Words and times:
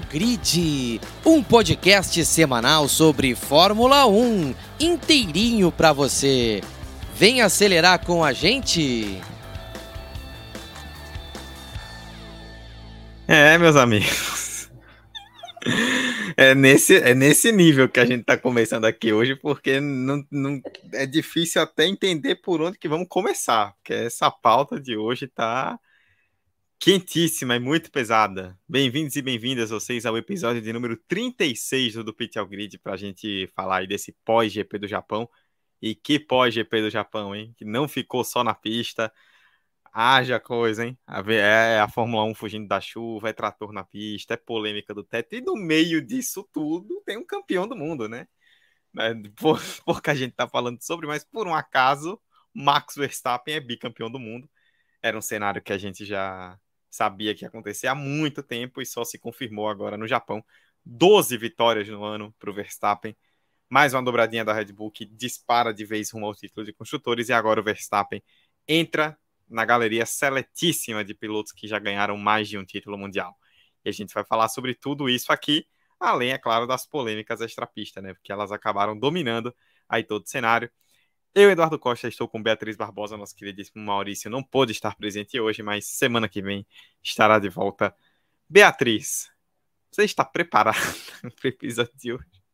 Pit 0.00 0.08
Grid, 0.10 1.00
um 1.24 1.42
podcast 1.42 2.24
semanal 2.24 2.88
sobre 2.88 3.34
Fórmula 3.34 4.06
1, 4.06 4.54
inteirinho 4.80 5.70
para 5.70 5.92
você. 5.92 6.60
Vem 7.14 7.42
acelerar 7.42 8.04
com 8.04 8.24
a 8.24 8.32
gente. 8.32 9.20
É, 13.28 13.56
meus 13.58 13.76
amigos. 13.76 14.68
É 16.36 16.54
nesse, 16.54 16.96
é 16.96 17.14
nesse 17.14 17.52
nível 17.52 17.88
que 17.88 18.00
a 18.00 18.04
gente 18.04 18.22
está 18.22 18.36
começando 18.36 18.84
aqui 18.86 19.12
hoje, 19.12 19.36
porque 19.36 19.80
não, 19.80 20.24
não, 20.30 20.60
é 20.92 21.06
difícil 21.06 21.62
até 21.62 21.86
entender 21.86 22.36
por 22.36 22.60
onde 22.60 22.76
que 22.76 22.88
vamos 22.88 23.06
começar, 23.08 23.72
porque 23.76 23.94
essa 23.94 24.30
pauta 24.30 24.80
de 24.80 24.96
hoje 24.96 25.26
está 25.26 25.78
quentíssima 26.78 27.56
e 27.56 27.58
muito 27.58 27.90
pesada. 27.90 28.58
Bem-vindos 28.68 29.16
e 29.16 29.22
bem-vindas 29.22 29.70
vocês 29.70 30.04
ao 30.04 30.16
episódio 30.18 30.60
de 30.60 30.72
número 30.72 30.96
36 31.08 31.94
do 31.94 32.14
Pit 32.14 32.38
Grid 32.44 32.78
para 32.78 32.94
a 32.94 32.96
gente 32.96 33.46
falar 33.54 33.78
aí 33.78 33.86
desse 33.86 34.12
pós-GP 34.24 34.78
do 34.78 34.88
Japão. 34.88 35.28
E 35.80 35.94
que 35.94 36.18
pós-GP 36.18 36.82
do 36.82 36.90
Japão, 36.90 37.34
hein? 37.34 37.54
Que 37.56 37.64
não 37.64 37.88
ficou 37.88 38.24
só 38.24 38.44
na 38.44 38.54
pista. 38.54 39.12
Haja 39.92 40.40
coisa, 40.40 40.86
hein? 40.86 40.98
É 41.28 41.78
a 41.80 41.88
Fórmula 41.88 42.24
1 42.24 42.34
fugindo 42.34 42.68
da 42.68 42.80
chuva, 42.80 43.28
é 43.30 43.32
trator 43.32 43.72
na 43.72 43.84
pista, 43.84 44.34
é 44.34 44.36
polêmica 44.36 44.92
do 44.94 45.04
teto. 45.04 45.34
E 45.36 45.40
no 45.40 45.56
meio 45.56 46.04
disso 46.04 46.48
tudo 46.52 47.02
tem 47.06 47.16
um 47.16 47.26
campeão 47.26 47.68
do 47.68 47.76
mundo, 47.76 48.08
né? 48.08 48.26
É, 48.98 49.14
por, 49.36 49.60
porque 49.84 50.10
a 50.10 50.14
gente 50.14 50.34
tá 50.34 50.48
falando 50.48 50.82
sobre, 50.82 51.06
mas 51.06 51.24
por 51.24 51.46
um 51.46 51.54
acaso, 51.54 52.20
Max 52.52 52.94
Verstappen 52.96 53.54
é 53.54 53.60
bicampeão 53.60 54.10
do 54.10 54.18
mundo. 54.18 54.48
Era 55.02 55.18
um 55.18 55.22
cenário 55.22 55.62
que 55.62 55.72
a 55.72 55.78
gente 55.78 56.04
já 56.04 56.58
sabia 56.94 57.34
que 57.34 57.44
ia 57.44 57.48
acontecer 57.48 57.88
há 57.88 57.94
muito 57.94 58.42
tempo 58.42 58.80
e 58.80 58.86
só 58.86 59.04
se 59.04 59.18
confirmou 59.18 59.68
agora 59.68 59.96
no 59.96 60.06
Japão. 60.06 60.44
12 60.84 61.36
vitórias 61.36 61.88
no 61.88 62.04
ano 62.04 62.34
para 62.38 62.50
o 62.50 62.54
Verstappen. 62.54 63.16
Mais 63.68 63.94
uma 63.94 64.02
dobradinha 64.02 64.44
da 64.44 64.52
Red 64.52 64.66
Bull 64.72 64.90
que 64.90 65.04
dispara 65.04 65.74
de 65.74 65.84
vez 65.84 66.10
rumo 66.12 66.26
ao 66.26 66.34
título 66.34 66.64
de 66.64 66.72
construtores. 66.72 67.28
E 67.28 67.32
agora 67.32 67.60
o 67.60 67.64
Verstappen 67.64 68.22
entra 68.68 69.18
na 69.48 69.64
galeria 69.64 70.06
seletíssima 70.06 71.04
de 71.04 71.14
pilotos 71.14 71.52
que 71.52 71.66
já 71.66 71.78
ganharam 71.78 72.16
mais 72.16 72.48
de 72.48 72.56
um 72.58 72.64
título 72.64 72.96
mundial. 72.96 73.36
E 73.84 73.88
a 73.88 73.92
gente 73.92 74.14
vai 74.14 74.24
falar 74.24 74.48
sobre 74.48 74.74
tudo 74.74 75.08
isso 75.08 75.32
aqui, 75.32 75.66
além, 75.98 76.32
é 76.32 76.38
claro, 76.38 76.66
das 76.66 76.86
polêmicas 76.86 77.40
extrapista, 77.40 78.00
né? 78.00 78.14
Porque 78.14 78.32
elas 78.32 78.52
acabaram 78.52 78.98
dominando 78.98 79.54
aí 79.88 80.04
todo 80.04 80.24
o 80.24 80.28
cenário. 80.28 80.70
Eu, 81.36 81.50
Eduardo 81.50 81.76
Costa, 81.80 82.06
estou 82.06 82.28
com 82.28 82.40
Beatriz 82.40 82.76
Barbosa, 82.76 83.16
nosso 83.16 83.34
queridíssimo 83.34 83.84
Maurício. 83.84 84.30
Não 84.30 84.40
pôde 84.40 84.70
estar 84.70 84.94
presente 84.94 85.40
hoje, 85.40 85.64
mas 85.64 85.84
semana 85.84 86.28
que 86.28 86.40
vem 86.40 86.64
estará 87.02 87.40
de 87.40 87.48
volta. 87.48 87.92
Beatriz, 88.48 89.28
você 89.90 90.04
está 90.04 90.24
preparada 90.24 90.78
para 91.20 91.44
o 91.44 91.48
episódio 91.48 91.92
de 91.96 92.12
hoje? 92.12 92.44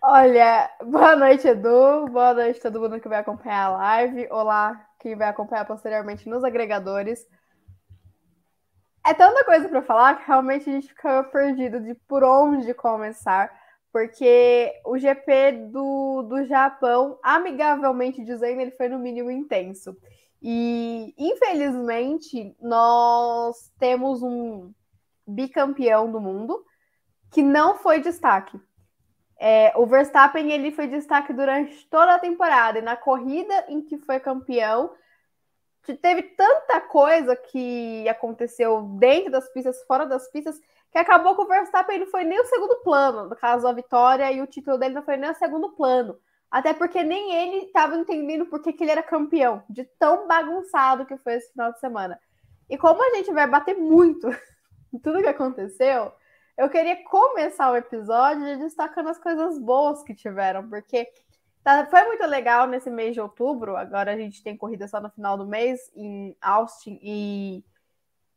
Olha, 0.00 0.70
boa 0.84 1.16
noite, 1.16 1.48
Edu. 1.48 2.06
Boa 2.06 2.32
noite 2.32 2.60
todo 2.60 2.78
mundo 2.78 3.00
que 3.00 3.08
vai 3.08 3.18
acompanhar 3.18 3.64
a 3.64 3.70
live. 3.70 4.28
Olá, 4.30 4.88
quem 5.00 5.16
vai 5.16 5.30
acompanhar 5.30 5.64
posteriormente 5.64 6.28
nos 6.28 6.44
agregadores. 6.44 7.26
É 9.04 9.12
tanta 9.14 9.44
coisa 9.44 9.68
para 9.68 9.82
falar 9.82 10.20
que 10.20 10.28
realmente 10.28 10.70
a 10.70 10.72
gente 10.74 10.86
fica 10.86 11.24
perdido 11.24 11.80
de 11.80 11.96
por 12.06 12.22
onde 12.22 12.72
começar 12.72 13.50
porque 13.92 14.72
o 14.84 14.96
GP 14.98 15.52
do, 15.70 16.22
do 16.22 16.44
Japão, 16.44 17.18
amigavelmente 17.22 18.24
dizendo, 18.24 18.60
ele 18.60 18.70
foi 18.70 18.88
no 18.88 18.98
mínimo 18.98 19.30
intenso. 19.30 19.96
E, 20.42 21.14
infelizmente, 21.18 22.56
nós 22.60 23.72
temos 23.78 24.22
um 24.22 24.72
bicampeão 25.26 26.10
do 26.10 26.20
mundo 26.20 26.64
que 27.30 27.42
não 27.42 27.76
foi 27.76 28.00
destaque. 28.00 28.58
É, 29.38 29.72
o 29.76 29.86
Verstappen 29.86 30.50
ele 30.52 30.70
foi 30.70 30.86
destaque 30.86 31.32
durante 31.32 31.88
toda 31.88 32.14
a 32.14 32.18
temporada 32.18 32.78
e 32.78 32.82
na 32.82 32.96
corrida 32.96 33.64
em 33.68 33.80
que 33.80 33.96
foi 33.96 34.20
campeão 34.20 34.90
teve 35.96 36.22
tanta 36.22 36.80
coisa 36.80 37.34
que 37.34 38.06
aconteceu 38.08 38.82
dentro 38.98 39.30
das 39.30 39.48
pistas, 39.50 39.82
fora 39.84 40.04
das 40.04 40.30
pistas, 40.30 40.60
que 40.92 40.98
acabou 40.98 41.36
com 41.36 41.42
o 41.42 41.46
Verstappen 41.46 42.00
não 42.00 42.06
foi 42.06 42.24
nem 42.24 42.40
o 42.40 42.46
segundo 42.46 42.76
plano, 42.82 43.28
no 43.28 43.36
caso 43.36 43.66
a 43.66 43.72
vitória 43.72 44.30
e 44.32 44.42
o 44.42 44.46
título 44.46 44.78
dele 44.78 44.94
não 44.94 45.02
foi 45.02 45.16
nem 45.16 45.30
o 45.30 45.34
segundo 45.34 45.70
plano. 45.70 46.18
Até 46.50 46.74
porque 46.74 47.02
nem 47.04 47.32
ele 47.32 47.66
estava 47.66 47.96
entendendo 47.96 48.44
por 48.46 48.60
que, 48.60 48.72
que 48.72 48.82
ele 48.82 48.90
era 48.90 49.02
campeão, 49.02 49.62
de 49.70 49.84
tão 49.98 50.26
bagunçado 50.26 51.06
que 51.06 51.16
foi 51.16 51.34
esse 51.34 51.52
final 51.52 51.72
de 51.72 51.78
semana. 51.78 52.18
E 52.68 52.76
como 52.76 53.02
a 53.04 53.16
gente 53.16 53.32
vai 53.32 53.46
bater 53.46 53.76
muito 53.76 54.28
em 54.92 54.98
tudo 54.98 55.22
que 55.22 55.28
aconteceu, 55.28 56.12
eu 56.58 56.68
queria 56.68 57.02
começar 57.04 57.70
o 57.70 57.76
episódio 57.76 58.58
destacando 58.58 59.08
as 59.08 59.18
coisas 59.18 59.58
boas 59.58 60.02
que 60.02 60.14
tiveram, 60.14 60.68
porque 60.68 61.08
tá, 61.62 61.86
foi 61.86 62.04
muito 62.06 62.26
legal 62.26 62.66
nesse 62.66 62.90
mês 62.90 63.14
de 63.14 63.20
outubro. 63.20 63.76
Agora 63.76 64.12
a 64.12 64.16
gente 64.16 64.42
tem 64.42 64.56
corrida 64.56 64.88
só 64.88 65.00
no 65.00 65.10
final 65.10 65.38
do 65.38 65.46
mês 65.46 65.80
em 65.94 66.36
Austin 66.40 66.98
e 67.00 67.64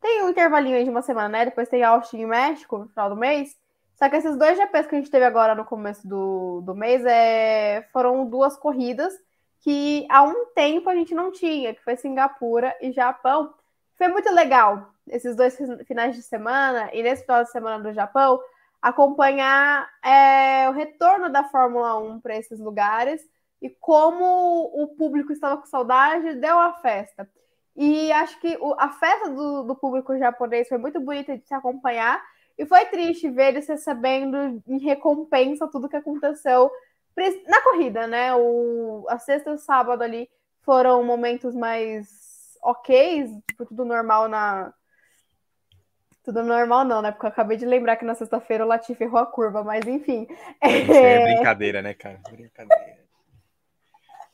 tem 0.03 0.21
um 0.21 0.29
intervalinho 0.29 0.75
aí 0.75 0.83
de 0.83 0.89
uma 0.89 1.01
semana, 1.01 1.29
né? 1.29 1.45
Depois 1.45 1.69
tem 1.69 1.81
Austin 1.81 2.19
e 2.19 2.25
México 2.25 2.77
no 2.77 2.89
final 2.89 3.09
do 3.09 3.15
mês. 3.15 3.57
Só 3.95 4.09
que 4.09 4.17
esses 4.17 4.37
dois 4.37 4.57
GPs 4.57 4.87
que 4.87 4.95
a 4.95 4.97
gente 4.99 5.09
teve 5.09 5.23
agora 5.23 5.55
no 5.55 5.63
começo 5.63 6.05
do, 6.05 6.61
do 6.61 6.75
mês 6.75 7.05
é, 7.05 7.87
foram 7.93 8.25
duas 8.25 8.57
corridas 8.57 9.13
que 9.61 10.05
há 10.09 10.23
um 10.23 10.47
tempo 10.53 10.89
a 10.89 10.95
gente 10.95 11.15
não 11.15 11.31
tinha, 11.31 11.73
que 11.73 11.81
foi 11.81 11.95
Singapura 11.95 12.75
e 12.81 12.91
Japão. 12.91 13.53
Foi 13.97 14.09
muito 14.09 14.29
legal 14.29 14.93
esses 15.07 15.35
dois 15.37 15.57
finais 15.87 16.15
de 16.15 16.21
semana 16.21 16.89
e 16.93 17.01
nesse 17.01 17.23
final 17.23 17.43
de 17.43 17.51
semana 17.51 17.81
do 17.81 17.93
Japão 17.93 18.41
acompanhar 18.81 19.89
é, 20.03 20.69
o 20.69 20.73
retorno 20.73 21.29
da 21.29 21.45
Fórmula 21.45 21.97
1 21.97 22.19
para 22.19 22.35
esses 22.35 22.59
lugares 22.59 23.21
e 23.61 23.69
como 23.69 24.69
o 24.73 24.89
público 24.97 25.31
estava 25.31 25.55
com 25.55 25.65
saudade, 25.65 26.35
deu 26.35 26.59
a 26.59 26.73
festa. 26.73 27.29
E 27.75 28.11
acho 28.11 28.39
que 28.39 28.57
o, 28.61 28.75
a 28.77 28.89
festa 28.89 29.29
do, 29.29 29.63
do, 29.63 29.75
público 29.75 30.17
japonês 30.17 30.67
foi 30.67 30.77
muito 30.77 30.99
bonita 30.99 31.37
de 31.37 31.47
se 31.47 31.53
acompanhar. 31.53 32.23
E 32.57 32.65
foi 32.65 32.85
triste 32.85 33.29
ver 33.29 33.49
eles 33.49 33.67
recebendo 33.67 34.61
em 34.67 34.77
recompensa 34.79 35.67
tudo 35.67 35.89
que 35.89 35.95
aconteceu 35.95 36.69
na 37.47 37.61
corrida, 37.61 38.07
né? 38.07 38.35
O, 38.35 39.05
a 39.09 39.17
sexta 39.17 39.49
e 39.49 39.53
o 39.53 39.57
sábado 39.57 40.03
ali 40.03 40.29
foram 40.61 41.03
momentos 41.03 41.55
mais 41.55 42.07
ok, 42.61 43.25
tipo, 43.47 43.65
tudo 43.65 43.85
normal 43.85 44.27
na. 44.27 44.73
Tudo 46.23 46.41
normal 46.41 46.85
não, 46.85 47.01
né? 47.01 47.11
Porque 47.11 47.25
eu 47.25 47.29
acabei 47.29 47.57
de 47.57 47.65
lembrar 47.65 47.97
que 47.97 48.05
na 48.05 48.15
sexta-feira 48.15 48.63
o 48.63 48.67
Latifi 48.67 49.03
errou 49.03 49.19
a 49.19 49.25
curva, 49.25 49.61
mas 49.61 49.85
enfim. 49.85 50.25
É, 50.61 51.21
é 51.21 51.35
brincadeira, 51.35 51.81
né, 51.81 51.93
cara? 51.93 52.21
Brincadeira. 52.31 53.02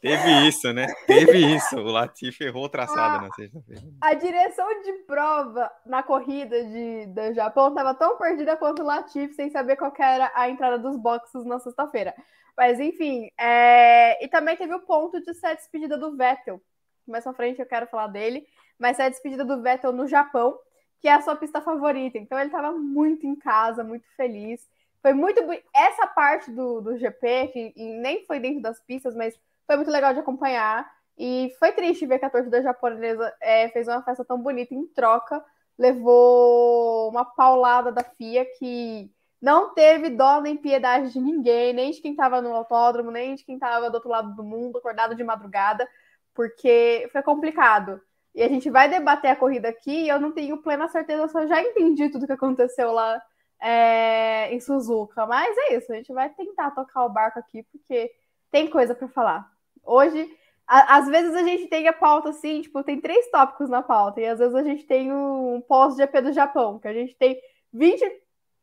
Teve 0.02 0.48
isso, 0.48 0.72
né? 0.72 0.88
Teve 1.06 1.38
isso. 1.56 1.76
O 1.78 1.92
Latifi 1.92 2.46
errou 2.46 2.66
o 2.66 2.70
traçado 2.70 3.26
na 3.26 3.34
sexta-feira. 3.34 3.82
A 4.00 4.14
direção 4.14 4.82
de 4.82 4.94
prova 5.06 5.70
na 5.86 6.02
corrida 6.02 6.64
de, 6.64 7.08
do 7.08 7.34
Japão 7.34 7.70
estava 7.70 7.94
tão 7.94 8.18
perdida 8.18 8.56
quanto 8.56 8.82
o 8.82 8.86
Latifi, 8.86 9.34
sem 9.34 9.50
saber 9.50 9.76
qual 9.76 9.94
era 10.00 10.32
a 10.34 10.50
entrada 10.50 10.80
dos 10.80 10.96
boxes 10.96 11.44
na 11.46 11.60
sexta-feira. 11.60 12.16
Mas, 12.58 12.80
enfim. 12.80 13.30
É... 13.38 14.24
E 14.24 14.28
também 14.30 14.56
teve 14.56 14.74
o 14.74 14.80
ponto 14.80 15.22
de 15.22 15.34
ser 15.34 15.48
a 15.48 15.54
despedida 15.54 15.98
do 15.98 16.16
Vettel. 16.16 16.62
Mais 17.06 17.28
à 17.28 17.34
frente 17.34 17.60
eu 17.60 17.66
quero 17.66 17.88
falar 17.88 18.08
dele. 18.08 18.48
Mas 18.78 19.00
é 19.00 19.06
a 19.06 19.10
despedida 19.10 19.44
do 19.44 19.62
Vettel 19.62 19.92
no 19.92 20.08
Japão, 20.08 20.58
que 21.02 21.10
é 21.10 21.14
a 21.14 21.22
sua 21.22 21.36
pista 21.36 21.60
favorita. 21.60 22.18
Então 22.18 22.38
ele 22.38 22.48
estava 22.48 22.72
muito 22.72 23.28
em 23.28 23.36
casa, 23.36 23.84
muito 23.84 24.08
feliz. 24.16 24.66
Foi 25.02 25.14
muito. 25.14 25.42
Essa 25.76 26.08
parte 26.08 26.52
do, 26.52 26.80
do 26.80 26.98
GP, 26.98 27.48
que 27.48 27.74
nem 27.76 28.26
foi 28.26 28.40
dentro 28.40 28.62
das 28.62 28.80
pistas, 28.82 29.14
mas 29.14 29.38
foi 29.70 29.76
muito 29.76 29.92
legal 29.92 30.16
de 30.16 30.20
acompanhar. 30.20 30.90
E 31.16 31.54
foi 31.60 31.72
triste 31.74 32.08
ver 32.08 32.18
que 32.18 32.26
a 32.26 32.30
torcida 32.30 32.64
japonesa 32.64 33.32
é, 33.40 33.70
fez 33.70 33.88
uma 33.88 34.02
festa 34.02 34.26
tão 34.26 34.42
bonita 34.42 34.74
em 34.74 34.88
troca, 34.88 35.44
levou 35.78 37.08
uma 37.10 37.24
paulada 37.24 37.92
da 37.92 38.04
FIA 38.04 38.46
que 38.58 39.12
não 39.40 39.76
teve 39.76 40.10
dó 40.10 40.42
nem 40.42 40.58
piedade 40.58 41.14
de 41.14 41.20
ninguém, 41.20 41.72
nem 41.72 41.92
de 41.92 42.02
quem 42.02 42.12
estava 42.12 42.42
no 42.42 42.52
autódromo, 42.56 43.12
nem 43.12 43.36
de 43.36 43.44
quem 43.46 43.56
estava 43.56 43.92
do 43.92 43.96
outro 43.96 44.10
lado 44.10 44.36
do 44.36 44.44
mundo, 44.44 44.80
acordado 44.80 45.14
de 45.14 45.24
madrugada, 45.24 45.88
porque 46.34 47.08
foi 47.12 47.22
complicado. 47.22 48.02
E 48.34 48.42
a 48.42 48.48
gente 48.48 48.70
vai 48.72 48.90
debater 48.90 49.30
a 49.30 49.36
corrida 49.36 49.70
aqui 49.70 50.06
e 50.06 50.10
eu 50.10 50.20
não 50.20 50.32
tenho 50.32 50.58
plena 50.64 50.88
certeza 50.88 51.28
se 51.28 51.38
eu 51.38 51.48
já 51.48 51.62
entendi 51.62 52.10
tudo 52.10 52.26
que 52.26 52.34
aconteceu 52.34 52.92
lá 52.92 53.22
é, 53.62 54.52
em 54.52 54.60
Suzuka. 54.60 55.28
Mas 55.28 55.56
é 55.56 55.76
isso, 55.76 55.92
a 55.92 55.96
gente 55.96 56.12
vai 56.12 56.30
tentar 56.30 56.72
tocar 56.72 57.06
o 57.06 57.10
barco 57.10 57.38
aqui, 57.38 57.64
porque 57.72 58.12
tem 58.52 58.68
coisa 58.68 58.96
para 58.96 59.08
falar. 59.10 59.59
Hoje, 59.90 60.30
a, 60.68 60.98
às 60.98 61.08
vezes 61.08 61.34
a 61.34 61.42
gente 61.42 61.66
tem 61.66 61.88
a 61.88 61.94
pauta 61.94 62.30
assim, 62.30 62.62
tipo, 62.62 62.84
tem 62.84 63.02
três 63.02 63.30
tópicos 63.32 63.68
na 63.70 63.82
pauta, 63.82 64.22
e 64.22 64.28
às 64.28 64.38
vezes 64.38 64.54
a 64.54 64.62
gente 64.62 64.86
tem 64.86 65.12
um 65.12 65.60
pós-GP 65.68 66.22
do 66.22 66.32
Japão, 66.32 66.78
que 66.78 66.88
a 66.88 66.94
gente 66.94 67.16
tem 67.16 67.42
20 67.74 68.06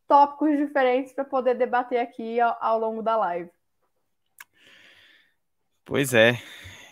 tópicos 0.07 0.57
diferentes 0.57 1.13
para 1.13 1.25
poder 1.25 1.55
debater 1.55 1.99
aqui 1.99 2.39
ao, 2.41 2.57
ao, 2.61 2.79
longo 2.79 3.03
da 3.03 3.17
live. 3.17 3.51
Pois 5.85 6.15
é. 6.15 6.41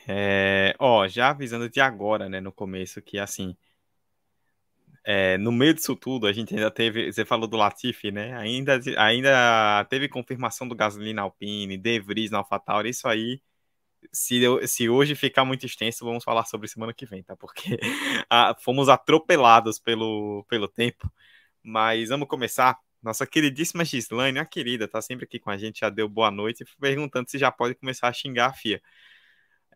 é. 0.08 0.74
Ó, 0.80 1.06
já 1.06 1.30
avisando 1.30 1.70
de 1.70 1.80
agora, 1.80 2.28
né, 2.28 2.40
no 2.40 2.50
começo, 2.50 3.00
que 3.00 3.16
assim. 3.16 3.56
é, 5.04 5.38
no 5.38 5.52
meio 5.52 5.74
disso 5.74 5.94
tudo, 5.94 6.26
a 6.26 6.32
gente 6.32 6.54
ainda 6.56 6.72
teve. 6.72 7.12
Você 7.12 7.24
falou 7.24 7.46
do 7.46 7.56
Latifi, 7.56 8.10
né? 8.10 8.36
Ainda, 8.36 8.80
ainda 8.98 9.84
teve 9.88 10.08
confirmação 10.08 10.66
do 10.66 10.74
Gasly 10.74 11.12
na 11.12 11.22
Alpine, 11.22 11.76
De 11.76 12.00
Vries 12.00 12.32
na 12.32 12.38
AlphaTauri, 12.38 12.90
isso 12.90 13.06
aí. 13.06 13.40
Se, 14.12 14.40
se 14.66 14.88
hoje 14.88 15.14
ficar 15.14 15.44
muito 15.44 15.66
extenso, 15.66 16.04
vamos 16.04 16.24
falar 16.24 16.44
sobre 16.46 16.68
semana 16.68 16.92
que 16.92 17.06
vem, 17.06 17.22
tá? 17.22 17.36
Porque 17.36 17.78
a, 18.30 18.54
fomos 18.60 18.88
atropelados 18.88 19.78
pelo, 19.78 20.44
pelo 20.48 20.68
tempo. 20.68 21.10
Mas 21.62 22.08
vamos 22.10 22.28
começar. 22.28 22.78
Nossa 23.02 23.26
queridíssima 23.26 23.84
Gislaine, 23.84 24.38
a 24.38 24.46
querida, 24.46 24.88
tá 24.88 25.00
sempre 25.02 25.24
aqui 25.26 25.38
com 25.38 25.50
a 25.50 25.58
gente, 25.58 25.80
já 25.80 25.90
deu 25.90 26.08
boa 26.08 26.30
noite, 26.30 26.64
perguntando 26.80 27.30
se 27.30 27.36
já 27.38 27.50
pode 27.52 27.74
começar 27.74 28.08
a 28.08 28.12
xingar 28.12 28.46
a 28.46 28.52
FIA. 28.54 28.80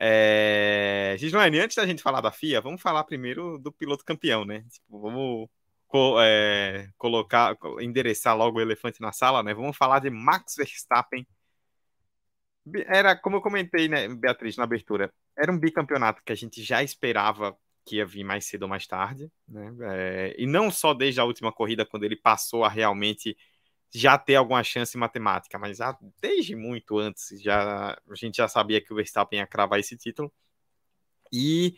É... 0.01 1.17
Gislaine, 1.19 1.59
antes 1.61 1.77
da 1.77 1.87
gente 1.87 2.03
falar 2.03 2.21
da 2.21 2.31
FIA, 2.33 2.61
vamos 2.61 2.81
falar 2.81 3.05
primeiro 3.05 3.59
do 3.59 3.73
piloto 3.73 4.05
campeão, 4.05 4.45
né? 4.45 4.65
Tipo, 4.71 5.01
vamos 5.01 5.49
co 5.89 6.21
é, 6.21 6.91
colocar, 6.99 7.57
endereçar 7.81 8.37
logo 8.37 8.59
o 8.59 8.61
elefante 8.61 9.01
na 9.01 9.11
sala, 9.13 9.43
né? 9.43 9.55
Vamos 9.55 9.77
falar 9.77 9.99
de 10.01 10.11
Max 10.11 10.55
Verstappen. 10.57 11.27
Era, 12.87 13.17
como 13.17 13.37
eu 13.37 13.41
comentei, 13.41 13.89
né, 13.89 14.09
Beatriz, 14.09 14.57
na 14.57 14.65
abertura, 14.65 15.13
era 15.37 15.53
um 15.53 15.59
bicampeonato 15.59 16.23
que 16.25 16.33
a 16.33 16.35
gente 16.35 16.63
já 16.63 16.83
esperava 16.83 17.57
que 17.85 17.97
ia 17.97 18.07
vir 18.07 18.25
mais 18.25 18.45
cedo 18.45 18.65
ou 18.65 18.69
mais 18.69 18.87
tarde, 18.87 19.31
né? 19.49 19.75
É, 19.83 20.35
e 20.39 20.47
não 20.47 20.71
só 20.71 20.93
desde 20.93 21.21
a 21.21 21.25
última 21.25 21.51
corrida, 21.51 21.87
quando 21.87 22.05
ele 22.05 22.17
passou 22.17 22.65
a 22.65 22.69
realmente 22.69 23.37
já 23.91 24.19
ter 24.19 24.35
alguma 24.37 24.63
chance 24.63 24.97
em 24.97 25.01
matemática, 25.01 25.59
mas 25.59 25.79
já 25.79 25.97
desde 26.21 26.55
muito 26.55 26.99
antes 26.99 27.41
já 27.41 27.93
a 27.93 28.15
gente 28.15 28.37
já 28.37 28.47
sabia 28.47 28.81
que 28.81 28.93
o 28.93 28.97
Verstappen 28.97 29.39
ia 29.39 29.47
cravar 29.47 29.81
esse 29.81 29.97
título. 29.97 30.31
E 31.33 31.77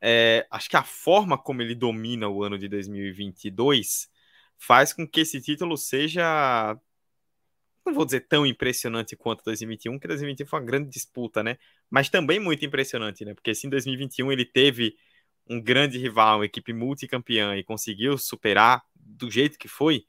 é, 0.00 0.46
acho 0.50 0.70
que 0.70 0.76
a 0.76 0.82
forma 0.82 1.36
como 1.36 1.62
ele 1.62 1.74
domina 1.74 2.28
o 2.28 2.42
ano 2.42 2.58
de 2.58 2.68
2022 2.68 4.10
faz 4.58 4.92
com 4.92 5.06
que 5.06 5.20
esse 5.20 5.40
título 5.40 5.76
seja 5.76 6.78
não 7.84 7.94
vou 7.94 8.04
dizer 8.04 8.20
tão 8.28 8.46
impressionante 8.46 9.16
quanto 9.16 9.44
2021, 9.44 9.98
que 9.98 10.08
2021 10.08 10.46
foi 10.46 10.60
uma 10.60 10.66
grande 10.66 10.88
disputa, 10.88 11.42
né? 11.42 11.58
Mas 11.90 12.08
também 12.08 12.38
muito 12.38 12.64
impressionante, 12.64 13.24
né? 13.24 13.34
Porque 13.34 13.54
se 13.54 13.66
em 13.66 13.70
2021 13.70 14.30
ele 14.32 14.44
teve 14.44 14.96
um 15.48 15.60
grande 15.60 15.98
rival, 15.98 16.38
uma 16.38 16.46
equipe 16.46 16.72
multicampeã 16.72 17.56
e 17.56 17.64
conseguiu 17.64 18.16
superar 18.18 18.82
do 18.94 19.30
jeito 19.30 19.58
que 19.58 19.68
foi, 19.68 20.04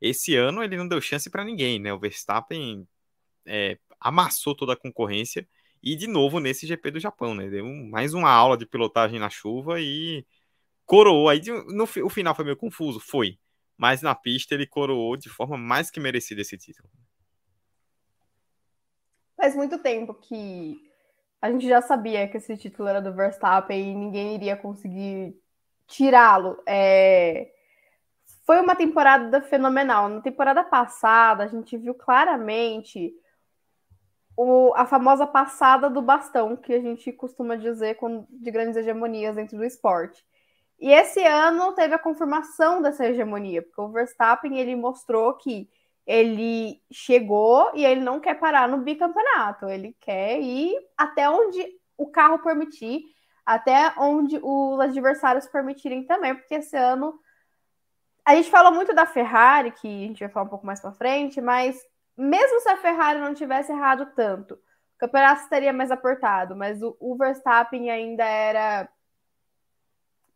esse 0.00 0.36
ano 0.36 0.62
ele 0.62 0.76
não 0.76 0.86
deu 0.88 1.00
chance 1.00 1.30
para 1.30 1.44
ninguém, 1.44 1.78
né? 1.78 1.92
O 1.92 1.98
Verstappen 1.98 2.86
é, 3.46 3.78
amassou 4.00 4.54
toda 4.54 4.74
a 4.74 4.76
concorrência 4.76 5.48
e 5.82 5.96
de 5.96 6.06
novo 6.06 6.40
nesse 6.40 6.66
GP 6.66 6.92
do 6.92 7.00
Japão, 7.00 7.34
né? 7.34 7.48
Deu 7.48 7.64
mais 7.66 8.14
uma 8.14 8.30
aula 8.30 8.56
de 8.56 8.66
pilotagem 8.66 9.18
na 9.18 9.30
chuva 9.30 9.80
e 9.80 10.26
coroou. 10.86 11.28
Aí 11.28 11.40
no, 11.68 11.84
o 11.84 12.10
final 12.10 12.34
foi 12.34 12.44
meio 12.44 12.56
confuso, 12.56 13.00
foi, 13.00 13.38
mas 13.76 14.02
na 14.02 14.14
pista 14.14 14.54
ele 14.54 14.66
coroou 14.66 15.16
de 15.16 15.28
forma 15.28 15.56
mais 15.56 15.90
que 15.90 16.00
merecida 16.00 16.42
esse 16.42 16.56
título. 16.58 16.88
Faz 19.44 19.54
muito 19.54 19.78
tempo 19.78 20.14
que 20.14 20.80
a 21.38 21.52
gente 21.52 21.68
já 21.68 21.82
sabia 21.82 22.26
que 22.26 22.38
esse 22.38 22.56
título 22.56 22.88
era 22.88 23.02
do 23.02 23.12
Verstappen 23.12 23.78
e 23.78 23.94
ninguém 23.94 24.36
iria 24.36 24.56
conseguir 24.56 25.38
tirá-lo. 25.86 26.62
É 26.66 27.50
foi 28.46 28.58
uma 28.58 28.74
temporada 28.74 29.42
fenomenal. 29.42 30.08
Na 30.08 30.22
temporada 30.22 30.64
passada, 30.64 31.44
a 31.44 31.46
gente 31.46 31.76
viu 31.76 31.94
claramente 31.94 33.14
o, 34.34 34.72
a 34.76 34.86
famosa 34.86 35.26
passada 35.26 35.90
do 35.90 36.00
bastão, 36.00 36.56
que 36.56 36.72
a 36.72 36.80
gente 36.80 37.12
costuma 37.12 37.54
dizer 37.54 37.96
com, 37.96 38.26
de 38.30 38.50
grandes 38.50 38.78
hegemonias 38.78 39.36
dentro 39.36 39.58
do 39.58 39.64
esporte. 39.64 40.24
E 40.80 40.90
esse 40.90 41.22
ano 41.22 41.74
teve 41.74 41.94
a 41.94 41.98
confirmação 41.98 42.80
dessa 42.80 43.06
hegemonia, 43.06 43.60
porque 43.60 43.78
o 43.78 43.90
Verstappen 43.90 44.58
ele 44.58 44.74
mostrou 44.74 45.34
que 45.34 45.68
ele 46.06 46.82
chegou 46.92 47.70
e 47.74 47.84
ele 47.84 48.00
não 48.00 48.20
quer 48.20 48.34
parar 48.34 48.68
no 48.68 48.78
bicampeonato, 48.78 49.68
ele 49.68 49.96
quer 50.00 50.40
ir 50.40 50.74
até 50.96 51.28
onde 51.28 51.66
o 51.96 52.10
carro 52.10 52.38
permitir, 52.40 53.02
até 53.44 53.92
onde 53.98 54.38
os 54.42 54.80
adversários 54.80 55.46
permitirem 55.46 56.04
também, 56.06 56.34
porque 56.34 56.56
esse 56.56 56.76
ano 56.76 57.18
a 58.24 58.34
gente 58.34 58.50
fala 58.50 58.70
muito 58.70 58.94
da 58.94 59.06
Ferrari, 59.06 59.70
que 59.70 59.86
a 59.86 60.06
gente 60.08 60.20
vai 60.20 60.28
falar 60.28 60.46
um 60.46 60.50
pouco 60.50 60.66
mais 60.66 60.80
para 60.80 60.92
frente, 60.92 61.40
mas 61.40 61.78
mesmo 62.16 62.60
se 62.60 62.68
a 62.68 62.76
Ferrari 62.76 63.18
não 63.18 63.34
tivesse 63.34 63.70
errado 63.70 64.06
tanto, 64.14 64.54
o 64.54 64.98
campeonato 64.98 65.42
estaria 65.42 65.72
mais 65.72 65.90
apertado, 65.90 66.56
mas 66.56 66.82
o, 66.82 66.96
o 67.00 67.16
Verstappen 67.16 67.90
ainda 67.90 68.24
era 68.24 68.88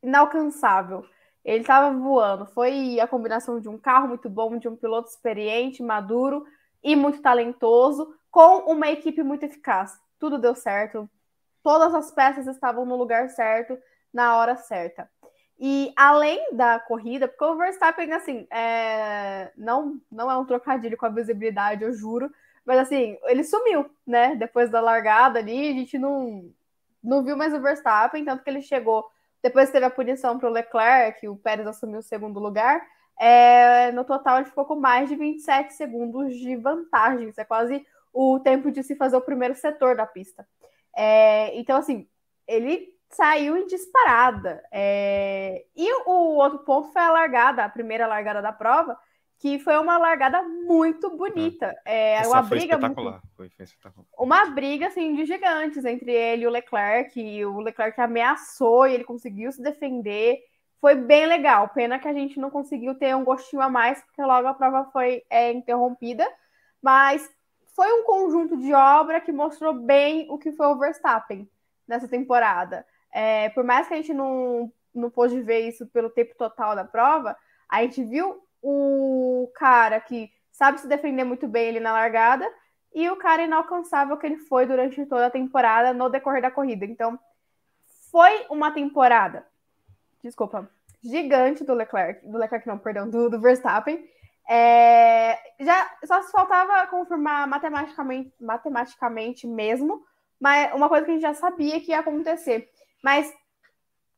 inalcançável. 0.03 1.05
Ele 1.49 1.63
estava 1.63 1.97
voando. 1.97 2.45
Foi 2.45 3.01
a 3.01 3.07
combinação 3.07 3.59
de 3.59 3.71
um 3.71 3.79
carro 3.79 4.09
muito 4.09 4.29
bom, 4.29 4.59
de 4.59 4.69
um 4.69 4.77
piloto 4.77 5.09
experiente, 5.09 5.83
maduro 5.83 6.45
e 6.85 6.95
muito 6.95 7.23
talentoso, 7.23 8.15
com 8.31 8.71
uma 8.71 8.91
equipe 8.91 9.23
muito 9.23 9.45
eficaz. 9.45 9.99
Tudo 10.19 10.37
deu 10.37 10.55
certo. 10.55 11.09
Todas 11.63 11.95
as 11.95 12.11
peças 12.11 12.47
estavam 12.47 12.85
no 12.85 12.97
lugar 12.97 13.31
certo, 13.31 13.79
na 14.13 14.37
hora 14.37 14.57
certa. 14.57 15.11
E 15.59 15.91
além 15.97 16.55
da 16.55 16.79
corrida, 16.79 17.27
porque 17.27 17.45
o 17.45 17.57
Verstappen, 17.57 18.13
assim, 18.13 18.47
é... 18.51 19.51
não, 19.57 19.99
não 20.13 20.31
é 20.31 20.37
um 20.37 20.45
trocadilho 20.45 20.99
com 20.99 21.07
a 21.07 21.11
visibilidade, 21.11 21.83
eu 21.83 21.95
juro, 21.95 22.31
mas 22.63 22.79
assim, 22.79 23.19
ele 23.25 23.43
sumiu, 23.43 23.91
né? 24.07 24.37
Depois 24.37 24.71
da 24.71 24.83
largada 24.83 25.39
ali, 25.39 25.71
a 25.71 25.73
gente 25.73 25.99
não, 25.99 26.53
não 27.03 27.25
viu 27.25 27.39
mais 27.39 27.55
o 27.55 27.61
Verstappen, 27.63 28.23
tanto 28.23 28.45
que 28.45 28.51
ele 28.51 28.61
chegou, 28.61 29.11
depois 29.43 29.71
teve 29.71 29.87
a 29.87 29.91
punição 29.91 30.39
para 30.39 30.49
o 30.49 30.53
Leclerc, 30.53 31.21
que 31.21 31.29
o 31.29 31.37
Pérez 31.37 31.67
assumiu 31.67 32.01
o 32.01 32.03
segundo 32.03 32.41
lugar. 32.41 32.85
É... 33.19 33.91
no 33.93 34.05
total, 34.05 34.39
ele 34.39 34.47
ficou 34.47 34.65
com 34.65 34.77
mais 34.77 35.09
de 35.09 35.17
27 35.17 35.75
segundos 35.75 36.37
de 36.37 36.57
vantagem, 36.57 37.29
isso 37.29 37.41
é 37.41 37.45
quase 37.45 37.85
o 38.13 38.39
tempo 38.41 38.71
de 38.71 38.83
se 38.83 38.95
fazer 38.97 39.17
o 39.17 39.21
primeiro 39.21 39.55
setor 39.55 39.97
da 39.97 40.07
pista. 40.07 40.47
É... 40.97 41.57
então, 41.59 41.77
assim, 41.77 42.09
ele 42.47 42.89
saiu 43.11 43.57
em 43.57 43.67
disparada. 43.67 44.63
É... 44.73 45.65
E 45.77 45.93
o 46.07 46.37
outro 46.37 46.61
ponto 46.61 46.93
foi 46.93 47.03
a 47.03 47.11
largada, 47.11 47.65
a 47.65 47.69
primeira 47.69 48.07
largada 48.07 48.43
da 48.43 48.53
prova, 48.53 48.99
que 49.39 49.59
foi 49.61 49.79
uma 49.79 49.97
largada 49.99 50.43
muito 50.43 51.17
bonita. 51.17 51.77
É, 51.85 52.15
Essa 52.15 52.29
uma 52.29 52.45
foi 52.45 52.59
briga 52.59 52.75
espetacular. 52.75 53.13
Muito... 53.13 53.37
Foi, 53.37 53.49
foi 53.51 53.65
espetacular. 53.65 54.07
Uma 54.19 54.47
briga 54.47 54.89
assim 54.89 55.15
de 55.15 55.25
gigantes 55.25 55.85
entre 55.85 56.13
ele 56.13 56.43
e 56.43 56.47
o 56.47 56.51
Leclerc. 56.51 57.21
E 57.21 57.47
o 57.47 57.61
Leclerc 57.61 58.01
ameaçou 58.01 58.87
e 58.87 58.95
ele 58.95 59.05
conseguiu 59.05 59.53
se 59.53 59.63
defender. 59.63 60.41
Foi 60.81 60.97
bem 60.97 61.27
legal. 61.27 61.69
Pena 61.69 62.01
que 62.01 62.09
a 62.09 62.13
gente 62.13 62.41
não 62.41 62.51
conseguiu 62.51 62.97
ter 62.97 63.15
um 63.15 63.25
gostinho 63.25 63.63
a 63.63 63.69
mais, 63.69 64.03
porque 64.03 64.23
logo 64.23 64.49
a 64.49 64.55
prova 64.55 64.91
foi 64.93 65.23
é, 65.31 65.53
interrompida. 65.53 66.27
Mas 66.83 67.31
foi 67.77 67.93
um 67.93 68.03
conjunto 68.03 68.57
de 68.57 68.75
obra 68.75 69.21
que 69.21 69.31
mostrou 69.31 69.73
bem 69.73 70.27
o 70.31 70.37
que 70.37 70.51
foi 70.51 70.67
o 70.67 70.79
Verstappen 70.79 71.49
nessa 71.87 72.09
temporada. 72.09 72.85
É, 73.13 73.51
por 73.51 73.63
mais 73.63 73.87
que 73.87 73.95
a 73.95 73.97
gente 73.97 74.13
não, 74.13 74.73
não 74.93 75.09
pôde 75.09 75.41
ver 75.41 75.61
isso 75.61 75.87
pelo 75.87 76.11
tempo 76.11 76.35
total 76.37 76.75
da 76.75 76.85
prova, 76.85 77.37
a 77.69 77.83
gente 77.83 78.03
viu 78.03 78.43
o 78.63 79.51
cara 79.55 80.01
que 80.01 80.31
sabe 80.51 80.81
se 80.81 80.89
defender 80.89 81.25
muito 81.25 81.47
bem 81.47 81.69
ali 81.69 81.81
na 81.81 81.93
largada 81.93 82.51
e 82.95 83.09
o 83.09 83.17
cara 83.17 83.43
inalcançável 83.43 84.17
que 84.17 84.27
ele 84.27 84.39
foi 84.39 84.67
durante 84.67 85.05
toda 85.07 85.27
a 85.27 85.31
temporada 85.31 85.93
no 85.93 86.09
decorrer 86.09 86.43
da 86.43 86.51
corrida. 86.51 86.85
Então, 86.85 87.19
foi 88.11 88.47
uma 88.51 88.71
temporada, 88.71 89.47
desculpa, 90.23 90.69
gigante 91.03 91.65
do 91.65 91.75
Leclerc, 91.75 92.27
do 92.27 92.39
Leclerc 92.39 92.67
não, 92.67 92.79
perdão, 92.79 93.09
do, 93.09 93.31
do 93.31 93.41
Verstappen. 93.41 94.05
É, 94.49 95.39
já 95.61 95.91
só 96.05 96.23
faltava 96.25 96.87
confirmar 96.87 97.47
matematicamente, 97.47 98.33
matematicamente 98.41 99.47
mesmo, 99.47 100.03
mas 100.41 100.73
uma 100.75 100.89
coisa 100.89 101.05
que 101.05 101.11
a 101.11 101.15
gente 101.15 101.23
já 101.23 101.35
sabia 101.35 101.81
que 101.81 101.91
ia 101.91 102.01
acontecer. 102.01 102.71
Mas, 103.03 103.33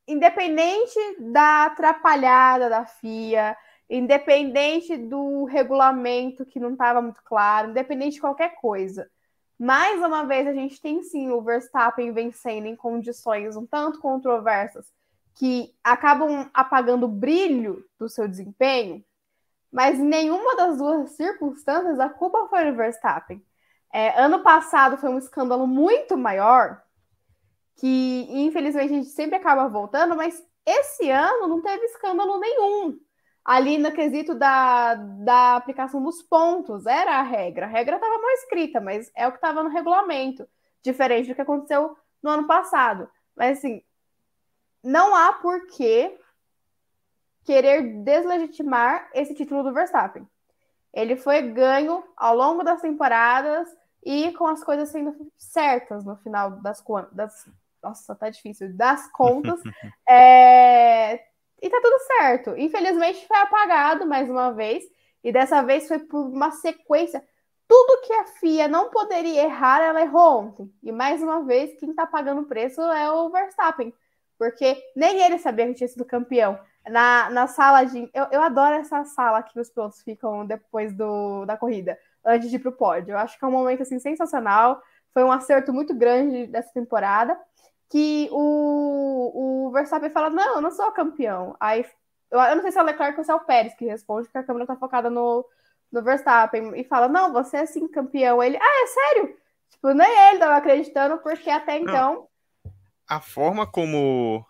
independente 0.07 0.99
da 1.19 1.65
atrapalhada 1.65 2.69
da 2.69 2.85
FIA, 2.85 3.55
independente 3.91 4.95
do 4.95 5.43
regulamento 5.43 6.45
que 6.45 6.59
não 6.59 6.71
estava 6.71 7.01
muito 7.01 7.21
claro, 7.25 7.71
independente 7.71 8.13
de 8.13 8.21
qualquer 8.21 8.55
coisa, 8.55 9.09
mais 9.59 10.01
uma 10.01 10.23
vez 10.23 10.47
a 10.47 10.53
gente 10.53 10.81
tem 10.81 11.03
sim 11.03 11.29
o 11.29 11.41
Verstappen 11.41 12.13
vencendo 12.13 12.67
em 12.67 12.75
condições 12.75 13.57
um 13.57 13.65
tanto 13.65 13.99
controversas 13.99 14.91
que 15.35 15.75
acabam 15.83 16.49
apagando 16.53 17.05
o 17.05 17.09
brilho 17.09 17.85
do 17.99 18.07
seu 18.07 18.29
desempenho, 18.29 19.03
mas 19.69 19.99
em 19.99 20.05
nenhuma 20.05 20.55
das 20.55 20.77
duas 20.77 21.11
circunstâncias 21.11 21.99
a 21.99 22.09
culpa 22.09 22.47
foi 22.47 22.71
do 22.71 22.77
Verstappen. 22.77 23.43
É, 23.93 24.21
ano 24.21 24.41
passado 24.41 24.97
foi 24.97 25.09
um 25.09 25.17
escândalo 25.17 25.67
muito 25.67 26.17
maior, 26.17 26.81
que 27.75 28.25
infelizmente 28.29 28.93
a 28.93 28.95
gente 28.95 29.09
sempre 29.09 29.35
acaba 29.35 29.67
voltando, 29.67 30.15
mas 30.15 30.41
esse 30.65 31.09
ano 31.09 31.47
não 31.47 31.61
teve 31.61 31.85
escândalo 31.85 32.39
nenhum. 32.39 32.97
Ali 33.43 33.77
no 33.77 33.91
quesito 33.91 34.35
da, 34.35 34.93
da 34.95 35.55
aplicação 35.55 36.03
dos 36.03 36.21
pontos, 36.21 36.85
era 36.85 37.19
a 37.19 37.23
regra. 37.23 37.65
A 37.65 37.69
regra 37.69 37.95
estava 37.95 38.17
mal 38.17 38.29
escrita, 38.31 38.79
mas 38.79 39.11
é 39.15 39.27
o 39.27 39.31
que 39.31 39.37
estava 39.37 39.63
no 39.63 39.69
regulamento, 39.69 40.47
diferente 40.83 41.29
do 41.29 41.35
que 41.35 41.41
aconteceu 41.41 41.97
no 42.21 42.29
ano 42.29 42.47
passado. 42.47 43.09
Mas 43.35 43.57
assim, 43.57 43.81
não 44.83 45.15
há 45.15 45.33
porquê 45.33 46.19
querer 47.43 48.03
deslegitimar 48.03 49.09
esse 49.13 49.33
título 49.33 49.63
do 49.63 49.73
Verstappen. 49.73 50.27
Ele 50.93 51.15
foi 51.15 51.41
ganho 51.41 52.03
ao 52.15 52.35
longo 52.35 52.63
das 52.63 52.81
temporadas 52.81 53.67
e 54.03 54.31
com 54.33 54.45
as 54.45 54.63
coisas 54.63 54.89
sendo 54.89 55.31
certas 55.37 56.03
no 56.05 56.15
final 56.17 56.51
das 56.61 56.81
contas. 56.81 57.49
Nossa, 57.81 58.15
tá 58.15 58.29
difícil. 58.29 58.75
Das 58.75 59.09
contas. 59.11 59.59
é... 60.07 61.30
E 61.61 61.69
tá 61.69 61.79
tudo 61.81 61.99
certo. 61.99 62.57
Infelizmente 62.57 63.27
foi 63.27 63.37
apagado 63.37 64.05
mais 64.05 64.29
uma 64.29 64.51
vez. 64.51 64.83
E 65.23 65.31
dessa 65.31 65.61
vez 65.61 65.87
foi 65.87 65.99
por 65.99 66.25
uma 66.27 66.51
sequência. 66.51 67.23
Tudo 67.67 68.01
que 68.01 68.13
a 68.13 68.25
FIA 68.25 68.67
não 68.67 68.89
poderia 68.89 69.43
errar, 69.43 69.81
ela 69.81 70.01
errou 70.01 70.39
ontem. 70.39 70.73
E 70.83 70.91
mais 70.91 71.21
uma 71.21 71.43
vez, 71.43 71.79
quem 71.79 71.93
tá 71.93 72.05
pagando 72.05 72.41
o 72.41 72.45
preço 72.45 72.81
é 72.81 73.11
o 73.11 73.29
Verstappen. 73.29 73.93
Porque 74.37 74.75
nem 74.95 75.21
ele 75.23 75.37
sabia 75.37 75.67
que 75.67 75.75
tinha 75.75 75.87
sido 75.87 76.03
campeão. 76.03 76.59
Na, 76.89 77.29
na 77.29 77.45
sala 77.45 77.83
de. 77.83 78.09
Eu, 78.11 78.25
eu 78.31 78.41
adoro 78.41 78.75
essa 78.75 79.05
sala 79.05 79.43
que 79.43 79.59
os 79.59 79.69
pilotos 79.69 80.01
ficam 80.01 80.45
depois 80.45 80.91
do, 80.95 81.45
da 81.45 81.55
corrida, 81.55 81.97
antes 82.25 82.49
de 82.49 82.55
ir 82.55 82.59
pro 82.59 82.71
pódio. 82.71 83.11
Eu 83.11 83.19
acho 83.19 83.37
que 83.37 83.45
é 83.45 83.47
um 83.47 83.51
momento 83.51 83.83
assim, 83.83 83.99
sensacional. 83.99 84.81
Foi 85.13 85.23
um 85.23 85.31
acerto 85.31 85.71
muito 85.71 85.93
grande 85.93 86.47
dessa 86.47 86.73
temporada. 86.73 87.39
Que 87.91 88.29
o, 88.31 89.67
o 89.67 89.71
Verstappen 89.71 90.09
fala: 90.09 90.29
Não, 90.29 90.55
eu 90.55 90.61
não 90.61 90.71
sou 90.71 90.91
campeão. 90.91 91.55
Aí 91.59 91.85
eu, 92.31 92.39
eu 92.39 92.55
não 92.55 92.61
sei 92.61 92.71
se 92.71 92.79
é 92.79 92.81
o 92.81 92.85
Leclerc 92.85 93.19
ou 93.19 93.23
se 93.23 93.31
é 93.31 93.35
o 93.35 93.41
Pérez 93.41 93.73
que 93.75 93.85
responde, 93.85 94.27
porque 94.27 94.37
a 94.37 94.43
câmera 94.43 94.65
tá 94.65 94.75
focada 94.75 95.09
no, 95.09 95.45
no 95.91 96.01
Verstappen. 96.01 96.73
E 96.79 96.83
fala: 96.85 97.07
Não, 97.07 97.33
você 97.33 97.57
é 97.57 97.65
sim 97.65 97.87
campeão. 97.87 98.41
Ele, 98.41 98.57
ah, 98.57 98.83
é 98.83 98.87
sério? 98.87 99.35
Tipo, 99.69 99.93
nem 99.93 100.29
ele 100.29 100.39
tava 100.39 100.55
acreditando, 100.55 101.17
porque 101.17 101.49
até 101.49 101.77
então. 101.77 102.27
A 103.07 103.19
forma 103.19 103.67
como 103.67 104.45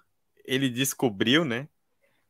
ele 0.46 0.70
descobriu, 0.70 1.44
né? 1.44 1.68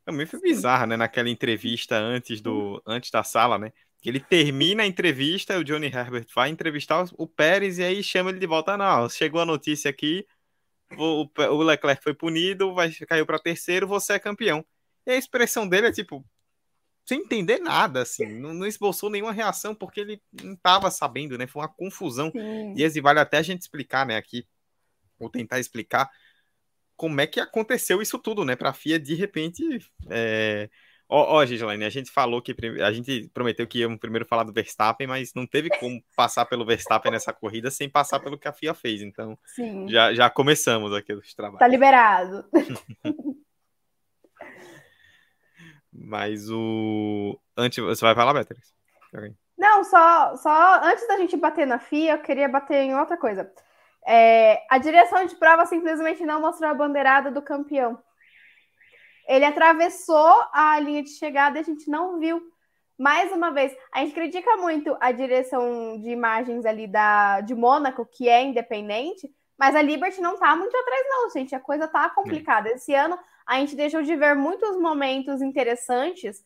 Também 0.04 0.26
foi 0.26 0.40
bizarra, 0.40 0.86
né? 0.86 0.96
Naquela 0.96 1.28
entrevista 1.28 1.96
antes 1.96 2.40
do 2.40 2.82
antes 2.86 3.10
da 3.10 3.22
sala, 3.22 3.58
né? 3.58 3.72
Ele 4.04 4.18
termina 4.18 4.82
a 4.82 4.86
entrevista, 4.86 5.58
o 5.58 5.64
Johnny 5.64 5.86
Herbert 5.86 6.26
vai 6.34 6.48
entrevistar 6.48 7.04
o 7.16 7.26
Pérez 7.26 7.78
e 7.78 7.84
aí 7.84 8.02
chama 8.02 8.30
ele 8.30 8.40
de 8.40 8.46
volta. 8.46 8.76
Não, 8.76 9.08
chegou 9.08 9.40
a 9.40 9.46
notícia 9.46 9.90
aqui, 9.90 10.26
o, 10.98 11.28
o 11.36 11.62
Leclerc 11.62 12.02
foi 12.02 12.14
punido, 12.14 12.74
vai 12.74 12.92
caiu 13.08 13.26
para 13.26 13.38
terceiro, 13.38 13.86
você 13.86 14.14
é 14.14 14.18
campeão. 14.18 14.64
E 15.06 15.12
a 15.12 15.16
expressão 15.16 15.68
dele 15.68 15.88
é 15.88 15.92
tipo 15.92 16.24
sem 17.04 17.20
entender 17.20 17.58
nada, 17.58 18.02
assim, 18.02 18.26
não, 18.26 18.54
não 18.54 18.66
esboçou 18.66 19.10
nenhuma 19.10 19.32
reação 19.32 19.74
porque 19.74 20.00
ele 20.00 20.22
não 20.40 20.54
estava 20.54 20.90
sabendo, 20.90 21.36
né? 21.36 21.46
Foi 21.46 21.62
uma 21.62 21.68
confusão. 21.68 22.30
Sim. 22.30 22.74
E 22.76 22.82
esse 22.82 23.00
vale 23.00 23.18
até 23.18 23.38
a 23.38 23.42
gente 23.42 23.62
explicar, 23.62 24.06
né? 24.06 24.16
Aqui, 24.16 24.46
ou 25.18 25.28
tentar 25.28 25.58
explicar 25.58 26.08
como 26.96 27.20
é 27.20 27.26
que 27.26 27.40
aconteceu 27.40 28.00
isso 28.00 28.18
tudo, 28.18 28.44
né? 28.44 28.54
Para 28.54 28.70
a 28.70 28.72
FIA 28.72 28.98
de 29.00 29.14
repente. 29.14 29.62
É... 30.08 30.70
Ó, 31.14 31.36
ó, 31.36 31.44
Gislaine, 31.44 31.84
a 31.84 31.90
gente 31.90 32.10
falou 32.10 32.40
que 32.40 32.56
a 32.82 32.90
gente 32.90 33.28
prometeu 33.34 33.66
que 33.66 33.80
íamos 33.80 33.98
primeiro 33.98 34.24
falar 34.24 34.44
do 34.44 34.52
Verstappen, 34.52 35.06
mas 35.06 35.34
não 35.34 35.46
teve 35.46 35.68
como 35.78 36.02
passar 36.16 36.46
pelo 36.46 36.64
Verstappen 36.64 37.12
nessa 37.12 37.34
corrida 37.34 37.70
sem 37.70 37.86
passar 37.86 38.18
pelo 38.18 38.38
que 38.38 38.48
a 38.48 38.52
FIA 38.54 38.72
fez. 38.72 39.02
Então, 39.02 39.38
já, 39.88 40.14
já 40.14 40.30
começamos 40.30 40.90
aqui 40.94 41.12
os 41.12 41.34
trabalhos. 41.34 41.58
Tá 41.58 41.68
liberado. 41.68 42.46
mas 45.92 46.48
o. 46.48 47.38
Antes, 47.58 47.84
você 47.84 48.02
vai 48.02 48.14
falar, 48.14 48.32
Beatriz? 48.32 48.72
Não, 49.58 49.84
só, 49.84 50.34
só 50.36 50.80
antes 50.82 51.06
da 51.06 51.18
gente 51.18 51.36
bater 51.36 51.66
na 51.66 51.78
FIA, 51.78 52.12
eu 52.12 52.22
queria 52.22 52.48
bater 52.48 52.84
em 52.84 52.94
outra 52.94 53.18
coisa. 53.18 53.52
É, 54.08 54.64
a 54.70 54.78
direção 54.78 55.26
de 55.26 55.36
prova 55.36 55.66
simplesmente 55.66 56.24
não 56.24 56.40
mostrou 56.40 56.70
a 56.70 56.74
bandeirada 56.74 57.30
do 57.30 57.42
campeão. 57.42 58.02
Ele 59.28 59.44
atravessou 59.44 60.44
a 60.52 60.78
linha 60.80 61.02
de 61.02 61.10
chegada 61.10 61.58
e 61.58 61.60
a 61.60 61.64
gente 61.64 61.90
não 61.90 62.18
viu. 62.18 62.42
Mais 62.98 63.32
uma 63.32 63.50
vez, 63.50 63.74
a 63.92 64.00
gente 64.00 64.14
critica 64.14 64.56
muito 64.56 64.96
a 65.00 65.10
direção 65.10 65.98
de 66.00 66.10
imagens 66.10 66.64
ali 66.64 66.86
da, 66.86 67.40
de 67.40 67.54
Mônaco, 67.54 68.06
que 68.06 68.28
é 68.28 68.42
independente, 68.42 69.28
mas 69.58 69.74
a 69.74 69.82
Liberty 69.82 70.20
não 70.20 70.38
tá 70.38 70.54
muito 70.54 70.76
atrás, 70.76 71.04
não, 71.08 71.30
gente. 71.30 71.54
A 71.54 71.60
coisa 71.60 71.88
tá 71.88 72.08
complicada. 72.10 72.68
Esse 72.70 72.94
ano 72.94 73.18
a 73.46 73.58
gente 73.58 73.74
deixou 73.74 74.02
de 74.02 74.14
ver 74.14 74.34
muitos 74.34 74.76
momentos 74.78 75.40
interessantes, 75.40 76.44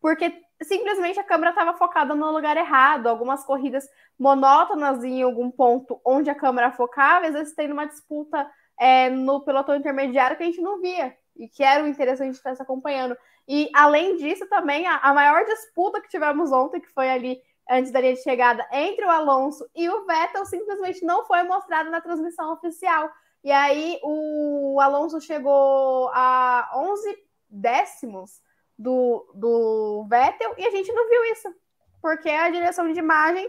porque 0.00 0.32
simplesmente 0.62 1.18
a 1.18 1.24
câmera 1.24 1.50
estava 1.50 1.76
focada 1.76 2.14
no 2.14 2.30
lugar 2.30 2.56
errado. 2.56 3.06
Algumas 3.06 3.44
corridas 3.44 3.88
monótonas 4.18 5.02
em 5.04 5.22
algum 5.22 5.50
ponto 5.50 6.00
onde 6.04 6.30
a 6.30 6.34
câmera 6.34 6.72
focava, 6.72 7.26
às 7.26 7.34
vezes 7.34 7.54
tem 7.54 7.70
uma 7.72 7.86
disputa 7.86 8.48
é, 8.78 9.10
no 9.10 9.40
pelotão 9.40 9.76
intermediário 9.76 10.36
que 10.36 10.42
a 10.42 10.46
gente 10.46 10.60
não 10.60 10.80
via 10.80 11.16
e 11.38 11.48
que 11.48 11.62
era 11.62 11.84
o 11.84 11.86
interessante 11.86 12.34
estar 12.34 12.54
se 12.54 12.62
acompanhando. 12.62 13.16
E 13.46 13.70
além 13.74 14.16
disso, 14.16 14.46
também 14.48 14.86
a, 14.86 14.96
a 14.96 15.14
maior 15.14 15.44
disputa 15.44 16.00
que 16.00 16.08
tivemos 16.08 16.52
ontem, 16.52 16.80
que 16.80 16.92
foi 16.92 17.08
ali 17.08 17.40
antes 17.70 17.92
da 17.92 18.00
linha 18.00 18.14
de 18.14 18.22
chegada 18.22 18.66
entre 18.72 19.04
o 19.04 19.10
Alonso 19.10 19.68
e 19.74 19.88
o 19.88 20.04
Vettel, 20.06 20.44
simplesmente 20.44 21.04
não 21.04 21.24
foi 21.26 21.42
mostrada 21.44 21.88
na 21.90 22.00
transmissão 22.00 22.52
oficial. 22.52 23.10
E 23.44 23.52
aí 23.52 23.98
o 24.02 24.80
Alonso 24.80 25.20
chegou 25.20 26.10
a 26.12 26.70
11 26.74 27.16
décimos 27.48 28.42
do, 28.78 29.30
do 29.34 30.06
Vettel 30.08 30.54
e 30.58 30.66
a 30.66 30.70
gente 30.70 30.92
não 30.92 31.08
viu 31.08 31.24
isso, 31.32 31.54
porque 32.00 32.28
a 32.28 32.50
direção 32.50 32.92
de 32.92 32.98
imagem 32.98 33.48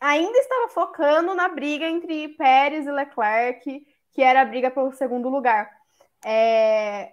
ainda 0.00 0.38
estava 0.38 0.68
focando 0.68 1.34
na 1.34 1.48
briga 1.48 1.86
entre 1.86 2.28
Pérez 2.30 2.86
e 2.86 2.90
Leclerc, 2.90 3.86
que 4.12 4.22
era 4.22 4.40
a 4.40 4.44
briga 4.44 4.70
pelo 4.70 4.92
segundo 4.92 5.28
lugar. 5.28 5.79
É... 6.24 7.12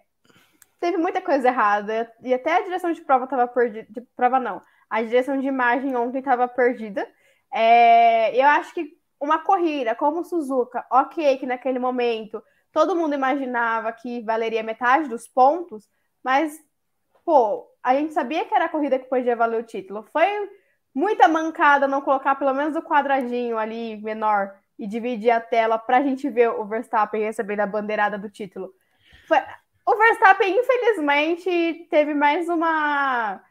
Teve 0.79 0.97
muita 0.97 1.21
coisa 1.21 1.47
errada, 1.47 2.11
e 2.21 2.33
até 2.33 2.57
a 2.57 2.61
direção 2.61 2.91
de 2.91 3.01
prova 3.01 3.23
estava 3.25 3.47
perdida. 3.47 3.87
De 3.89 4.01
prova 4.15 4.39
não. 4.39 4.61
A 4.89 5.01
direção 5.01 5.39
de 5.39 5.47
imagem 5.47 5.95
ontem 5.95 6.19
estava 6.19 6.47
perdida. 6.47 7.07
É... 7.53 8.35
Eu 8.35 8.45
acho 8.47 8.73
que 8.73 8.97
uma 9.19 9.39
corrida 9.39 9.95
como 9.95 10.23
Suzuka, 10.23 10.85
ok, 10.91 11.37
que 11.37 11.45
naquele 11.45 11.79
momento 11.79 12.41
todo 12.71 12.95
mundo 12.95 13.15
imaginava 13.15 13.91
que 13.91 14.21
valeria 14.21 14.61
metade 14.61 15.09
dos 15.09 15.27
pontos, 15.27 15.89
mas 16.23 16.55
pô, 17.25 17.67
a 17.83 17.95
gente 17.95 18.13
sabia 18.13 18.45
que 18.45 18.53
era 18.53 18.65
a 18.65 18.69
corrida 18.69 18.99
que 18.99 19.09
podia 19.09 19.35
valer 19.35 19.59
o 19.59 19.65
título. 19.65 20.07
Foi 20.13 20.27
muita 20.93 21.27
mancada 21.27 21.87
não 21.87 22.01
colocar 22.01 22.35
pelo 22.35 22.53
menos 22.53 22.75
o 22.75 22.81
quadradinho 22.81 23.57
ali 23.57 24.01
menor 24.01 24.53
e 24.77 24.87
dividir 24.87 25.31
a 25.31 25.41
tela 25.41 25.77
para 25.77 25.97
a 25.97 26.01
gente 26.01 26.29
ver 26.29 26.49
o 26.49 26.65
Verstappen 26.65 27.21
recebendo 27.21 27.61
a 27.61 27.67
bandeirada 27.67 28.17
do 28.17 28.29
título. 28.29 28.71
O 29.85 29.95
Verstappen, 29.95 30.59
infelizmente, 30.59 31.87
teve 31.89 32.13
mais 32.13 32.49
uma 32.49 33.41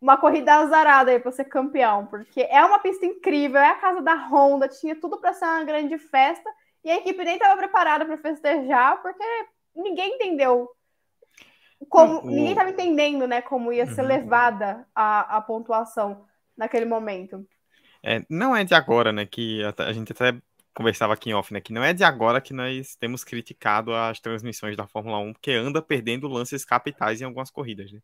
uma 0.00 0.18
corrida 0.18 0.56
azarada 0.56 1.10
aí 1.10 1.18
para 1.18 1.32
ser 1.32 1.46
campeão, 1.46 2.04
porque 2.04 2.42
é 2.42 2.62
uma 2.62 2.78
pista 2.78 3.06
incrível, 3.06 3.58
é 3.58 3.68
a 3.68 3.76
casa 3.76 4.02
da 4.02 4.14
Honda, 4.14 4.68
tinha 4.68 4.94
tudo 4.94 5.18
para 5.18 5.32
ser 5.32 5.46
uma 5.46 5.64
grande 5.64 5.96
festa 5.96 6.50
e 6.84 6.90
a 6.90 6.96
equipe 6.96 7.24
nem 7.24 7.36
estava 7.36 7.56
preparada 7.56 8.04
para 8.04 8.18
festejar, 8.18 9.00
porque 9.00 9.24
ninguém 9.74 10.16
entendeu 10.16 10.68
como, 11.88 12.14
não, 12.14 12.24
ninguém 12.24 12.50
estava 12.50 12.68
entendendo, 12.70 13.26
né, 13.26 13.40
como 13.40 13.72
ia 13.72 13.86
ser 13.86 14.02
uhum. 14.02 14.08
levada 14.08 14.86
a, 14.94 15.38
a 15.38 15.40
pontuação 15.40 16.26
naquele 16.56 16.84
momento. 16.84 17.46
É, 18.02 18.22
não 18.28 18.54
é 18.54 18.62
de 18.62 18.74
agora, 18.74 19.10
né, 19.10 19.24
que 19.24 19.62
a, 19.64 19.84
a, 19.84 19.92
gente 19.94 20.12
até 20.12 20.34
conversava 20.74 21.14
aqui 21.14 21.30
em 21.30 21.34
off, 21.34 21.52
né, 21.52 21.60
que 21.60 21.72
não 21.72 21.82
é 21.84 21.92
de 21.92 22.04
agora 22.04 22.40
que 22.40 22.52
nós 22.52 22.96
temos 22.96 23.24
criticado 23.24 23.94
as 23.94 24.20
transmissões 24.20 24.76
da 24.76 24.86
Fórmula 24.86 25.18
1, 25.18 25.32
porque 25.34 25.52
anda 25.52 25.80
perdendo 25.82 26.28
lances 26.28 26.64
capitais 26.64 27.20
em 27.20 27.24
algumas 27.24 27.50
corridas, 27.50 27.92
né. 27.92 28.00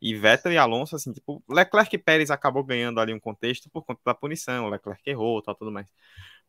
E 0.00 0.14
Vettel 0.16 0.52
e 0.52 0.58
Alonso, 0.58 0.96
assim, 0.96 1.12
tipo, 1.12 1.42
Leclerc 1.48 1.94
e 1.94 1.98
Pérez 1.98 2.30
acabou 2.30 2.64
ganhando 2.64 3.00
ali 3.00 3.14
um 3.14 3.20
contexto 3.20 3.70
por 3.70 3.84
conta 3.84 4.00
da 4.04 4.14
punição, 4.14 4.68
Leclerc 4.68 5.02
errou, 5.08 5.40
tal, 5.42 5.54
tudo 5.54 5.70
mais. 5.70 5.86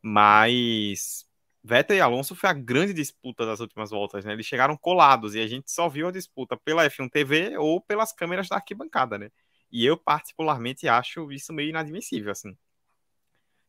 Mas 0.02 1.26
Vettel 1.64 1.98
e 1.98 2.02
Alonso 2.02 2.36
foi 2.36 2.50
a 2.50 2.54
grande 2.54 2.94
disputa 2.94 3.46
das 3.46 3.60
últimas 3.60 3.92
voltas, 3.92 4.26
né? 4.26 4.34
Eles 4.34 4.46
chegaram 4.46 4.76
colados 4.78 5.36
e 5.36 5.40
a 5.40 5.48
gente 5.48 5.72
só 5.72 5.88
viu 5.88 6.08
a 6.10 6.12
disputa 6.12 6.58
pela 6.58 6.86
F1 6.86 7.10
TV 7.10 7.58
ou 7.58 7.80
pelas 7.82 8.12
câmeras 8.12 8.50
da 8.50 8.58
arquibancada, 8.58 9.18
né? 9.18 9.30
E 9.72 9.86
eu 9.86 9.98
particularmente 9.98 10.88
acho 10.88 11.32
isso 11.32 11.54
meio 11.54 11.70
inadmissível, 11.70 12.32
assim. 12.32 12.56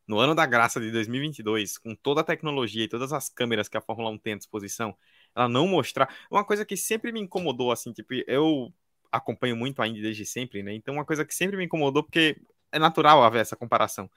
No 0.06 0.18
ano 0.18 0.34
da 0.34 0.44
graça 0.46 0.80
de 0.80 0.90
2022, 0.90 1.78
com 1.78 1.94
toda 1.94 2.20
a 2.20 2.24
tecnologia 2.24 2.84
e 2.84 2.88
todas 2.88 3.12
as 3.12 3.28
câmeras 3.28 3.68
que 3.68 3.76
a 3.76 3.80
Fórmula 3.80 4.10
1 4.10 4.18
tem 4.18 4.34
à 4.34 4.36
disposição, 4.36 4.96
ela 5.34 5.48
não 5.48 5.66
mostrar 5.66 6.14
uma 6.30 6.44
coisa 6.44 6.64
que 6.64 6.76
sempre 6.76 7.10
me 7.10 7.20
incomodou, 7.20 7.72
assim, 7.72 7.92
tipo, 7.92 8.12
eu 8.26 8.72
acompanho 9.10 9.56
muito 9.56 9.80
a 9.80 9.88
Indy 9.88 10.02
desde 10.02 10.26
sempre, 10.26 10.62
né? 10.62 10.74
Então, 10.74 10.94
uma 10.94 11.04
coisa 11.04 11.24
que 11.24 11.34
sempre 11.34 11.56
me 11.56 11.64
incomodou, 11.64 12.02
porque 12.02 12.36
é 12.72 12.78
natural 12.78 13.22
haver 13.22 13.40
essa 13.40 13.56
comparação 13.56 14.10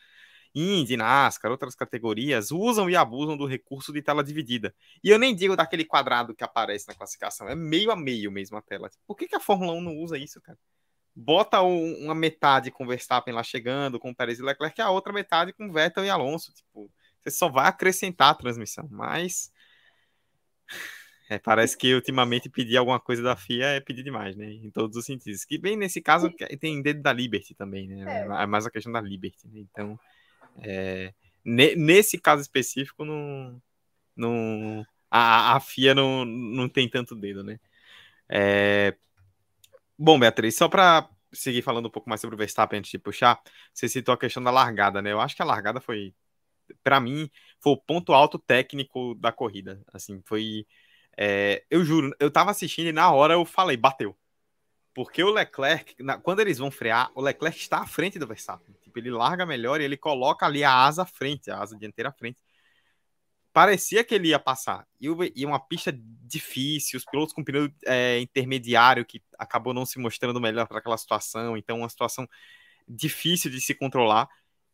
Indy, 0.56 0.98
NASCAR, 0.98 1.52
outras 1.52 1.76
categorias, 1.76 2.52
usam 2.52 2.90
e 2.90 2.96
abusam 2.96 3.38
do 3.38 3.46
recurso 3.46 3.94
de 3.94 4.02
tela 4.02 4.24
dividida. 4.24 4.74
E 5.04 5.10
eu 5.10 5.20
nem 5.20 5.36
digo 5.36 5.56
daquele 5.56 5.86
quadrado 5.86 6.36
que 6.36 6.44
aparece 6.44 6.88
na 6.88 6.96
classificação, 6.96 7.48
é 7.48 7.56
meio 7.56 7.92
a 7.92 7.96
meio 7.96 8.32
mesmo 8.32 8.58
a 8.58 8.62
tela. 8.62 8.90
Por 9.06 9.16
que, 9.16 9.28
que 9.28 9.36
a 9.36 9.40
Fórmula 9.40 9.74
1 9.74 9.82
não 9.82 9.98
usa 9.98 10.18
isso, 10.18 10.42
cara? 10.42 10.58
Bota 11.20 11.62
um, 11.64 12.06
uma 12.06 12.16
metade 12.16 12.72
com 12.72 12.86
Verstappen 12.88 13.34
lá 13.34 13.44
chegando, 13.44 14.00
com 14.00 14.14
Pérez 14.14 14.40
e 14.40 14.44
Leclerc, 14.44 14.80
e 14.80 14.84
a 14.84 14.90
outra 14.92 15.12
metade 15.12 15.52
com 15.54 15.72
Vettel 15.72 16.06
e 16.06 16.10
Alonso. 16.10 16.54
Tipo, 16.54 16.92
você 17.24 17.32
só 17.32 17.50
vai 17.50 17.68
acrescentar 17.68 18.30
a 18.32 18.36
transmissão, 18.36 18.88
mas 18.92 19.52
É, 21.30 21.38
parece 21.38 21.78
que 21.78 21.94
ultimamente 21.94 22.50
pedir 22.50 22.78
alguma 22.78 23.00
coisa 23.00 23.22
da 23.22 23.36
FIA 23.36 23.66
é 23.68 23.80
pedir 23.82 24.02
demais, 24.04 24.36
né? 24.38 24.50
Em 24.50 24.72
todos 24.72 24.96
os 24.96 25.06
sentidos. 25.06 25.44
Que 25.44 25.58
bem 25.58 25.76
nesse 25.76 26.02
caso 26.02 26.32
tem 26.60 26.82
dedo 26.82 27.02
da 27.02 27.12
Liberty 27.12 27.54
também, 27.54 27.88
né? 27.88 28.26
É, 28.30 28.44
é 28.44 28.46
mais 28.46 28.66
a 28.66 28.72
questão 28.72 28.92
da 28.94 29.02
Liberty. 29.02 29.46
Né? 29.48 29.60
Então, 29.60 30.00
é, 30.64 31.14
nesse 31.46 32.18
caso 32.20 32.42
específico, 32.42 33.04
não, 33.04 33.62
não, 34.16 34.86
a, 35.12 35.56
a 35.56 35.60
FIA 35.60 35.94
não, 35.94 36.24
não 36.26 36.70
tem 36.70 36.90
tanto 36.90 37.14
dedo, 37.16 37.44
né? 37.44 37.60
É, 38.30 38.96
bom, 39.98 40.20
Beatriz, 40.20 40.56
só 40.56 40.68
para 40.70 41.10
seguir 41.32 41.62
falando 41.62 41.88
um 41.88 41.92
pouco 41.92 42.10
mais 42.10 42.22
sobre 42.22 42.36
o 42.36 42.38
Verstappen 42.38 42.80
antes 42.80 42.92
de 42.92 43.00
puxar, 43.00 43.42
você 43.74 43.90
citou 43.90 44.14
a 44.14 44.18
questão 44.18 44.44
da 44.44 44.52
largada, 44.52 45.02
né? 45.02 45.12
Eu 45.12 45.20
acho 45.20 45.36
que 45.36 45.42
a 45.42 45.46
largada 45.46 45.82
foi, 45.82 46.14
para 46.84 47.00
mim, 47.00 47.30
foi 47.60 47.74
o 47.74 47.78
ponto 47.78 48.14
alto 48.14 48.40
técnico 48.40 49.16
da 49.16 49.32
corrida. 49.32 49.82
Assim, 49.94 50.22
foi. 50.26 50.66
É, 51.18 51.66
eu 51.70 51.84
juro, 51.84 52.16
eu 52.20 52.32
tava 52.32 52.52
assistindo 52.52 52.88
e 52.88 52.94
na 52.94 53.12
hora 53.12 53.34
eu 53.34 53.46
falei, 53.46 53.78
bateu. 53.78 54.16
Porque 54.94 55.24
o 55.24 55.32
Leclerc, 55.32 55.96
na, 56.04 56.18
quando 56.20 56.40
eles 56.42 56.58
vão 56.58 56.72
frear, 56.72 57.12
o 57.16 57.22
Leclerc 57.22 57.58
está 57.60 57.80
à 57.80 57.88
frente 57.88 58.20
do 58.20 58.28
Verstappen. 58.28 58.76
Tipo, 58.82 59.00
ele 59.00 59.12
larga 59.12 59.46
melhor 59.46 59.82
e 59.82 59.84
ele 59.84 59.98
coloca 59.98 60.46
ali 60.46 60.64
a 60.64 60.74
asa 60.74 61.04
à 61.04 61.06
frente, 61.06 61.52
a 61.52 61.60
asa 61.60 61.78
dianteira 61.78 62.10
à 62.10 62.14
frente 62.14 62.42
parecia 63.58 64.04
que 64.04 64.14
ele 64.14 64.28
ia 64.28 64.38
passar. 64.38 64.86
E, 65.02 65.08
e 65.36 65.44
uma 65.44 65.60
pista 65.60 65.92
difícil, 65.92 66.96
os 66.96 67.04
pilotos 67.04 67.34
com 67.34 67.44
pneu 67.44 67.68
é, 67.88 68.20
intermediário 68.20 69.04
que 69.04 69.20
acabou 69.36 69.74
não 69.74 69.84
se 69.84 69.98
mostrando 69.98 70.40
melhor 70.40 70.68
para 70.68 70.78
aquela 70.78 70.96
situação. 70.96 71.58
Então, 71.58 71.80
uma 71.80 71.90
situação 71.90 72.30
difícil 72.88 73.50
de 73.50 73.60
se 73.60 73.74
controlar. 73.74 74.30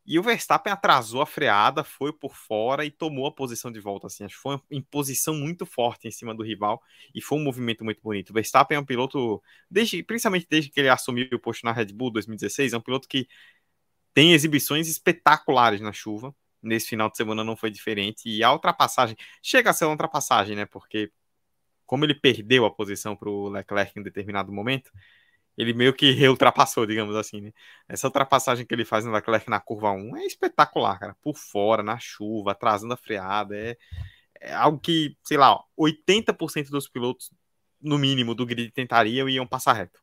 E 0.06 0.20
o 0.20 0.22
Verstappen 0.22 0.74
atrasou 0.74 1.22
a 1.22 1.26
freada, 1.26 1.82
foi 1.82 2.12
por 2.12 2.36
fora 2.36 2.84
e 2.84 2.92
tomou 2.92 3.26
a 3.26 3.32
posição 3.32 3.72
de 3.72 3.80
volta. 3.80 4.08
Assim, 4.08 4.26
acho 4.26 4.36
que 4.36 4.42
foi 4.42 4.56
uma 4.56 4.64
imposição 4.70 5.34
muito 5.34 5.66
forte 5.66 6.10
em 6.10 6.12
cima 6.12 6.36
do 6.36 6.44
rival 6.44 6.82
e 7.16 7.22
foi 7.22 7.38
um 7.38 7.42
movimento 7.42 7.86
muito 7.86 8.02
bonito. 8.04 8.32
O 8.32 8.34
Verstappen 8.34 8.76
é 8.76 8.82
um 8.82 8.86
piloto, 8.86 9.42
desde, 9.72 10.04
principalmente 10.04 10.46
desde 10.50 10.70
que 10.70 10.78
ele 10.82 10.90
assumiu 10.90 11.30
o 11.32 11.40
posto 11.40 11.64
na 11.64 11.72
Red 11.72 11.94
Bull 11.94 12.12
2016, 12.12 12.74
é 12.74 12.78
um 12.78 12.82
piloto 12.82 13.08
que 13.08 13.30
tem 14.14 14.34
exibições 14.34 14.90
espetaculares 14.90 15.80
na 15.80 15.94
chuva 15.94 16.36
nesse 16.64 16.88
final 16.88 17.10
de 17.10 17.18
semana 17.18 17.44
não 17.44 17.56
foi 17.56 17.70
diferente. 17.70 18.30
E 18.30 18.44
a 18.44 18.52
ultrapassagem 18.52 19.16
chega 19.42 19.70
a 19.70 19.74
ser 19.74 19.86
uma 19.86 19.92
ultrapassagem, 19.92 20.56
né? 20.56 20.66
Porque 20.66 21.12
como 21.86 22.06
ele 22.06 22.16
perdeu 22.16 22.66
a 22.66 22.72
posição 22.72 23.16
para 23.16 23.30
o 23.30 23.50
Leclerc 23.50 24.00
em 24.00 24.04
determinado 24.04 24.52
momento, 24.52 24.92
ele 25.58 25.74
meio 25.74 25.94
que 25.94 26.12
reultrapassou, 26.12 26.86
digamos 26.86 27.16
assim, 27.16 27.42
né? 27.42 27.54
Essa 27.88 28.08
ultrapassagem 28.08 28.66
que 28.66 28.74
ele 28.74 28.86
faz 28.86 29.06
no 29.06 29.12
Leclerc 29.12 29.50
na 29.50 29.60
curva 29.60 29.92
1 29.92 30.18
é 30.18 30.26
espetacular, 30.26 31.00
cara. 31.00 31.16
Por 31.22 31.38
fora, 31.38 31.84
na 31.84 32.00
chuva, 32.00 32.52
atrasando 32.52 32.94
a 32.94 32.98
freada. 32.98 33.56
É, 33.56 33.78
é 34.42 34.54
algo 34.54 34.80
que, 34.80 35.16
sei 35.24 35.38
lá, 35.38 35.60
80% 35.78 36.70
dos 36.70 36.88
pilotos, 36.88 37.32
no 37.82 37.98
mínimo, 37.98 38.34
do 38.36 38.46
grid 38.46 38.72
tentariam 38.72 39.28
e 39.30 39.34
iam 39.34 39.48
passar 39.48 39.74
reto. 39.74 40.02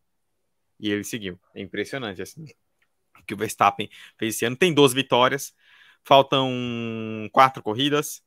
E 0.78 0.90
ele 0.90 1.04
seguiu. 1.04 1.38
É 1.54 1.60
impressionante, 1.60 2.22
assim. 2.22 2.44
O 3.18 3.24
que 3.24 3.34
o 3.34 3.36
Verstappen 3.36 3.88
fez 4.18 4.36
esse 4.36 4.44
ano. 4.44 4.56
Tem 4.56 4.72
12 4.72 4.94
vitórias, 4.94 5.54
faltam 6.04 6.50
quatro 7.32 7.62
corridas 7.62 8.22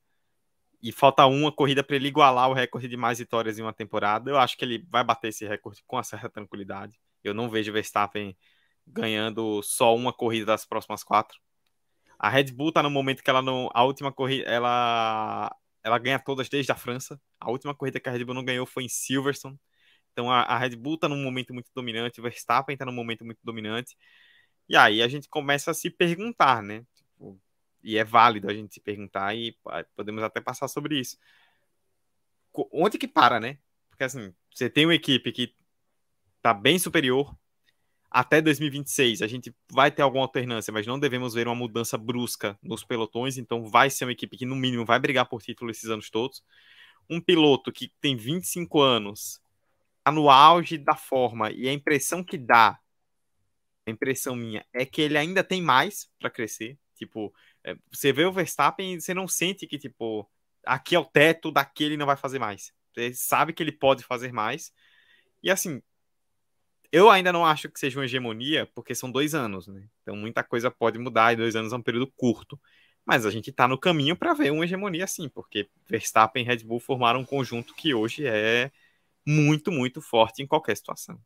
e 0.81 0.91
falta 0.91 1.25
uma 1.25 1.51
corrida 1.51 1.83
para 1.83 1.95
ele 1.95 2.09
igualar 2.09 2.49
o 2.49 2.53
recorde 2.53 2.87
de 2.87 2.97
mais 2.97 3.19
vitórias 3.19 3.57
em 3.57 3.61
uma 3.61 3.73
temporada. 3.73 4.29
Eu 4.29 4.37
acho 4.37 4.57
que 4.57 4.65
ele 4.65 4.85
vai 4.89 5.03
bater 5.03 5.29
esse 5.29 5.47
recorde 5.47 5.81
com 5.87 5.95
uma 5.95 6.03
certa 6.03 6.29
tranquilidade. 6.29 6.99
Eu 7.23 7.33
não 7.33 7.49
vejo 7.49 7.71
Verstappen 7.71 8.37
ganhando 8.85 9.61
só 9.63 9.95
uma 9.95 10.11
corrida 10.13 10.45
das 10.47 10.65
próximas 10.65 11.03
quatro. 11.03 11.39
A 12.19 12.29
Red 12.29 12.51
Bull 12.51 12.69
está 12.69 12.83
no 12.83 12.89
momento 12.89 13.23
que 13.23 13.29
ela 13.29 13.41
não. 13.41 13.69
A 13.73 13.83
última 13.83 14.11
corrida. 14.11 14.49
Ela, 14.49 15.55
ela 15.83 15.97
ganha 15.97 16.19
todas 16.19 16.49
desde 16.49 16.71
a 16.71 16.75
França. 16.75 17.19
A 17.39 17.49
última 17.51 17.73
corrida 17.75 17.99
que 17.99 18.09
a 18.09 18.11
Red 18.11 18.23
Bull 18.25 18.35
não 18.35 18.45
ganhou 18.45 18.65
foi 18.65 18.83
em 18.83 18.89
Silverstone. 18.89 19.59
Então 20.11 20.31
a, 20.31 20.41
a 20.43 20.57
Red 20.57 20.75
Bull 20.75 20.95
está 20.95 21.09
num 21.09 21.21
momento 21.23 21.53
muito 21.53 21.71
dominante. 21.73 22.19
O 22.19 22.23
Verstappen 22.23 22.73
está 22.73 22.85
num 22.85 22.93
momento 22.93 23.25
muito 23.25 23.39
dominante. 23.43 23.95
E 24.69 24.75
aí 24.77 25.01
a 25.01 25.07
gente 25.07 25.29
começa 25.29 25.71
a 25.71 25.73
se 25.73 25.89
perguntar, 25.89 26.61
né? 26.63 26.85
E 27.83 27.97
é 27.97 28.03
válido 28.03 28.49
a 28.49 28.53
gente 28.53 28.73
se 28.73 28.79
perguntar 28.79 29.35
e 29.35 29.55
podemos 29.95 30.23
até 30.23 30.39
passar 30.39 30.67
sobre 30.67 30.99
isso. 30.99 31.17
Onde 32.71 32.97
que 32.97 33.07
para, 33.07 33.39
né? 33.39 33.57
Porque 33.89 34.03
assim, 34.03 34.33
você 34.53 34.69
tem 34.69 34.85
uma 34.85 34.95
equipe 34.95 35.31
que 35.31 35.53
tá 36.41 36.53
bem 36.53 36.79
superior 36.79 37.35
até 38.09 38.41
2026. 38.41 39.21
A 39.21 39.27
gente 39.27 39.53
vai 39.71 39.89
ter 39.89 40.03
alguma 40.03 40.23
alternância, 40.23 40.71
mas 40.71 40.85
não 40.85 40.99
devemos 40.99 41.33
ver 41.33 41.47
uma 41.47 41.55
mudança 41.55 41.97
brusca 41.97 42.57
nos 42.61 42.83
pelotões, 42.83 43.37
então 43.37 43.65
vai 43.65 43.89
ser 43.89 44.05
uma 44.05 44.11
equipe 44.11 44.37
que 44.37 44.45
no 44.45 44.55
mínimo 44.55 44.85
vai 44.85 44.99
brigar 44.99 45.27
por 45.27 45.41
título 45.41 45.71
esses 45.71 45.89
anos 45.89 46.09
todos. 46.09 46.43
Um 47.09 47.19
piloto 47.19 47.71
que 47.71 47.91
tem 47.99 48.15
25 48.15 48.79
anos, 48.79 49.41
tá 50.03 50.11
no 50.11 50.29
auge 50.29 50.77
da 50.77 50.95
forma 50.95 51.51
e 51.51 51.67
a 51.67 51.73
impressão 51.73 52.23
que 52.23 52.37
dá, 52.37 52.79
a 53.85 53.91
impressão 53.91 54.35
minha 54.35 54.65
é 54.71 54.85
que 54.85 55.01
ele 55.01 55.17
ainda 55.17 55.43
tem 55.43 55.61
mais 55.61 56.09
para 56.19 56.29
crescer, 56.29 56.77
tipo, 56.95 57.33
você 57.91 58.11
vê 58.11 58.25
o 58.25 58.31
Verstappen 58.31 58.99
você 58.99 59.13
não 59.13 59.27
sente 59.27 59.67
que, 59.67 59.77
tipo, 59.77 60.29
aqui 60.65 60.95
é 60.95 60.99
o 60.99 61.05
teto, 61.05 61.51
daqui 61.51 61.83
ele 61.83 61.97
não 61.97 62.05
vai 62.05 62.17
fazer 62.17 62.39
mais. 62.39 62.73
Você 62.93 63.13
sabe 63.13 63.53
que 63.53 63.63
ele 63.63 63.71
pode 63.71 64.03
fazer 64.03 64.31
mais. 64.31 64.73
E 65.41 65.49
assim, 65.49 65.81
eu 66.91 67.09
ainda 67.09 67.31
não 67.31 67.45
acho 67.45 67.69
que 67.69 67.79
seja 67.79 67.99
uma 67.99 68.05
hegemonia, 68.05 68.69
porque 68.75 68.93
são 68.93 69.11
dois 69.11 69.33
anos, 69.33 69.67
né? 69.67 69.87
Então 70.01 70.15
muita 70.15 70.43
coisa 70.43 70.69
pode 70.69 70.99
mudar 70.99 71.33
e 71.33 71.37
dois 71.37 71.55
anos 71.55 71.73
é 71.73 71.75
um 71.75 71.81
período 71.81 72.11
curto. 72.15 72.59
Mas 73.05 73.25
a 73.25 73.31
gente 73.31 73.49
está 73.49 73.67
no 73.67 73.77
caminho 73.77 74.15
para 74.15 74.33
ver 74.33 74.51
uma 74.51 74.63
hegemonia 74.63 75.03
assim, 75.03 75.27
porque 75.27 75.69
Verstappen 75.87 76.43
e 76.43 76.45
Red 76.45 76.63
Bull 76.63 76.79
formaram 76.79 77.19
um 77.19 77.25
conjunto 77.25 77.73
que 77.73 77.93
hoje 77.93 78.25
é 78.25 78.71
muito, 79.25 79.71
muito 79.71 80.01
forte 80.01 80.41
em 80.41 80.47
qualquer 80.47 80.77
situação. 80.77 81.19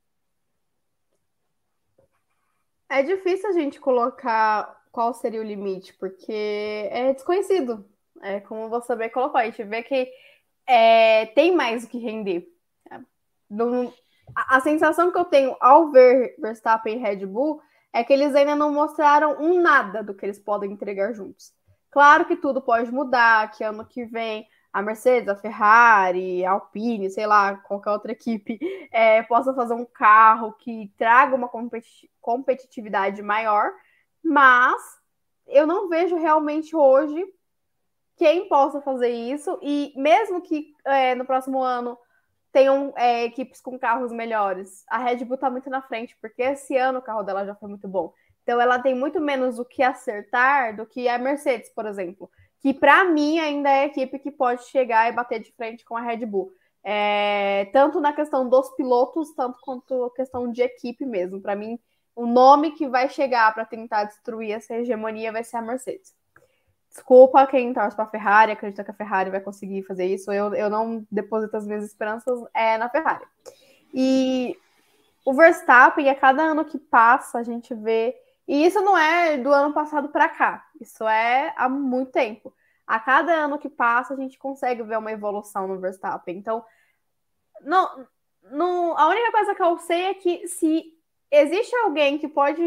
É 2.90 3.04
difícil 3.04 3.50
a 3.50 3.52
gente 3.52 3.80
colocar 3.80 4.77
qual 4.92 5.14
seria 5.14 5.42
o 5.42 5.44
limite, 5.44 5.94
porque 5.94 6.88
é 6.92 7.14
desconhecido. 7.14 7.86
É 8.22 8.40
como 8.40 8.70
você 8.70 8.96
bem 8.96 9.10
colocou, 9.10 9.40
a 9.40 9.46
gente 9.46 9.64
vê 9.64 9.84
que 9.84 10.10
é, 10.66 11.28
tem 11.28 11.56
mais 11.56 11.84
o 11.84 11.88
que 11.88 11.98
render. 12.00 12.48
a, 14.36 14.58
a 14.58 14.60
sensação 14.62 15.12
que 15.12 15.18
eu 15.18 15.26
tenho 15.26 15.56
ao 15.60 15.92
ver 15.92 16.36
Verstappen 16.40 16.96
e 16.96 17.00
Red 17.00 17.26
Bull 17.26 17.62
é 17.94 18.04
que 18.04 18.14
eles 18.14 18.36
ainda 18.36 18.56
não 18.56 18.72
mostraram 18.72 19.38
um 19.40 19.62
nada 19.62 20.04
do 20.04 20.14
que 20.14 20.26
eles 20.26 20.40
podem 20.40 20.72
entregar 20.72 21.14
juntos. 21.14 21.54
Claro 21.90 22.26
que 22.26 22.36
tudo 22.36 22.62
pode 22.62 22.92
mudar, 22.92 23.52
que 23.52 23.64
ano 23.64 23.86
que 23.86 24.06
vem 24.06 24.48
a 24.72 24.82
Mercedes, 24.82 25.30
a 25.30 25.36
Ferrari, 25.36 26.46
a 26.46 26.52
Alpine, 26.52 27.10
sei 27.10 27.26
lá, 27.26 27.56
qualquer 27.56 27.90
outra 27.90 28.12
equipe, 28.12 28.60
é, 28.92 29.24
possa 29.24 29.54
fazer 29.54 29.74
um 29.74 29.86
carro 29.86 30.54
que 30.54 30.94
traga 30.98 31.36
uma 31.36 31.50
competitividade 32.22 33.22
maior, 33.24 33.72
mas 34.28 34.82
eu 35.48 35.66
não 35.66 35.88
vejo 35.88 36.18
realmente 36.18 36.76
hoje 36.76 37.26
quem 38.18 38.50
possa 38.50 38.82
fazer 38.82 39.10
isso, 39.10 39.58
e 39.62 39.94
mesmo 39.96 40.42
que 40.42 40.74
é, 40.84 41.16
no 41.16 41.24
próximo 41.24 41.62
ano 41.62 41.98
tenham 42.52 42.92
é, 42.98 43.26
equipes 43.26 43.62
com 43.62 43.78
carros 43.78 44.12
melhores, 44.12 44.84
a 44.90 44.98
Red 44.98 45.24
Bull 45.24 45.36
está 45.36 45.50
muito 45.50 45.70
na 45.70 45.82
frente, 45.82 46.18
porque 46.20 46.42
esse 46.42 46.76
ano 46.76 47.00
o 47.00 47.02
carro 47.02 47.24
dela 47.24 47.46
já 47.46 47.56
foi 47.56 47.70
muito 47.70 47.88
bom. 47.88 48.12
Então 48.42 48.60
ela 48.60 48.80
tem 48.80 48.96
muito 48.96 49.20
menos 49.22 49.60
o 49.60 49.66
que 49.66 49.84
acertar 49.84 50.76
do 50.76 50.86
que 50.86 51.08
a 51.08 51.18
Mercedes, 51.18 51.70
por 51.70 51.86
exemplo, 51.86 52.30
que 52.60 52.74
para 52.74 53.04
mim 53.06 53.40
ainda 53.40 53.70
é 53.70 53.82
a 53.82 53.86
equipe 53.86 54.18
que 54.20 54.32
pode 54.32 54.64
chegar 54.64 55.08
e 55.08 55.16
bater 55.16 55.40
de 55.40 55.52
frente 55.52 55.86
com 55.86 55.96
a 55.96 56.02
Red 56.02 56.26
Bull. 56.26 56.52
É, 56.84 57.66
tanto 57.74 58.00
na 58.00 58.14
questão 58.14 58.48
dos 58.48 58.70
pilotos, 58.72 59.32
tanto 59.36 59.60
quanto 59.62 60.10
questão 60.12 60.52
de 60.52 60.62
equipe 60.62 61.06
mesmo. 61.06 61.42
Para 61.42 61.56
mim, 61.56 61.78
o 62.18 62.26
nome 62.26 62.72
que 62.72 62.88
vai 62.88 63.08
chegar 63.08 63.54
para 63.54 63.64
tentar 63.64 64.06
destruir 64.06 64.52
essa 64.52 64.74
hegemonia 64.74 65.32
vai 65.32 65.44
ser 65.44 65.58
a 65.58 65.62
Mercedes. 65.62 66.16
Desculpa 66.90 67.46
quem 67.46 67.72
torce 67.72 67.96
para 67.96 68.06
a 68.06 68.10
Ferrari, 68.10 68.52
acredita 68.52 68.84
que 68.84 68.90
a 68.90 68.94
Ferrari 68.96 69.30
vai 69.30 69.40
conseguir 69.40 69.84
fazer 69.84 70.08
isso. 70.08 70.32
Eu, 70.32 70.52
eu 70.56 70.68
não 70.68 71.06
deposito 71.12 71.56
as 71.56 71.68
minhas 71.68 71.86
esperanças 71.86 72.44
é, 72.56 72.76
na 72.76 72.90
Ferrari. 72.90 73.24
E 73.94 74.58
o 75.24 75.32
Verstappen, 75.32 76.10
a 76.10 76.16
cada 76.16 76.42
ano 76.42 76.66
que 76.66 76.80
passa, 76.80 77.38
a 77.38 77.44
gente 77.44 77.76
vê. 77.76 78.16
E 78.48 78.66
isso 78.66 78.82
não 78.82 78.98
é 78.98 79.38
do 79.38 79.54
ano 79.54 79.72
passado 79.72 80.10
para 80.10 80.28
cá, 80.28 80.66
isso 80.82 81.08
é 81.08 81.54
há 81.56 81.70
muito 81.70 82.14
tempo. 82.14 82.52
A 82.88 83.00
cada 83.00 83.32
ano 83.32 83.60
que 83.60 83.70
passa, 83.70 84.16
a 84.16 84.18
gente 84.18 84.40
consegue 84.40 84.82
ver 84.82 84.98
uma 84.98 85.12
evolução 85.12 85.68
no 85.68 85.80
Verstappen. 85.80 86.36
Então, 86.36 86.66
não, 87.62 88.08
não, 88.50 88.98
a 88.98 89.08
única 89.08 89.32
coisa 89.32 89.54
que 89.54 89.62
eu 89.62 89.78
sei 89.78 90.06
é 90.06 90.14
que 90.16 90.48
se 90.48 90.97
existe 91.32 91.76
alguém 91.76 92.18
que 92.18 92.28
pode. 92.28 92.62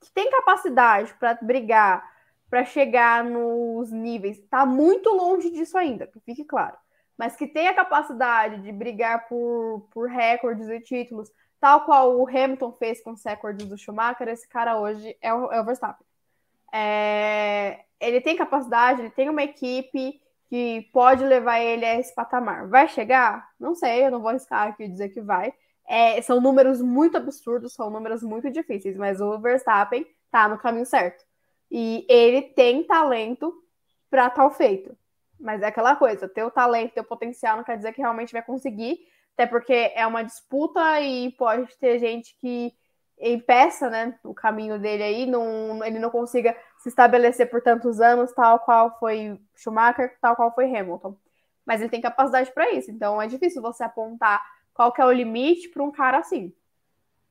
que 0.00 0.10
tem 0.14 0.30
capacidade 0.30 1.14
para 1.14 1.38
brigar, 1.42 2.04
para 2.48 2.64
chegar 2.64 3.24
nos 3.24 3.90
níveis, 3.90 4.38
está 4.38 4.64
muito 4.64 5.10
longe 5.10 5.50
disso 5.50 5.76
ainda, 5.76 6.06
que 6.06 6.20
fique 6.20 6.44
claro. 6.44 6.76
Mas 7.18 7.34
que 7.34 7.46
tem 7.46 7.66
a 7.68 7.74
capacidade 7.74 8.62
de 8.62 8.70
brigar 8.70 9.26
por, 9.26 9.88
por 9.92 10.08
recordes 10.08 10.68
e 10.68 10.80
títulos, 10.80 11.30
tal 11.58 11.84
qual 11.84 12.18
o 12.18 12.28
Hamilton 12.28 12.72
fez 12.72 13.02
com 13.02 13.12
os 13.12 13.24
recordes 13.24 13.66
do 13.66 13.78
Schumacher, 13.78 14.28
esse 14.28 14.46
cara 14.48 14.78
hoje 14.78 15.16
é 15.20 15.32
o, 15.32 15.50
é 15.50 15.60
o 15.60 15.64
Verstappen. 15.64 16.06
É, 16.72 17.84
ele 17.98 18.20
tem 18.20 18.36
capacidade, 18.36 19.00
ele 19.00 19.10
tem 19.10 19.30
uma 19.30 19.42
equipe 19.42 20.20
que 20.48 20.82
pode 20.92 21.24
levar 21.24 21.58
ele 21.60 21.84
a 21.84 21.98
esse 21.98 22.14
patamar. 22.14 22.68
Vai 22.68 22.88
chegar? 22.88 23.48
Não 23.58 23.74
sei, 23.74 24.06
eu 24.06 24.10
não 24.10 24.20
vou 24.20 24.28
arriscar 24.28 24.68
aqui 24.68 24.86
dizer 24.86 25.08
que 25.08 25.20
vai. 25.20 25.52
É, 25.88 26.20
são 26.22 26.40
números 26.40 26.82
muito 26.82 27.16
absurdos, 27.16 27.74
são 27.74 27.90
números 27.90 28.22
muito 28.22 28.50
difíceis, 28.50 28.96
mas 28.96 29.20
o 29.20 29.38
Verstappen 29.38 30.06
tá 30.30 30.48
no 30.48 30.58
caminho 30.58 30.86
certo. 30.86 31.24
E 31.70 32.04
ele 32.08 32.42
tem 32.42 32.82
talento 32.82 33.54
para 34.10 34.28
tal 34.30 34.50
feito. 34.50 34.96
Mas 35.38 35.62
é 35.62 35.66
aquela 35.66 35.94
coisa, 35.94 36.28
ter 36.28 36.42
o 36.42 36.50
talento, 36.50 36.94
ter 36.94 37.00
o 37.00 37.04
potencial 37.04 37.56
não 37.56 37.64
quer 37.64 37.76
dizer 37.76 37.92
que 37.92 38.00
realmente 38.00 38.32
vai 38.32 38.42
conseguir, 38.42 38.98
até 39.34 39.46
porque 39.46 39.92
é 39.94 40.06
uma 40.06 40.22
disputa 40.22 41.00
e 41.00 41.30
pode 41.32 41.68
ter 41.78 41.98
gente 41.98 42.34
que 42.40 42.72
impeça 43.18 43.88
né, 43.88 44.18
o 44.24 44.34
caminho 44.34 44.78
dele 44.78 45.02
aí, 45.02 45.26
não, 45.26 45.84
ele 45.84 45.98
não 45.98 46.10
consiga 46.10 46.56
se 46.78 46.88
estabelecer 46.88 47.48
por 47.50 47.62
tantos 47.62 48.00
anos, 48.00 48.32
tal 48.32 48.60
qual 48.60 48.98
foi 48.98 49.38
Schumacher, 49.54 50.16
tal 50.20 50.36
qual 50.36 50.54
foi 50.54 50.64
Hamilton. 50.64 51.16
Mas 51.64 51.80
ele 51.80 51.90
tem 51.90 52.00
capacidade 52.00 52.50
para 52.52 52.70
isso, 52.72 52.90
então 52.90 53.20
é 53.20 53.26
difícil 53.26 53.60
você 53.60 53.84
apontar 53.84 54.42
qual 54.76 54.92
que 54.92 55.00
é 55.00 55.04
o 55.04 55.12
limite 55.12 55.70
para 55.70 55.82
um 55.82 55.90
cara 55.90 56.18
assim. 56.18 56.52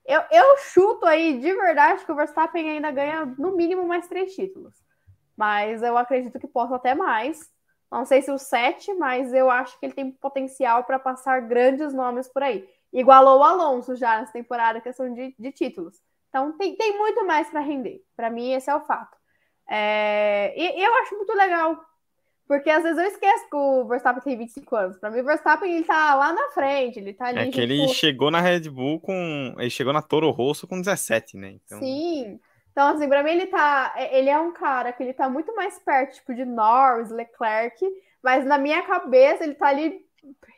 Eu, 0.03 0.21
eu 0.31 0.57
chuto 0.57 1.05
aí 1.05 1.39
de 1.39 1.53
verdade 1.53 2.03
que 2.03 2.11
o 2.11 2.15
Verstappen 2.15 2.69
ainda 2.69 2.91
ganha 2.91 3.25
no 3.37 3.55
mínimo 3.55 3.87
mais 3.87 4.07
três 4.07 4.35
títulos. 4.35 4.73
Mas 5.37 5.81
eu 5.83 5.97
acredito 5.97 6.39
que 6.39 6.47
possa 6.47 6.75
até 6.75 6.95
mais. 6.95 7.51
Não 7.91 8.05
sei 8.05 8.21
se 8.21 8.31
o 8.31 8.37
sete, 8.37 8.93
mas 8.95 9.33
eu 9.33 9.49
acho 9.49 9.79
que 9.79 9.85
ele 9.85 9.93
tem 9.93 10.11
potencial 10.11 10.83
para 10.83 10.99
passar 10.99 11.41
grandes 11.41 11.93
nomes 11.93 12.27
por 12.27 12.43
aí. 12.43 12.67
Igualou 12.91 13.39
o 13.39 13.43
Alonso 13.43 13.95
já 13.95 14.19
nessa 14.19 14.33
temporada, 14.33 14.81
questão 14.81 15.13
de, 15.13 15.35
de 15.37 15.51
títulos. 15.51 16.01
Então 16.29 16.57
tem, 16.57 16.75
tem 16.75 16.97
muito 16.97 17.25
mais 17.25 17.49
para 17.49 17.59
render. 17.59 18.03
Para 18.15 18.29
mim, 18.29 18.53
esse 18.53 18.69
é 18.69 18.75
o 18.75 18.81
fato. 18.81 19.15
É, 19.69 20.53
e, 20.57 20.83
eu 20.83 20.93
acho 20.95 21.15
muito 21.15 21.33
legal. 21.33 21.79
Porque 22.47 22.69
às 22.69 22.83
vezes 22.83 22.97
eu 22.97 23.09
esqueço 23.09 23.49
que 23.49 23.55
o 23.55 23.85
Verstappen 23.85 24.21
tem 24.21 24.37
25 24.37 24.75
anos. 24.75 24.97
Para 24.99 25.09
mim, 25.09 25.21
o 25.21 25.25
Verstappen 25.25 25.73
ele 25.73 25.83
tá 25.83 26.13
lá 26.15 26.31
na 26.31 26.49
frente, 26.49 26.99
ele 26.99 27.13
tá 27.13 27.27
ali. 27.27 27.39
É 27.39 27.47
que 27.51 27.59
ele 27.59 27.87
chegou 27.87 28.29
na 28.29 28.39
Red 28.39 28.69
Bull 28.69 28.99
com. 28.99 29.55
Ele 29.57 29.69
chegou 29.69 29.91
na 29.91 30.01
Toro 30.01 30.29
Rosso 30.29 30.67
com 30.67 30.79
17, 30.79 31.37
né? 31.37 31.55
Então... 31.65 31.79
Sim. 31.79 32.39
Então, 32.71 32.89
assim, 32.89 33.07
pra 33.07 33.23
mim 33.23 33.31
ele 33.31 33.47
tá. 33.47 33.95
Ele 34.11 34.29
é 34.29 34.37
um 34.37 34.51
cara 34.51 34.91
que 34.91 35.01
ele 35.01 35.13
tá 35.13 35.29
muito 35.29 35.55
mais 35.55 35.79
perto, 35.79 36.15
tipo, 36.15 36.35
de 36.35 36.45
Norris, 36.45 37.09
Leclerc, 37.09 37.83
mas 38.21 38.45
na 38.45 38.57
minha 38.57 38.83
cabeça 38.83 39.43
ele 39.43 39.55
tá 39.55 39.67
ali 39.67 40.05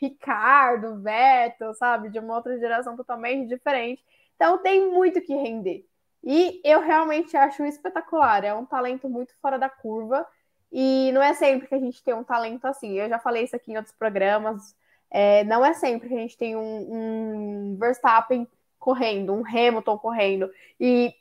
Ricardo, 0.02 1.02
Vettel, 1.02 1.74
sabe? 1.74 2.10
De 2.10 2.20
uma 2.20 2.36
outra 2.36 2.58
geração 2.58 2.98
totalmente 2.98 3.48
diferente. 3.48 4.04
Então 4.36 4.58
tem 4.58 4.92
muito 4.92 5.22
que 5.22 5.34
render. 5.34 5.86
E 6.24 6.60
eu 6.64 6.82
realmente 6.82 7.38
acho 7.38 7.64
espetacular. 7.64 8.44
É 8.44 8.54
um 8.54 8.66
talento 8.66 9.08
muito 9.08 9.34
fora 9.42 9.58
da 9.58 9.70
curva. 9.70 10.26
E 10.72 11.12
não 11.14 11.22
é 11.22 11.34
sempre 11.34 11.68
que 11.68 11.76
a 11.76 11.80
gente 11.80 12.04
tem 12.04 12.14
um 12.14 12.24
talento 12.24 12.66
assim. 12.66 12.94
Eu 12.94 13.10
já 13.10 13.20
falei 13.20 13.44
isso 13.44 13.56
aqui 13.56 13.72
em 13.72 13.78
outros 13.78 13.96
programas. 13.96 14.76
É, 15.10 15.44
não 15.46 15.66
é 15.66 15.74
sempre 15.74 16.10
que 16.10 16.16
a 16.16 16.20
gente 16.20 16.38
tem 16.38 16.56
um, 16.56 16.88
um 16.92 17.78
Verstappen 17.80 18.48
correndo, 18.78 19.34
um 19.34 19.46
Hamilton 19.46 19.98
correndo. 19.98 20.52
E 20.80 21.14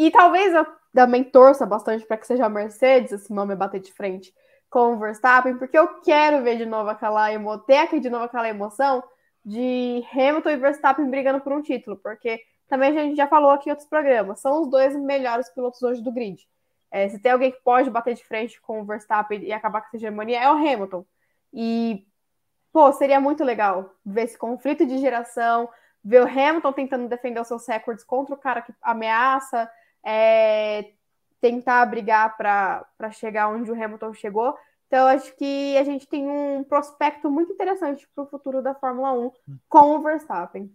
e 0.00 0.10
talvez 0.10 0.54
eu 0.54 0.66
também 0.94 1.22
torça 1.22 1.66
bastante 1.66 2.06
para 2.06 2.16
que 2.16 2.26
seja 2.26 2.46
a 2.46 2.48
Mercedes, 2.48 3.12
esse 3.12 3.30
nome 3.30 3.54
bater 3.54 3.80
de 3.80 3.92
frente 3.92 4.34
com 4.70 4.94
o 4.94 4.98
Verstappen, 4.98 5.58
porque 5.58 5.76
eu 5.76 6.00
quero 6.00 6.42
ver 6.42 6.56
de 6.56 6.64
novo 6.64 6.88
aquela 6.88 7.28
ter 7.66 7.76
aqui 7.76 8.00
de 8.00 8.08
novo 8.08 8.24
aquela 8.24 8.48
emoção 8.48 9.02
de 9.44 10.02
Hamilton 10.10 10.48
e 10.48 10.56
Verstappen 10.56 11.10
brigando 11.10 11.42
por 11.42 11.52
um 11.52 11.60
título, 11.60 11.98
porque 11.98 12.40
também 12.66 12.90
a 12.90 13.02
gente 13.02 13.14
já 13.14 13.26
falou 13.26 13.50
aqui 13.50 13.68
em 13.68 13.72
outros 13.72 13.88
programas, 13.88 14.40
são 14.40 14.62
os 14.62 14.70
dois 14.70 14.96
melhores 14.96 15.50
pilotos 15.50 15.82
hoje 15.82 16.00
do 16.02 16.10
grid. 16.10 16.48
É, 16.90 17.08
se 17.08 17.18
tem 17.18 17.32
alguém 17.32 17.52
que 17.52 17.60
pode 17.62 17.88
bater 17.88 18.14
de 18.14 18.24
frente 18.24 18.60
com 18.60 18.80
o 18.80 18.84
Verstappen 18.84 19.42
e 19.42 19.52
acabar 19.52 19.80
com 19.80 19.86
essa 19.86 19.96
hegemonia, 19.96 20.40
é 20.40 20.48
o 20.50 20.56
Hamilton. 20.56 21.04
E, 21.52 22.04
pô, 22.72 22.92
seria 22.92 23.20
muito 23.20 23.44
legal 23.44 23.94
ver 24.04 24.24
esse 24.24 24.36
conflito 24.36 24.84
de 24.84 24.98
geração, 24.98 25.68
ver 26.02 26.22
o 26.22 26.28
Hamilton 26.28 26.72
tentando 26.72 27.08
defender 27.08 27.40
os 27.40 27.48
seus 27.48 27.66
recordes 27.66 28.04
contra 28.04 28.34
o 28.34 28.38
cara 28.38 28.62
que 28.62 28.72
ameaça, 28.82 29.70
é, 30.04 30.92
tentar 31.40 31.86
brigar 31.86 32.36
para 32.36 33.10
chegar 33.12 33.48
onde 33.48 33.70
o 33.70 33.74
Hamilton 33.74 34.12
chegou. 34.12 34.56
Então, 34.86 35.06
acho 35.06 35.34
que 35.36 35.76
a 35.78 35.84
gente 35.84 36.08
tem 36.08 36.28
um 36.28 36.64
prospecto 36.64 37.30
muito 37.30 37.52
interessante 37.52 38.08
para 38.12 38.24
o 38.24 38.26
futuro 38.26 38.60
da 38.60 38.74
Fórmula 38.74 39.12
1 39.12 39.30
com 39.68 39.96
o 39.96 40.02
Verstappen. 40.02 40.72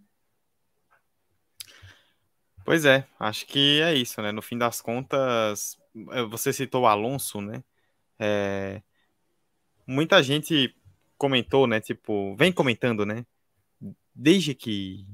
Pois 2.64 2.84
é, 2.84 3.06
acho 3.20 3.46
que 3.46 3.80
é 3.82 3.94
isso, 3.94 4.20
né? 4.22 4.32
No 4.32 4.42
fim 4.42 4.58
das 4.58 4.80
contas, 4.80 5.78
você 6.28 6.52
citou 6.52 6.82
o 6.82 6.86
Alonso, 6.86 7.40
né? 7.40 7.64
É... 8.18 8.82
Muita 9.86 10.22
gente 10.22 10.74
comentou, 11.16 11.66
né? 11.66 11.80
Tipo, 11.80 12.34
vem 12.36 12.52
comentando, 12.52 13.06
né? 13.06 13.24
Desde 14.14 14.54
que 14.54 15.06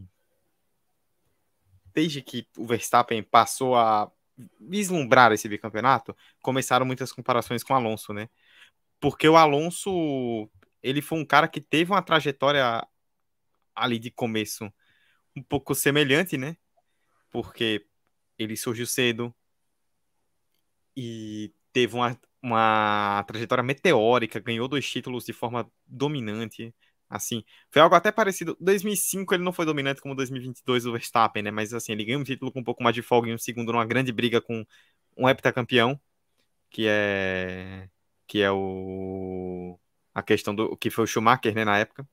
desde 1.95 2.23
que 2.23 2.47
o 2.57 2.67
Verstappen 2.67 3.23
passou 3.23 3.77
a 3.77 4.11
vislumbrar 4.59 5.31
esse 5.33 5.47
bicampeonato, 5.47 6.17
começaram 6.41 6.87
muitas 6.87 7.13
comparações 7.13 7.63
com 7.63 7.75
o 7.75 7.77
Alonso, 7.77 8.15
né? 8.15 8.31
Porque 8.99 9.29
o 9.29 9.37
Alonso, 9.37 10.51
ele 10.83 11.03
foi 11.03 11.19
um 11.19 11.25
cara 11.25 11.47
que 11.47 11.61
teve 11.61 11.93
uma 11.93 12.03
trajetória 12.03 12.87
ali 13.75 13.99
de 13.99 14.11
começo 14.11 14.73
um 15.37 15.43
pouco 15.43 15.75
semelhante, 15.75 16.39
né? 16.39 16.57
Porque 17.31 17.87
ele 18.39 18.57
surgiu 18.57 18.87
cedo 18.87 19.35
e 20.97 21.53
teve 21.73 21.95
uma, 21.95 22.19
uma 22.43 23.25
trajetória 23.27 23.65
meteórica, 23.65 24.41
ganhou 24.41 24.69
dois 24.69 24.89
títulos 24.89 25.25
de 25.25 25.33
forma 25.33 25.71
dominante, 25.87 26.75
Assim, 27.13 27.45
foi 27.71 27.83
algo 27.83 27.95
até 27.95 28.11
parecido. 28.11 28.57
2005 28.59 29.35
ele 29.35 29.45
não 29.45 29.53
foi 29.53 29.67
dominante 29.67 30.01
como 30.01 30.15
2022 30.15 30.87
o 30.87 30.93
Verstappen, 30.93 31.43
né? 31.43 31.51
Mas 31.51 31.75
assim, 31.75 31.93
ele 31.93 32.07
ganhou 32.07 32.23
um 32.23 32.25
título 32.25 32.51
com 32.51 32.61
um 32.61 32.65
pouco 32.65 32.83
mais 32.83 32.95
de 32.95 33.03
folga 33.03 33.29
em 33.29 33.35
um 33.35 33.39
segundo 33.39 33.71
numa 33.71 33.85
grande 33.85 34.11
briga 34.11 34.41
com 34.41 34.65
um 35.15 35.29
heptacampeão, 35.29 36.01
que 36.71 36.87
é 36.89 37.89
que 38.27 38.41
é 38.43 38.51
o 38.51 39.79
a 40.15 40.23
questão 40.23 40.55
do 40.55 40.77
que 40.77 40.91
foi 40.91 41.05
o 41.05 41.07
Schumacher, 41.07 41.55
né, 41.55 41.65
na 41.67 41.79
época. 41.79 42.09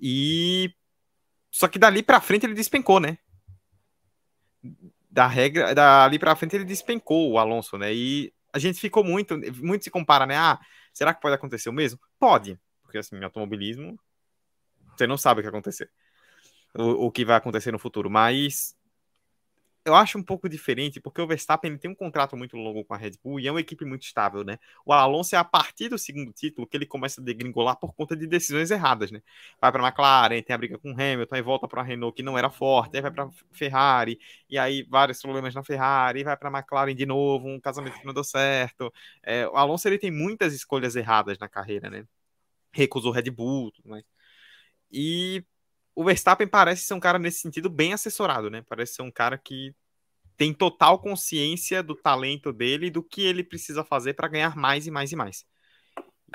E 0.00 0.74
só 1.50 1.68
que 1.68 1.78
dali 1.78 2.02
para 2.02 2.20
frente 2.20 2.44
ele 2.44 2.54
despencou, 2.54 2.98
né? 3.00 3.18
Da 5.12 5.26
regra, 5.26 5.74
dali 5.74 6.18
para 6.18 6.34
frente 6.34 6.56
ele 6.56 6.64
despencou 6.64 7.32
o 7.32 7.38
Alonso, 7.38 7.76
né? 7.76 7.92
E 7.92 8.32
a 8.50 8.58
gente 8.58 8.80
ficou 8.80 9.04
muito, 9.04 9.38
muito 9.62 9.84
se 9.84 9.90
compara, 9.90 10.24
né? 10.24 10.36
Ah, 10.36 10.58
será 10.92 11.12
que 11.12 11.20
pode 11.20 11.34
acontecer 11.34 11.68
o 11.68 11.72
mesmo? 11.72 12.00
Pode, 12.18 12.58
porque 12.82 12.96
assim, 12.96 13.22
automobilismo, 13.22 13.98
você 14.96 15.06
não 15.06 15.18
sabe 15.18 15.40
o 15.40 15.42
que 15.42 15.48
acontecer, 15.48 15.90
o, 16.74 17.06
o 17.06 17.10
que 17.12 17.26
vai 17.26 17.36
acontecer 17.36 17.70
no 17.72 17.78
futuro, 17.78 18.08
mas 18.08 18.74
eu 19.84 19.94
acho 19.94 20.18
um 20.18 20.22
pouco 20.22 20.48
diferente, 20.48 21.00
porque 21.00 21.20
o 21.20 21.26
Verstappen 21.26 21.76
tem 21.76 21.90
um 21.90 21.94
contrato 21.94 22.36
muito 22.36 22.56
longo 22.56 22.84
com 22.84 22.94
a 22.94 22.96
Red 22.96 23.12
Bull 23.22 23.40
e 23.40 23.48
é 23.48 23.50
uma 23.50 23.60
equipe 23.60 23.84
muito 23.84 24.02
estável, 24.04 24.44
né? 24.44 24.58
O 24.86 24.92
Alonso 24.92 25.34
é 25.34 25.38
a 25.38 25.44
partir 25.44 25.88
do 25.88 25.98
segundo 25.98 26.32
título 26.32 26.66
que 26.66 26.76
ele 26.76 26.86
começa 26.86 27.20
a 27.20 27.24
degringolar 27.24 27.76
por 27.78 27.94
conta 27.94 28.16
de 28.16 28.26
decisões 28.26 28.70
erradas, 28.70 29.10
né? 29.10 29.22
Vai 29.60 29.72
para 29.72 29.82
a 29.82 29.88
McLaren, 29.88 30.42
tem 30.42 30.54
a 30.54 30.58
briga 30.58 30.78
com 30.78 30.90
o 30.90 30.94
Hamilton, 30.94 31.34
aí 31.34 31.42
volta 31.42 31.68
para 31.68 31.80
a 31.82 31.84
Renault 31.84 32.14
que 32.16 32.22
não 32.22 32.38
era 32.38 32.50
forte, 32.50 32.96
aí 32.96 33.02
vai 33.02 33.10
para 33.10 33.24
a 33.24 33.30
Ferrari, 33.52 34.18
e 34.48 34.58
aí 34.58 34.84
vários 34.88 35.20
problemas 35.20 35.54
na 35.54 35.64
Ferrari, 35.64 36.24
vai 36.24 36.36
para 36.36 36.48
a 36.48 36.58
McLaren 36.58 36.94
de 36.94 37.06
novo, 37.06 37.48
um 37.48 37.60
casamento 37.60 37.98
que 37.98 38.06
não 38.06 38.14
deu 38.14 38.24
certo. 38.24 38.92
É, 39.22 39.46
o 39.48 39.56
Alonso 39.56 39.88
ele 39.88 39.98
tem 39.98 40.10
muitas 40.10 40.54
escolhas 40.54 40.96
erradas 40.96 41.38
na 41.38 41.48
carreira, 41.48 41.90
né? 41.90 42.04
recusou 42.72 43.12
Red 43.12 43.30
Bull, 43.30 43.70
tudo 43.72 43.88
mais. 43.88 44.04
E 44.90 45.44
o 45.94 46.04
Verstappen 46.04 46.46
parece 46.46 46.84
ser 46.84 46.94
um 46.94 47.00
cara 47.00 47.18
nesse 47.18 47.40
sentido 47.40 47.68
bem 47.68 47.92
assessorado, 47.92 48.50
né? 48.50 48.64
Parece 48.68 48.94
ser 48.94 49.02
um 49.02 49.10
cara 49.10 49.36
que 49.38 49.74
tem 50.36 50.52
total 50.52 50.98
consciência 50.98 51.82
do 51.82 51.94
talento 51.94 52.52
dele 52.52 52.86
e 52.86 52.90
do 52.90 53.02
que 53.02 53.22
ele 53.22 53.44
precisa 53.44 53.84
fazer 53.84 54.14
para 54.14 54.28
ganhar 54.28 54.56
mais 54.56 54.86
e 54.86 54.90
mais 54.90 55.12
e 55.12 55.16
mais. 55.16 55.44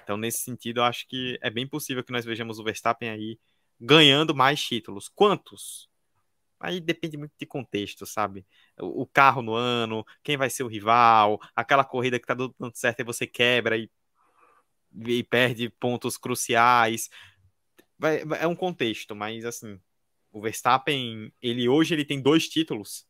Então, 0.02 0.16
nesse 0.16 0.40
sentido, 0.40 0.80
eu 0.80 0.84
acho 0.84 1.08
que 1.08 1.38
é 1.42 1.50
bem 1.50 1.68
possível 1.68 2.04
que 2.04 2.12
nós 2.12 2.24
vejamos 2.24 2.60
o 2.60 2.64
Verstappen 2.64 3.10
aí 3.10 3.40
ganhando 3.80 4.36
mais 4.36 4.62
títulos. 4.62 5.10
Quantos? 5.10 5.90
Aí 6.60 6.80
depende 6.80 7.18
muito 7.18 7.34
de 7.40 7.46
contexto, 7.46 8.06
sabe? 8.06 8.46
O 8.80 9.06
carro 9.06 9.42
no 9.42 9.54
ano, 9.54 10.06
quem 10.24 10.38
vai 10.38 10.50
ser 10.50 10.64
o 10.64 10.68
rival, 10.68 11.40
aquela 11.56 11.84
corrida 11.84 12.20
que 12.20 12.26
tá 12.26 12.34
dando 12.34 12.54
certo 12.74 13.02
e 13.02 13.04
você 13.04 13.28
quebra 13.28 13.78
e 13.78 13.90
e 15.06 15.24
perde 15.24 15.70
pontos 15.70 16.18
cruciais. 16.18 17.10
Vai, 17.98 18.24
é 18.40 18.48
um 18.48 18.56
contexto, 18.56 19.16
mas 19.16 19.44
assim, 19.46 19.80
o 20.32 20.42
Verstappen, 20.42 21.32
ele 21.42 21.68
hoje 21.68 21.94
ele 21.94 22.06
tem 22.06 22.22
dois 22.22 22.48
títulos 22.48 23.08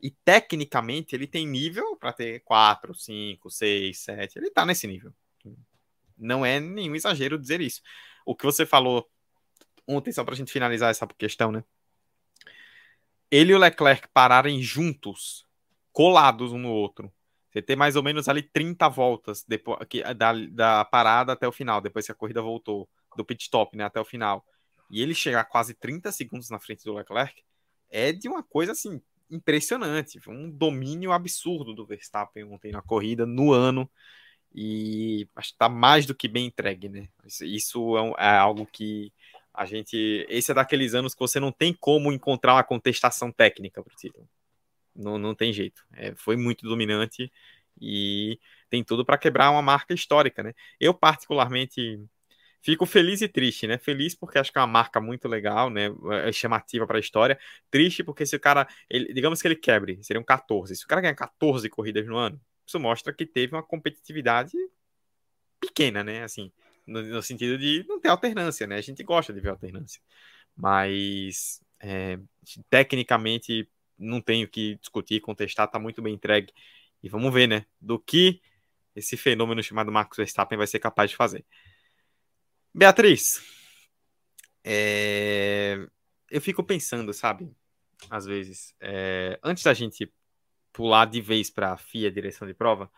e 0.00 0.10
tecnicamente 0.10 1.14
ele 1.14 1.26
tem 1.26 1.46
nível 1.46 1.96
para 1.96 2.12
ter 2.12 2.40
quatro, 2.40 2.94
cinco, 2.94 3.50
seis, 3.50 4.00
sete. 4.00 4.38
Ele 4.38 4.50
tá 4.50 4.64
nesse 4.64 4.86
nível. 4.86 5.12
Não 6.16 6.44
é 6.44 6.60
nenhum 6.60 6.94
exagero 6.94 7.38
dizer 7.38 7.60
isso. 7.60 7.80
O 8.26 8.34
que 8.34 8.44
você 8.44 8.66
falou 8.66 9.08
ontem, 9.86 10.12
só 10.12 10.22
para 10.22 10.34
a 10.34 10.36
gente 10.36 10.52
finalizar 10.52 10.90
essa 10.90 11.06
questão, 11.06 11.50
né? 11.50 11.64
Ele 13.30 13.52
e 13.52 13.54
o 13.54 13.58
Leclerc 13.58 14.08
pararem 14.12 14.62
juntos, 14.62 15.46
colados 15.92 16.52
um 16.52 16.58
no 16.58 16.70
outro, 16.70 17.12
Você 17.50 17.62
ter 17.62 17.76
mais 17.76 17.96
ou 17.96 18.02
menos 18.02 18.28
ali 18.28 18.42
30 18.42 18.88
voltas 18.88 19.44
depois 19.46 19.78
da, 20.16 20.32
da 20.32 20.84
parada 20.84 21.32
até 21.32 21.46
o 21.46 21.52
final, 21.52 21.80
depois 21.80 22.06
que 22.06 22.12
a 22.12 22.14
corrida 22.14 22.40
voltou, 22.40 22.88
do 23.18 23.24
pit 23.24 23.42
stop, 23.42 23.76
né, 23.76 23.84
até 23.84 24.00
o 24.00 24.04
final. 24.04 24.44
E 24.90 25.02
ele 25.02 25.14
chegar 25.14 25.44
quase 25.44 25.74
30 25.74 26.10
segundos 26.12 26.48
na 26.48 26.58
frente 26.58 26.84
do 26.84 26.94
Leclerc 26.94 27.42
é 27.90 28.12
de 28.12 28.28
uma 28.28 28.42
coisa 28.42 28.72
assim 28.72 29.02
impressionante, 29.30 30.18
um 30.26 30.50
domínio 30.50 31.12
absurdo 31.12 31.74
do 31.74 31.84
Verstappen 31.84 32.44
ontem 32.44 32.72
na 32.72 32.80
corrida, 32.80 33.26
no 33.26 33.52
ano, 33.52 33.90
e 34.54 35.28
acho 35.36 35.50
que 35.50 35.54
está 35.54 35.68
mais 35.68 36.06
do 36.06 36.14
que 36.14 36.26
bem 36.26 36.46
entregue, 36.46 36.88
né? 36.88 37.08
Isso 37.42 37.98
é, 37.98 38.26
é, 38.26 38.36
algo 38.38 38.66
que 38.66 39.12
a 39.52 39.66
gente. 39.66 40.24
Esse 40.28 40.52
é 40.52 40.54
daqueles 40.54 40.94
anos 40.94 41.14
que 41.14 41.20
você 41.20 41.38
não 41.38 41.52
tem 41.52 41.74
como 41.74 42.12
encontrar 42.12 42.54
uma 42.54 42.64
contestação 42.64 43.30
técnica 43.30 43.82
para 43.82 43.94
título. 43.94 44.26
Não, 44.96 45.18
não 45.18 45.34
tem 45.34 45.52
jeito. 45.52 45.84
É, 45.92 46.14
foi 46.16 46.36
muito 46.36 46.66
dominante 46.66 47.30
e 47.80 48.40
tem 48.70 48.82
tudo 48.82 49.04
para 49.04 49.18
quebrar 49.18 49.50
uma 49.50 49.62
marca 49.62 49.94
histórica, 49.94 50.42
né? 50.42 50.54
Eu, 50.80 50.94
particularmente, 50.94 52.00
Fico 52.60 52.84
feliz 52.86 53.20
e 53.22 53.28
triste, 53.28 53.66
né? 53.66 53.78
Feliz 53.78 54.14
porque 54.14 54.38
acho 54.38 54.52
que 54.52 54.58
é 54.58 54.60
uma 54.60 54.66
marca 54.66 55.00
muito 55.00 55.28
legal, 55.28 55.70
né? 55.70 55.88
É 56.24 56.32
chamativa 56.32 56.86
para 56.86 56.98
a 56.98 57.00
história. 57.00 57.38
Triste 57.70 58.02
porque 58.02 58.26
se 58.26 58.36
o 58.36 58.40
cara, 58.40 58.66
ele, 58.90 59.12
digamos 59.12 59.40
que 59.40 59.48
ele 59.48 59.56
quebre, 59.56 60.02
seriam 60.02 60.24
14. 60.24 60.74
Se 60.76 60.84
o 60.84 60.88
cara 60.88 61.00
ganhar 61.00 61.14
14 61.14 61.68
corridas 61.68 62.06
no 62.06 62.16
ano, 62.16 62.40
isso 62.66 62.78
mostra 62.80 63.12
que 63.12 63.24
teve 63.24 63.54
uma 63.54 63.62
competitividade 63.62 64.52
pequena, 65.60 66.02
né? 66.04 66.22
Assim, 66.24 66.52
no, 66.86 67.02
no 67.02 67.22
sentido 67.22 67.58
de 67.58 67.84
não 67.88 68.00
ter 68.00 68.08
alternância, 68.08 68.66
né? 68.66 68.76
A 68.76 68.80
gente 68.80 69.02
gosta 69.02 69.32
de 69.32 69.40
ver 69.40 69.50
alternância. 69.50 70.00
Mas 70.56 71.60
é, 71.80 72.18
tecnicamente 72.70 73.68
não 73.98 74.20
tenho 74.20 74.48
que 74.48 74.76
discutir, 74.76 75.20
contestar, 75.20 75.70
tá 75.70 75.78
muito 75.78 76.02
bem 76.02 76.14
entregue. 76.14 76.52
E 77.02 77.08
vamos 77.08 77.32
ver, 77.32 77.46
né? 77.46 77.66
Do 77.80 77.98
que 77.98 78.40
esse 78.94 79.16
fenômeno 79.16 79.62
chamado 79.62 79.92
Marcos 79.92 80.16
Verstappen 80.16 80.58
vai 80.58 80.66
ser 80.66 80.78
capaz 80.80 81.10
de 81.10 81.16
fazer. 81.16 81.44
Beatriz, 82.78 83.42
é... 84.62 85.84
eu 86.30 86.40
fico 86.40 86.62
pensando, 86.62 87.12
sabe? 87.12 87.52
Às 88.08 88.24
vezes, 88.24 88.72
é... 88.80 89.36
antes 89.42 89.64
da 89.64 89.74
gente 89.74 90.08
pular 90.72 91.04
de 91.06 91.20
vez 91.20 91.50
para 91.50 91.72
a 91.72 91.76
FIA, 91.76 92.08
direção 92.08 92.46
de 92.46 92.54
prova, 92.54 92.88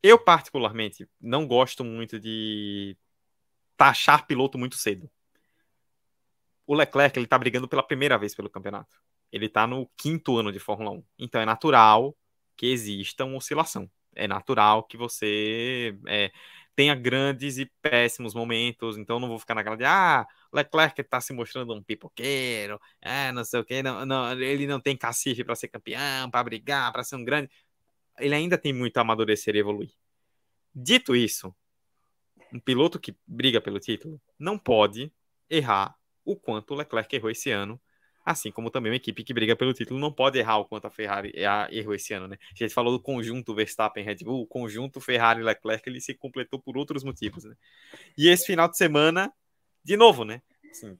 eu 0.00 0.16
particularmente 0.16 1.08
não 1.20 1.48
gosto 1.48 1.82
muito 1.82 2.20
de 2.20 2.96
taxar 3.76 4.24
piloto 4.24 4.56
muito 4.56 4.76
cedo. 4.76 5.10
O 6.64 6.76
Leclerc 6.76 7.18
ele 7.18 7.26
tá 7.26 7.36
brigando 7.36 7.66
pela 7.66 7.82
primeira 7.82 8.16
vez 8.16 8.36
pelo 8.36 8.48
campeonato. 8.48 9.00
Ele 9.32 9.46
está 9.46 9.66
no 9.66 9.90
quinto 9.96 10.38
ano 10.38 10.52
de 10.52 10.60
Fórmula 10.60 10.92
1. 10.92 11.04
Então 11.18 11.40
é 11.40 11.44
natural 11.44 12.16
que 12.56 12.66
exista 12.66 13.24
uma 13.24 13.38
oscilação. 13.38 13.90
É 14.14 14.28
natural 14.28 14.84
que 14.84 14.96
você 14.96 15.98
é, 16.06 16.30
tenha 16.78 16.94
grandes 16.94 17.58
e 17.58 17.66
péssimos 17.82 18.34
momentos, 18.34 18.96
então 18.96 19.18
não 19.18 19.26
vou 19.26 19.36
ficar 19.36 19.52
naquela 19.52 19.76
de 19.76 19.84
ah, 19.84 20.24
Leclerc 20.52 21.00
está 21.00 21.20
se 21.20 21.32
mostrando 21.32 21.74
um 21.74 21.82
pipoqueiro, 21.82 22.80
é, 23.02 23.32
não 23.32 23.42
sei 23.42 23.58
o 23.58 23.64
que, 23.64 23.82
não, 23.82 24.06
não, 24.06 24.40
ele 24.40 24.64
não 24.64 24.78
tem 24.78 24.96
cacife 24.96 25.42
para 25.42 25.56
ser 25.56 25.66
campeão, 25.66 26.30
para 26.30 26.44
brigar, 26.44 26.92
para 26.92 27.02
ser 27.02 27.16
um 27.16 27.24
grande. 27.24 27.50
Ele 28.20 28.32
ainda 28.32 28.56
tem 28.56 28.72
muito 28.72 28.96
a 28.96 29.00
amadurecer 29.00 29.56
e 29.56 29.58
evoluir. 29.58 29.90
Dito 30.72 31.16
isso, 31.16 31.52
um 32.52 32.60
piloto 32.60 33.00
que 33.00 33.16
briga 33.26 33.60
pelo 33.60 33.80
título 33.80 34.22
não 34.38 34.56
pode 34.56 35.12
errar 35.50 35.96
o 36.24 36.36
quanto 36.36 36.74
o 36.74 36.76
Leclerc 36.76 37.16
errou 37.16 37.28
esse 37.28 37.50
ano 37.50 37.80
assim 38.30 38.52
como 38.52 38.70
também 38.70 38.92
uma 38.92 38.96
equipe 38.96 39.24
que 39.24 39.32
briga 39.32 39.56
pelo 39.56 39.72
título 39.72 39.98
não 39.98 40.12
pode 40.12 40.38
errar 40.38 40.58
o 40.58 40.64
quanto 40.64 40.86
a 40.86 40.90
Ferrari 40.90 41.32
errou 41.70 41.94
esse 41.94 42.12
ano, 42.12 42.28
né? 42.28 42.36
A 42.52 42.54
gente 42.54 42.74
falou 42.74 42.92
do 42.92 43.02
conjunto 43.02 43.54
Verstappen-Red 43.54 44.18
Bull, 44.24 44.42
o 44.42 44.46
conjunto 44.46 45.00
Ferrari-Leclerc, 45.00 45.88
ele 45.88 46.00
se 46.00 46.14
completou 46.14 46.60
por 46.60 46.76
outros 46.76 47.02
motivos, 47.02 47.44
né? 47.44 47.54
E 48.16 48.28
esse 48.28 48.46
final 48.46 48.68
de 48.68 48.76
semana, 48.76 49.32
de 49.82 49.96
novo, 49.96 50.24
né? 50.24 50.42
Assim, 50.70 50.98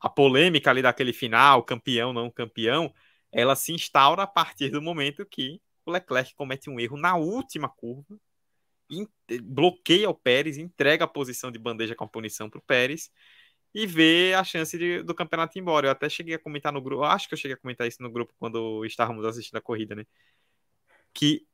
a 0.00 0.08
polêmica 0.08 0.70
ali 0.70 0.82
daquele 0.82 1.12
final, 1.12 1.62
campeão, 1.62 2.12
não 2.12 2.30
campeão, 2.30 2.92
ela 3.32 3.56
se 3.56 3.72
instaura 3.72 4.22
a 4.22 4.26
partir 4.26 4.68
do 4.70 4.80
momento 4.80 5.26
que 5.26 5.60
o 5.84 5.90
Leclerc 5.90 6.34
comete 6.34 6.70
um 6.70 6.78
erro 6.78 6.96
na 6.96 7.16
última 7.16 7.68
curva, 7.68 8.18
bloqueia 9.42 10.08
o 10.08 10.14
Pérez, 10.14 10.58
entrega 10.58 11.04
a 11.04 11.08
posição 11.08 11.50
de 11.50 11.58
bandeja 11.58 11.94
com 11.94 12.04
a 12.04 12.08
punição 12.08 12.48
para 12.48 12.58
o 12.58 12.62
Pérez, 12.62 13.10
e 13.74 13.86
ver 13.86 14.34
a 14.34 14.44
chance 14.44 14.76
de, 14.76 15.02
do 15.02 15.14
campeonato 15.14 15.56
ir 15.56 15.60
embora. 15.60 15.86
Eu 15.86 15.92
até 15.92 16.08
cheguei 16.08 16.34
a 16.34 16.38
comentar 16.38 16.72
no 16.72 16.80
grupo, 16.80 17.04
acho 17.04 17.28
que 17.28 17.34
eu 17.34 17.38
cheguei 17.38 17.54
a 17.54 17.58
comentar 17.58 17.86
isso 17.86 18.02
no 18.02 18.10
grupo 18.10 18.34
quando 18.38 18.84
estávamos 18.84 19.24
assistindo 19.24 19.56
a 19.56 19.62
corrida, 19.62 19.94
né? 19.94 20.06
Que 21.12 21.46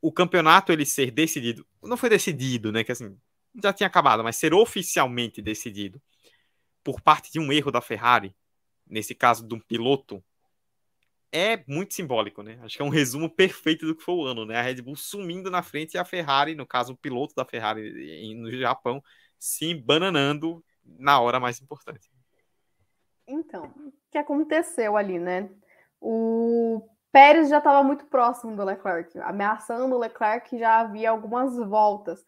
o 0.00 0.12
campeonato 0.12 0.72
ele 0.72 0.86
ser 0.86 1.10
decidido, 1.10 1.66
não 1.82 1.96
foi 1.96 2.08
decidido, 2.08 2.72
né? 2.72 2.84
Que 2.84 2.92
assim, 2.92 3.16
já 3.62 3.72
tinha 3.72 3.86
acabado, 3.86 4.22
mas 4.22 4.36
ser 4.36 4.54
oficialmente 4.54 5.42
decidido 5.42 6.00
por 6.82 7.00
parte 7.00 7.30
de 7.30 7.38
um 7.38 7.52
erro 7.52 7.70
da 7.70 7.80
Ferrari, 7.80 8.34
nesse 8.86 9.14
caso 9.14 9.46
de 9.46 9.54
um 9.54 9.60
piloto, 9.60 10.22
é 11.32 11.62
muito 11.68 11.94
simbólico, 11.94 12.42
né? 12.42 12.58
Acho 12.62 12.76
que 12.76 12.82
é 12.82 12.84
um 12.84 12.88
resumo 12.90 13.30
perfeito 13.30 13.86
do 13.86 13.94
que 13.94 14.02
foi 14.02 14.14
o 14.14 14.24
ano, 14.24 14.44
né? 14.44 14.56
A 14.58 14.62
Red 14.62 14.82
Bull 14.82 14.96
sumindo 14.96 15.50
na 15.50 15.62
frente 15.62 15.94
e 15.94 15.98
a 15.98 16.04
Ferrari, 16.04 16.54
no 16.54 16.66
caso 16.66 16.92
o 16.92 16.96
piloto 16.96 17.34
da 17.34 17.44
Ferrari 17.44 18.34
no 18.34 18.50
Japão, 18.50 19.02
se 19.38 19.74
bananando 19.74 20.64
na 20.84 21.20
hora 21.20 21.40
mais 21.40 21.60
importante. 21.60 22.10
Então, 23.26 23.66
o 23.76 23.92
que 24.10 24.18
aconteceu 24.18 24.96
ali, 24.96 25.18
né? 25.18 25.48
O 26.00 26.82
Pérez 27.12 27.48
já 27.48 27.58
estava 27.58 27.82
muito 27.82 28.06
próximo 28.06 28.56
do 28.56 28.64
Leclerc, 28.64 29.18
ameaçando 29.20 29.94
o 29.94 29.98
Leclerc 29.98 30.58
já 30.58 30.80
havia 30.80 31.10
algumas 31.10 31.56
voltas. 31.56 32.24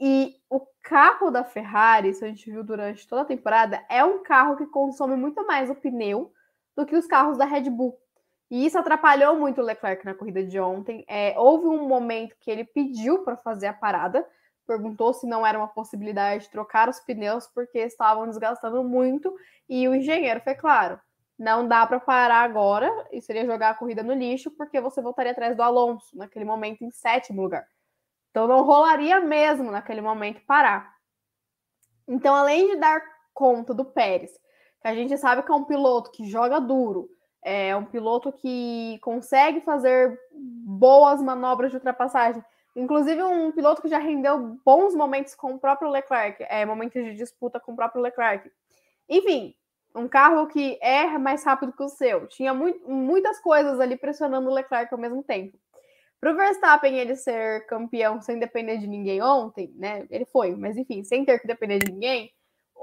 E 0.00 0.36
o 0.48 0.60
carro 0.82 1.30
da 1.30 1.44
Ferrari, 1.44 2.10
isso 2.10 2.24
a 2.24 2.28
gente 2.28 2.50
viu 2.50 2.62
durante 2.62 3.06
toda 3.06 3.22
a 3.22 3.26
temporada, 3.26 3.84
é 3.88 4.04
um 4.04 4.22
carro 4.22 4.56
que 4.56 4.66
consome 4.66 5.16
muito 5.16 5.44
mais 5.46 5.68
o 5.68 5.74
pneu 5.74 6.32
do 6.76 6.86
que 6.86 6.96
os 6.96 7.06
carros 7.06 7.36
da 7.36 7.44
Red 7.44 7.68
Bull. 7.70 7.98
E 8.50 8.64
isso 8.64 8.78
atrapalhou 8.78 9.36
muito 9.36 9.60
o 9.60 9.64
Leclerc 9.64 10.04
na 10.04 10.14
corrida 10.14 10.42
de 10.42 10.58
ontem. 10.58 11.04
É, 11.06 11.38
houve 11.38 11.66
um 11.66 11.86
momento 11.86 12.36
que 12.40 12.50
ele 12.50 12.64
pediu 12.64 13.24
para 13.24 13.36
fazer 13.36 13.66
a 13.66 13.74
parada, 13.74 14.26
perguntou 14.68 15.14
se 15.14 15.26
não 15.26 15.46
era 15.46 15.58
uma 15.58 15.66
possibilidade 15.66 16.44
de 16.44 16.50
trocar 16.50 16.90
os 16.90 17.00
pneus 17.00 17.46
porque 17.46 17.78
estavam 17.78 18.28
desgastando 18.28 18.84
muito 18.84 19.34
e 19.66 19.88
o 19.88 19.94
engenheiro 19.94 20.42
foi 20.42 20.54
claro, 20.54 21.00
não 21.38 21.66
dá 21.66 21.86
para 21.86 21.98
parar 21.98 22.42
agora 22.42 22.90
e 23.10 23.22
seria 23.22 23.46
jogar 23.46 23.70
a 23.70 23.74
corrida 23.74 24.02
no 24.02 24.12
lixo 24.12 24.50
porque 24.50 24.78
você 24.78 25.00
voltaria 25.00 25.32
atrás 25.32 25.56
do 25.56 25.62
Alonso 25.62 26.14
naquele 26.14 26.44
momento 26.44 26.82
em 26.84 26.90
sétimo 26.90 27.40
lugar. 27.40 27.66
Então 28.30 28.46
não 28.46 28.62
rolaria 28.62 29.20
mesmo 29.20 29.70
naquele 29.70 30.02
momento 30.02 30.44
parar. 30.46 30.92
Então 32.06 32.34
além 32.34 32.68
de 32.68 32.76
dar 32.76 33.00
conta 33.32 33.72
do 33.72 33.86
Pérez, 33.86 34.32
que 34.82 34.88
a 34.88 34.94
gente 34.94 35.16
sabe 35.16 35.42
que 35.42 35.50
é 35.50 35.54
um 35.54 35.64
piloto 35.64 36.10
que 36.10 36.28
joga 36.28 36.60
duro, 36.60 37.08
é 37.42 37.74
um 37.74 37.84
piloto 37.84 38.30
que 38.30 38.98
consegue 39.00 39.62
fazer 39.62 40.18
boas 40.32 41.22
manobras 41.22 41.70
de 41.70 41.76
ultrapassagem, 41.76 42.44
Inclusive, 42.78 43.20
um 43.24 43.50
piloto 43.50 43.82
que 43.82 43.88
já 43.88 43.98
rendeu 43.98 44.56
bons 44.64 44.94
momentos 44.94 45.34
com 45.34 45.52
o 45.54 45.58
próprio 45.58 45.90
Leclerc, 45.90 46.44
é, 46.48 46.64
momentos 46.64 47.04
de 47.04 47.12
disputa 47.12 47.58
com 47.58 47.72
o 47.72 47.76
próprio 47.76 48.00
Leclerc. 48.00 48.48
Enfim, 49.08 49.52
um 49.96 50.06
carro 50.06 50.46
que 50.46 50.78
é 50.80 51.18
mais 51.18 51.42
rápido 51.42 51.72
que 51.72 51.82
o 51.82 51.88
seu. 51.88 52.28
Tinha 52.28 52.54
muito, 52.54 52.88
muitas 52.88 53.40
coisas 53.40 53.80
ali 53.80 53.96
pressionando 53.96 54.48
o 54.48 54.54
Leclerc 54.54 54.94
ao 54.94 55.00
mesmo 55.00 55.24
tempo. 55.24 55.58
Para 56.20 56.30
o 56.30 56.36
Verstappen 56.36 56.96
ele 56.96 57.16
ser 57.16 57.66
campeão 57.66 58.20
sem 58.20 58.38
depender 58.38 58.78
de 58.78 58.86
ninguém 58.86 59.20
ontem, 59.20 59.74
né? 59.74 60.06
Ele 60.08 60.24
foi, 60.26 60.54
mas 60.54 60.76
enfim, 60.76 61.02
sem 61.02 61.24
ter 61.24 61.40
que 61.40 61.48
depender 61.48 61.80
de 61.80 61.90
ninguém, 61.90 62.30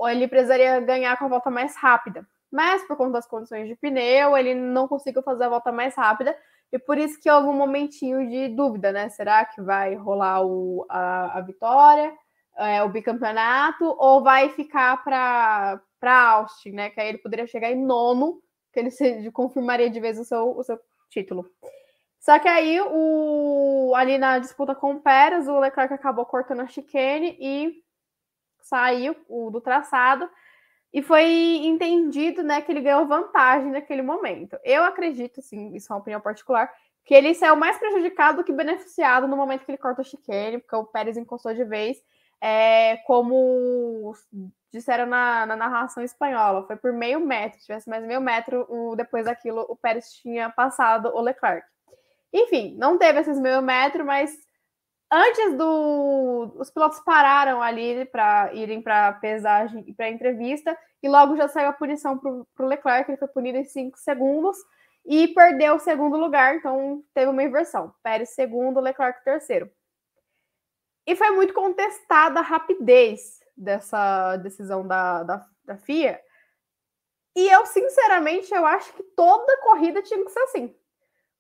ele 0.10 0.28
precisaria 0.28 0.78
ganhar 0.82 1.18
com 1.18 1.24
a 1.24 1.30
volta 1.30 1.50
mais 1.50 1.74
rápida. 1.78 2.28
Mas 2.52 2.86
por 2.86 2.98
conta 2.98 3.14
das 3.14 3.28
condições 3.28 3.70
de 3.70 3.78
pneu, 3.78 4.36
ele 4.36 4.56
não 4.56 4.90
conseguiu 4.90 5.24
fazer 5.24 5.46
a 5.46 5.50
volta 5.50 5.72
mais 5.72 5.96
rápida 5.96 6.38
e 6.76 6.80
por 6.80 6.98
isso 6.98 7.22
que 7.22 7.32
houve 7.32 7.48
um 7.48 7.54
momentinho 7.54 8.30
de 8.30 8.50
dúvida, 8.50 8.92
né? 8.92 9.08
Será 9.08 9.46
que 9.46 9.62
vai 9.62 9.96
rolar 9.96 10.46
o, 10.46 10.86
a, 10.90 11.38
a 11.38 11.42
vitória, 11.42 12.14
é, 12.58 12.84
o 12.84 12.90
bicampeonato, 12.90 13.86
ou 13.98 14.22
vai 14.22 14.50
ficar 14.50 15.02
para 15.02 15.80
Austin, 16.04 16.72
né? 16.72 16.90
Que 16.90 17.00
aí 17.00 17.08
ele 17.08 17.20
poderia 17.20 17.48
chegar 17.48 17.72
em 17.72 17.82
nono, 17.82 18.42
que 18.74 18.80
ele 18.82 18.92
se, 18.92 19.32
confirmaria 19.32 19.90
de 19.90 20.02
vez 20.02 20.20
o 20.20 20.26
seu, 20.26 20.50
o 20.50 20.62
seu 20.64 20.78
título. 21.10 21.50
Só 22.20 22.38
que 22.40 22.48
aí, 22.50 22.82
o, 22.82 23.94
ali 23.96 24.18
na 24.18 24.38
disputa 24.38 24.76
com 24.76 24.96
o 24.96 25.00
Pérez, 25.00 25.48
o 25.48 25.58
Leclerc 25.58 25.94
acabou 25.94 26.26
cortando 26.26 26.60
a 26.60 26.68
chicane 26.68 27.38
e 27.40 27.74
saiu 28.64 29.16
o, 29.30 29.50
do 29.50 29.62
traçado. 29.62 30.30
E 30.96 31.02
foi 31.02 31.26
entendido, 31.66 32.42
né, 32.42 32.62
que 32.62 32.72
ele 32.72 32.80
ganhou 32.80 33.06
vantagem 33.06 33.70
naquele 33.70 34.02
momento. 34.02 34.58
Eu 34.64 34.82
acredito, 34.86 35.42
sim, 35.42 35.76
isso 35.76 35.92
é 35.92 35.94
uma 35.94 36.00
opinião 36.00 36.22
particular, 36.22 36.72
que 37.04 37.14
ele 37.14 37.34
saiu 37.34 37.58
mais 37.58 37.78
prejudicado 37.78 38.38
do 38.38 38.46
que 38.46 38.54
beneficiado 38.54 39.28
no 39.28 39.36
momento 39.36 39.66
que 39.66 39.72
ele 39.72 39.78
corta 39.78 40.02
o 40.02 40.06
chicane, 40.06 40.58
porque 40.58 40.74
o 40.74 40.86
Pérez 40.86 41.18
encostou 41.18 41.54
de 41.54 41.66
vez, 41.66 42.02
é, 42.40 42.96
como 43.06 44.16
disseram 44.72 45.06
na, 45.06 45.46
na, 45.46 45.58
narração 45.58 46.02
espanhola, 46.02 46.66
foi 46.66 46.78
por 46.78 46.94
meio 46.94 47.20
metro, 47.20 47.60
se 47.60 47.66
tivesse 47.66 47.90
mais 47.90 48.06
meio 48.06 48.22
metro, 48.22 48.66
o, 48.70 48.96
depois 48.96 49.26
daquilo 49.26 49.66
o 49.68 49.76
Pérez 49.76 50.14
tinha 50.14 50.50
passado 50.50 51.12
o 51.14 51.20
Leclerc. 51.20 51.68
Enfim, 52.32 52.74
não 52.78 52.98
teve 52.98 53.20
esses 53.20 53.38
meio 53.38 53.62
metro, 53.62 54.06
mas 54.06 54.34
antes 55.12 55.58
do. 55.58 56.54
Os 56.58 56.70
pilotos 56.70 57.00
pararam 57.02 57.62
ali 57.62 58.06
para 58.06 58.54
irem 58.54 58.82
para 58.82 59.14
pesagem 59.14 59.84
e 59.88 59.94
para 59.94 60.10
entrevista, 60.10 60.78
e 61.02 61.10
logo 61.10 61.36
já 61.36 61.48
saiu 61.48 61.70
a 61.70 61.74
punição 61.74 62.18
para 62.18 62.66
o 62.66 62.68
Leclerc, 62.68 63.10
ele 63.10 63.18
foi 63.18 63.28
punido 63.28 63.58
em 63.58 63.64
5 63.66 63.98
segundos 63.98 64.58
e 65.06 65.28
perdeu 65.30 65.76
o 65.76 65.80
segundo 65.80 66.18
lugar, 66.18 66.56
então 66.56 67.04
teve 67.14 67.30
uma 67.30 67.44
inversão. 67.44 67.94
Pérez 68.02 68.30
segundo, 68.30 68.80
Leclerc 68.80 69.24
terceiro. 69.24 69.70
E 71.06 71.16
foi 71.16 71.30
muito 71.32 71.54
contestada 71.54 72.40
a 72.40 72.44
rapidez 72.44 73.40
dessa 73.56 74.38
decisão 74.38 74.86
da, 74.86 75.22
da, 75.24 75.46
da 75.64 75.78
FIA. 75.78 76.20
E 77.36 77.48
eu, 77.48 77.66
sinceramente, 77.66 78.54
eu 78.54 78.66
acho 78.66 78.94
que 78.94 79.04
toda 79.04 79.62
corrida 79.62 80.02
tinha 80.02 80.24
que 80.24 80.32
ser 80.32 80.40
assim. 80.40 80.76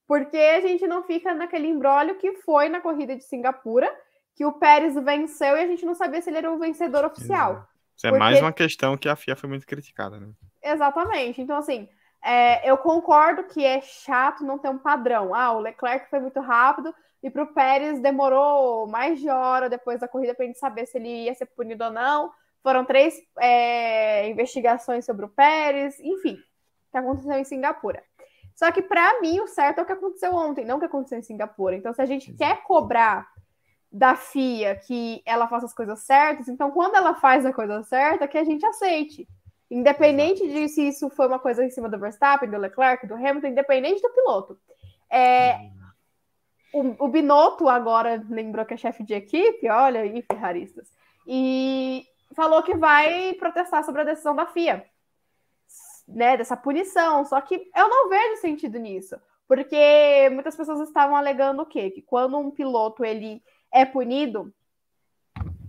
Porque 0.08 0.38
a 0.38 0.62
gente 0.62 0.86
não 0.88 1.04
fica 1.04 1.34
naquele 1.34 1.68
embrólio 1.68 2.16
que 2.16 2.34
foi 2.34 2.70
na 2.70 2.80
corrida 2.80 3.16
de 3.16 3.24
Singapura, 3.24 3.92
que 4.36 4.46
o 4.46 4.54
Pérez 4.54 4.96
venceu 4.96 5.58
e 5.58 5.62
a 5.62 5.68
gente 5.68 5.86
não 5.86 5.96
sabia 5.96 6.22
se 6.22 6.30
ele 6.30 6.38
era 6.38 6.52
o 6.52 6.60
vencedor 6.60 7.06
oficial. 7.06 7.68
Isso 7.96 8.06
é 8.06 8.10
Porque... 8.10 8.24
mais 8.24 8.42
uma 8.42 8.52
questão 8.52 8.98
que 8.98 9.08
a 9.08 9.16
FIA 9.16 9.36
foi 9.36 9.50
muito 9.50 9.66
criticada, 9.66 10.20
né? 10.20 10.28
Exatamente. 10.62 11.42
Então, 11.42 11.58
assim, 11.58 11.88
é, 12.24 12.70
eu 12.70 12.78
concordo 12.78 13.44
que 13.46 13.64
é 13.64 13.82
chato 13.82 14.44
não 14.44 14.58
ter 14.58 14.70
um 14.70 14.78
padrão. 14.78 15.34
Ah, 15.34 15.54
o 15.54 15.60
Leclerc 15.60 16.10
foi 16.10 16.20
muito 16.20 16.40
rápido 16.40 16.94
e 17.24 17.30
para 17.30 17.44
o 17.44 17.54
Pérez 17.54 18.00
demorou 18.00 18.88
mais 18.88 19.20
de 19.20 19.30
hora 19.30 19.70
depois 19.70 20.00
da 20.00 20.08
corrida 20.08 20.36
para 20.36 20.44
a 20.44 20.48
gente 20.48 20.60
saber 20.60 20.86
se 20.86 20.98
ele 20.98 21.26
ia 21.26 21.34
ser 21.34 21.46
punido 21.46 21.86
ou 21.86 21.92
não. 21.92 22.32
Foram 22.62 22.84
três 22.84 23.16
é, 23.40 24.28
investigações 24.28 25.06
sobre 25.06 25.26
o 25.26 25.30
Pérez, 25.30 26.00
enfim, 26.00 26.38
que 26.92 26.98
aconteceu 26.98 27.34
em 27.34 27.44
Singapura. 27.44 28.04
Só 28.56 28.72
que 28.72 28.82
para 28.82 29.20
mim 29.20 29.42
o 29.42 29.48
certo 29.48 29.80
é 29.80 29.82
o 29.84 29.86
que 29.86 29.92
aconteceu 29.92 30.34
ontem, 30.34 30.66
não 30.66 30.78
o 30.78 30.80
que 30.80 30.86
aconteceu 30.86 31.20
em 31.20 31.24
Singapura. 31.24 31.76
Então, 31.76 31.94
se 31.94 32.02
a 32.02 32.06
gente 32.06 32.34
quer 32.34 32.64
cobrar 32.64 33.28
da 33.92 34.16
FIA 34.16 34.76
que 34.76 35.22
ela 35.26 35.48
faça 35.48 35.66
as 35.66 35.74
coisas 35.74 36.00
certas, 36.00 36.48
então 36.48 36.72
quando 36.72 36.96
ela 36.96 37.16
faz 37.16 37.46
a 37.46 37.54
coisa 37.54 37.84
certa, 37.84 38.28
que 38.28 38.38
a 38.38 38.44
gente 38.44 38.66
aceite. 38.66 39.28
Independente 39.70 40.48
de 40.48 40.70
se 40.70 40.88
isso 40.88 41.10
foi 41.10 41.28
uma 41.28 41.40
coisa 41.40 41.64
em 41.64 41.70
cima 41.70 41.90
do 41.90 42.00
Verstappen, 42.00 42.50
do 42.50 42.58
Leclerc, 42.58 43.06
do 43.08 43.16
Hamilton, 43.16 43.48
independente 43.48 44.02
do 44.02 44.10
piloto. 44.12 44.58
É, 45.10 45.70
o, 46.74 47.06
o, 47.06 47.08
Binotto 47.08 47.68
agora 47.68 48.24
lembrou 48.30 48.66
que 48.66 48.74
é 48.74 48.78
chefe 48.78 49.04
de 49.04 49.14
equipe, 49.14 49.70
olha 49.70 50.02
aí, 50.02 50.22
ferraristas, 50.22 50.90
e 51.26 52.06
falou 52.36 52.62
que 52.64 52.76
vai 52.76 53.34
protestar 53.34 53.84
sobre 53.84 54.02
a 54.02 54.06
decisão 54.06 54.36
da 54.36 54.46
FIA, 54.46 54.86
né, 56.08 56.38
dessa 56.38 56.56
punição. 56.56 57.26
Só 57.26 57.40
que 57.42 57.70
eu 57.76 57.90
não 57.90 58.10
vejo 58.10 58.42
sentido 58.42 58.78
nisso, 58.78 59.16
porque 59.48 60.30
muitas 60.32 60.56
pessoas 60.56 60.80
estavam 60.82 61.16
alegando 61.16 61.62
o 61.62 61.66
quê? 61.66 61.90
Que 61.92 62.02
quando 62.02 62.38
um 62.38 62.52
piloto 62.52 63.04
ele 63.04 63.42
é 63.72 63.86
punido, 63.86 64.54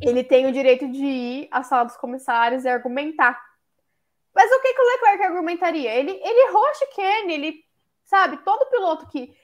ele 0.01 0.23
tem 0.23 0.47
o 0.47 0.53
direito 0.53 0.87
de 0.89 1.05
ir 1.05 1.49
à 1.51 1.63
sala 1.63 1.85
dos 1.85 1.97
comissários 1.97 2.65
e 2.65 2.69
argumentar. 2.69 3.41
Mas 4.35 4.51
o 4.53 4.61
que, 4.61 4.75
que 4.75 4.81
o 4.81 4.87
Leclerc 4.87 5.25
argumentaria? 5.25 5.95
Ele, 5.95 6.11
ele 6.11 6.49
errou 6.49 6.65
a 6.67 7.33
ele, 7.33 7.65
sabe, 8.05 8.37
todo 8.39 8.71
piloto 8.71 9.07
que 9.09 9.35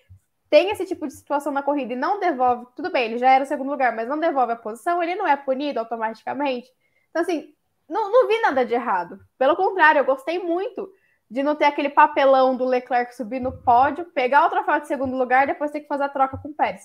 tem 0.50 0.68
esse 0.68 0.84
tipo 0.84 1.06
de 1.06 1.14
situação 1.14 1.50
na 1.50 1.62
corrida 1.62 1.94
e 1.94 1.96
não 1.96 2.20
devolve, 2.20 2.66
tudo 2.76 2.92
bem, 2.92 3.06
ele 3.06 3.16
já 3.16 3.30
era 3.30 3.42
o 3.42 3.46
segundo 3.46 3.70
lugar, 3.70 3.96
mas 3.96 4.06
não 4.06 4.20
devolve 4.20 4.52
a 4.52 4.56
posição, 4.56 5.02
ele 5.02 5.14
não 5.14 5.26
é 5.26 5.34
punido 5.34 5.78
automaticamente. 5.78 6.70
Então, 7.08 7.22
assim, 7.22 7.54
não, 7.88 8.10
não 8.10 8.28
vi 8.28 8.40
nada 8.40 8.64
de 8.64 8.74
errado. 8.74 9.18
Pelo 9.38 9.56
contrário, 9.56 10.00
eu 10.00 10.04
gostei 10.04 10.38
muito 10.38 10.90
de 11.30 11.42
não 11.42 11.56
ter 11.56 11.64
aquele 11.64 11.88
papelão 11.88 12.56
do 12.56 12.64
Leclerc 12.64 13.14
subir 13.14 13.40
no 13.40 13.52
pódio, 13.62 14.04
pegar 14.06 14.46
o 14.46 14.50
troféu 14.50 14.80
de 14.80 14.86
segundo 14.86 15.16
lugar 15.16 15.44
e 15.44 15.46
depois 15.48 15.70
ter 15.70 15.80
que 15.80 15.88
fazer 15.88 16.04
a 16.04 16.08
troca 16.08 16.36
com 16.36 16.48
o 16.48 16.54
Pérez. 16.54 16.82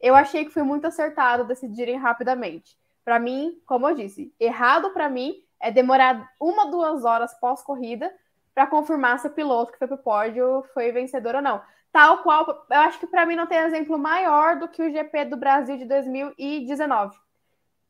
Eu 0.00 0.14
achei 0.14 0.44
que 0.44 0.50
foi 0.50 0.62
muito 0.62 0.86
acertado 0.86 1.44
decidirem 1.44 1.98
rapidamente. 1.98 2.76
Para 3.04 3.18
mim, 3.18 3.60
como 3.66 3.88
eu 3.88 3.94
disse, 3.94 4.34
errado 4.40 4.90
para 4.90 5.08
mim 5.08 5.34
é 5.60 5.70
demorar 5.70 6.30
uma, 6.40 6.70
duas 6.70 7.04
horas 7.04 7.34
pós-corrida 7.38 8.10
para 8.54 8.66
confirmar 8.66 9.18
se 9.18 9.26
o 9.26 9.30
piloto 9.30 9.72
que 9.72 9.78
foi 9.78 9.88
pro 9.88 9.98
pódio 9.98 10.64
foi 10.72 10.90
vencedor 10.92 11.34
ou 11.34 11.42
não. 11.42 11.60
Tal 11.92 12.22
qual, 12.22 12.66
eu 12.70 12.80
acho 12.80 12.98
que 12.98 13.06
para 13.06 13.26
mim 13.26 13.36
não 13.36 13.46
tem 13.46 13.58
exemplo 13.58 13.98
maior 13.98 14.58
do 14.58 14.68
que 14.68 14.82
o 14.82 14.90
GP 14.90 15.26
do 15.26 15.36
Brasil 15.36 15.76
de 15.76 15.84
2019. 15.84 17.16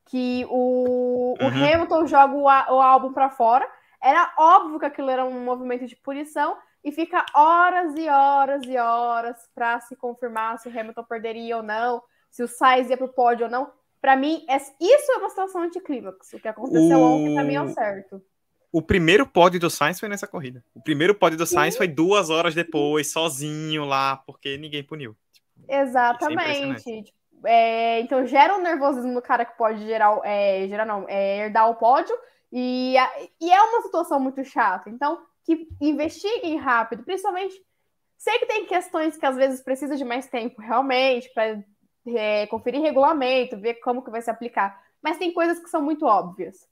Que 0.05 0.45
o, 0.49 1.35
uhum. 1.39 1.47
o 1.47 1.47
Hamilton 1.47 2.05
joga 2.05 2.33
o, 2.33 2.43
o 2.43 2.81
álbum 2.81 3.11
para 3.11 3.29
fora. 3.29 3.67
Era 4.01 4.33
óbvio 4.37 4.79
que 4.79 4.85
aquilo 4.85 5.09
era 5.09 5.25
um 5.25 5.43
movimento 5.43 5.85
de 5.87 5.95
punição 5.95 6.55
e 6.83 6.91
fica 6.91 7.25
horas 7.33 7.95
e 7.97 8.07
horas 8.07 8.63
e 8.65 8.77
horas 8.77 9.49
para 9.55 9.79
se 9.81 9.95
confirmar 9.95 10.59
se 10.59 10.69
o 10.69 10.79
Hamilton 10.79 11.03
perderia 11.03 11.57
ou 11.57 11.63
não, 11.63 12.03
se 12.29 12.43
o 12.43 12.47
Sainz 12.47 12.89
ia 12.89 12.97
pro 12.97 13.07
pódio 13.07 13.45
ou 13.45 13.51
não. 13.51 13.71
Para 13.99 14.15
mim, 14.15 14.45
é, 14.47 14.57
isso 14.57 15.11
é 15.11 15.17
uma 15.17 15.29
situação 15.29 15.63
anticlímax. 15.63 16.33
O 16.33 16.39
que 16.39 16.47
aconteceu 16.47 16.99
o... 16.99 17.01
ontem, 17.01 17.33
para 17.33 17.43
mim, 17.43 17.55
é 17.55 17.67
certo. 17.69 18.21
O 18.71 18.81
primeiro 18.81 19.25
pódio 19.25 19.59
do 19.59 19.69
Sainz 19.69 19.99
foi 19.99 20.09
nessa 20.09 20.27
corrida. 20.27 20.63
O 20.75 20.81
primeiro 20.81 21.15
pódio 21.15 21.37
do 21.37 21.45
Sainz 21.47 21.73
Sim. 21.73 21.77
foi 21.79 21.87
duas 21.87 22.29
horas 22.29 22.53
depois, 22.53 23.11
sozinho 23.11 23.85
lá, 23.85 24.17
porque 24.17 24.57
ninguém 24.57 24.83
puniu. 24.83 25.15
É 25.67 25.79
Exatamente. 25.79 26.91
É, 26.91 27.03
então 27.99 28.25
gera 28.25 28.55
um 28.55 28.61
nervosismo 28.61 29.11
no 29.11 29.21
cara 29.21 29.45
que 29.45 29.57
pode 29.57 29.85
gerar, 29.85 30.19
é, 30.23 30.67
gerar 30.67 30.85
não, 30.85 31.05
é, 31.07 31.39
herdar 31.39 31.69
o 31.69 31.75
pódio, 31.75 32.15
e, 32.51 32.95
e 33.41 33.51
é 33.51 33.61
uma 33.61 33.81
situação 33.81 34.19
muito 34.19 34.43
chata. 34.43 34.89
Então, 34.89 35.21
que 35.43 35.67
investiguem 35.79 36.57
rápido, 36.57 37.03
principalmente. 37.03 37.55
Sei 38.17 38.39
que 38.39 38.45
tem 38.45 38.65
questões 38.65 39.17
que 39.17 39.25
às 39.25 39.35
vezes 39.35 39.61
precisa 39.61 39.95
de 39.95 40.03
mais 40.03 40.27
tempo, 40.27 40.61
realmente, 40.61 41.29
para 41.33 41.63
é, 42.07 42.47
conferir 42.47 42.81
regulamento, 42.81 43.59
ver 43.59 43.75
como 43.75 44.01
que 44.01 44.09
vai 44.09 44.21
se 44.21 44.29
aplicar. 44.29 44.81
Mas 45.01 45.17
tem 45.17 45.33
coisas 45.33 45.59
que 45.59 45.69
são 45.69 45.81
muito 45.81 46.05
óbvias. 46.05 46.67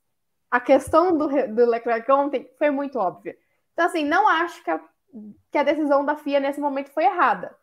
A 0.50 0.60
questão 0.60 1.16
do, 1.18 1.28
do 1.28 1.66
Leclerc 1.70 2.12
ontem 2.12 2.50
foi 2.58 2.70
muito 2.72 2.98
óbvia. 2.98 3.38
Então, 3.74 3.86
assim, 3.86 4.04
não 4.04 4.28
acho 4.28 4.64
que 4.64 4.72
a, 4.72 4.80
que 5.52 5.58
a 5.58 5.64
decisão 5.64 6.04
da 6.06 6.16
FIA 6.16 6.40
nesse 6.40 6.60
momento 6.60 6.92
foi 6.92 7.06
errada. 7.06 7.56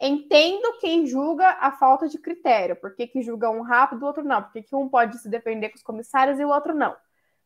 Entendo 0.00 0.78
quem 0.78 1.06
julga 1.06 1.56
a 1.60 1.72
falta 1.72 2.08
de 2.08 2.18
critério. 2.18 2.76
Por 2.76 2.94
que, 2.94 3.22
julga 3.22 3.50
um 3.50 3.62
rápido 3.62 4.02
o 4.02 4.06
outro 4.06 4.22
não? 4.22 4.42
Por 4.42 4.52
que, 4.52 4.62
que 4.62 4.76
um 4.76 4.88
pode 4.88 5.18
se 5.18 5.28
defender 5.28 5.70
com 5.70 5.76
os 5.76 5.82
comissários 5.82 6.38
e 6.38 6.44
o 6.44 6.50
outro 6.50 6.74
não? 6.74 6.94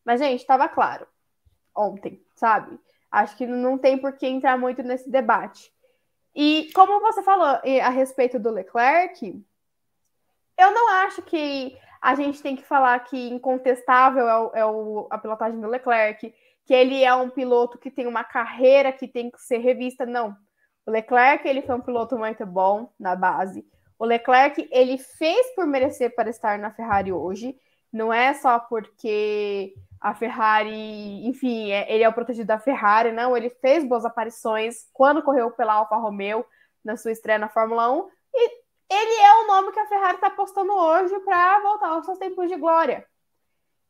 Mas, 0.04 0.20
gente, 0.20 0.40
estava 0.40 0.68
claro 0.68 1.06
ontem, 1.74 2.20
sabe? 2.34 2.78
Acho 3.10 3.36
que 3.36 3.46
não 3.46 3.78
tem 3.78 3.98
por 3.98 4.12
que 4.12 4.26
entrar 4.26 4.58
muito 4.58 4.82
nesse 4.82 5.08
debate. 5.08 5.72
E 6.34 6.70
como 6.74 7.00
você 7.00 7.22
falou 7.22 7.46
a 7.46 7.88
respeito 7.88 8.38
do 8.38 8.50
Leclerc, 8.50 9.44
eu 10.58 10.70
não 10.72 10.88
acho 11.04 11.22
que 11.22 11.76
a 12.00 12.14
gente 12.14 12.42
tem 12.42 12.56
que 12.56 12.64
falar 12.64 12.98
que 13.00 13.28
incontestável 13.28 14.28
é, 14.28 14.38
o, 14.38 14.50
é 14.54 14.66
o, 14.66 15.06
a 15.10 15.18
pilotagem 15.18 15.60
do 15.60 15.68
Leclerc, 15.68 16.32
que 16.64 16.74
ele 16.74 17.02
é 17.02 17.14
um 17.14 17.28
piloto 17.28 17.78
que 17.78 17.90
tem 17.90 18.06
uma 18.06 18.24
carreira 18.24 18.92
que 18.92 19.08
tem 19.08 19.30
que 19.30 19.40
ser 19.40 19.58
revista. 19.58 20.06
Não. 20.06 20.36
O 20.86 20.90
Leclerc 20.90 21.46
ele 21.46 21.62
foi 21.62 21.74
um 21.74 21.80
piloto 21.80 22.18
muito 22.18 22.44
bom 22.46 22.92
na 22.98 23.14
base. 23.14 23.66
O 23.98 24.04
Leclerc 24.04 24.68
ele 24.72 24.98
fez 24.98 25.54
por 25.54 25.66
merecer 25.66 26.14
para 26.14 26.30
estar 26.30 26.58
na 26.58 26.70
Ferrari 26.70 27.12
hoje. 27.12 27.56
Não 27.92 28.12
é 28.12 28.32
só 28.34 28.58
porque 28.58 29.74
a 30.00 30.14
Ferrari, 30.14 31.26
enfim, 31.26 31.70
é, 31.70 31.92
ele 31.92 32.02
é 32.02 32.08
o 32.08 32.12
protegido 32.12 32.46
da 32.46 32.58
Ferrari, 32.58 33.12
não. 33.12 33.36
Ele 33.36 33.50
fez 33.50 33.84
boas 33.84 34.04
aparições 34.04 34.88
quando 34.92 35.22
correu 35.22 35.50
pela 35.50 35.74
Alfa 35.74 35.96
Romeo 35.96 36.44
na 36.82 36.96
sua 36.96 37.12
estreia 37.12 37.38
na 37.38 37.48
Fórmula 37.48 37.92
1 37.92 38.08
e 38.34 38.60
ele 38.90 39.20
é 39.20 39.34
o 39.42 39.46
nome 39.46 39.72
que 39.72 39.78
a 39.78 39.86
Ferrari 39.86 40.14
está 40.14 40.28
apostando 40.28 40.72
hoje 40.72 41.18
para 41.20 41.60
voltar 41.60 41.88
aos 41.88 42.04
seus 42.04 42.18
tempos 42.18 42.48
de 42.48 42.56
glória. 42.56 43.06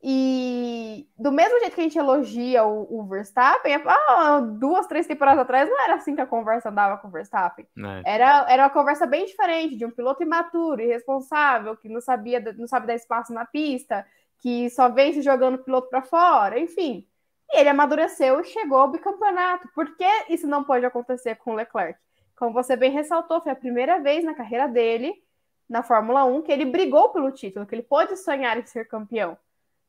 E 0.03 1.07
do 1.17 1.31
mesmo 1.31 1.59
jeito 1.59 1.75
que 1.75 1.81
a 1.81 1.83
gente 1.83 1.97
elogia 1.97 2.63
o, 2.65 2.99
o 2.99 3.05
Verstappen, 3.05 3.81
ah, 3.85 4.39
duas, 4.39 4.87
três 4.87 5.05
temporadas 5.05 5.41
atrás 5.41 5.69
não 5.69 5.79
era 5.83 5.95
assim 5.95 6.15
que 6.15 6.21
a 6.21 6.25
conversa 6.25 6.69
andava 6.69 6.97
com 6.97 7.07
o 7.07 7.11
Verstappen. 7.11 7.67
É. 7.77 8.15
Era, 8.15 8.45
era 8.49 8.63
uma 8.63 8.69
conversa 8.69 9.05
bem 9.05 9.25
diferente, 9.25 9.75
de 9.75 9.85
um 9.85 9.91
piloto 9.91 10.23
imaturo, 10.23 10.81
irresponsável, 10.81 11.77
que 11.77 11.87
não 11.87 12.01
sabia, 12.01 12.39
não 12.57 12.67
sabe 12.67 12.87
dar 12.87 12.95
espaço 12.95 13.31
na 13.31 13.45
pista, 13.45 14.05
que 14.39 14.69
só 14.71 14.89
vem 14.89 15.13
se 15.13 15.21
jogando 15.21 15.55
o 15.55 15.63
piloto 15.63 15.89
para 15.89 16.01
fora, 16.01 16.59
enfim. 16.59 17.05
E 17.51 17.59
ele 17.59 17.69
amadureceu 17.69 18.39
e 18.41 18.45
chegou 18.45 18.79
ao 18.79 18.91
bicampeonato. 18.91 19.69
Por 19.75 19.95
que 19.95 20.09
isso 20.29 20.47
não 20.47 20.63
pode 20.63 20.85
acontecer 20.85 21.35
com 21.35 21.51
o 21.51 21.55
Leclerc? 21.55 21.99
como 22.41 22.53
você 22.53 22.75
bem 22.75 22.89
ressaltou, 22.89 23.39
foi 23.39 23.51
a 23.51 23.55
primeira 23.55 23.99
vez 23.99 24.23
na 24.23 24.33
carreira 24.33 24.67
dele, 24.67 25.13
na 25.69 25.83
Fórmula 25.83 26.25
1, 26.25 26.41
que 26.41 26.51
ele 26.51 26.65
brigou 26.65 27.09
pelo 27.09 27.29
título, 27.31 27.67
que 27.67 27.75
ele 27.75 27.83
pôde 27.83 28.17
sonhar 28.17 28.57
em 28.57 28.65
ser 28.65 28.87
campeão. 28.87 29.37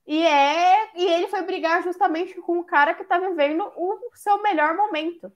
E, 0.06 0.26
é, 0.26 0.90
e 0.96 1.04
ele 1.04 1.28
foi 1.28 1.42
brigar 1.42 1.82
justamente 1.82 2.34
com 2.40 2.58
o 2.58 2.64
cara 2.64 2.94
que 2.94 3.02
está 3.02 3.18
vivendo 3.18 3.70
o 3.76 3.98
seu 4.14 4.42
melhor 4.42 4.76
momento. 4.76 5.32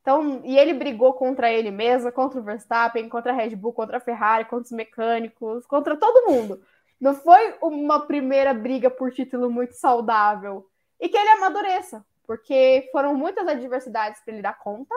Então, 0.00 0.40
e 0.44 0.58
ele 0.58 0.72
brigou 0.72 1.12
contra 1.12 1.52
ele 1.52 1.70
mesmo, 1.70 2.10
contra 2.10 2.40
o 2.40 2.42
Verstappen, 2.42 3.08
contra 3.08 3.32
a 3.32 3.34
Red 3.34 3.54
Bull, 3.54 3.74
contra 3.74 3.98
a 3.98 4.00
Ferrari, 4.00 4.46
contra 4.46 4.64
os 4.64 4.72
mecânicos, 4.72 5.66
contra 5.66 5.96
todo 5.96 6.30
mundo. 6.30 6.62
Não 7.00 7.14
foi 7.14 7.56
uma 7.60 8.06
primeira 8.06 8.54
briga 8.54 8.90
por 8.90 9.12
título 9.12 9.50
muito 9.50 9.74
saudável. 9.74 10.66
E 10.98 11.08
que 11.08 11.16
ele 11.16 11.28
amadureça, 11.28 12.04
porque 12.26 12.88
foram 12.90 13.14
muitas 13.14 13.46
adversidades 13.46 14.20
para 14.22 14.32
ele 14.32 14.42
dar 14.42 14.58
conta 14.58 14.94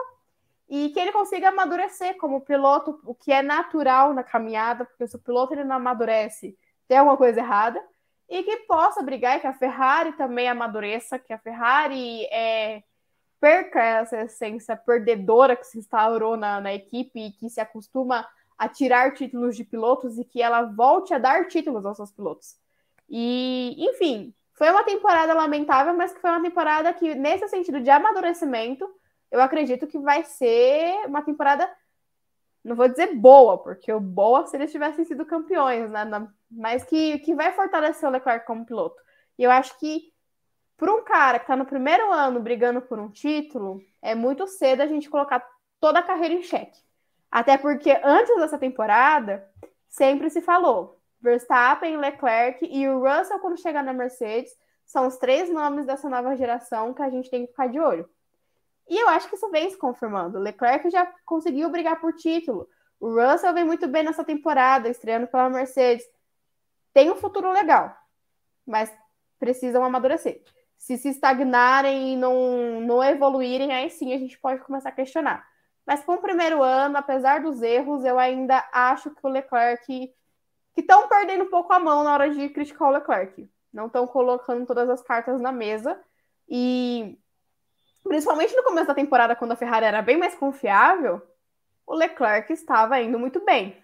e 0.68 0.88
que 0.88 0.98
ele 0.98 1.12
consiga 1.12 1.50
amadurecer 1.50 2.16
como 2.16 2.40
piloto, 2.40 2.98
o 3.04 3.14
que 3.14 3.30
é 3.30 3.42
natural 3.42 4.14
na 4.14 4.24
caminhada, 4.24 4.86
porque 4.86 5.06
se 5.06 5.14
o 5.14 5.18
piloto 5.18 5.52
ele 5.52 5.64
não 5.64 5.76
amadurece, 5.76 6.56
tem 6.88 6.96
alguma 6.96 7.18
coisa 7.18 7.40
errada, 7.40 7.78
e 8.32 8.42
que 8.42 8.56
possa 8.66 9.02
brigar, 9.02 9.42
que 9.42 9.46
a 9.46 9.52
Ferrari 9.52 10.12
também 10.14 10.48
amadureça, 10.48 11.18
que 11.18 11.34
a 11.34 11.38
Ferrari 11.38 12.24
é, 12.32 12.82
perca 13.38 13.78
essa 13.78 14.22
essência 14.22 14.74
perdedora 14.74 15.54
que 15.54 15.66
se 15.66 15.78
instaurou 15.78 16.34
na, 16.34 16.58
na 16.58 16.72
equipe 16.72 17.20
e 17.20 17.32
que 17.32 17.50
se 17.50 17.60
acostuma 17.60 18.26
a 18.56 18.68
tirar 18.70 19.12
títulos 19.12 19.54
de 19.54 19.64
pilotos 19.64 20.16
e 20.16 20.24
que 20.24 20.40
ela 20.40 20.62
volte 20.62 21.12
a 21.12 21.18
dar 21.18 21.46
títulos 21.46 21.84
aos 21.84 21.98
seus 21.98 22.10
pilotos. 22.10 22.56
E, 23.06 23.76
enfim, 23.78 24.34
foi 24.54 24.70
uma 24.70 24.82
temporada 24.82 25.34
lamentável, 25.34 25.92
mas 25.92 26.14
que 26.14 26.20
foi 26.20 26.30
uma 26.30 26.40
temporada 26.40 26.90
que, 26.94 27.14
nesse 27.14 27.46
sentido 27.48 27.80
de 27.80 27.90
amadurecimento, 27.90 28.88
eu 29.30 29.42
acredito 29.42 29.86
que 29.86 29.98
vai 29.98 30.24
ser 30.24 31.04
uma 31.06 31.20
temporada, 31.20 31.70
não 32.64 32.76
vou 32.76 32.88
dizer 32.88 33.14
boa, 33.14 33.58
porque 33.58 33.92
o 33.92 34.00
boa 34.00 34.46
se 34.46 34.56
eles 34.56 34.70
tivessem 34.70 35.04
sido 35.04 35.26
campeões, 35.26 35.90
né? 35.90 36.04
mas 36.50 36.84
que, 36.84 37.18
que 37.20 37.34
vai 37.34 37.52
fortalecer 37.52 38.08
o 38.08 38.12
Leclerc 38.12 38.46
como 38.46 38.66
piloto. 38.66 39.00
E 39.38 39.42
eu 39.42 39.50
acho 39.50 39.78
que, 39.78 40.12
para 40.76 40.92
um 40.94 41.02
cara 41.02 41.38
que 41.38 41.44
está 41.44 41.56
no 41.56 41.66
primeiro 41.66 42.12
ano 42.12 42.40
brigando 42.40 42.80
por 42.80 42.98
um 42.98 43.10
título, 43.10 43.80
é 44.00 44.14
muito 44.14 44.46
cedo 44.46 44.82
a 44.82 44.86
gente 44.86 45.10
colocar 45.10 45.44
toda 45.80 45.98
a 45.98 46.02
carreira 46.02 46.34
em 46.34 46.42
xeque. 46.42 46.78
Até 47.30 47.56
porque 47.56 47.98
antes 48.04 48.36
dessa 48.36 48.58
temporada, 48.58 49.48
sempre 49.88 50.30
se 50.30 50.40
falou: 50.40 51.00
Verstappen, 51.20 51.96
Leclerc 51.96 52.64
e 52.64 52.88
o 52.88 53.00
Russell, 53.00 53.38
quando 53.38 53.60
chegar 53.60 53.82
na 53.82 53.92
Mercedes, 53.92 54.52
são 54.84 55.06
os 55.06 55.16
três 55.16 55.50
nomes 55.50 55.86
dessa 55.86 56.08
nova 56.08 56.36
geração 56.36 56.92
que 56.92 57.02
a 57.02 57.08
gente 57.08 57.30
tem 57.30 57.46
que 57.46 57.52
ficar 57.52 57.68
de 57.68 57.80
olho. 57.80 58.08
E 58.88 58.98
eu 58.98 59.08
acho 59.08 59.28
que 59.28 59.36
isso 59.36 59.50
vem 59.50 59.70
se 59.70 59.76
confirmando. 59.76 60.38
Leclerc 60.38 60.90
já 60.90 61.06
conseguiu 61.24 61.70
brigar 61.70 62.00
por 62.00 62.12
título. 62.14 62.68
O 63.00 63.08
Russell 63.08 63.54
vem 63.54 63.64
muito 63.64 63.88
bem 63.88 64.02
nessa 64.02 64.24
temporada, 64.24 64.88
estreando 64.88 65.26
pela 65.26 65.50
Mercedes. 65.50 66.04
Tem 66.92 67.10
um 67.10 67.16
futuro 67.16 67.50
legal, 67.50 67.96
mas 68.66 68.92
precisam 69.38 69.82
amadurecer. 69.84 70.42
Se 70.76 70.96
se 70.98 71.08
estagnarem 71.08 72.12
e 72.12 72.16
não, 72.16 72.80
não 72.80 73.02
evoluírem, 73.02 73.72
aí 73.72 73.88
sim 73.90 74.12
a 74.12 74.18
gente 74.18 74.38
pode 74.38 74.60
começar 74.62 74.90
a 74.90 74.92
questionar. 74.92 75.44
Mas 75.86 76.02
para 76.02 76.14
o 76.14 76.20
primeiro 76.20 76.62
ano, 76.62 76.96
apesar 76.96 77.40
dos 77.40 77.60
erros, 77.62 78.04
eu 78.04 78.18
ainda 78.18 78.68
acho 78.72 79.10
que 79.10 79.26
o 79.26 79.28
Leclerc 79.28 80.12
que 80.74 80.80
estão 80.80 81.08
perdendo 81.08 81.44
um 81.44 81.50
pouco 81.50 81.72
a 81.72 81.78
mão 81.78 82.02
na 82.02 82.12
hora 82.14 82.30
de 82.30 82.48
criticar 82.48 82.88
o 82.88 82.92
Leclerc. 82.92 83.48
Não 83.72 83.86
estão 83.86 84.06
colocando 84.06 84.66
todas 84.66 84.88
as 84.88 85.02
cartas 85.02 85.40
na 85.40 85.52
mesa. 85.52 86.00
E 86.48 87.18
principalmente 88.02 88.54
no 88.56 88.62
começo 88.62 88.86
da 88.86 88.94
temporada, 88.94 89.36
quando 89.36 89.52
a 89.52 89.56
Ferrari 89.56 89.86
era 89.86 90.02
bem 90.02 90.16
mais 90.16 90.34
confiável, 90.34 91.22
o 91.86 91.94
Leclerc 91.94 92.52
estava 92.52 93.00
indo 93.00 93.18
muito 93.18 93.44
bem. 93.44 93.76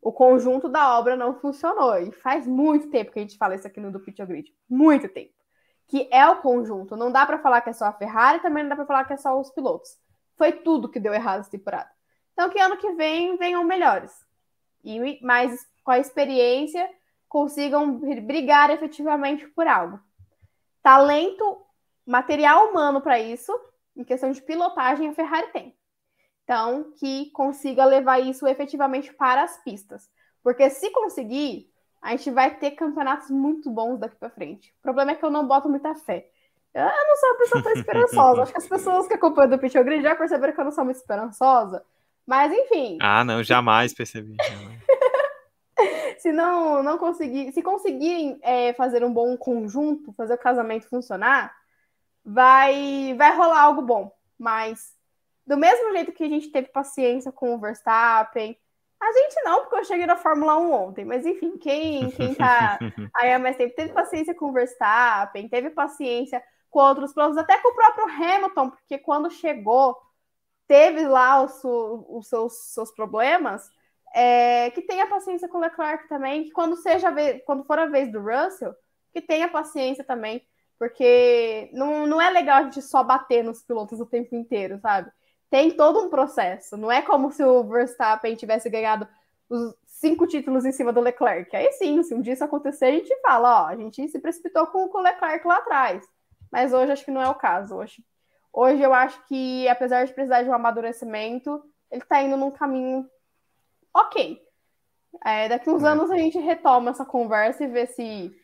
O 0.00 0.12
conjunto 0.12 0.68
da 0.68 0.98
obra 0.98 1.14
não 1.14 1.34
funcionou. 1.34 1.98
E 1.98 2.10
faz 2.10 2.46
muito 2.46 2.88
tempo 2.88 3.12
que 3.12 3.18
a 3.18 3.22
gente 3.22 3.36
fala 3.36 3.54
isso 3.54 3.66
aqui 3.66 3.80
no 3.80 3.92
do 3.92 4.00
Pit 4.00 4.24
Grid. 4.24 4.52
Muito 4.68 5.08
tempo. 5.08 5.32
Que 5.86 6.08
é 6.10 6.26
o 6.28 6.36
conjunto. 6.36 6.96
Não 6.96 7.12
dá 7.12 7.26
para 7.26 7.38
falar 7.38 7.60
que 7.60 7.70
é 7.70 7.72
só 7.72 7.86
a 7.86 7.92
Ferrari, 7.92 8.40
também 8.40 8.62
não 8.62 8.70
dá 8.70 8.76
para 8.76 8.86
falar 8.86 9.04
que 9.04 9.12
é 9.12 9.16
só 9.16 9.38
os 9.38 9.50
pilotos. 9.50 9.98
Foi 10.36 10.52
tudo 10.52 10.88
que 10.88 10.98
deu 10.98 11.12
errado 11.12 11.40
essa 11.40 11.50
temporada. 11.50 11.90
Então, 12.32 12.48
que 12.48 12.58
ano 12.58 12.78
que 12.78 12.92
vem 12.92 13.36
venham 13.36 13.62
melhores. 13.62 14.12
E 14.82 15.22
mais 15.22 15.66
com 15.84 15.90
a 15.90 15.98
experiência 15.98 16.88
consigam 17.28 17.98
brigar 17.98 18.70
efetivamente 18.70 19.46
por 19.48 19.66
algo. 19.68 20.00
Talento 20.82 21.64
material 22.10 22.70
humano 22.70 23.00
para 23.00 23.20
isso, 23.20 23.52
em 23.96 24.02
questão 24.02 24.32
de 24.32 24.42
pilotagem, 24.42 25.08
a 25.08 25.14
Ferrari 25.14 25.46
tem. 25.52 25.76
Então, 26.42 26.92
que 26.98 27.30
consiga 27.30 27.84
levar 27.84 28.18
isso 28.18 28.46
efetivamente 28.46 29.12
para 29.14 29.44
as 29.44 29.62
pistas. 29.62 30.10
Porque 30.42 30.68
se 30.68 30.90
conseguir, 30.90 31.70
a 32.02 32.10
gente 32.10 32.30
vai 32.30 32.56
ter 32.56 32.72
campeonatos 32.72 33.30
muito 33.30 33.70
bons 33.70 33.98
daqui 33.98 34.16
para 34.16 34.30
frente. 34.30 34.74
O 34.80 34.82
problema 34.82 35.12
é 35.12 35.14
que 35.14 35.24
eu 35.24 35.30
não 35.30 35.46
boto 35.46 35.68
muita 35.68 35.94
fé. 35.94 36.28
Eu 36.74 36.82
não 36.84 37.16
sou 37.16 37.28
uma 37.28 37.38
pessoa 37.38 37.62
tão 37.62 37.72
esperançosa. 37.72 38.42
Acho 38.42 38.52
que 38.52 38.58
as 38.58 38.68
pessoas 38.68 39.06
que 39.06 39.14
acompanham 39.14 39.50
do 39.50 39.58
Pitch 39.58 39.74
Grid 39.74 40.02
já 40.02 40.16
perceberam 40.16 40.52
que 40.52 40.60
eu 40.60 40.64
não 40.64 40.72
sou 40.72 40.84
muito 40.84 40.96
esperançosa. 40.96 41.84
Mas, 42.26 42.52
enfim. 42.52 42.98
Ah, 43.00 43.24
não, 43.24 43.42
jamais 43.42 43.94
percebi. 43.94 44.36
Se 46.18 46.32
não, 46.32 46.82
não 46.82 46.98
conseguir, 46.98 47.50
se 47.52 47.62
conseguirem 47.62 48.38
é, 48.42 48.74
fazer 48.74 49.02
um 49.02 49.10
bom 49.10 49.34
conjunto, 49.38 50.12
fazer 50.12 50.34
o 50.34 50.38
casamento 50.38 50.86
funcionar, 50.86 51.50
vai, 52.24 53.14
vai 53.16 53.36
rolar 53.36 53.62
algo 53.62 53.82
bom. 53.82 54.12
Mas, 54.38 54.94
do 55.46 55.56
mesmo 55.56 55.92
jeito 55.92 56.12
que 56.12 56.24
a 56.24 56.28
gente 56.28 56.50
teve 56.50 56.68
paciência 56.68 57.30
com 57.30 57.54
o 57.54 57.58
Verstappen, 57.58 58.56
a 59.00 59.12
gente 59.12 59.42
não, 59.44 59.62
porque 59.62 59.76
eu 59.76 59.84
cheguei 59.84 60.06
na 60.06 60.16
Fórmula 60.16 60.58
1 60.58 60.72
ontem, 60.72 61.04
mas 61.06 61.24
enfim, 61.24 61.56
quem, 61.56 62.10
quem 62.10 62.34
tá 62.34 62.78
aí 63.16 63.32
há 63.32 63.38
mais 63.38 63.56
tempo 63.56 63.74
teve 63.74 63.92
paciência 63.92 64.34
com 64.34 64.46
o 64.46 64.52
Verstappen, 64.52 65.48
teve 65.48 65.70
paciência 65.70 66.42
com 66.70 66.80
outros 66.80 67.12
pilotos, 67.12 67.38
até 67.38 67.58
com 67.58 67.70
o 67.70 67.74
próprio 67.74 68.04
Hamilton, 68.04 68.70
porque 68.70 68.98
quando 68.98 69.30
chegou, 69.30 69.96
teve 70.68 71.06
lá 71.06 71.42
os, 71.42 71.60
os 71.64 72.28
seus, 72.28 72.52
seus 72.74 72.92
problemas, 72.92 73.70
é, 74.14 74.70
que 74.70 74.82
tenha 74.82 75.06
paciência 75.06 75.48
com 75.48 75.58
o 75.58 75.60
Leclerc 75.60 76.08
também, 76.08 76.44
que 76.44 76.50
quando 76.50 76.76
seja 76.76 77.10
vez, 77.10 77.42
quando 77.44 77.64
for 77.64 77.78
a 77.78 77.86
vez 77.86 78.12
do 78.12 78.20
Russell, 78.20 78.74
que 79.12 79.20
tenha 79.20 79.48
paciência 79.48 80.04
também, 80.04 80.46
porque 80.80 81.68
não, 81.74 82.06
não 82.06 82.22
é 82.22 82.30
legal 82.30 82.56
a 82.56 82.62
gente 82.62 82.80
só 82.80 83.04
bater 83.04 83.44
nos 83.44 83.62
pilotos 83.62 84.00
o 84.00 84.06
tempo 84.06 84.34
inteiro, 84.34 84.80
sabe? 84.80 85.12
Tem 85.50 85.70
todo 85.70 86.00
um 86.00 86.08
processo. 86.08 86.74
Não 86.74 86.90
é 86.90 87.02
como 87.02 87.30
se 87.30 87.44
o 87.44 87.62
Verstappen 87.64 88.34
tivesse 88.34 88.70
ganhado 88.70 89.06
os 89.50 89.74
cinco 89.84 90.26
títulos 90.26 90.64
em 90.64 90.72
cima 90.72 90.90
do 90.90 91.02
Leclerc. 91.02 91.54
Aí 91.54 91.70
sim, 91.72 92.02
se 92.02 92.14
um 92.14 92.22
dia 92.22 92.32
isso 92.32 92.42
acontecer, 92.42 92.86
a 92.86 92.92
gente 92.92 93.14
fala, 93.20 93.64
ó, 93.64 93.66
a 93.66 93.76
gente 93.76 94.08
se 94.08 94.18
precipitou 94.18 94.66
com, 94.68 94.88
com 94.88 94.98
o 94.98 95.02
Leclerc 95.02 95.46
lá 95.46 95.58
atrás. 95.58 96.02
Mas 96.50 96.72
hoje 96.72 96.92
acho 96.92 97.04
que 97.04 97.10
não 97.10 97.20
é 97.20 97.28
o 97.28 97.34
caso. 97.34 97.74
Hoje, 97.74 98.02
hoje 98.50 98.80
eu 98.80 98.94
acho 98.94 99.22
que, 99.26 99.68
apesar 99.68 100.06
de 100.06 100.14
precisar 100.14 100.44
de 100.44 100.48
um 100.48 100.54
amadurecimento, 100.54 101.62
ele 101.90 102.06
tá 102.06 102.22
indo 102.22 102.38
num 102.38 102.50
caminho 102.50 103.06
ok. 103.92 104.40
É, 105.26 105.46
daqui 105.46 105.68
uns 105.68 105.82
é. 105.82 105.88
anos 105.88 106.10
a 106.10 106.16
gente 106.16 106.38
retoma 106.38 106.90
essa 106.90 107.04
conversa 107.04 107.64
e 107.64 107.66
vê 107.66 107.84
se 107.86 108.34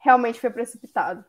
realmente 0.00 0.40
foi 0.40 0.50
precipitado. 0.50 1.24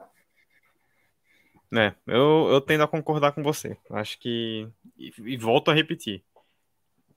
É, 1.78 1.95
eu, 2.07 2.47
eu 2.51 2.61
tendo 2.61 2.84
a 2.84 2.88
concordar 2.88 3.32
com 3.32 3.43
você. 3.43 3.78
Acho 3.91 4.19
que. 4.19 4.67
E, 4.97 5.13
e 5.19 5.38
volto 5.38 5.71
a 5.71 5.73
repetir. 5.73 6.23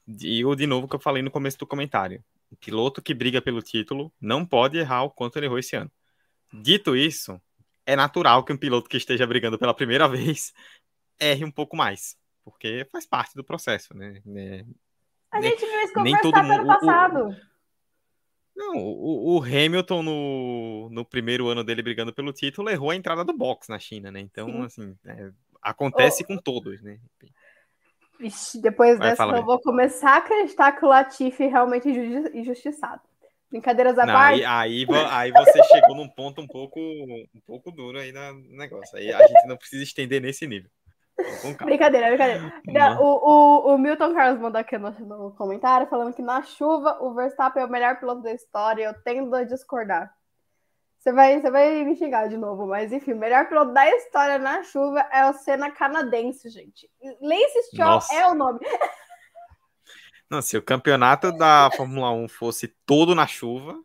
Digo 0.07 0.57
de 0.57 0.67
novo 0.67 0.87
o 0.87 0.89
que 0.89 0.97
eu 0.97 1.01
falei 1.01 1.23
no 1.23 1.31
começo 1.31 1.59
do 1.59 1.67
comentário. 1.67 2.23
O 2.51 2.57
piloto 2.57 3.03
que 3.03 3.13
briga 3.13 3.43
pelo 3.43 3.63
título 3.63 4.13
não 4.21 4.45
pode 4.45 4.79
errar 4.79 5.05
o 5.05 5.11
quanto 5.11 5.37
ele 5.37 5.47
errou 5.47 5.59
esse 5.59 5.77
ano. 5.77 5.91
Dito 6.53 6.97
isso, 6.97 7.41
é 7.85 7.95
natural 7.95 8.43
que 8.43 8.53
um 8.53 8.57
piloto 8.57 8.89
que 8.89 8.97
esteja 8.97 9.27
brigando 9.27 9.59
pela 9.59 9.75
primeira 9.75 10.09
vez 10.09 10.53
erre 11.21 11.45
um 11.45 11.51
pouco 11.51 11.77
mais. 11.77 12.17
Porque 12.43 12.87
faz 12.91 13.05
parte 13.05 13.35
do 13.35 13.45
processo, 13.45 13.95
né? 13.95 14.23
É, 14.35 14.65
a 15.31 15.41
gente 15.41 15.61
viu 15.61 15.83
isso 15.83 15.93
conversar 15.93 16.23
todo 16.23 16.43
mundo, 16.43 16.53
ano 16.53 16.67
passado. 16.67 17.29
O, 17.29 17.37
não, 18.59 18.77
o, 18.77 19.37
o, 19.37 19.43
Hamilton 19.43 20.03
no, 20.03 20.89
no 20.91 21.05
primeiro 21.05 21.47
ano 21.47 21.63
dele 21.63 21.81
brigando 21.81 22.13
pelo 22.13 22.33
título 22.33 22.69
errou 22.69 22.91
a 22.91 22.97
entrada 22.97 23.25
do 23.25 23.33
box 23.33 23.69
na 23.69 23.79
China, 23.79 24.11
né? 24.11 24.19
Então, 24.19 24.51
Sim. 24.51 24.65
assim, 24.65 24.97
é, 25.07 25.31
acontece 25.63 26.25
oh. 26.25 26.27
com 26.27 26.37
todos, 26.37 26.83
né? 26.83 26.99
Vixe, 28.19 28.61
depois 28.61 28.99
Vai, 28.99 29.11
dessa 29.11 29.23
eu 29.23 29.45
vou 29.45 29.61
começar 29.61 30.15
a 30.15 30.17
acreditar 30.17 30.73
que 30.73 30.85
o 30.85 30.89
Latifi 30.89 31.45
é 31.45 31.47
realmente 31.47 31.89
injustiçado. 31.89 33.01
Brincadeiras 33.49 33.97
à 33.97 34.05
parte. 34.05 34.45
Aí, 34.45 34.85
aí, 34.85 35.07
aí, 35.09 35.31
você 35.33 35.63
chegou 35.63 35.95
num 35.95 36.09
ponto 36.09 36.41
um 36.43 36.47
pouco, 36.47 36.81
um 36.81 37.41
pouco 37.47 37.71
duro 37.71 37.99
aí 37.99 38.11
no 38.11 38.35
negócio. 38.57 38.99
Aí 38.99 39.11
a 39.13 39.25
gente 39.25 39.47
não 39.47 39.57
precisa 39.57 39.85
estender 39.85 40.21
nesse 40.21 40.49
nível. 40.49 40.69
Brincadeira, 41.65 42.09
brincadeira. 42.09 43.01
O, 43.01 43.05
o, 43.05 43.75
o, 43.75 43.79
Milton 43.79 44.15
Carlos 44.15 44.41
mandou 44.41 44.61
aqui 44.61 44.79
no, 44.79 44.91
no, 44.91 45.33
comentário 45.33 45.89
falando 45.89 46.15
que 46.15 46.23
na 46.23 46.43
chuva 46.43 46.97
o 47.01 47.13
Verstappen 47.13 47.63
é 47.63 47.67
o 47.67 47.71
melhor 47.71 47.99
piloto 47.99 48.23
da 48.23 48.33
história. 48.33 48.85
Eu 48.85 48.95
tendo 49.03 49.35
a 49.35 49.43
discordar. 49.43 50.15
Você 50.99 51.13
vai, 51.13 51.41
você 51.41 51.51
vai 51.51 51.85
me 51.85 51.97
xingar 51.97 52.29
de 52.29 52.37
novo, 52.37 52.67
mas 52.67 52.93
enfim, 52.93 53.13
o 53.13 53.19
melhor 53.19 53.49
piloto 53.49 53.73
da 53.73 53.89
história 53.89 54.39
na 54.39 54.63
chuva 54.63 55.01
é 55.13 55.29
o 55.29 55.33
Senna 55.33 55.71
canadense, 55.71 56.49
gente. 56.51 56.89
Lance 57.21 57.63
Stroll 57.71 58.01
é 58.13 58.27
o 58.29 58.35
nome. 58.35 58.61
Não, 60.31 60.43
se 60.43 60.57
o 60.59 60.63
campeonato 60.63 61.33
da 61.33 61.71
Fórmula 61.75 62.11
1 62.11 62.29
fosse 62.29 62.69
todo 62.85 63.15
na 63.15 63.27
chuva, 63.27 63.81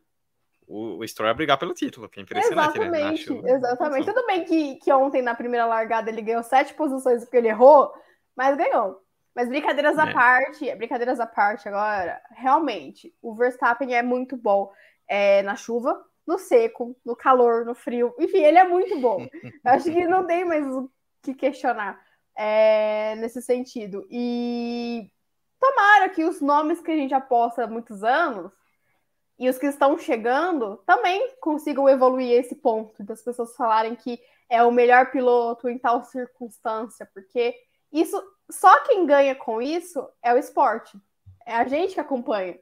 o, 0.68 1.00
o 1.00 1.08
Stroll 1.08 1.30
ia 1.30 1.34
brigar 1.34 1.58
pelo 1.58 1.74
título, 1.74 2.10
que 2.10 2.20
é 2.20 2.24
impressionante, 2.24 2.78
exatamente, 2.78 3.34
né? 3.34 3.52
Exatamente. 3.52 4.06
Tudo 4.06 4.26
bem 4.26 4.44
que, 4.46 4.76
que 4.76 4.92
ontem, 4.92 5.22
na 5.22 5.36
primeira 5.36 5.66
largada, 5.66 6.10
ele 6.10 6.22
ganhou 6.22 6.44
sete 6.44 6.74
posições 6.74 7.24
porque 7.24 7.38
ele 7.38 7.50
errou, 7.50 7.94
mas 8.36 8.58
ganhou. 8.58 9.02
Mas 9.36 9.50
brincadeiras 9.50 9.98
é. 9.98 10.02
à 10.02 10.14
parte, 10.14 10.76
brincadeiras 10.76 11.20
à 11.20 11.26
parte 11.26 11.68
agora, 11.68 12.22
realmente, 12.32 13.14
o 13.22 13.34
Verstappen 13.34 13.96
é 13.96 14.04
muito 14.04 14.38
bom 14.38 14.72
é, 15.08 15.42
na 15.42 15.56
chuva, 15.56 16.04
no 16.26 16.38
seco, 16.38 16.96
no 17.06 17.16
calor, 17.16 17.66
no 17.66 17.74
frio. 17.74 18.14
Enfim, 18.20 18.44
ele 18.44 18.58
é 18.58 18.68
muito 18.68 19.00
bom. 19.00 19.28
Acho 19.66 19.86
que 19.86 20.08
não 20.08 20.26
tem 20.26 20.46
mais 20.46 20.66
o 20.68 20.90
que 21.22 21.34
questionar. 21.34 22.00
é, 22.36 23.16
nesse 23.16 23.42
sentido. 23.42 24.06
E 24.10 25.10
tomara 25.60 26.10
que 26.10 26.24
os 26.24 26.42
nomes 26.42 26.82
que 26.82 26.92
a 26.92 26.96
gente 26.96 27.14
aposta 27.14 27.64
há 27.64 27.68
muitos 27.68 28.04
anos 28.04 28.52
e 29.44 29.50
os 29.50 29.58
que 29.58 29.66
estão 29.66 29.98
chegando 29.98 30.78
também 30.86 31.36
consigam 31.42 31.90
evoluir 31.90 32.32
esse 32.32 32.56
ponto 32.56 33.04
das 33.04 33.22
pessoas 33.22 33.54
falarem 33.58 33.94
que 33.94 34.18
é 34.50 34.64
o 34.64 34.72
melhor 34.72 35.12
piloto 35.12 35.68
em 35.68 35.78
tal 35.78 36.02
circunstância, 36.02 37.06
porque 37.14 37.54
isso 37.92 38.24
só 38.50 38.84
quem 38.86 39.06
ganha 39.06 39.36
com 39.36 39.62
isso 39.62 40.08
é 40.24 40.34
o 40.34 40.38
esporte. 40.38 40.98
É 41.46 41.56
a 41.56 41.68
gente 41.68 41.94
que 41.94 42.00
acompanha. 42.00 42.58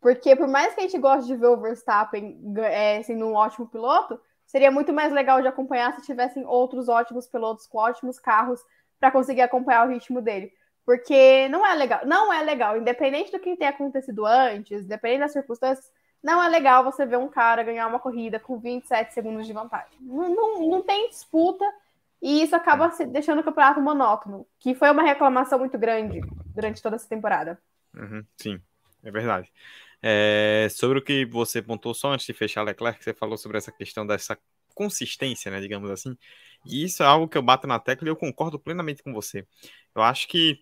Porque 0.00 0.34
por 0.34 0.48
mais 0.48 0.74
que 0.74 0.80
a 0.80 0.84
gente 0.84 0.96
goste 0.96 1.26
de 1.26 1.36
ver 1.36 1.48
o 1.48 1.60
Verstappen 1.60 2.40
é, 2.60 3.02
sendo 3.02 3.26
um 3.26 3.34
ótimo 3.34 3.68
piloto, 3.68 4.18
seria 4.46 4.70
muito 4.70 4.90
mais 4.90 5.12
legal 5.12 5.42
de 5.42 5.48
acompanhar 5.48 5.94
se 5.94 6.06
tivessem 6.06 6.46
outros 6.46 6.88
ótimos 6.88 7.26
pilotos 7.26 7.66
com 7.66 7.76
ótimos 7.76 8.18
carros 8.18 8.58
para 8.98 9.10
conseguir 9.10 9.42
acompanhar 9.42 9.86
o 9.86 9.90
ritmo 9.90 10.22
dele. 10.22 10.50
Porque 10.86 11.46
não 11.50 11.66
é 11.66 11.74
legal, 11.74 12.06
não 12.06 12.32
é 12.32 12.42
legal, 12.42 12.78
independente 12.78 13.30
do 13.30 13.38
que 13.38 13.54
tenha 13.54 13.70
acontecido 13.70 14.24
antes, 14.24 14.82
independente 14.82 15.20
das 15.20 15.32
circunstâncias, 15.32 15.92
não 16.22 16.42
é 16.42 16.48
legal 16.48 16.84
você 16.84 17.04
ver 17.04 17.18
um 17.18 17.28
cara 17.28 17.62
ganhar 17.62 17.86
uma 17.86 17.98
corrida 17.98 18.38
com 18.38 18.58
27 18.58 19.12
segundos 19.12 19.46
de 19.46 19.52
vantagem. 19.52 19.98
Não, 20.00 20.28
não, 20.34 20.68
não 20.68 20.82
tem 20.82 21.08
disputa 21.08 21.64
e 22.22 22.42
isso 22.42 22.54
acaba 22.54 22.88
deixando 23.08 23.40
o 23.40 23.42
campeonato 23.42 23.80
monótono, 23.80 24.46
que 24.60 24.74
foi 24.74 24.90
uma 24.90 25.02
reclamação 25.02 25.58
muito 25.58 25.76
grande 25.76 26.20
durante 26.54 26.80
toda 26.80 26.94
essa 26.94 27.08
temporada. 27.08 27.60
Uhum, 27.94 28.24
sim, 28.36 28.60
é 29.02 29.10
verdade. 29.10 29.52
É, 30.00 30.68
sobre 30.70 30.98
o 30.98 31.02
que 31.02 31.24
você 31.26 31.60
pontou 31.60 31.92
só 31.92 32.12
antes 32.12 32.24
de 32.24 32.32
fechar 32.32 32.62
Leclerc, 32.62 33.02
você 33.02 33.12
falou 33.12 33.36
sobre 33.36 33.58
essa 33.58 33.72
questão 33.72 34.06
dessa 34.06 34.38
consistência, 34.74 35.50
né, 35.50 35.60
digamos 35.60 35.90
assim. 35.90 36.16
E 36.64 36.84
isso 36.84 37.02
é 37.02 37.06
algo 37.06 37.28
que 37.28 37.36
eu 37.36 37.42
bato 37.42 37.66
na 37.66 37.80
tecla 37.80 38.06
e 38.06 38.10
eu 38.10 38.16
concordo 38.16 38.58
plenamente 38.58 39.02
com 39.02 39.12
você. 39.12 39.44
Eu 39.94 40.02
acho 40.02 40.28
que 40.28 40.60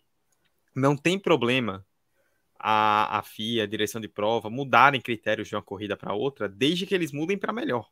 não 0.74 0.96
tem 0.96 1.18
problema 1.18 1.84
a, 2.60 3.18
a 3.18 3.22
FIA, 3.22 3.64
a 3.64 3.66
direção 3.66 4.00
de 4.00 4.08
prova, 4.08 4.50
mudarem 4.50 5.00
critérios 5.00 5.48
de 5.48 5.56
uma 5.56 5.62
corrida 5.62 5.96
para 5.96 6.14
outra, 6.14 6.48
desde 6.48 6.86
que 6.86 6.94
eles 6.94 7.12
mudem 7.12 7.38
para 7.38 7.52
melhor. 7.52 7.88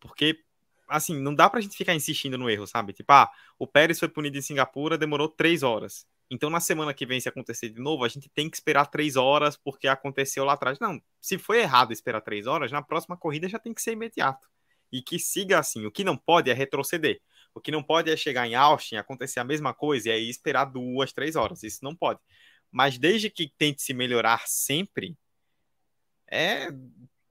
Porque, 0.00 0.40
assim, 0.88 1.20
não 1.20 1.34
dá 1.34 1.50
para 1.50 1.58
a 1.58 1.62
gente 1.62 1.76
ficar 1.76 1.94
insistindo 1.94 2.38
no 2.38 2.48
erro, 2.48 2.66
sabe? 2.66 2.92
Tipo, 2.92 3.12
ah, 3.12 3.30
o 3.58 3.66
Pérez 3.66 3.98
foi 3.98 4.08
punido 4.08 4.38
em 4.38 4.42
Singapura, 4.42 4.96
demorou 4.96 5.28
três 5.28 5.62
horas. 5.62 6.06
Então, 6.30 6.50
na 6.50 6.60
semana 6.60 6.92
que 6.92 7.06
vem, 7.06 7.20
se 7.20 7.28
acontecer 7.28 7.68
de 7.68 7.80
novo, 7.80 8.04
a 8.04 8.08
gente 8.08 8.28
tem 8.28 8.50
que 8.50 8.56
esperar 8.56 8.86
três 8.86 9.16
horas 9.16 9.56
porque 9.56 9.86
aconteceu 9.88 10.44
lá 10.44 10.54
atrás. 10.54 10.78
Não, 10.80 11.00
se 11.20 11.38
foi 11.38 11.60
errado 11.60 11.92
esperar 11.92 12.20
três 12.20 12.46
horas, 12.46 12.72
na 12.72 12.82
próxima 12.82 13.16
corrida 13.16 13.48
já 13.48 13.58
tem 13.58 13.72
que 13.74 13.82
ser 13.82 13.92
imediato. 13.92 14.48
E 14.92 15.02
que 15.02 15.18
siga 15.18 15.58
assim. 15.58 15.86
O 15.86 15.90
que 15.90 16.04
não 16.04 16.16
pode 16.16 16.50
é 16.50 16.54
retroceder. 16.54 17.20
O 17.54 17.60
que 17.60 17.70
não 17.70 17.82
pode 17.82 18.10
é 18.10 18.16
chegar 18.16 18.46
em 18.46 18.54
Austin, 18.54 18.96
acontecer 18.96 19.40
a 19.40 19.44
mesma 19.44 19.72
coisa 19.72 20.08
e 20.08 20.12
aí 20.12 20.28
esperar 20.28 20.66
duas, 20.66 21.12
três 21.12 21.36
horas. 21.36 21.62
Isso 21.62 21.78
não 21.82 21.94
pode. 21.94 22.20
Mas 22.70 22.98
desde 22.98 23.30
que 23.30 23.52
tente 23.56 23.82
se 23.82 23.94
melhorar 23.94 24.46
sempre, 24.46 25.16
é, 26.26 26.68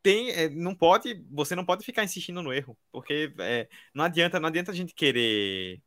tem, 0.02 0.30
é, 0.32 0.50
não 0.50 0.76
pode, 0.76 1.24
você 1.30 1.56
não 1.56 1.66
pode 1.66 1.84
ficar 1.86 2.04
insistindo 2.04 2.42
no 2.42 2.54
erro, 2.54 2.78
porque 2.92 3.34
é, 3.40 3.68
não 3.94 4.04
adianta, 4.06 4.40
não 4.40 4.48
adianta 4.48 4.72
a 4.72 4.76
gente 4.76 4.94
querer 4.94 5.82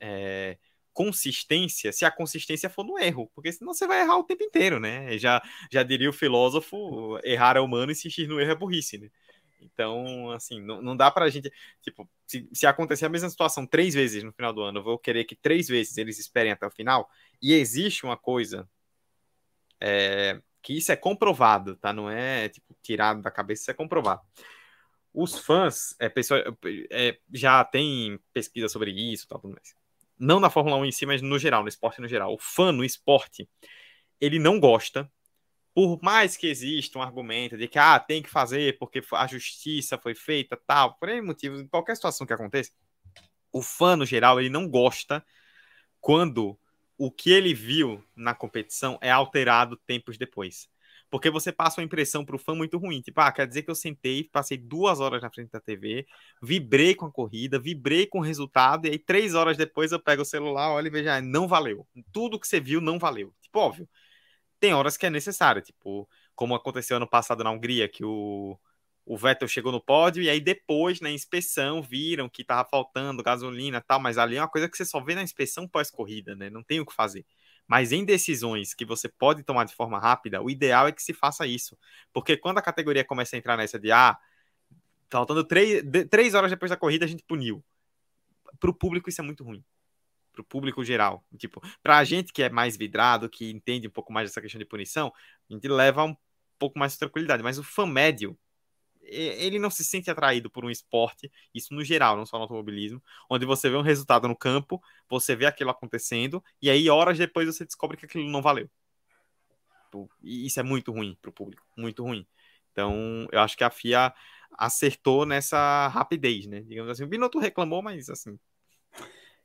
é, 0.00 0.56
consistência 0.92 1.92
se 1.92 2.04
a 2.04 2.10
consistência 2.10 2.70
for 2.70 2.84
no 2.84 2.98
erro, 2.98 3.30
porque 3.34 3.52
senão 3.52 3.74
você 3.74 3.86
vai 3.86 4.02
errar 4.02 4.18
o 4.18 4.24
tempo 4.24 4.42
inteiro, 4.44 4.80
né? 4.80 5.16
Já, 5.18 5.42
já 5.70 5.82
diria 5.82 6.10
o 6.10 6.12
filósofo, 6.12 7.18
errar 7.24 7.56
é 7.56 7.60
humano, 7.60 7.92
insistir 7.92 8.26
no 8.26 8.40
erro 8.40 8.52
é 8.52 8.54
burrice, 8.54 8.98
né? 8.98 9.10
Então, 9.60 10.30
assim, 10.30 10.60
não, 10.60 10.80
não 10.80 10.96
dá 10.96 11.10
pra 11.10 11.28
gente. 11.28 11.52
Tipo, 11.82 12.08
se, 12.26 12.48
se 12.52 12.66
acontecer 12.66 13.06
a 13.06 13.08
mesma 13.08 13.28
situação 13.28 13.66
três 13.66 13.94
vezes 13.94 14.22
no 14.22 14.32
final 14.32 14.52
do 14.52 14.62
ano, 14.62 14.78
eu 14.78 14.82
vou 14.82 14.98
querer 14.98 15.24
que 15.24 15.36
três 15.36 15.68
vezes 15.68 15.96
eles 15.98 16.18
esperem 16.18 16.52
até 16.52 16.66
o 16.66 16.70
final. 16.70 17.08
E 17.42 17.54
existe 17.54 18.04
uma 18.04 18.16
coisa 18.16 18.68
é, 19.80 20.40
que 20.62 20.74
isso 20.74 20.92
é 20.92 20.96
comprovado, 20.96 21.76
tá? 21.76 21.92
Não 21.92 22.10
é 22.10 22.48
tipo 22.48 22.76
tirado 22.82 23.22
da 23.22 23.30
cabeça, 23.30 23.62
isso 23.62 23.70
é 23.70 23.74
comprovado. 23.74 24.20
Os 25.12 25.38
fãs, 25.38 25.94
é, 25.98 26.08
pessoa, 26.08 26.42
é, 26.90 27.18
já 27.32 27.64
tem 27.64 28.18
pesquisa 28.32 28.68
sobre 28.68 28.90
isso, 28.92 29.26
tal, 29.26 29.40
tudo 29.40 29.54
mais 29.54 29.74
não 30.20 30.38
na 30.38 30.50
Fórmula 30.50 30.76
1 30.76 30.84
em 30.84 30.92
si, 30.92 31.06
mas 31.06 31.22
no 31.22 31.38
geral, 31.38 31.62
no 31.62 31.68
esporte 31.68 32.00
no 32.00 32.06
geral. 32.06 32.34
O 32.34 32.38
fã 32.38 32.70
no 32.70 32.84
esporte, 32.84 33.48
ele 34.20 34.38
não 34.38 34.60
gosta, 34.60 35.10
por 35.74 35.98
mais 36.02 36.36
que 36.36 36.46
exista 36.46 36.98
um 36.98 37.02
argumento 37.02 37.56
de 37.56 37.66
que 37.66 37.78
ah, 37.78 37.98
tem 37.98 38.22
que 38.22 38.28
fazer 38.28 38.78
porque 38.78 39.02
a 39.12 39.26
justiça 39.26 39.96
foi 39.96 40.14
feita, 40.14 40.58
tal, 40.66 40.94
por 40.98 41.08
aí 41.08 41.22
motivo, 41.22 41.66
qualquer 41.70 41.94
situação 41.94 42.26
que 42.26 42.34
aconteça, 42.34 42.70
o 43.50 43.62
fã 43.62 43.96
no 43.96 44.04
geral, 44.04 44.38
ele 44.38 44.50
não 44.50 44.68
gosta 44.68 45.24
quando 46.00 46.58
o 47.00 47.10
que 47.10 47.30
ele 47.30 47.54
viu 47.54 48.04
na 48.14 48.34
competição 48.34 48.98
é 49.00 49.10
alterado 49.10 49.74
tempos 49.86 50.18
depois. 50.18 50.68
Porque 51.08 51.30
você 51.30 51.50
passa 51.50 51.80
uma 51.80 51.84
impressão 51.86 52.26
para 52.26 52.36
o 52.36 52.38
fã 52.38 52.54
muito 52.54 52.76
ruim. 52.76 53.00
Tipo, 53.00 53.22
ah, 53.22 53.32
quer 53.32 53.46
dizer 53.48 53.62
que 53.62 53.70
eu 53.70 53.74
sentei, 53.74 54.24
passei 54.24 54.58
duas 54.58 55.00
horas 55.00 55.22
na 55.22 55.30
frente 55.30 55.50
da 55.50 55.60
TV, 55.60 56.06
vibrei 56.42 56.94
com 56.94 57.06
a 57.06 57.10
corrida, 57.10 57.58
vibrei 57.58 58.06
com 58.06 58.18
o 58.18 58.22
resultado, 58.22 58.86
e 58.86 58.90
aí 58.90 58.98
três 58.98 59.34
horas 59.34 59.56
depois 59.56 59.92
eu 59.92 59.98
pego 59.98 60.20
o 60.20 60.26
celular, 60.26 60.72
olho 60.74 60.88
e 60.88 60.90
vejo, 60.90 61.08
ah, 61.08 61.22
não 61.22 61.48
valeu. 61.48 61.88
Tudo 62.12 62.38
que 62.38 62.46
você 62.46 62.60
viu 62.60 62.82
não 62.82 62.98
valeu. 62.98 63.34
Tipo, 63.40 63.60
óbvio. 63.60 63.88
Tem 64.60 64.74
horas 64.74 64.98
que 64.98 65.06
é 65.06 65.10
necessário, 65.10 65.62
tipo, 65.62 66.06
como 66.34 66.54
aconteceu 66.54 66.98
ano 66.98 67.08
passado 67.08 67.42
na 67.42 67.50
Hungria, 67.50 67.88
que 67.88 68.04
o, 68.04 68.58
o 69.04 69.16
Vettel 69.16 69.48
chegou 69.48 69.72
no 69.72 69.80
pódio, 69.80 70.22
e 70.22 70.30
aí 70.30 70.40
depois, 70.40 71.00
na 71.00 71.10
inspeção, 71.10 71.82
viram 71.82 72.28
que 72.28 72.44
tava 72.44 72.68
faltando 72.68 73.22
gasolina 73.22 73.80
tal, 73.80 73.98
mas 73.98 74.18
ali 74.18 74.36
é 74.36 74.40
uma 74.40 74.48
coisa 74.48 74.68
que 74.68 74.76
você 74.76 74.84
só 74.84 75.00
vê 75.00 75.14
na 75.14 75.22
inspeção 75.22 75.66
pós-corrida, 75.66 76.36
né? 76.36 76.48
Não 76.50 76.62
tem 76.62 76.80
o 76.80 76.86
que 76.86 76.94
fazer. 76.94 77.24
Mas 77.66 77.92
em 77.92 78.04
decisões 78.04 78.74
que 78.74 78.84
você 78.84 79.08
pode 79.08 79.42
tomar 79.44 79.64
de 79.64 79.74
forma 79.74 79.98
rápida, 79.98 80.42
o 80.42 80.50
ideal 80.50 80.88
é 80.88 80.92
que 80.92 81.02
se 81.02 81.12
faça 81.12 81.46
isso. 81.46 81.78
Porque 82.12 82.36
quando 82.36 82.58
a 82.58 82.62
categoria 82.62 83.04
começa 83.04 83.36
a 83.36 83.38
entrar 83.38 83.56
nessa 83.56 83.78
de 83.78 83.92
ah, 83.92 84.18
faltando 85.08 85.44
três, 85.44 85.82
três 86.10 86.34
horas 86.34 86.50
depois 86.50 86.70
da 86.70 86.76
corrida, 86.76 87.04
a 87.04 87.08
gente 87.08 87.22
puniu. 87.22 87.62
Para 88.58 88.70
o 88.70 88.74
público, 88.74 89.08
isso 89.08 89.20
é 89.20 89.24
muito 89.24 89.44
ruim. 89.44 89.64
Para 90.32 90.42
o 90.42 90.44
público 90.44 90.84
geral. 90.84 91.24
Tipo, 91.38 91.60
para 91.82 91.98
a 91.98 92.04
gente 92.04 92.32
que 92.32 92.42
é 92.42 92.48
mais 92.48 92.76
vidrado, 92.76 93.28
que 93.28 93.50
entende 93.50 93.86
um 93.86 93.90
pouco 93.92 94.12
mais 94.12 94.28
dessa 94.28 94.40
questão 94.40 94.58
de 94.58 94.64
punição, 94.64 95.12
a 95.48 95.52
gente 95.52 95.68
leva 95.68 96.04
um 96.04 96.16
pouco 96.58 96.78
mais 96.78 96.94
de 96.94 96.98
tranquilidade. 96.98 97.42
Mas 97.42 97.58
o 97.58 97.62
fã 97.62 97.86
médio, 97.86 98.36
ele 99.10 99.58
não 99.58 99.70
se 99.70 99.84
sente 99.84 100.10
atraído 100.10 100.48
por 100.48 100.64
um 100.64 100.70
esporte, 100.70 101.30
isso 101.54 101.74
no 101.74 101.84
geral, 101.84 102.16
não 102.16 102.24
só 102.24 102.36
no 102.36 102.42
automobilismo, 102.42 103.02
onde 103.28 103.44
você 103.44 103.68
vê 103.68 103.76
um 103.76 103.82
resultado 103.82 104.28
no 104.28 104.36
campo, 104.36 104.82
você 105.08 105.34
vê 105.34 105.46
aquilo 105.46 105.70
acontecendo, 105.70 106.42
e 106.62 106.70
aí 106.70 106.88
horas 106.88 107.18
depois 107.18 107.46
você 107.46 107.64
descobre 107.64 107.96
que 107.96 108.06
aquilo 108.06 108.28
não 108.30 108.40
valeu. 108.40 108.70
E 110.22 110.46
isso 110.46 110.60
é 110.60 110.62
muito 110.62 110.92
ruim 110.92 111.18
para 111.20 111.30
o 111.30 111.32
público, 111.32 111.66
muito 111.76 112.04
ruim. 112.04 112.26
Então, 112.72 113.28
eu 113.32 113.40
acho 113.40 113.56
que 113.56 113.64
a 113.64 113.70
FIA 113.70 114.14
acertou 114.52 115.26
nessa 115.26 115.88
rapidez, 115.88 116.46
né? 116.46 116.60
Digamos 116.60 116.90
assim, 116.90 117.04
o 117.04 117.08
Binotto 117.08 117.38
reclamou, 117.38 117.82
mas 117.82 118.08
assim, 118.08 118.38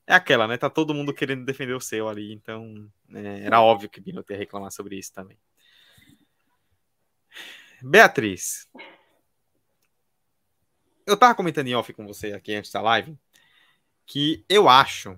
é 0.08 0.14
aquela, 0.14 0.48
né? 0.48 0.58
Tá 0.58 0.70
todo 0.70 0.94
mundo 0.94 1.14
querendo 1.14 1.46
defender 1.46 1.74
o 1.74 1.82
seu 1.82 2.08
ali, 2.08 2.32
então 2.34 2.90
é, 3.14 3.42
era 3.46 3.62
óbvio 3.62 3.90
que 3.90 4.00
o 4.00 4.04
Binotto 4.04 4.32
ia 4.32 4.38
reclamar 4.38 4.72
sobre 4.72 4.98
isso 4.98 5.12
também. 5.14 5.38
Beatriz, 7.82 8.68
eu 11.06 11.18
tava 11.18 11.36
comentando 11.36 11.68
em 11.68 11.76
off 11.76 11.92
com 11.94 12.06
você 12.06 12.34
aqui 12.34 12.54
antes 12.54 12.72
da 12.72 12.82
live 12.82 13.18
que 14.06 14.46
eu 14.48 14.70
acho 14.70 15.18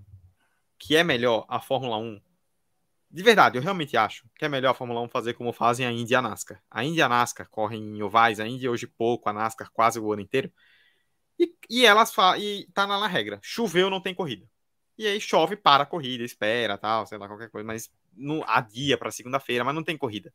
que 0.77 0.95
é 0.95 1.03
melhor 1.03 1.45
a 1.49 1.59
Fórmula 1.59 1.97
1. 1.97 2.21
De 3.09 3.23
verdade, 3.23 3.57
eu 3.57 3.61
realmente 3.61 3.95
acho 3.97 4.25
que 4.35 4.45
é 4.45 4.49
melhor 4.49 4.71
a 4.71 4.73
Fórmula 4.73 5.01
1 5.01 5.09
fazer 5.09 5.33
como 5.33 5.53
fazem 5.53 5.85
a 5.85 5.91
Indy 5.91 6.13
e 6.13 6.15
a 6.15 6.21
NASCAR. 6.21 6.61
A 6.69 6.83
Indy 6.83 6.99
e 6.99 7.01
a 7.01 7.09
NASCAR 7.09 7.49
correm 7.49 7.81
em 7.81 8.03
ovais, 8.03 8.39
a 8.39 8.47
Indy 8.47 8.67
hoje 8.67 8.87
pouco, 8.87 9.29
a 9.29 9.33
NASCAR 9.33 9.71
quase 9.71 9.99
o 9.99 10.11
ano 10.11 10.21
inteiro. 10.21 10.51
E, 11.39 11.53
e 11.69 11.85
elas 11.85 12.13
e 12.39 12.69
tá 12.73 12.85
na, 12.87 12.99
na 12.99 13.07
regra. 13.07 13.39
Choveu, 13.41 13.89
não 13.89 14.01
tem 14.01 14.13
corrida. 14.13 14.47
E 14.97 15.07
aí 15.07 15.21
chove, 15.21 15.55
para 15.55 15.83
a 15.83 15.85
corrida, 15.85 16.23
espera, 16.23 16.77
tal, 16.77 17.05
sei 17.05 17.17
lá, 17.17 17.27
qualquer 17.27 17.49
coisa, 17.49 17.65
mas 17.65 17.91
no, 18.15 18.43
adia 18.47 18.97
para 18.97 19.11
segunda-feira, 19.11 19.63
mas 19.63 19.75
não 19.75 19.83
tem 19.83 19.97
corrida. 19.97 20.33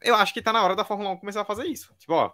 Eu 0.00 0.14
acho 0.14 0.32
que 0.32 0.42
tá 0.42 0.52
na 0.52 0.62
hora 0.62 0.76
da 0.76 0.84
Fórmula 0.84 1.10
1 1.10 1.16
começar 1.18 1.42
a 1.42 1.44
fazer 1.44 1.66
isso. 1.66 1.94
Tipo, 1.98 2.14
ó, 2.14 2.32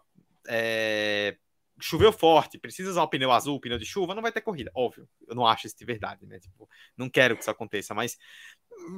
é, 0.49 1.37
choveu 1.81 2.13
forte, 2.13 2.59
precisa 2.59 2.91
usar 2.91 3.03
o 3.03 3.09
pneu 3.09 3.33
azul, 3.33 3.57
o 3.57 3.61
pneu 3.61 3.79
de 3.79 3.85
chuva, 3.85 4.15
não 4.15 4.23
vai 4.23 4.33
ter 4.33 4.41
corrida. 4.41 4.71
Óbvio, 4.75 5.09
eu 5.27 5.35
não 5.35 5.47
acho 5.47 5.67
isso 5.67 5.77
de 5.77 5.85
verdade, 5.85 6.27
né? 6.27 6.39
Tipo, 6.39 6.69
não 6.97 7.09
quero 7.09 7.37
que 7.37 7.43
isso 7.43 7.51
aconteça, 7.51 7.95
mas 7.95 8.17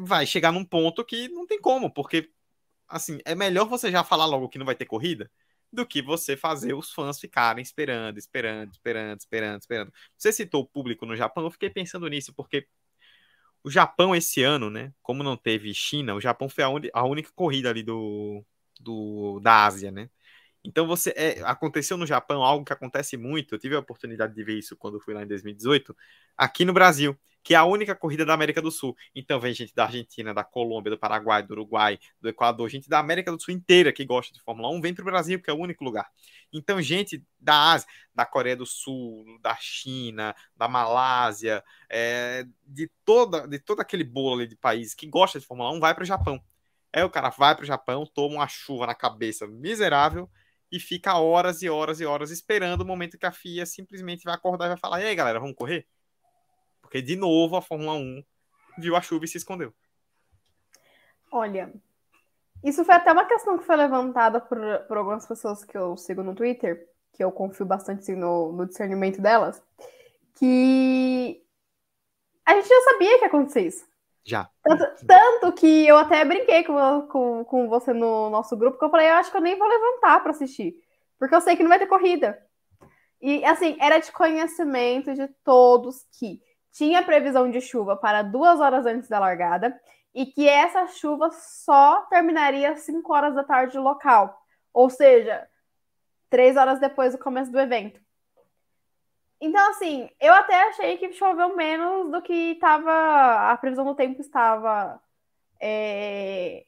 vai 0.03 0.26
chegar 0.26 0.53
num 0.53 0.64
ponto 0.64 1.05
que 1.05 1.29
não 1.29 1.47
tem 1.47 1.61
como, 1.61 1.93
porque 1.93 2.31
assim, 2.89 3.18
é 3.24 3.35
melhor 3.35 3.66
você 3.68 3.91
já 3.91 4.03
falar 4.05 4.26
logo 4.26 4.49
que 4.49 4.59
não 4.59 4.66
vai 4.66 4.74
ter 4.74 4.87
corrida 4.87 5.31
do 5.72 5.87
que 5.87 6.01
você 6.01 6.37
fazer 6.37 6.74
os 6.74 6.93
fãs 6.93 7.20
ficarem 7.20 7.62
esperando, 7.62 8.18
esperando, 8.18 8.72
esperando, 8.72 9.20
esperando, 9.20 9.61
esperando. 9.61 9.93
Você 10.16 10.33
citou 10.33 10.62
o 10.62 10.66
público 10.66 11.05
no 11.07 11.16
Japão, 11.16 11.45
eu 11.45 11.51
fiquei 11.51 11.70
pensando 11.70 12.09
nisso, 12.09 12.33
porque 12.35 12.66
o 13.62 13.70
Japão 13.70 14.14
esse 14.14 14.43
ano, 14.43 14.70
né, 14.70 14.93
como 15.03 15.22
não 15.22 15.37
teve 15.37 15.72
China, 15.74 16.14
o 16.14 16.20
Japão 16.20 16.49
foi 16.49 16.64
a, 16.64 16.68
a 16.95 17.05
única 17.05 17.31
corrida 17.35 17.68
ali 17.70 17.83
do, 17.83 18.45
do 18.81 19.41
da 19.41 19.66
Ásia, 19.66 19.91
né? 19.91 20.09
Então 20.69 20.87
você 20.87 21.14
é, 21.16 21.41
aconteceu 21.45 21.97
no 21.97 22.07
Japão 22.07 22.43
algo 22.45 22.62
que 22.62 22.73
acontece 22.75 23.16
muito. 23.16 23.55
Eu 23.55 23.59
tive 23.59 23.75
a 23.75 23.79
oportunidade 23.79 24.35
de 24.35 24.45
ver 24.45 24.59
isso 24.59 24.77
quando 24.77 25.01
fui 25.01 25.14
lá 25.14 25.23
em 25.23 25.27
2018, 25.27 25.97
aqui 26.37 26.62
no 26.62 26.75
Brasil, 26.75 27.19
que 27.43 27.55
é 27.55 27.57
a 27.57 27.64
única 27.64 27.97
corrida 27.97 28.27
da 28.27 28.35
América 28.35 28.61
do 28.61 28.71
Sul. 28.71 28.95
Então 29.14 29.41
vem 29.41 29.55
gente 29.55 29.75
da 29.75 29.85
Argentina, 29.85 30.35
da 30.35 30.45
Colômbia, 30.45 30.91
do 30.91 30.99
Paraguai, 30.99 31.43
do 31.43 31.53
Uruguai, 31.53 31.99
do 32.21 32.29
Equador, 32.29 32.69
gente 32.69 32.87
da 32.87 32.99
América 32.99 33.33
do 33.33 33.41
Sul 33.41 33.55
inteira 33.55 33.91
que 33.95 34.05
gosta 34.05 34.35
de 34.35 34.43
Fórmula 34.43 34.69
1, 34.69 34.83
vem 34.83 34.93
para 34.93 35.01
o 35.01 35.07
Brasil, 35.07 35.41
que 35.41 35.49
é 35.49 35.55
o 35.55 35.59
único 35.59 35.83
lugar. 35.83 36.07
Então, 36.53 36.83
gente 36.83 37.25
da 37.41 37.73
Ásia, 37.73 37.89
da 38.14 38.27
Coreia 38.27 38.57
do 38.57 38.66
Sul, 38.66 39.25
da 39.41 39.57
China, 39.59 40.37
da 40.55 40.69
Malásia, 40.69 41.64
é, 41.89 42.45
de, 42.66 42.91
toda, 43.07 43.49
de 43.49 43.59
todo 43.59 43.81
aquele 43.81 44.05
bolo 44.05 44.47
de 44.47 44.55
países 44.55 44.95
que 44.95 45.07
gosta 45.07 45.41
de 45.41 45.47
Fórmula 45.47 45.73
1, 45.73 45.81
vai 45.81 45.95
para 45.95 46.03
o 46.03 46.07
Japão. 46.07 46.39
Aí 46.93 47.03
o 47.03 47.09
cara 47.09 47.31
vai 47.31 47.55
para 47.55 47.62
o 47.62 47.66
Japão, 47.66 48.05
toma 48.05 48.35
uma 48.35 48.49
chuva 48.49 48.87
na 48.87 48.95
cabeça 48.95 49.47
miserável 49.47 50.29
e 50.71 50.79
fica 50.79 51.19
horas 51.19 51.62
e 51.62 51.69
horas 51.69 52.01
e 52.01 52.07
horas 52.07 52.31
esperando 52.31 52.83
o 52.83 52.87
momento 52.87 53.19
que 53.19 53.27
a 53.27 53.33
FIA 53.33 53.64
simplesmente 53.64 54.25
vai 54.25 54.35
acordar 54.35 54.66
e 54.66 54.69
vai 54.69 54.77
falar: 54.77 55.01
e 55.01 55.07
aí, 55.07 55.14
galera, 55.14 55.41
vamos 55.41 55.57
correr? 55.57 55.87
Porque, 56.81 57.03
de 57.03 57.16
novo, 57.16 57.57
a 57.57 57.62
Fórmula 57.62 57.95
1 57.95 58.25
viu 58.79 58.97
a 58.97 59.03
chuva 59.03 59.25
e 59.25 59.29
se 59.29 59.39
escondeu. 59.39 59.75
Olha, 61.31 61.73
isso 62.62 62.85
foi 62.85 62.95
até 62.95 63.12
uma 63.12 63.27
questão 63.27 63.59
que 63.59 63.64
foi 63.64 63.77
levantada 63.77 64.41
por, 64.41 64.59
por 64.87 64.97
algumas 64.97 65.27
pessoas 65.27 65.64
que 65.64 65.77
eu 65.77 65.97
sigo 65.97 66.23
no 66.23 66.35
Twitter, 66.35 66.89
que 67.12 67.23
eu 67.23 67.31
confio 67.31 67.66
bastante 67.66 68.01
assim, 68.01 68.14
no, 68.14 68.53
no 68.53 68.66
discernimento 68.66 69.21
delas, 69.21 69.62
que 70.35 71.43
a 72.45 72.55
gente 72.55 72.69
já 72.69 72.81
sabia 72.83 73.19
que 73.19 73.25
ia 73.25 73.29
acontecer 73.29 73.61
isso. 73.62 73.88
Já. 74.29 74.47
Tanto, 74.62 75.07
tanto, 75.07 75.53
que 75.55 75.87
eu 75.87 75.97
até 75.97 76.22
brinquei 76.22 76.62
com, 76.62 77.09
com, 77.09 77.45
com 77.47 77.66
você 77.66 77.95
no 77.95 78.29
nosso 78.29 78.55
grupo, 78.59 78.79
que 78.79 78.85
eu 78.85 78.91
falei, 78.91 79.09
eu 79.09 79.14
acho 79.14 79.31
que 79.31 79.37
eu 79.39 79.41
nem 79.41 79.57
vou 79.57 79.66
levantar 79.66 80.20
para 80.20 80.33
assistir, 80.33 80.74
porque 81.18 81.35
eu 81.35 81.41
sei 81.41 81.57
que 81.57 81.62
não 81.62 81.70
vai 81.70 81.79
ter 81.79 81.87
corrida. 81.87 82.39
E, 83.22 83.43
assim, 83.47 83.79
era 83.81 83.99
de 83.99 84.12
conhecimento 84.12 85.14
de 85.14 85.26
todos 85.43 86.07
que 86.18 86.43
tinha 86.70 87.03
previsão 87.03 87.51
de 87.51 87.59
chuva 87.62 87.97
para 87.97 88.20
duas 88.20 88.61
horas 88.61 88.85
antes 88.85 89.09
da 89.09 89.18
largada 89.18 89.81
e 90.14 90.26
que 90.26 90.47
essa 90.47 90.87
chuva 90.89 91.31
só 91.31 92.03
terminaria 92.11 92.72
às 92.72 92.81
5 92.81 93.11
horas 93.11 93.35
da 93.35 93.43
tarde 93.43 93.79
local, 93.79 94.39
ou 94.74 94.91
seja, 94.91 95.49
três 96.29 96.55
horas 96.55 96.79
depois 96.79 97.12
do 97.12 97.18
começo 97.18 97.51
do 97.51 97.59
evento. 97.59 97.99
Então, 99.41 99.70
assim, 99.70 100.11
eu 100.20 100.32
até 100.34 100.68
achei 100.68 100.97
que 100.99 101.12
choveu 101.12 101.55
menos 101.55 102.11
do 102.11 102.20
que 102.22 102.53
estava. 102.53 103.53
A 103.53 103.57
previsão 103.57 103.84
do 103.84 103.95
tempo 103.95 104.20
estava 104.20 105.01
é, 105.61 106.64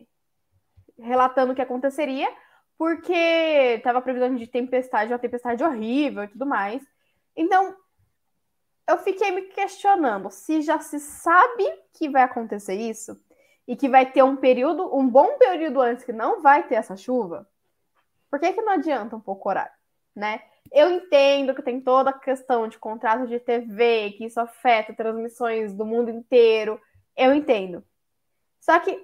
relatando 0.98 1.52
o 1.52 1.54
que 1.54 1.62
aconteceria, 1.62 2.30
porque 2.78 3.12
estava 3.12 4.00
previsão 4.00 4.34
de 4.36 4.46
tempestade, 4.46 5.12
uma 5.12 5.18
tempestade 5.18 5.64
horrível 5.64 6.24
e 6.24 6.28
tudo 6.28 6.46
mais. 6.46 6.82
Então, 7.36 7.76
eu 8.88 8.98
fiquei 8.98 9.30
me 9.30 9.42
questionando 9.42 10.30
se 10.30 10.62
já 10.62 10.78
se 10.80 10.98
sabe 11.00 11.64
que 11.92 12.08
vai 12.08 12.22
acontecer 12.22 12.74
isso 12.74 13.20
e 13.66 13.76
que 13.76 13.88
vai 13.88 14.10
ter 14.10 14.22
um 14.22 14.36
período, 14.36 14.96
um 14.96 15.08
bom 15.08 15.38
período 15.38 15.80
antes 15.80 16.04
que 16.04 16.12
não 16.12 16.42
vai 16.42 16.66
ter 16.66 16.74
essa 16.74 16.96
chuva. 16.96 17.48
Por 18.30 18.38
que, 18.40 18.52
que 18.52 18.62
não 18.62 18.72
adianta 18.72 19.16
um 19.16 19.20
pouco 19.20 19.48
horário, 19.48 19.72
né? 20.14 20.42
Eu 20.72 20.90
entendo 20.90 21.54
que 21.54 21.62
tem 21.62 21.80
toda 21.80 22.10
a 22.10 22.18
questão 22.18 22.68
de 22.68 22.78
contrato 22.78 23.26
de 23.26 23.40
TV, 23.40 24.12
que 24.16 24.26
isso 24.26 24.40
afeta 24.40 24.94
transmissões 24.94 25.72
do 25.72 25.84
mundo 25.84 26.10
inteiro. 26.10 26.80
Eu 27.16 27.34
entendo. 27.34 27.84
Só 28.60 28.78
que 28.78 28.96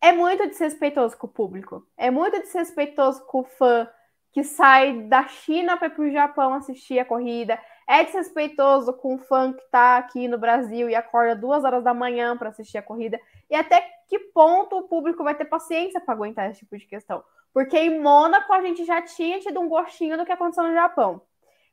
é 0.00 0.12
muito 0.12 0.46
desrespeitoso 0.48 1.16
com 1.16 1.26
o 1.26 1.30
público. 1.30 1.86
É 1.96 2.10
muito 2.10 2.40
desrespeitoso 2.40 3.24
com 3.26 3.40
o 3.40 3.44
fã 3.44 3.88
que 4.32 4.44
sai 4.44 5.02
da 5.02 5.26
China 5.26 5.76
para 5.76 5.88
ir 5.88 5.90
para 5.90 6.04
o 6.04 6.10
Japão 6.10 6.54
assistir 6.54 6.98
a 6.98 7.04
corrida. 7.04 7.58
É 7.88 8.04
desrespeitoso 8.04 8.92
com 8.92 9.16
o 9.16 9.18
fã 9.18 9.52
que 9.52 9.62
está 9.62 9.98
aqui 9.98 10.28
no 10.28 10.38
Brasil 10.38 10.88
e 10.88 10.94
acorda 10.94 11.34
duas 11.34 11.64
horas 11.64 11.82
da 11.82 11.92
manhã 11.92 12.36
para 12.36 12.50
assistir 12.50 12.78
a 12.78 12.82
corrida. 12.82 13.20
E 13.48 13.54
até 13.54 13.84
que 14.08 14.18
ponto 14.18 14.76
o 14.76 14.88
público 14.88 15.24
vai 15.24 15.34
ter 15.34 15.44
paciência 15.44 16.00
para 16.00 16.14
aguentar 16.14 16.50
esse 16.50 16.60
tipo 16.60 16.78
de 16.78 16.86
questão? 16.86 17.22
Porque 17.52 17.76
em 17.78 18.00
Mônaco 18.00 18.52
a 18.52 18.62
gente 18.62 18.84
já 18.84 19.02
tinha 19.02 19.40
tido 19.40 19.60
um 19.60 19.68
gostinho 19.68 20.16
do 20.16 20.24
que 20.24 20.32
aconteceu 20.32 20.64
no 20.64 20.72
Japão. 20.72 21.22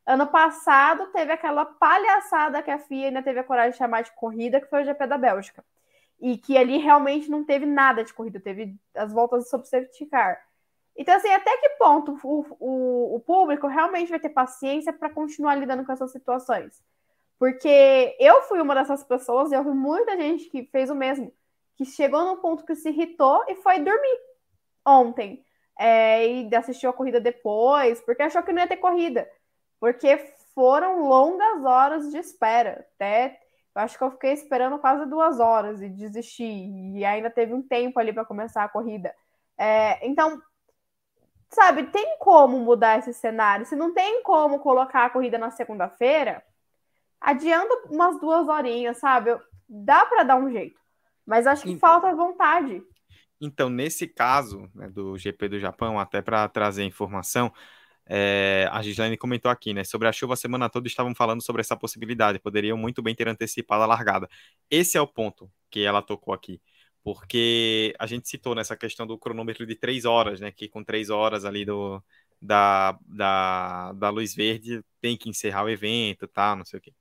Ano 0.06 0.26
passado 0.28 1.08
teve 1.08 1.34
aquela 1.34 1.66
palhaçada 1.66 2.62
que 2.64 2.72
a 2.72 2.80
FIA 2.80 3.08
ainda 3.08 3.22
teve 3.22 3.40
a 3.40 3.44
coragem 3.44 3.72
de 3.72 3.78
chamar 3.78 4.04
de 4.04 4.12
corrida, 4.14 4.62
que 4.62 4.70
foi 4.70 4.82
o 4.82 4.86
GP 4.86 5.06
da 5.06 5.18
Bélgica. 5.18 5.64
E 6.20 6.38
que 6.38 6.58
ali 6.58 6.78
realmente 6.78 7.30
não 7.30 7.44
teve 7.44 7.66
nada 7.66 8.04
de 8.04 8.14
corrida, 8.14 8.40
teve 8.40 8.76
as 8.96 9.12
voltas 9.12 9.50
sobre 9.50 9.68
safety 9.68 10.06
car. 10.06 10.42
Então, 10.96 11.16
assim, 11.16 11.30
até 11.30 11.56
que 11.58 11.70
ponto 11.72 12.18
o, 12.24 12.46
o, 12.60 13.16
o 13.18 13.20
público 13.20 13.68
realmente 13.68 14.10
vai 14.10 14.20
ter 14.20 14.30
paciência 14.30 14.92
para 14.92 15.10
continuar 15.10 15.56
lidando 15.56 15.86
com 15.86 15.92
essas 15.92 16.12
situações? 16.12 16.82
Porque 17.38 18.16
eu 18.20 18.42
fui 18.44 18.60
uma 18.60 18.74
dessas 18.74 19.04
pessoas 19.04 19.52
e 19.52 19.56
eu 19.56 19.64
vi 19.64 19.70
muita 19.70 20.18
gente 20.18 20.50
que 20.50 20.64
fez 20.72 20.90
o 20.90 20.96
mesmo, 20.96 21.32
que 21.76 21.86
chegou 21.86 22.26
num 22.26 22.38
ponto 22.38 22.66
que 22.66 22.74
se 22.76 22.90
irritou 22.90 23.44
e 23.48 23.56
foi 23.56 23.80
dormir 23.80 24.20
ontem. 24.84 25.46
É, 25.78 26.28
e 26.28 26.56
assistiu 26.56 26.90
a 26.90 26.94
corrida 26.94 27.20
depois, 27.20 28.02
porque 28.02 28.24
achou 28.24 28.42
que 28.44 28.52
não 28.52 28.62
ia 28.62 28.68
ter 28.68 28.78
corrida. 28.78 29.30
Porque 29.80 30.18
foram 30.56 31.08
longas 31.08 31.64
horas 31.64 32.10
de 32.10 32.18
espera. 32.18 32.86
Até 32.96 33.40
eu 33.78 33.82
acho 33.82 33.96
que 33.96 34.04
eu 34.04 34.10
fiquei 34.10 34.32
esperando 34.32 34.80
quase 34.80 35.06
duas 35.06 35.40
horas 35.40 35.84
e 35.84 35.88
desisti. 35.88 36.44
E 36.96 37.06
ainda 37.06 37.30
teve 37.30 37.54
um 37.54 37.62
tempo 37.62 38.00
ali 38.00 38.12
para 38.12 38.26
começar 38.26 38.64
a 38.64 38.70
corrida. 38.70 39.14
É, 39.56 40.04
então, 40.08 40.42
sabe, 41.52 41.84
tem 41.84 42.18
como 42.18 42.58
mudar 42.60 42.98
esse 42.98 43.14
cenário. 43.14 43.68
Se 43.68 43.76
não 43.76 43.94
tem 43.94 44.24
como 44.24 44.58
colocar 44.60 45.06
a 45.06 45.10
corrida 45.12 45.38
na 45.38 45.52
segunda-feira, 45.52 46.44
adianta 47.22 47.72
umas 47.92 48.20
duas 48.20 48.48
horinhas, 48.48 48.98
sabe? 48.98 49.40
Dá 49.70 50.08
para 50.08 50.24
dar 50.24 50.38
um 50.38 50.50
jeito. 50.50 50.80
Mas 51.24 51.46
acho 51.46 51.62
que 51.62 51.74
então, 51.74 51.88
falta 51.88 52.16
vontade. 52.16 52.82
Então, 53.40 53.70
nesse 53.70 54.08
caso 54.08 54.70
né, 54.74 54.90
do 54.90 55.18
GP 55.18 55.50
do 55.50 55.60
Japão, 55.60 56.00
até 56.00 56.22
para 56.22 56.48
trazer 56.50 56.84
informação, 56.84 57.54
é, 58.06 58.68
a 58.72 58.82
Gislaine 58.82 59.18
comentou 59.18 59.52
aqui, 59.52 59.74
né? 59.74 59.84
Sobre 59.84 60.08
a 60.08 60.12
chuva 60.12 60.34
a 60.34 60.38
semana 60.38 60.70
toda 60.70 60.88
estavam 60.88 61.14
falando 61.16 61.42
sobre 61.42 61.62
essa 61.62 61.76
possibilidade. 61.76 62.40
Poderiam 62.40 62.78
muito 62.78 63.02
bem 63.02 63.14
ter 63.16 63.28
antecipado 63.28 63.84
a 63.84 63.86
largada. 63.86 64.28
Esse 64.72 64.98
é 64.98 65.02
o 65.02 65.08
ponto 65.08 65.52
que 65.70 65.82
ela 65.82 66.02
tocou 66.02 66.34
aqui 66.34 66.62
porque 67.08 67.96
a 67.98 68.06
gente 68.06 68.28
citou 68.28 68.54
nessa 68.54 68.76
questão 68.76 69.08
do 69.08 69.18
cronômetro 69.18 69.66
de 69.66 69.76
três 69.76 70.04
horas, 70.04 70.42
né? 70.42 70.52
Que 70.52 70.68
com 70.68 70.84
três 70.84 71.10
horas 71.10 71.46
ali 71.46 71.64
do, 71.64 72.04
da, 72.42 73.00
da, 73.06 73.94
da 73.94 74.10
luz 74.10 74.36
verde 74.36 74.84
tem 75.00 75.16
que 75.16 75.30
encerrar 75.30 75.64
o 75.64 75.70
evento, 75.70 76.28
tá? 76.28 76.54
Não 76.54 76.66
sei 76.66 76.80
o 76.80 76.82
quê. 76.82 76.94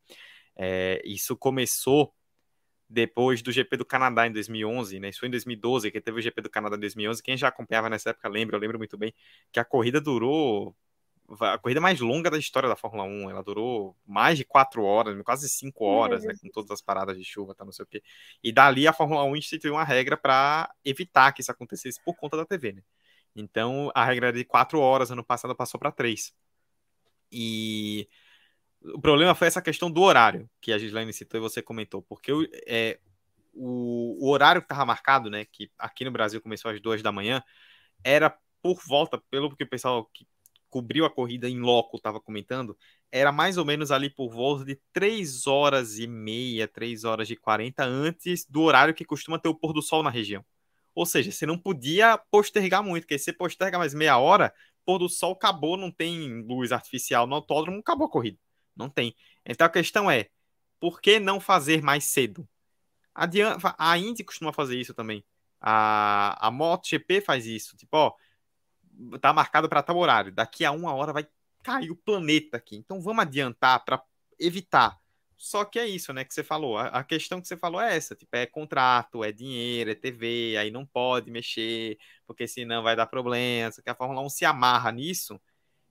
É, 0.57 1.03
isso 1.05 1.37
começou 1.37 2.14
depois 2.89 3.43
do 3.43 3.51
GP 3.53 3.76
do 3.76 3.84
Canadá 3.84 4.26
em 4.26 4.32
2011, 4.32 5.01
né? 5.01 5.09
Isso 5.09 5.20
foi 5.20 5.28
em 5.28 5.30
2012 5.30 5.91
que 5.91 6.01
teve 6.01 6.18
o 6.18 6.22
GP 6.22 6.43
do 6.43 6.51
Canadá 6.51 6.76
em 6.76 6.80
2011. 6.80 7.22
Quem 7.22 7.37
já 7.37 7.49
acompanhava 7.49 7.91
nessa 7.91 8.11
época 8.11 8.28
lembra, 8.28 8.57
eu 8.57 8.61
lembro 8.61 8.78
muito 8.78 8.97
bem 8.97 9.12
que 9.53 9.59
a 9.59 9.64
corrida 9.64 10.01
durou 10.01 10.74
a 11.41 11.59
corrida 11.59 11.80
mais 11.80 12.01
longa 12.01 12.30
da 12.30 12.39
história 12.39 12.68
da 12.68 12.76
Fórmula 12.76 13.05
1. 13.05 13.30
Ela 13.30 13.43
durou 13.43 13.97
mais 14.07 14.39
de 14.39 14.45
quatro 14.45 14.84
horas, 14.84 15.20
quase 15.22 15.49
cinco 15.49 15.84
horas, 15.84 16.24
né, 16.24 16.34
com 16.41 16.49
todas 16.51 16.70
as 16.70 16.80
paradas 16.80 17.16
de 17.16 17.24
chuva, 17.24 17.55
tá, 17.55 17.64
não 17.64 17.72
sei 17.72 17.84
o 17.84 17.87
quê. 17.87 18.03
E 18.43 18.53
dali 18.53 18.87
a 18.87 18.93
Fórmula 18.93 19.24
1 19.24 19.37
instituiu 19.37 19.74
uma 19.74 19.84
regra 19.84 20.16
para 20.16 20.72
evitar 20.84 21.32
que 21.32 21.41
isso 21.41 21.51
acontecesse 21.51 22.01
por 22.05 22.14
conta 22.14 22.37
da 22.37 22.47
TV, 22.47 22.72
né? 22.74 22.82
Então 23.34 23.91
a 23.95 24.05
regra 24.05 24.32
de 24.32 24.45
quatro 24.45 24.80
horas 24.80 25.11
ano 25.11 25.24
passado 25.24 25.55
passou 25.55 25.78
para 25.78 25.93
três. 25.93 26.32
E 27.30 28.09
o 28.95 29.01
problema 29.01 29.34
foi 29.34 29.49
essa 29.49 29.62
questão 29.62 29.91
do 29.91 30.01
horário 30.03 30.49
que 30.61 30.72
a 30.72 30.78
Gislaine 30.78 31.12
citou 31.12 31.39
e 31.39 31.43
você 31.43 31.62
comentou, 31.62 32.03
porque 32.03 32.32
é, 32.66 32.99
o, 33.53 34.26
o 34.26 34.30
horário 34.30 34.61
que 34.61 34.66
estava 34.66 34.84
marcado, 34.84 35.30
né, 35.30 35.45
que 35.45 35.70
aqui 35.78 36.05
no 36.05 36.11
Brasil 36.11 36.41
começou 36.41 36.70
às 36.70 36.80
duas 36.80 37.03
da 37.03 37.12
manhã, 37.12 37.43
era 38.05 38.37
por 38.62 38.80
volta, 38.87 39.22
pelo 39.30 39.55
que 39.55 39.64
o 39.64 39.68
pessoal 39.68 40.05
que 40.12 40.26
cobriu 40.68 41.05
a 41.05 41.11
corrida 41.11 41.49
em 41.49 41.61
loco 41.61 41.97
estava 41.97 42.20
comentando, 42.20 42.76
era 43.11 43.32
mais 43.32 43.57
ou 43.57 43.64
menos 43.64 43.91
ali 43.91 44.11
por 44.11 44.30
volta 44.30 44.64
de 44.64 44.78
3 44.93 45.47
horas 45.47 45.99
e 45.99 46.07
meia, 46.07 46.68
3 46.68 47.05
horas 47.05 47.30
e 47.30 47.37
40 47.37 47.84
antes 47.84 48.45
do 48.47 48.62
horário 48.62 48.95
que 48.95 49.05
costuma 49.05 49.39
ter 49.39 49.49
o 49.49 49.55
pôr 49.55 49.72
do 49.72 49.80
sol 49.82 50.03
na 50.03 50.11
região. 50.11 50.45
Ou 50.95 51.07
seja, 51.07 51.30
você 51.30 51.47
não 51.47 51.59
podia 51.59 52.18
postergar 52.30 52.82
muito, 52.82 53.05
porque 53.05 53.18
se 53.18 53.32
posterga 53.32 53.78
mais 53.78 53.95
meia 53.95 54.18
hora, 54.18 54.53
pôr 54.84 54.99
do 54.99 55.09
sol 55.09 55.32
acabou, 55.32 55.76
não 55.76 55.91
tem 55.91 56.43
luz 56.43 56.72
artificial 56.72 57.26
no 57.26 57.34
autódromo, 57.37 57.80
acabou 57.80 58.07
a 58.07 58.11
corrida. 58.11 58.39
Não 58.77 58.89
tem. 58.89 59.14
Então 59.45 59.66
a 59.66 59.70
questão 59.70 60.11
é, 60.11 60.29
por 60.81 61.01
que 61.01 61.18
não 61.18 61.41
fazer 61.41 61.83
mais 61.83 62.05
cedo? 62.05 62.49
A 63.14 63.99
Indy 63.99 64.22
costuma 64.24 64.53
fazer 64.53 64.79
isso 64.79 64.93
também. 64.93 65.24
A, 65.61 66.47
a 66.47 66.51
MotoGP 66.51 67.22
faz 67.22 67.47
isso. 67.47 67.77
Tipo, 67.77 67.97
ó, 67.97 68.12
tá 69.20 69.33
marcado 69.33 69.68
para 69.68 69.83
tal 69.83 69.97
horário. 69.97 70.33
Daqui 70.33 70.64
a 70.64 70.70
uma 70.70 70.95
hora 70.95 71.12
vai 71.12 71.27
cair 71.62 71.91
o 71.91 71.97
planeta 71.97 72.57
aqui. 72.59 72.77
Então 72.77 73.01
vamos 73.01 73.22
adiantar 73.22 73.85
para 73.85 74.03
evitar. 74.39 74.99
Só 75.37 75.64
que 75.64 75.79
é 75.79 75.87
isso, 75.87 76.12
né, 76.12 76.24
que 76.24 76.33
você 76.33 76.43
falou. 76.43 76.79
A, 76.79 76.89
a, 76.89 77.05
questão 77.05 77.41
que 77.41 77.49
você 77.49 77.57
falou 77.57 77.81
é 77.81 77.97
essa, 77.97 78.14
tipo, 78.14 78.35
é 78.37 78.47
contrato, 78.47 79.22
é 79.22 79.33
dinheiro, 79.33 79.91
é 79.91 79.95
TV, 79.95 80.57
aí 80.59 80.70
não 80.70 80.87
pode 80.87 81.31
mexer, 81.31 81.99
porque 82.27 82.49
senão 82.49 82.83
vai 82.83 82.97
dar 82.97 83.07
problema. 83.07 83.70
Só 83.70 83.83
que 83.83 83.91
a 83.91 83.95
Fórmula 83.95 84.22
1 84.22 84.29
se 84.31 84.45
amarra 84.47 84.91
nisso. 84.93 85.41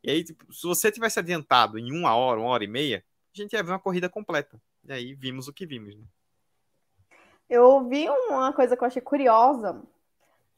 E 0.06 0.12
aí, 0.12 0.24
tipo, 0.24 0.54
se 0.54 0.68
você 0.68 0.92
tivesse 0.92 1.18
adiantado 1.18 1.80
em 1.80 1.92
uma 1.92 2.16
hora, 2.16 2.40
uma 2.40 2.50
hora 2.50 2.64
e 2.64 2.68
meia, 2.68 3.04
a 3.34 3.42
gente 3.42 3.54
ia 3.54 3.64
ver 3.64 3.72
uma 3.72 3.80
corrida 3.80 4.08
completa. 4.08 4.62
E 4.88 4.94
aí 4.94 5.14
vimos 5.16 5.48
o 5.48 5.54
que 5.54 5.66
vimos, 5.66 5.96
né? 5.98 6.04
Eu 7.50 7.84
vi 7.90 8.08
uma 8.08 8.54
coisa 8.54 8.78
que 8.78 8.84
eu 8.84 8.88
achei 8.88 9.02
curiosa, 9.02 9.82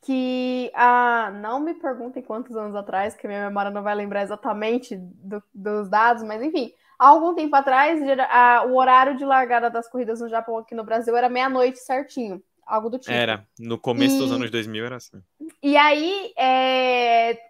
que 0.01 0.69
ah, 0.75 1.31
não 1.41 1.61
me 1.61 1.73
perguntem 1.73 2.21
quantos 2.21 2.57
anos 2.57 2.75
atrás, 2.75 3.15
que 3.15 3.25
minha 3.25 3.47
memória 3.47 3.71
não 3.71 3.81
vai 3.81 3.95
lembrar 3.95 4.21
exatamente 4.21 4.97
do, 4.97 5.41
dos 5.53 5.87
dados, 5.87 6.23
mas 6.23 6.43
enfim, 6.43 6.73
há 6.99 7.07
algum 7.07 7.33
tempo 7.33 7.55
atrás, 7.55 8.01
a, 8.29 8.65
o 8.65 8.75
horário 8.75 9.15
de 9.15 9.23
largada 9.23 9.69
das 9.69 9.89
corridas 9.89 10.19
no 10.19 10.27
Japão 10.27 10.57
aqui 10.57 10.75
no 10.75 10.83
Brasil 10.83 11.15
era 11.15 11.29
meia-noite 11.29 11.79
certinho, 11.79 12.43
algo 12.65 12.89
do 12.89 12.99
tipo. 12.99 13.13
Era, 13.13 13.47
no 13.57 13.77
começo 13.77 14.15
e, 14.15 14.19
dos 14.19 14.31
anos 14.33 14.51
2000 14.51 14.85
era 14.85 14.97
assim. 14.97 15.23
E 15.63 15.77
aí, 15.77 16.33
é, 16.37 17.46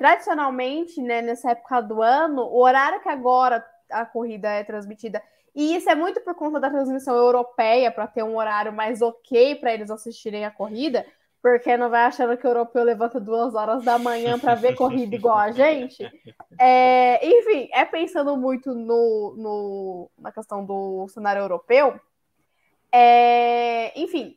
tradicionalmente, 0.00 1.02
né, 1.02 1.20
nessa 1.20 1.50
época 1.50 1.82
do 1.82 2.00
ano, 2.00 2.40
o 2.40 2.62
horário 2.62 3.02
que 3.02 3.08
agora 3.10 3.62
a 3.90 4.06
corrida 4.06 4.48
é 4.48 4.64
transmitida 4.64 5.22
e 5.54 5.76
isso 5.76 5.90
é 5.90 5.94
muito 5.94 6.22
por 6.22 6.34
conta 6.34 6.58
da 6.58 6.70
transmissão 6.70 7.14
europeia, 7.14 7.90
para 7.92 8.06
ter 8.06 8.22
um 8.22 8.38
horário 8.38 8.72
mais 8.72 9.02
ok 9.02 9.56
para 9.56 9.74
eles 9.74 9.90
assistirem 9.90 10.46
a 10.46 10.50
corrida, 10.50 11.04
porque 11.42 11.76
não 11.76 11.90
vai 11.90 12.04
achando 12.04 12.34
que 12.34 12.46
o 12.46 12.48
europeu 12.48 12.82
levanta 12.82 13.20
duas 13.20 13.54
horas 13.54 13.84
da 13.84 13.98
manhã 13.98 14.38
para 14.38 14.54
ver 14.54 14.74
corrida 14.74 15.14
igual 15.14 15.36
a 15.36 15.50
gente. 15.50 16.02
É, 16.62 17.26
enfim, 17.26 17.70
é 17.72 17.86
pensando 17.86 18.36
muito 18.36 18.74
no, 18.74 19.34
no, 19.38 20.10
na 20.18 20.30
questão 20.30 20.62
do 20.62 21.08
cenário 21.08 21.40
europeu. 21.40 21.98
É, 22.92 23.98
enfim. 23.98 24.36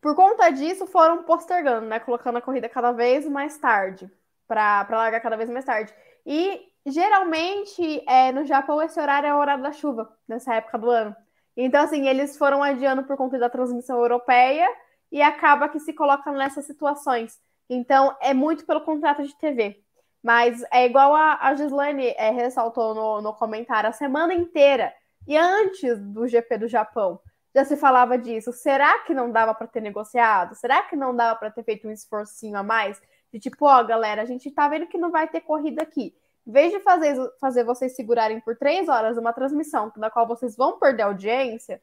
Por 0.00 0.14
conta 0.14 0.50
disso, 0.50 0.86
foram 0.86 1.22
postergando, 1.24 1.86
né? 1.86 1.98
Colocando 2.00 2.36
a 2.38 2.42
corrida 2.42 2.68
cada 2.68 2.92
vez 2.92 3.26
mais 3.28 3.58
tarde, 3.58 4.10
para 4.46 4.86
largar 4.90 5.20
cada 5.20 5.36
vez 5.36 5.50
mais 5.50 5.64
tarde. 5.64 5.92
E 6.24 6.60
geralmente 6.86 8.02
é, 8.08 8.32
no 8.32 8.44
Japão 8.44 8.80
esse 8.82 8.98
horário 9.00 9.28
é 9.28 9.34
o 9.34 9.38
horário 9.38 9.62
da 9.62 9.72
chuva, 9.72 10.08
nessa 10.26 10.54
época 10.54 10.78
do 10.78 10.90
ano. 10.90 11.14
Então, 11.56 11.82
assim, 11.82 12.06
eles 12.06 12.36
foram 12.36 12.62
adiando 12.62 13.02
por 13.04 13.16
conta 13.16 13.38
da 13.38 13.50
transmissão 13.50 13.98
europeia 13.98 14.68
e 15.10 15.20
acaba 15.20 15.68
que 15.68 15.80
se 15.80 15.92
colocam 15.92 16.32
nessas 16.34 16.66
situações. 16.66 17.38
Então, 17.68 18.16
é 18.20 18.32
muito 18.32 18.64
pelo 18.64 18.82
contrato 18.82 19.24
de 19.24 19.36
TV. 19.36 19.82
Mas 20.22 20.62
é 20.72 20.86
igual 20.86 21.14
a, 21.14 21.38
a 21.40 21.54
Gislaine 21.54 22.14
é, 22.16 22.30
ressaltou 22.30 22.94
no, 22.94 23.20
no 23.20 23.34
comentário 23.34 23.88
a 23.90 23.92
semana 23.92 24.34
inteira. 24.34 24.92
E 25.26 25.36
antes 25.36 25.98
do 25.98 26.26
GP 26.26 26.58
do 26.58 26.68
Japão, 26.68 27.20
já 27.58 27.64
se 27.64 27.76
falava 27.76 28.16
disso. 28.16 28.52
Será 28.52 29.00
que 29.00 29.12
não 29.12 29.30
dava 29.30 29.52
para 29.52 29.66
ter 29.66 29.80
negociado? 29.80 30.54
Será 30.54 30.82
que 30.82 30.94
não 30.94 31.14
dava 31.14 31.36
para 31.38 31.50
ter 31.50 31.64
feito 31.64 31.88
um 31.88 31.90
esforcinho 31.90 32.56
a 32.56 32.62
mais? 32.62 33.00
De 33.32 33.40
tipo, 33.40 33.66
ó, 33.66 33.80
oh, 33.80 33.84
galera, 33.84 34.22
a 34.22 34.24
gente 34.24 34.50
tá 34.50 34.68
vendo 34.68 34.86
que 34.86 34.96
não 34.96 35.10
vai 35.10 35.26
ter 35.28 35.40
corrida 35.40 35.82
aqui. 35.82 36.14
Em 36.46 36.52
vez 36.52 36.72
de 36.72 36.80
fazer, 36.80 37.16
fazer 37.40 37.64
vocês 37.64 37.96
segurarem 37.96 38.40
por 38.40 38.56
três 38.56 38.88
horas 38.88 39.18
uma 39.18 39.32
transmissão 39.32 39.92
na 39.96 40.08
qual 40.08 40.26
vocês 40.26 40.56
vão 40.56 40.78
perder 40.78 41.02
audiência, 41.02 41.82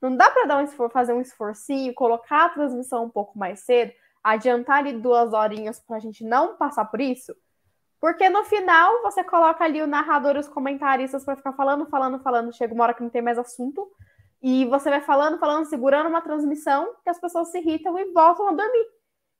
não 0.00 0.16
dá 0.16 0.30
para 0.30 0.46
dar 0.46 0.58
um 0.58 0.88
fazer 0.88 1.12
um 1.12 1.20
esforcinho, 1.20 1.92
colocar 1.92 2.46
a 2.46 2.48
transmissão 2.50 3.04
um 3.04 3.10
pouco 3.10 3.38
mais 3.38 3.60
cedo, 3.60 3.92
adiantar 4.22 4.78
ali 4.78 4.92
duas 4.92 5.32
horinhas 5.32 5.80
para 5.80 5.96
a 5.96 6.00
gente 6.00 6.24
não 6.24 6.56
passar 6.56 6.84
por 6.86 7.00
isso? 7.00 7.34
Porque 8.00 8.28
no 8.28 8.44
final 8.44 9.02
você 9.02 9.24
coloca 9.24 9.64
ali 9.64 9.82
o 9.82 9.86
narrador 9.86 10.36
e 10.36 10.38
os 10.38 10.48
comentaristas 10.48 11.24
para 11.24 11.36
ficar 11.36 11.52
falando, 11.52 11.86
falando, 11.86 12.20
falando. 12.20 12.52
Chega 12.52 12.72
uma 12.72 12.84
hora 12.84 12.94
que 12.94 13.02
não 13.02 13.10
tem 13.10 13.22
mais 13.22 13.38
assunto. 13.38 13.90
E 14.48 14.64
você 14.66 14.88
vai 14.88 15.00
falando, 15.00 15.40
falando, 15.40 15.66
segurando 15.66 16.08
uma 16.08 16.22
transmissão 16.22 16.94
que 17.02 17.10
as 17.10 17.18
pessoas 17.18 17.50
se 17.50 17.58
irritam 17.58 17.98
e 17.98 18.12
voltam 18.12 18.46
a 18.46 18.52
dormir. 18.52 18.86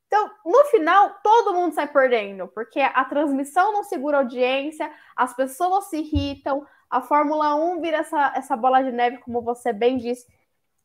Então, 0.08 0.28
no 0.44 0.64
final, 0.64 1.20
todo 1.22 1.54
mundo 1.54 1.76
sai 1.76 1.86
perdendo, 1.86 2.48
porque 2.48 2.80
a 2.80 3.04
transmissão 3.04 3.72
não 3.72 3.84
segura 3.84 4.18
audiência, 4.18 4.92
as 5.14 5.32
pessoas 5.32 5.84
se 5.84 5.98
irritam, 5.98 6.66
a 6.90 7.00
Fórmula 7.00 7.54
1 7.54 7.80
vira 7.80 7.98
essa, 7.98 8.32
essa 8.34 8.56
bola 8.56 8.82
de 8.82 8.90
neve, 8.90 9.18
como 9.18 9.40
você 9.42 9.72
bem 9.72 9.96
disse, 9.96 10.26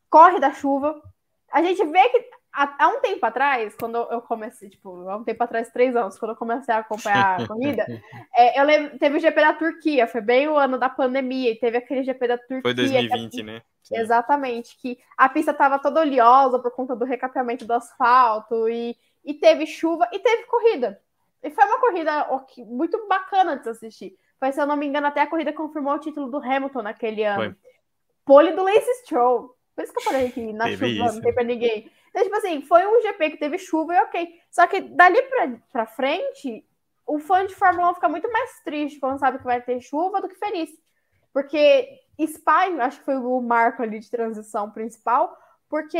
corre 0.08 0.38
da 0.38 0.52
chuva. 0.52 1.02
A 1.50 1.60
gente 1.60 1.84
vê 1.84 2.08
que 2.10 2.30
há, 2.52 2.88
um 2.88 3.00
tempo 3.00 3.24
atrás, 3.24 3.74
quando 3.78 3.96
eu 3.96 4.20
comecei, 4.22 4.68
tipo, 4.68 5.08
há 5.08 5.16
um 5.16 5.24
tempo 5.24 5.42
atrás, 5.42 5.70
três 5.70 5.96
anos, 5.96 6.18
quando 6.18 6.32
eu 6.32 6.36
comecei 6.36 6.74
a 6.74 6.78
acompanhar 6.78 7.40
a 7.40 7.46
corrida, 7.46 7.86
é, 8.36 8.60
eu 8.60 8.64
lembro, 8.64 8.98
teve 8.98 9.16
o 9.16 9.20
GP 9.20 9.40
da 9.40 9.52
Turquia, 9.54 10.06
foi 10.06 10.20
bem 10.20 10.48
o 10.48 10.56
ano 10.56 10.78
da 10.78 10.88
pandemia, 10.88 11.50
e 11.50 11.58
teve 11.58 11.78
aquele 11.78 12.02
GP 12.02 12.28
da 12.28 12.38
Turquia. 12.38 12.62
Foi 12.62 12.74
2020, 12.74 13.30
que, 13.30 13.42
né? 13.42 13.62
Sim. 13.82 13.96
Exatamente, 13.96 14.76
que 14.76 14.98
a 15.16 15.28
pista 15.28 15.50
estava 15.50 15.78
toda 15.78 16.00
oleosa 16.00 16.58
por 16.58 16.70
conta 16.70 16.94
do 16.94 17.04
recapeamento 17.04 17.64
do 17.64 17.72
asfalto 17.72 18.68
e 18.68 18.96
e 19.24 19.34
teve 19.34 19.66
chuva 19.66 20.08
e 20.12 20.18
teve 20.18 20.44
corrida. 20.44 21.00
E 21.42 21.50
foi 21.50 21.64
uma 21.64 21.80
corrida 21.80 22.28
muito 22.66 23.06
bacana 23.08 23.56
de 23.56 23.64
se 23.64 23.68
assistir. 23.70 24.18
Foi, 24.38 24.52
se 24.52 24.60
eu 24.60 24.66
não 24.66 24.76
me 24.76 24.86
engano, 24.86 25.06
até 25.06 25.20
a 25.20 25.26
corrida 25.26 25.52
confirmou 25.52 25.94
o 25.94 25.98
título 25.98 26.30
do 26.30 26.38
Hamilton 26.38 26.82
naquele 26.82 27.24
ano. 27.24 27.44
Foi. 27.44 27.56
Pole 28.24 28.52
do 28.52 28.62
Lance 28.62 28.94
Stroll. 29.04 29.56
Por 29.82 29.84
isso 29.84 29.92
que 29.92 29.98
eu 29.98 30.04
falei 30.04 30.30
que 30.30 30.52
na 30.52 30.64
teve 30.66 30.76
chuva 30.76 31.06
isso. 31.06 31.14
não 31.16 31.22
tem 31.22 31.34
pra 31.34 31.42
ninguém. 31.42 31.90
Então, 32.10 32.22
tipo 32.22 32.36
assim, 32.36 32.62
foi 32.62 32.86
um 32.86 33.02
GP 33.02 33.30
que 33.30 33.36
teve 33.36 33.58
chuva 33.58 33.94
e 33.94 33.98
ok. 33.98 34.40
Só 34.48 34.66
que 34.66 34.80
dali 34.80 35.20
pra, 35.22 35.52
pra 35.72 35.86
frente, 35.86 36.64
o 37.04 37.18
fã 37.18 37.44
de 37.44 37.54
Fórmula 37.54 37.90
1 37.90 37.94
fica 37.94 38.08
muito 38.08 38.30
mais 38.30 38.60
triste 38.62 39.00
quando 39.00 39.18
sabe 39.18 39.38
que 39.38 39.44
vai 39.44 39.60
ter 39.60 39.80
chuva 39.80 40.20
do 40.20 40.28
que 40.28 40.36
feliz. 40.36 40.70
Porque 41.32 41.98
Spa, 42.26 42.66
acho 42.80 43.00
que 43.00 43.04
foi 43.04 43.16
o 43.16 43.40
marco 43.40 43.82
ali 43.82 43.98
de 43.98 44.08
transição 44.08 44.70
principal, 44.70 45.36
porque 45.68 45.98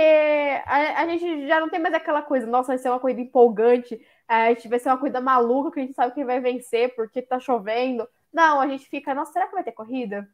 a, 0.67 1.03
a, 1.03 1.07
gente 1.09 1.49
já 1.49 1.59
não 1.59 1.69
tem 1.69 1.81
mais 1.81 1.95
aquela 1.95 2.23
coisa, 2.23 2.47
nossa, 2.47 2.69
vai 2.69 2.79
ser 2.79 2.91
uma 2.91 3.01
corrida 3.01 3.23
empolgante, 3.23 4.01
a 4.29 4.51
gente 4.51 4.69
vai 4.69 4.79
ser 4.79 4.91
uma 4.91 4.99
corrida 4.99 5.21
maluca 5.21 5.73
que 5.73 5.81
a 5.81 5.83
gente 5.83 5.95
sabe 5.95 6.15
quem 6.15 6.25
vai 6.25 6.39
vencer 6.39 6.95
porque 6.95 7.23
tá 7.23 7.41
chovendo. 7.41 8.07
Não, 8.33 8.61
a 8.61 8.69
gente 8.69 8.89
fica, 8.89 9.15
nossa, 9.15 9.33
será 9.33 9.47
que 9.49 9.55
vai 9.55 9.65
ter 9.65 9.73
corrida? 9.73 10.29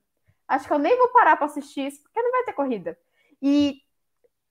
Acho 0.46 0.66
que 0.66 0.72
eu 0.72 0.78
nem 0.78 0.98
vou 0.98 1.08
parar 1.08 1.36
para 1.36 1.46
assistir 1.46 1.86
isso, 1.86 2.02
porque 2.02 2.20
não 2.20 2.32
vai 2.32 2.44
ter 2.44 2.52
corrida. 2.52 2.98
E 3.40 3.80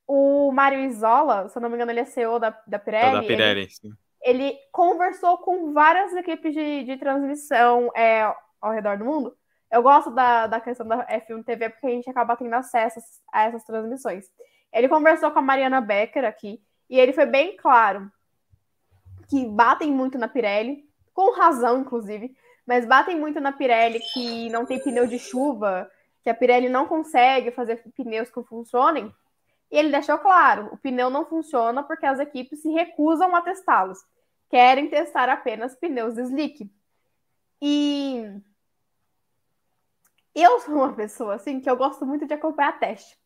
o 0.07 0.51
Mário 0.51 0.79
Isola, 0.79 1.49
se 1.49 1.57
eu 1.57 1.61
não 1.61 1.69
me 1.69 1.75
engano, 1.75 1.91
ele 1.91 1.99
é 1.99 2.05
CEO 2.05 2.39
da, 2.39 2.57
da 2.65 2.79
Pirelli. 2.79 3.11
da 3.11 3.21
Pirelli, 3.23 3.61
ele, 3.61 3.69
sim. 3.69 3.91
Ele 4.21 4.57
conversou 4.71 5.37
com 5.39 5.73
várias 5.73 6.13
equipes 6.13 6.53
de, 6.53 6.83
de 6.83 6.97
transmissão 6.97 7.91
é, 7.95 8.33
ao 8.61 8.71
redor 8.71 8.97
do 8.97 9.05
mundo. 9.05 9.35
Eu 9.71 9.83
gosto 9.83 10.09
da, 10.11 10.47
da 10.47 10.61
questão 10.61 10.87
da 10.87 11.05
F1 11.07 11.43
TV 11.43 11.69
porque 11.69 11.87
a 11.87 11.91
gente 11.91 12.09
acaba 12.09 12.37
tendo 12.37 12.53
acesso 12.53 12.99
a 13.31 13.43
essas 13.43 13.63
transmissões. 13.63 14.25
Ele 14.71 14.87
conversou 14.87 15.31
com 15.31 15.39
a 15.39 15.41
Mariana 15.41 15.81
Becker 15.81 16.23
aqui 16.23 16.61
e 16.89 16.99
ele 16.99 17.13
foi 17.13 17.25
bem 17.25 17.57
claro 17.57 18.09
que 19.29 19.45
batem 19.45 19.91
muito 19.91 20.17
na 20.17 20.27
Pirelli, 20.27 20.85
com 21.13 21.35
razão, 21.35 21.81
inclusive, 21.81 22.33
mas 22.65 22.85
batem 22.85 23.19
muito 23.19 23.41
na 23.41 23.51
Pirelli 23.51 23.99
que 24.13 24.49
não 24.49 24.65
tem 24.65 24.79
pneu 24.79 25.05
de 25.05 25.19
chuva, 25.19 25.89
que 26.27 26.31
a 26.31 26.35
Pirelli 26.35 26.67
não 26.67 26.85
consegue 26.85 27.51
fazer 27.51 27.81
pneus 27.95 28.29
que 28.29 28.43
funcionem. 28.43 29.15
E 29.71 29.77
ele 29.77 29.89
deixou 29.89 30.17
claro: 30.17 30.67
o 30.73 30.77
pneu 30.77 31.09
não 31.09 31.25
funciona 31.25 31.81
porque 31.81 32.05
as 32.05 32.19
equipes 32.19 32.61
se 32.61 32.69
recusam 32.69 33.33
a 33.33 33.41
testá-los, 33.41 33.97
querem 34.49 34.89
testar 34.89 35.29
apenas 35.29 35.73
pneus 35.77 36.17
slick. 36.17 36.69
E 37.61 38.25
eu 40.35 40.59
sou 40.59 40.75
uma 40.75 40.93
pessoa 40.93 41.35
assim 41.35 41.61
que 41.61 41.69
eu 41.69 41.77
gosto 41.77 42.05
muito 42.05 42.27
de 42.27 42.33
acompanhar 42.33 42.77
teste. 42.77 43.17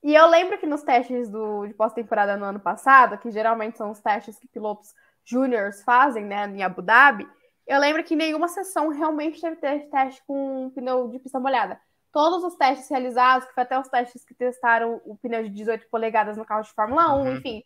E 0.00 0.14
eu 0.14 0.28
lembro 0.28 0.56
que 0.56 0.66
nos 0.66 0.84
testes 0.84 1.28
do, 1.28 1.66
de 1.66 1.74
pós-temporada 1.74 2.36
no 2.36 2.44
ano 2.44 2.60
passado, 2.60 3.18
que 3.18 3.32
geralmente 3.32 3.78
são 3.78 3.90
os 3.90 3.98
testes 3.98 4.38
que 4.38 4.46
pilotos 4.46 4.94
júniores 5.24 5.82
fazem, 5.82 6.24
né, 6.24 6.46
em 6.46 6.62
Abu 6.62 6.82
Dhabi, 6.82 7.28
eu 7.66 7.80
lembro 7.80 8.04
que 8.04 8.14
nenhuma 8.14 8.46
sessão 8.46 8.90
realmente 8.90 9.40
teve 9.40 9.86
teste 9.86 10.22
com 10.24 10.70
pneu 10.70 11.08
de 11.08 11.18
pista 11.18 11.40
molhada. 11.40 11.80
Todos 12.14 12.44
os 12.44 12.54
testes 12.54 12.88
realizados, 12.88 13.46
que 13.46 13.52
foi 13.52 13.64
até 13.64 13.78
os 13.78 13.88
testes 13.88 14.24
que 14.24 14.32
testaram 14.32 15.02
o 15.04 15.16
pneu 15.16 15.42
de 15.42 15.50
18 15.50 15.88
polegadas 15.90 16.36
no 16.36 16.44
carro 16.44 16.62
de 16.62 16.72
Fórmula 16.72 17.12
1, 17.12 17.18
uhum. 17.18 17.36
enfim, 17.36 17.64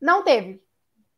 não 0.00 0.24
teve 0.24 0.60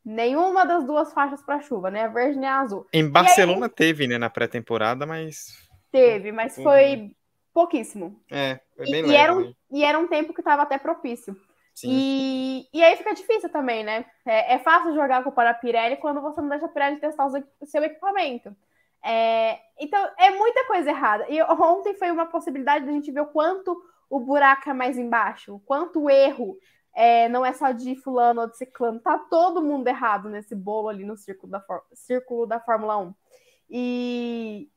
nenhuma 0.04 0.64
das 0.64 0.84
duas 0.84 1.12
faixas 1.12 1.42
para 1.42 1.60
chuva, 1.60 1.90
né, 1.90 2.04
a 2.04 2.08
verde 2.08 2.38
nem 2.38 2.48
a 2.48 2.60
azul. 2.60 2.86
Em 2.92 3.08
Barcelona 3.08 3.66
aí, 3.66 3.72
teve, 3.72 4.06
né, 4.06 4.18
na 4.18 4.28
pré-temporada, 4.28 5.06
mas 5.06 5.68
teve, 5.90 6.30
mas 6.30 6.56
uhum. 6.58 6.64
foi 6.64 7.16
pouquíssimo. 7.52 8.20
É, 8.30 8.60
foi 8.76 8.84
bem 8.84 9.00
e, 9.00 9.02
leve. 9.02 9.12
E 9.12 9.16
era, 9.16 9.34
um, 9.34 9.54
e 9.72 9.84
era 9.84 9.98
um 9.98 10.06
tempo 10.06 10.34
que 10.34 10.42
estava 10.42 10.62
até 10.62 10.76
propício. 10.76 11.34
Sim. 11.74 11.88
E, 11.90 12.68
e 12.72 12.84
aí 12.84 12.96
fica 12.96 13.14
difícil 13.14 13.48
também, 13.48 13.82
né? 13.82 14.04
É, 14.24 14.54
é 14.54 14.58
fácil 14.58 14.94
jogar 14.94 15.24
com 15.24 15.40
a 15.40 15.54
Pirelli 15.54 15.96
quando 15.96 16.20
você 16.20 16.40
não 16.40 16.50
deixa 16.50 16.66
a 16.66 16.68
Pirelli 16.68 17.00
testar 17.00 17.26
o 17.26 17.66
seu 17.66 17.82
equipamento. 17.82 18.54
É, 19.08 19.60
então, 19.78 20.04
é 20.18 20.30
muita 20.32 20.66
coisa 20.66 20.90
errada. 20.90 21.26
E 21.28 21.40
ontem 21.40 21.94
foi 21.94 22.10
uma 22.10 22.26
possibilidade 22.26 22.84
da 22.84 22.90
gente 22.90 23.12
ver 23.12 23.20
o 23.20 23.26
quanto 23.26 23.80
o 24.10 24.18
buraco 24.18 24.68
é 24.68 24.72
mais 24.72 24.98
embaixo, 24.98 25.54
o 25.54 25.60
quanto 25.60 26.02
o 26.02 26.10
erro 26.10 26.58
é, 26.92 27.28
não 27.28 27.46
é 27.46 27.52
só 27.52 27.70
de 27.70 27.94
fulano 27.94 28.40
ou 28.40 28.48
de 28.48 28.56
ciclano, 28.56 28.98
tá 28.98 29.16
todo 29.18 29.62
mundo 29.62 29.86
errado 29.86 30.28
nesse 30.28 30.56
bolo 30.56 30.88
ali 30.88 31.04
no 31.04 31.16
círculo 31.16 31.52
da, 31.52 31.64
círculo 31.92 32.46
da 32.46 32.58
Fórmula 32.58 32.96
1. 32.98 33.14
E 33.70 34.70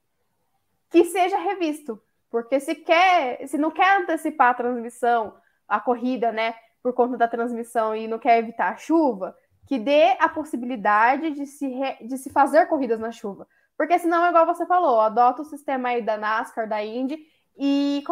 que 0.91 1.05
seja 1.05 1.37
revisto, 1.37 1.99
porque 2.29 2.59
se 2.59 2.75
quer, 2.75 3.47
se 3.47 3.57
não 3.57 3.71
quer 3.71 4.01
antecipar 4.01 4.49
a 4.49 4.53
transmissão, 4.53 5.35
a 5.67 5.79
corrida, 5.79 6.31
né, 6.31 6.53
por 6.83 6.93
conta 6.93 7.17
da 7.17 7.27
transmissão 7.27 7.95
e 7.95 8.07
não 8.07 8.19
quer 8.19 8.37
evitar 8.37 8.73
a 8.73 8.77
chuva, 8.77 9.35
que 9.65 9.79
dê 9.79 10.15
a 10.19 10.29
possibilidade 10.29 11.31
de 11.31 11.45
se, 11.47 11.67
re, 11.67 11.97
de 12.05 12.17
se 12.17 12.29
fazer 12.29 12.67
corridas 12.67 12.99
na 12.99 13.11
chuva. 13.11 13.47
Porque 13.79 13.97
senão, 13.97 14.27
igual 14.27 14.45
você 14.45 14.65
falou, 14.65 14.99
adota 14.99 15.41
o 15.41 15.45
sistema 15.45 15.87
aí 15.87 16.01
da 16.01 16.17
NASCAR, 16.17 16.67
da 16.67 16.83
Indy, 16.83 17.17
e 17.57 18.03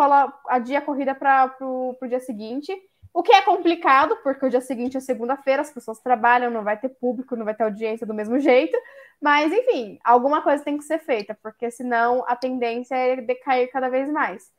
adia 0.47 0.79
a 0.79 0.81
corrida 0.81 1.13
para 1.13 1.53
o 1.59 2.07
dia 2.07 2.21
seguinte. 2.21 2.73
O 3.13 3.21
que 3.21 3.33
é 3.33 3.41
complicado, 3.41 4.15
porque 4.23 4.45
o 4.45 4.49
dia 4.49 4.61
seguinte 4.61 4.95
é 4.95 5.01
segunda-feira, 5.01 5.61
as 5.61 5.69
pessoas 5.69 5.99
trabalham, 5.99 6.49
não 6.49 6.63
vai 6.63 6.79
ter 6.79 6.87
público, 6.87 7.35
não 7.35 7.43
vai 7.43 7.53
ter 7.53 7.63
audiência 7.63 8.07
do 8.07 8.13
mesmo 8.13 8.39
jeito. 8.39 8.77
Mas, 9.19 9.51
enfim, 9.51 9.99
alguma 10.05 10.41
coisa 10.41 10.63
tem 10.63 10.77
que 10.77 10.85
ser 10.85 10.99
feita, 10.99 11.37
porque 11.43 11.69
senão 11.69 12.23
a 12.25 12.37
tendência 12.37 12.95
é 12.95 13.17
decair 13.17 13.69
cada 13.69 13.89
vez 13.89 14.09
mais. 14.09 14.49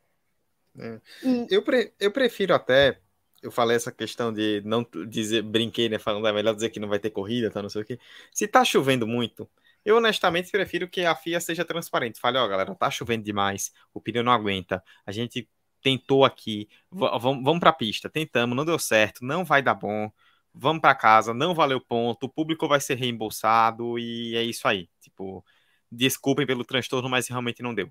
É. 0.79 1.01
E... 1.25 1.47
Eu, 1.51 1.63
pre 1.63 1.91
eu 1.99 2.11
prefiro 2.11 2.55
até. 2.55 2.99
Eu 3.43 3.51
falei 3.51 3.79
essa 3.79 3.91
questão 3.91 4.31
de 4.31 4.61
não 4.63 4.87
dizer, 5.09 5.41
brinquei, 5.41 5.89
né? 5.89 5.99
Falando, 5.99 6.29
é 6.29 6.33
melhor 6.35 6.55
dizer 6.55 6.69
que 6.69 6.81
não 6.81 6.89
vai 6.89 6.99
ter 6.99 7.09
corrida, 7.09 7.51
tá? 7.51 7.63
Não 7.63 7.71
sei 7.71 7.81
o 7.81 7.85
quê. 7.87 7.99
Se 8.31 8.47
tá 8.47 8.63
chovendo 8.63 9.07
muito, 9.07 9.49
eu 9.85 9.97
honestamente 9.97 10.51
prefiro 10.51 10.89
que 10.89 11.05
a 11.05 11.15
FIA 11.15 11.41
seja 11.41 11.65
transparente. 11.65 12.21
Fale, 12.21 12.39
ó, 12.39 12.47
galera, 12.49 12.75
tá 12.75 12.91
chovendo 12.91 13.25
demais, 13.25 13.73
o 13.93 14.01
pneu 14.01 14.23
não 14.23 14.33
aguenta. 14.33 14.83
A 15.07 15.13
gente 15.13 15.49
tentou 15.83 16.25
aqui, 16.25 16.69
vamos 16.91 17.61
para 17.61 17.71
a 17.71 17.73
pista, 17.73 18.11
tentamos, 18.11 18.57
não 18.57 18.65
deu 18.65 18.79
certo, 18.79 19.25
não 19.25 19.45
vai 19.45 19.63
dar 19.63 19.75
bom, 19.75 20.11
vamos 20.53 20.81
para 20.81 20.95
casa, 20.95 21.33
não 21.33 21.55
valeu 21.55 21.81
ponto, 21.81 22.25
o 22.25 22.29
público 22.29 22.67
vai 22.69 22.81
ser 22.81 22.97
reembolsado 22.97 23.99
e 23.99 24.35
é 24.37 24.43
isso 24.43 24.67
aí. 24.67 24.89
Tipo, 25.01 25.45
desculpem 25.91 26.47
pelo 26.47 26.65
transtorno, 26.65 27.09
mas 27.09 27.29
realmente 27.29 27.63
não 27.63 27.75
deu. 27.75 27.91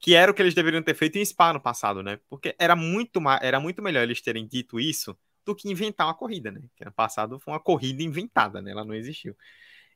Que 0.00 0.14
era 0.14 0.30
o 0.30 0.34
que 0.34 0.42
eles 0.42 0.54
deveriam 0.54 0.82
ter 0.82 0.94
feito 0.94 1.18
em 1.18 1.24
Spa 1.24 1.52
no 1.52 1.60
passado, 1.60 2.02
né? 2.02 2.20
Porque 2.28 2.54
era 2.58 2.76
muito, 2.76 3.20
era 3.42 3.60
muito 3.60 3.82
melhor 3.82 4.02
eles 4.02 4.22
terem 4.22 4.46
dito 4.46 4.78
isso 4.80 5.16
do 5.44 5.54
que 5.56 5.68
inventar 5.70 6.06
uma 6.06 6.14
corrida, 6.14 6.50
né? 6.52 6.62
Que 6.76 6.84
ano 6.84 6.92
passado 6.92 7.40
foi 7.40 7.52
uma 7.52 7.60
corrida 7.60 8.02
inventada, 8.02 8.62
né? 8.62 8.70
Ela 8.70 8.84
não 8.84 8.94
existiu. 8.94 9.36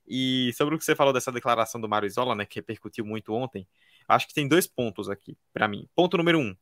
E 0.07 0.53
sobre 0.55 0.75
o 0.75 0.79
que 0.79 0.85
você 0.85 0.95
falou 0.95 1.13
dessa 1.13 1.33
declaração 1.33 1.81
do 1.81 1.89
Mário 1.89 2.07
Isola, 2.07 2.35
né? 2.35 2.45
Que 2.45 2.59
repercutiu 2.59 3.05
muito 3.05 3.33
ontem, 3.33 3.67
acho 4.09 4.27
que 4.29 4.35
tem 4.35 4.49
dois 4.49 4.67
pontos 4.67 5.09
aqui 5.09 5.37
para 5.53 5.69
mim. 5.69 5.89
Ponto 5.95 6.17
número 6.17 6.39
um, 6.39 6.57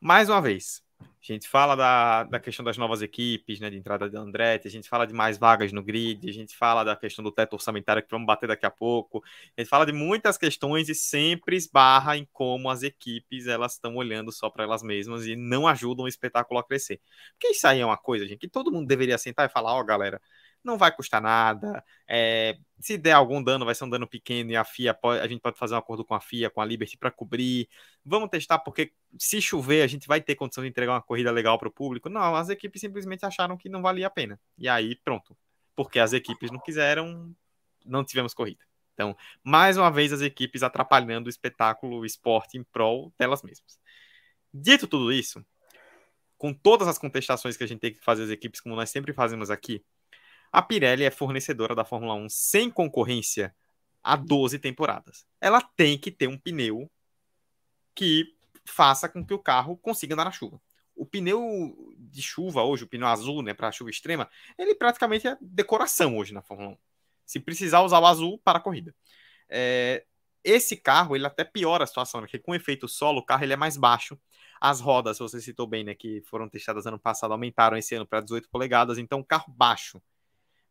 mais 0.00 0.28
uma 0.28 0.40
vez, 0.40 0.82
a 1.00 1.32
gente 1.32 1.48
fala 1.48 1.74
da, 1.74 2.24
da 2.24 2.40
questão 2.40 2.64
das 2.64 2.78
novas 2.78 3.02
equipes, 3.02 3.60
né, 3.60 3.68
de 3.68 3.76
entrada 3.76 4.08
de 4.08 4.16
Andretti, 4.16 4.68
a 4.68 4.70
gente 4.70 4.88
fala 4.88 5.06
de 5.06 5.12
mais 5.12 5.36
vagas 5.36 5.72
no 5.72 5.82
grid, 5.82 6.28
a 6.28 6.32
gente 6.32 6.56
fala 6.56 6.84
da 6.84 6.96
questão 6.96 7.22
do 7.22 7.32
teto 7.32 7.54
orçamentário 7.54 8.02
que 8.02 8.10
vamos 8.10 8.26
bater 8.26 8.46
daqui 8.46 8.64
a 8.64 8.70
pouco, 8.70 9.22
a 9.56 9.60
gente 9.60 9.68
fala 9.68 9.84
de 9.84 9.92
muitas 9.92 10.38
questões 10.38 10.88
e 10.88 10.94
sempre 10.94 11.56
esbarra 11.56 12.16
em 12.16 12.26
como 12.32 12.70
as 12.70 12.82
equipes 12.82 13.46
elas 13.46 13.74
estão 13.74 13.96
olhando 13.96 14.30
só 14.32 14.48
para 14.48 14.64
elas 14.64 14.82
mesmas 14.82 15.26
e 15.26 15.36
não 15.36 15.66
ajudam 15.66 16.04
o 16.04 16.08
espetáculo 16.08 16.60
a 16.60 16.64
crescer. 16.64 17.00
Porque 17.32 17.48
isso 17.48 17.66
aí 17.66 17.80
é 17.80 17.86
uma 17.86 17.98
coisa, 17.98 18.26
gente, 18.26 18.38
que 18.38 18.48
todo 18.48 18.72
mundo 18.72 18.86
deveria 18.86 19.18
sentar 19.18 19.48
e 19.48 19.52
falar, 19.52 19.74
ó, 19.74 19.80
oh, 19.80 19.84
galera, 19.84 20.20
não 20.62 20.76
vai 20.76 20.94
custar 20.94 21.20
nada. 21.20 21.84
É, 22.06 22.58
se 22.80 22.98
der 22.98 23.12
algum 23.12 23.42
dano, 23.42 23.64
vai 23.64 23.74
ser 23.74 23.84
um 23.84 23.90
dano 23.90 24.06
pequeno 24.06 24.50
e 24.50 24.56
a 24.56 24.64
FIA 24.64 24.94
pode, 24.94 25.20
a 25.20 25.26
gente 25.26 25.40
pode 25.40 25.58
fazer 25.58 25.74
um 25.74 25.78
acordo 25.78 26.04
com 26.04 26.14
a 26.14 26.20
FIA, 26.20 26.50
com 26.50 26.60
a 26.60 26.64
Liberty 26.64 26.96
para 26.96 27.10
cobrir. 27.10 27.68
Vamos 28.04 28.28
testar 28.28 28.58
porque 28.58 28.92
se 29.18 29.40
chover 29.40 29.82
a 29.82 29.86
gente 29.86 30.06
vai 30.06 30.20
ter 30.20 30.34
condição 30.34 30.62
de 30.62 30.70
entregar 30.70 30.92
uma 30.92 31.02
corrida 31.02 31.30
legal 31.30 31.58
para 31.58 31.68
o 31.68 31.72
público. 31.72 32.08
Não, 32.08 32.34
as 32.34 32.48
equipes 32.48 32.80
simplesmente 32.80 33.24
acharam 33.24 33.56
que 33.56 33.68
não 33.68 33.82
valia 33.82 34.06
a 34.06 34.10
pena. 34.10 34.38
E 34.56 34.68
aí, 34.68 34.96
pronto. 34.96 35.36
Porque 35.74 35.98
as 35.98 36.12
equipes 36.12 36.50
não 36.50 36.58
quiseram, 36.60 37.34
não 37.84 38.04
tivemos 38.04 38.34
corrida. 38.34 38.64
Então, 38.94 39.16
mais 39.44 39.76
uma 39.76 39.92
vez, 39.92 40.12
as 40.12 40.20
equipes 40.20 40.64
atrapalhando 40.64 41.28
o 41.28 41.30
espetáculo, 41.30 42.00
o 42.00 42.04
esporte 42.04 42.58
em 42.58 42.64
prol 42.64 43.12
delas 43.16 43.42
mesmas. 43.42 43.78
Dito 44.52 44.88
tudo 44.88 45.12
isso, 45.12 45.44
com 46.36 46.52
todas 46.52 46.88
as 46.88 46.98
contestações 46.98 47.56
que 47.56 47.64
a 47.64 47.66
gente 47.66 47.80
tem 47.80 47.92
que 47.92 48.00
fazer 48.00 48.24
as 48.24 48.30
equipes, 48.30 48.60
como 48.60 48.74
nós 48.74 48.90
sempre 48.90 49.12
fazemos 49.12 49.50
aqui, 49.50 49.84
a 50.52 50.62
Pirelli 50.62 51.04
é 51.04 51.10
fornecedora 51.10 51.74
da 51.74 51.84
Fórmula 51.84 52.14
1 52.14 52.28
sem 52.28 52.70
concorrência 52.70 53.54
há 54.02 54.16
12 54.16 54.58
temporadas. 54.58 55.26
Ela 55.40 55.60
tem 55.60 55.98
que 55.98 56.10
ter 56.10 56.28
um 56.28 56.38
pneu 56.38 56.90
que 57.94 58.34
faça 58.64 59.08
com 59.08 59.24
que 59.24 59.34
o 59.34 59.38
carro 59.38 59.76
consiga 59.76 60.14
andar 60.14 60.24
na 60.24 60.32
chuva. 60.32 60.60
O 60.94 61.06
pneu 61.06 61.94
de 61.98 62.22
chuva 62.22 62.62
hoje, 62.62 62.84
o 62.84 62.86
pneu 62.86 63.06
azul, 63.06 63.42
né, 63.42 63.54
para 63.54 63.70
chuva 63.70 63.90
extrema, 63.90 64.28
ele 64.56 64.74
praticamente 64.74 65.28
é 65.28 65.36
decoração 65.40 66.16
hoje 66.16 66.32
na 66.32 66.42
Fórmula 66.42 66.70
1. 66.70 66.78
Se 67.26 67.40
precisar 67.40 67.82
usar 67.82 68.00
o 68.00 68.06
azul 68.06 68.38
para 68.38 68.58
a 68.58 68.62
corrida. 68.62 68.94
É, 69.48 70.04
esse 70.42 70.76
carro, 70.76 71.14
ele 71.14 71.26
até 71.26 71.44
piora 71.44 71.84
a 71.84 71.86
situação, 71.86 72.20
porque 72.20 72.38
com 72.38 72.54
efeito 72.54 72.88
solo, 72.88 73.20
o 73.20 73.24
carro 73.24 73.44
ele 73.44 73.52
é 73.52 73.56
mais 73.56 73.76
baixo. 73.76 74.18
As 74.60 74.80
rodas, 74.80 75.18
você 75.18 75.40
citou 75.40 75.66
bem, 75.66 75.84
né, 75.84 75.94
que 75.94 76.20
foram 76.22 76.48
testadas 76.48 76.86
ano 76.86 76.98
passado, 76.98 77.32
aumentaram 77.32 77.76
esse 77.76 77.94
ano 77.94 78.06
para 78.06 78.20
18 78.20 78.48
polegadas. 78.48 78.98
Então, 78.98 79.22
carro 79.22 79.52
baixo 79.52 80.00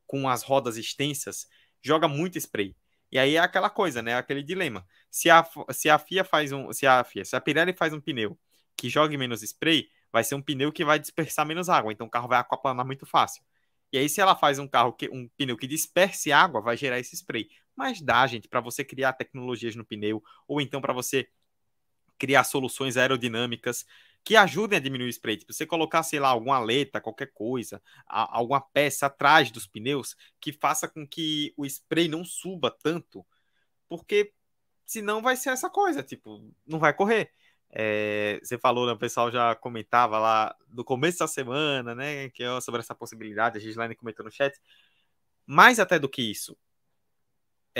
com 0.07 0.27
as 0.27 0.41
rodas 0.41 0.77
extensas, 0.77 1.47
joga 1.81 2.07
muito 2.07 2.37
spray. 2.37 2.75
E 3.11 3.19
aí 3.19 3.35
é 3.35 3.39
aquela 3.39 3.69
coisa, 3.69 4.01
né? 4.01 4.15
Aquele 4.15 4.43
dilema. 4.43 4.85
Se 5.09 5.29
a, 5.29 5.47
se 5.71 5.89
a 5.89 5.97
FIA 5.97 6.23
faz 6.23 6.51
um. 6.51 6.73
Se 6.73 6.85
a 6.87 7.03
FIA, 7.03 7.25
se 7.25 7.35
a 7.35 7.41
Pirelli 7.41 7.73
faz 7.73 7.93
um 7.93 8.01
pneu 8.01 8.37
que 8.75 8.89
jogue 8.89 9.17
menos 9.17 9.41
spray, 9.43 9.89
vai 10.11 10.23
ser 10.23 10.35
um 10.35 10.41
pneu 10.41 10.71
que 10.71 10.83
vai 10.83 10.99
dispersar 10.99 11.45
menos 11.45 11.69
água. 11.69 11.91
Então 11.91 12.07
o 12.07 12.09
carro 12.09 12.27
vai 12.27 12.39
aquaplanar 12.39 12.85
muito 12.85 13.05
fácil. 13.05 13.43
E 13.91 13.97
aí, 13.97 14.09
se 14.09 14.19
ela 14.19 14.35
faz 14.35 14.59
um 14.59 14.67
carro 14.67 14.91
que 14.93 15.09
um 15.09 15.29
pneu 15.37 15.55
que 15.57 15.65
disperse 15.65 16.31
água, 16.31 16.61
vai 16.61 16.75
gerar 16.75 16.99
esse 16.99 17.15
spray. 17.15 17.49
Mas 17.75 18.01
dá, 18.01 18.27
gente, 18.27 18.47
para 18.47 18.59
você 18.59 18.83
criar 18.83 19.13
tecnologias 19.13 19.75
no 19.75 19.85
pneu, 19.85 20.21
ou 20.47 20.59
então 20.59 20.81
para 20.81 20.91
você 20.91 21.29
criar 22.17 22.43
soluções 22.43 22.97
aerodinâmicas 22.97 23.85
que 24.27 24.35
ajudem 24.35 24.75
a 24.75 24.81
diminuir 24.81 25.07
o 25.07 25.09
spray. 25.09 25.37
Tipo, 25.37 25.53
você 25.53 25.65
colocar, 25.65 26.03
sei 26.03 26.19
lá, 26.19 26.27
alguma 26.27 26.57
aleta, 26.57 26.99
qualquer 26.99 27.31
coisa, 27.33 27.81
a, 28.05 28.37
alguma 28.37 28.59
peça 28.59 29.05
atrás 29.05 29.49
dos 29.49 29.65
pneus 29.65 30.17
que 30.37 30.51
faça 30.51 30.85
com 30.85 31.07
que 31.07 31.53
o 31.55 31.65
spray 31.65 32.09
não 32.09 32.25
suba 32.25 32.69
tanto, 32.69 33.25
porque 33.87 34.33
senão 34.85 35.21
vai 35.21 35.37
ser 35.37 35.51
essa 35.51 35.69
coisa, 35.69 36.03
tipo, 36.03 36.43
não 36.65 36.77
vai 36.77 36.93
correr. 36.93 37.31
É, 37.71 38.37
você 38.43 38.57
falou, 38.57 38.85
né, 38.85 38.91
o 38.91 38.97
pessoal 38.97 39.31
já 39.31 39.55
comentava 39.55 40.19
lá 40.19 40.53
no 40.67 40.83
começo 40.83 41.19
da 41.19 41.27
semana, 41.27 41.95
né, 41.95 42.29
que 42.31 42.43
é 42.43 42.59
sobre 42.59 42.81
essa 42.81 42.93
possibilidade, 42.93 43.57
a 43.57 43.61
Gislaine 43.61 43.95
comentou 43.95 44.25
no 44.25 44.31
chat. 44.31 44.59
Mais 45.45 45.79
até 45.79 45.97
do 45.97 46.09
que 46.09 46.21
isso, 46.21 46.57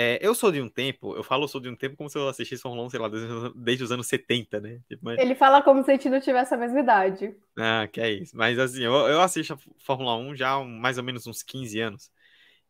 é, 0.00 0.16
eu 0.22 0.32
sou 0.32 0.52
de 0.52 0.62
um 0.62 0.68
tempo, 0.68 1.16
eu 1.16 1.24
falo 1.24 1.48
sou 1.48 1.60
de 1.60 1.68
um 1.68 1.74
tempo 1.74 1.96
como 1.96 2.08
se 2.08 2.16
eu 2.16 2.28
assistisse 2.28 2.62
Fórmula 2.62 2.86
1, 2.86 2.90
sei 2.90 3.00
lá, 3.00 3.08
desde, 3.08 3.52
desde 3.56 3.82
os 3.82 3.90
anos 3.90 4.06
70, 4.06 4.60
né? 4.60 4.80
Tipo, 4.88 5.04
mas... 5.04 5.18
Ele 5.18 5.34
fala 5.34 5.60
como 5.60 5.82
se 5.82 5.90
a 5.90 5.94
gente 5.94 6.08
não 6.08 6.20
tivesse 6.20 6.54
a 6.54 6.56
mesma 6.56 6.78
idade. 6.78 7.34
Ah, 7.58 7.88
que 7.92 8.00
é 8.00 8.12
isso. 8.12 8.36
Mas 8.36 8.60
assim, 8.60 8.84
eu, 8.84 8.92
eu 8.92 9.20
assisto 9.20 9.54
a 9.54 9.58
Fórmula 9.80 10.14
1 10.14 10.36
já 10.36 10.52
há 10.52 10.62
mais 10.62 10.98
ou 10.98 11.02
menos 11.02 11.26
uns 11.26 11.42
15 11.42 11.80
anos. 11.80 12.12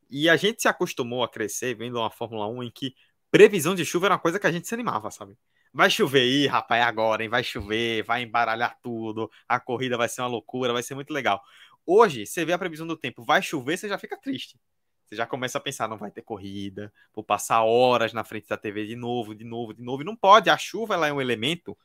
E 0.09 0.26
a 0.26 0.37
gente 0.37 0.62
se 0.62 0.68
acostumou 0.68 1.22
a 1.22 1.29
crescer 1.29 1.74
vendo 1.74 1.99
uma 1.99 2.11
Fórmula 2.11 2.49
1 2.49 2.62
em 2.62 2.70
que 2.70 2.95
previsão 3.31 3.74
de 3.74 3.85
chuva 3.85 4.07
era 4.07 4.14
uma 4.14 4.20
coisa 4.20 4.41
que 4.41 4.47
a 4.47 4.51
gente 4.51 4.66
se 4.66 4.72
animava, 4.72 5.11
sabe? 5.11 5.37
Vai 5.70 5.91
chover 5.91 6.22
aí, 6.22 6.47
rapaz, 6.47 6.83
agora, 6.83 7.22
hein? 7.22 7.29
Vai 7.29 7.45
chover, 7.45 8.05
vai 8.05 8.22
embaralhar 8.22 8.79
tudo, 8.83 9.31
a 9.47 9.61
corrida 9.61 9.99
vai 9.99 10.09
ser 10.09 10.22
uma 10.22 10.29
loucura, 10.29 10.72
vai 10.72 10.83
ser 10.83 10.95
muito 10.95 11.12
legal. 11.12 11.43
Hoje, 11.85 12.24
você 12.24 12.43
vê 12.43 12.55
a 12.55 12.59
previsão 12.59 12.87
do 12.87 12.97
tempo, 12.97 13.22
vai 13.22 13.43
chover, 13.43 13.76
você 13.76 13.87
já 13.87 13.99
fica 13.99 14.16
triste. 14.18 14.59
Você 15.09 15.17
já 15.17 15.27
começa 15.27 15.57
a 15.57 15.61
pensar, 15.61 15.89
não 15.89 15.97
vai 15.97 16.11
ter 16.11 16.21
corrida, 16.21 16.93
vou 17.15 17.25
passar 17.25 17.65
horas 17.65 18.13
na 18.13 18.25
frente 18.25 18.47
da 18.47 18.59
TV 18.59 18.87
de 18.87 18.95
novo, 18.95 19.35
de 19.35 19.45
novo, 19.45 19.73
de 19.73 19.83
novo. 19.83 20.03
E 20.03 20.05
não 20.05 20.15
pode, 20.15 20.51
a 20.51 20.59
chuva 20.59 20.95
ela 20.95 21.09
é 21.09 21.13
um 21.13 21.21
elemento 21.21 21.77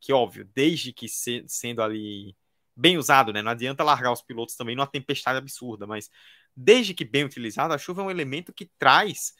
que, 0.00 0.12
óbvio, 0.14 0.48
desde 0.54 0.92
que 0.92 1.06
se, 1.06 1.44
sendo 1.46 1.82
ali 1.82 2.34
bem 2.74 2.96
usado, 2.96 3.32
né? 3.34 3.42
Não 3.42 3.50
adianta 3.50 3.84
largar 3.84 4.12
os 4.12 4.22
pilotos 4.22 4.56
também 4.56 4.74
numa 4.74 4.86
tempestade 4.86 5.36
absurda, 5.36 5.86
mas 5.86 6.10
desde 6.56 6.94
que 6.94 7.04
bem 7.04 7.24
utilizado, 7.24 7.74
a 7.74 7.78
chuva 7.78 8.00
é 8.00 8.04
um 8.06 8.10
elemento 8.10 8.52
que 8.52 8.70
traz 8.78 9.34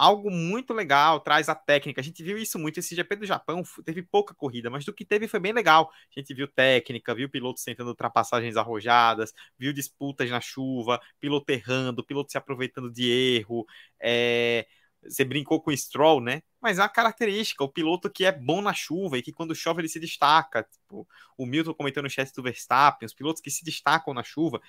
algo 0.00 0.30
muito 0.30 0.72
legal, 0.72 1.20
traz 1.20 1.50
a 1.50 1.54
técnica. 1.54 2.00
A 2.00 2.04
gente 2.04 2.22
viu 2.22 2.38
isso 2.38 2.58
muito. 2.58 2.80
Esse 2.80 2.94
GP 2.94 3.16
do 3.16 3.26
Japão 3.26 3.62
teve 3.84 4.02
pouca 4.02 4.34
corrida, 4.34 4.70
mas 4.70 4.82
do 4.82 4.94
que 4.94 5.04
teve 5.04 5.28
foi 5.28 5.38
bem 5.38 5.52
legal. 5.52 5.90
A 6.16 6.18
gente 6.18 6.32
viu 6.32 6.48
técnica, 6.48 7.14
viu 7.14 7.28
pilotos 7.28 7.62
tentando 7.62 7.88
ultrapassagens 7.88 8.56
arrojadas, 8.56 9.34
viu 9.58 9.74
disputas 9.74 10.30
na 10.30 10.40
chuva, 10.40 10.98
piloto 11.20 11.52
errando, 11.52 12.02
piloto 12.02 12.32
se 12.32 12.38
aproveitando 12.38 12.90
de 12.90 13.10
erro. 13.10 13.66
É... 14.00 14.66
Você 15.02 15.22
brincou 15.22 15.60
com 15.62 15.70
o 15.70 15.76
Stroll, 15.76 16.20
né? 16.22 16.42
Mas 16.60 16.78
é 16.78 16.82
uma 16.82 16.88
característica, 16.88 17.62
o 17.64 17.68
piloto 17.68 18.10
que 18.10 18.24
é 18.24 18.32
bom 18.32 18.62
na 18.62 18.72
chuva 18.72 19.18
e 19.18 19.22
que 19.22 19.32
quando 19.32 19.54
chove 19.54 19.82
ele 19.82 19.88
se 19.88 20.00
destaca. 20.00 20.62
Tipo, 20.62 21.06
o 21.36 21.44
Milton 21.46 21.74
comentou 21.74 22.02
no 22.02 22.08
chat 22.08 22.32
do 22.34 22.42
Verstappen, 22.42 23.06
os 23.06 23.14
pilotos 23.14 23.42
que 23.42 23.50
se 23.50 23.64
destacam 23.64 24.14
na 24.14 24.22
chuva. 24.22 24.60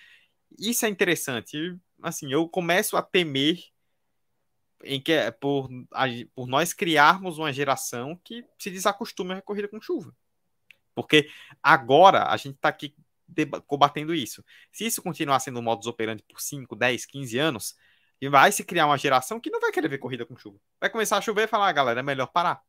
Isso 0.59 0.85
é 0.85 0.89
interessante. 0.89 1.77
Assim, 2.01 2.31
eu 2.31 2.47
começo 2.49 2.97
a 2.97 3.01
temer 3.01 3.59
em 4.83 5.01
que 5.01 5.11
é 5.11 5.31
por, 5.31 5.69
por 6.33 6.47
nós 6.47 6.73
criarmos 6.73 7.37
uma 7.37 7.51
geração 7.51 8.19
que 8.23 8.45
se 8.57 8.69
desacostume 8.69 9.33
a 9.33 9.41
corrida 9.41 9.67
com 9.67 9.81
chuva. 9.81 10.15
Porque 10.93 11.29
agora 11.61 12.25
a 12.25 12.37
gente 12.37 12.55
está 12.55 12.69
aqui 12.69 12.95
combatendo 13.65 14.13
isso. 14.13 14.43
Se 14.71 14.85
isso 14.85 15.01
continuar 15.01 15.39
sendo 15.39 15.59
um 15.59 15.63
modus 15.63 15.87
operandi 15.87 16.23
por 16.23 16.41
5, 16.41 16.75
10, 16.75 17.05
15 17.05 17.37
anos, 17.37 17.75
vai 18.29 18.51
se 18.51 18.63
criar 18.63 18.85
uma 18.85 18.97
geração 18.97 19.39
que 19.39 19.49
não 19.49 19.59
vai 19.59 19.71
querer 19.71 19.87
ver 19.87 19.97
corrida 19.97 20.25
com 20.25 20.37
chuva. 20.37 20.59
Vai 20.79 20.89
começar 20.89 21.17
a 21.17 21.21
chover 21.21 21.43
e 21.43 21.47
falar, 21.47 21.69
ah, 21.69 21.71
galera, 21.71 21.99
é 22.01 22.03
melhor 22.03 22.27
parar. 22.27 22.61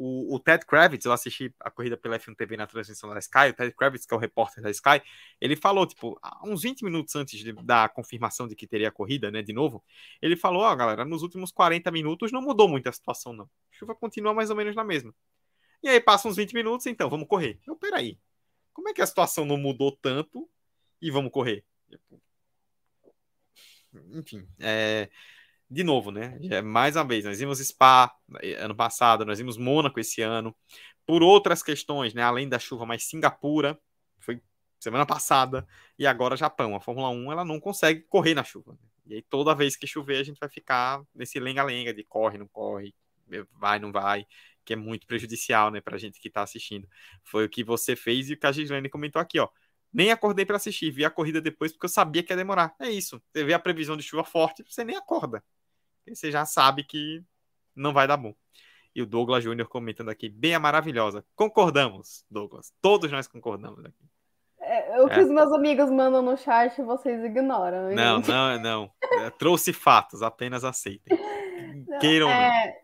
O, 0.00 0.36
o, 0.36 0.38
Ted 0.38 0.64
Kravitz, 0.64 1.04
eu 1.04 1.12
assisti 1.12 1.52
a 1.58 1.70
corrida 1.72 1.96
pela 1.96 2.16
F1 2.16 2.36
TV 2.36 2.56
na 2.56 2.68
transmissão 2.68 3.10
da 3.10 3.18
Sky, 3.18 3.48
o 3.50 3.52
Ted 3.52 3.74
Kravitz, 3.74 4.06
que 4.06 4.14
é 4.14 4.16
o 4.16 4.20
repórter 4.20 4.62
da 4.62 4.70
Sky, 4.70 5.02
ele 5.40 5.56
falou, 5.56 5.84
tipo, 5.84 6.16
uns 6.44 6.62
20 6.62 6.84
minutos 6.84 7.16
antes 7.16 7.40
de, 7.40 7.52
da 7.52 7.88
confirmação 7.88 8.46
de 8.46 8.54
que 8.54 8.64
teria 8.64 8.90
a 8.90 8.92
corrida, 8.92 9.28
né, 9.28 9.42
de 9.42 9.52
novo, 9.52 9.84
ele 10.22 10.36
falou, 10.36 10.62
ó, 10.62 10.72
oh, 10.72 10.76
galera, 10.76 11.04
nos 11.04 11.22
últimos 11.22 11.50
40 11.50 11.90
minutos 11.90 12.30
não 12.30 12.40
mudou 12.40 12.68
muito 12.68 12.88
a 12.88 12.92
situação, 12.92 13.32
não. 13.32 13.44
A 13.44 13.48
chuva 13.72 13.92
continua 13.92 14.32
mais 14.32 14.50
ou 14.50 14.56
menos 14.56 14.76
na 14.76 14.84
mesma. 14.84 15.12
E 15.82 15.88
aí 15.88 16.00
passa 16.00 16.28
uns 16.28 16.36
20 16.36 16.52
minutos, 16.54 16.86
então, 16.86 17.10
vamos 17.10 17.26
correr. 17.26 17.58
Eu, 17.66 17.74
peraí, 17.74 18.18
como 18.72 18.88
é 18.88 18.94
que 18.94 19.02
a 19.02 19.06
situação 19.06 19.44
não 19.44 19.56
mudou 19.56 19.90
tanto 19.90 20.48
e 21.02 21.10
vamos 21.10 21.32
correr? 21.32 21.64
Tipo, 21.88 22.22
enfim, 24.12 24.46
é, 24.60 25.08
de 25.70 25.84
novo, 25.84 26.10
né? 26.10 26.38
É, 26.50 26.62
mais 26.62 26.96
uma 26.96 27.04
vez, 27.04 27.24
nós 27.24 27.38
vimos 27.38 27.58
Spa 27.58 28.12
eh, 28.40 28.54
ano 28.54 28.74
passado, 28.74 29.24
nós 29.24 29.38
vimos 29.38 29.56
Mônaco 29.56 30.00
esse 30.00 30.22
ano, 30.22 30.54
por 31.06 31.22
outras 31.22 31.62
questões, 31.62 32.14
né? 32.14 32.22
Além 32.22 32.48
da 32.48 32.58
chuva, 32.58 32.86
mas 32.86 33.04
Singapura 33.04 33.78
foi 34.18 34.40
semana 34.80 35.06
passada 35.06 35.66
e 35.98 36.06
agora 36.06 36.36
Japão. 36.36 36.74
A 36.74 36.80
Fórmula 36.80 37.10
1 37.10 37.32
ela 37.32 37.44
não 37.44 37.60
consegue 37.60 38.02
correr 38.02 38.34
na 38.34 38.44
chuva. 38.44 38.72
Né? 38.72 38.78
E 39.06 39.14
aí 39.16 39.22
toda 39.22 39.54
vez 39.54 39.76
que 39.76 39.86
chover 39.86 40.18
a 40.18 40.22
gente 40.22 40.38
vai 40.38 40.48
ficar 40.48 41.02
nesse 41.14 41.40
lenga-lenga 41.40 41.92
de 41.92 42.04
corre, 42.04 42.38
não 42.38 42.48
corre, 42.48 42.94
vai, 43.52 43.78
não 43.78 43.92
vai, 43.92 44.26
que 44.64 44.72
é 44.72 44.76
muito 44.76 45.06
prejudicial, 45.06 45.70
né, 45.70 45.80
pra 45.80 45.98
gente 45.98 46.20
que 46.20 46.30
tá 46.30 46.42
assistindo. 46.42 46.88
Foi 47.24 47.44
o 47.44 47.48
que 47.48 47.64
você 47.64 47.96
fez 47.96 48.30
e 48.30 48.34
o 48.34 48.38
que 48.38 48.46
a 48.46 48.52
Gislaine 48.52 48.88
comentou 48.88 49.20
aqui, 49.20 49.38
ó. 49.38 49.48
Nem 49.92 50.10
acordei 50.10 50.44
para 50.44 50.56
assistir, 50.56 50.90
vi 50.90 51.04
a 51.04 51.10
corrida 51.10 51.40
depois 51.40 51.72
porque 51.72 51.86
eu 51.86 51.90
sabia 51.90 52.22
que 52.22 52.32
ia 52.32 52.36
demorar. 52.36 52.74
É 52.78 52.90
isso. 52.90 53.22
Você 53.32 53.44
vê 53.44 53.54
a 53.54 53.58
previsão 53.58 53.96
de 53.96 54.02
chuva 54.02 54.24
forte, 54.24 54.62
você 54.62 54.84
nem 54.84 54.96
acorda. 54.96 55.42
Você 56.14 56.30
já 56.30 56.44
sabe 56.44 56.84
que 56.84 57.22
não 57.74 57.92
vai 57.92 58.06
dar 58.06 58.16
bom. 58.16 58.34
E 58.94 59.02
o 59.02 59.06
Douglas 59.06 59.44
Júnior 59.44 59.68
comentando 59.68 60.08
aqui, 60.08 60.28
bem 60.28 60.54
a 60.54 60.58
maravilhosa. 60.58 61.24
Concordamos, 61.36 62.24
Douglas. 62.30 62.72
Todos 62.80 63.10
nós 63.10 63.28
concordamos 63.28 63.84
aqui. 63.84 64.04
É, 64.60 65.00
o 65.00 65.08
que 65.08 65.14
é. 65.14 65.22
os 65.22 65.30
meus 65.30 65.52
amigos 65.52 65.90
mandam 65.90 66.20
no 66.20 66.36
chat, 66.36 66.82
vocês 66.82 67.24
ignoram. 67.24 67.94
Não, 67.94 68.20
não, 68.20 68.60
não. 68.60 68.90
É, 69.02 69.30
trouxe 69.30 69.72
fatos, 69.72 70.22
apenas 70.22 70.64
aceitem. 70.64 71.16
Queiram. 72.00 72.28
É... 72.28 72.76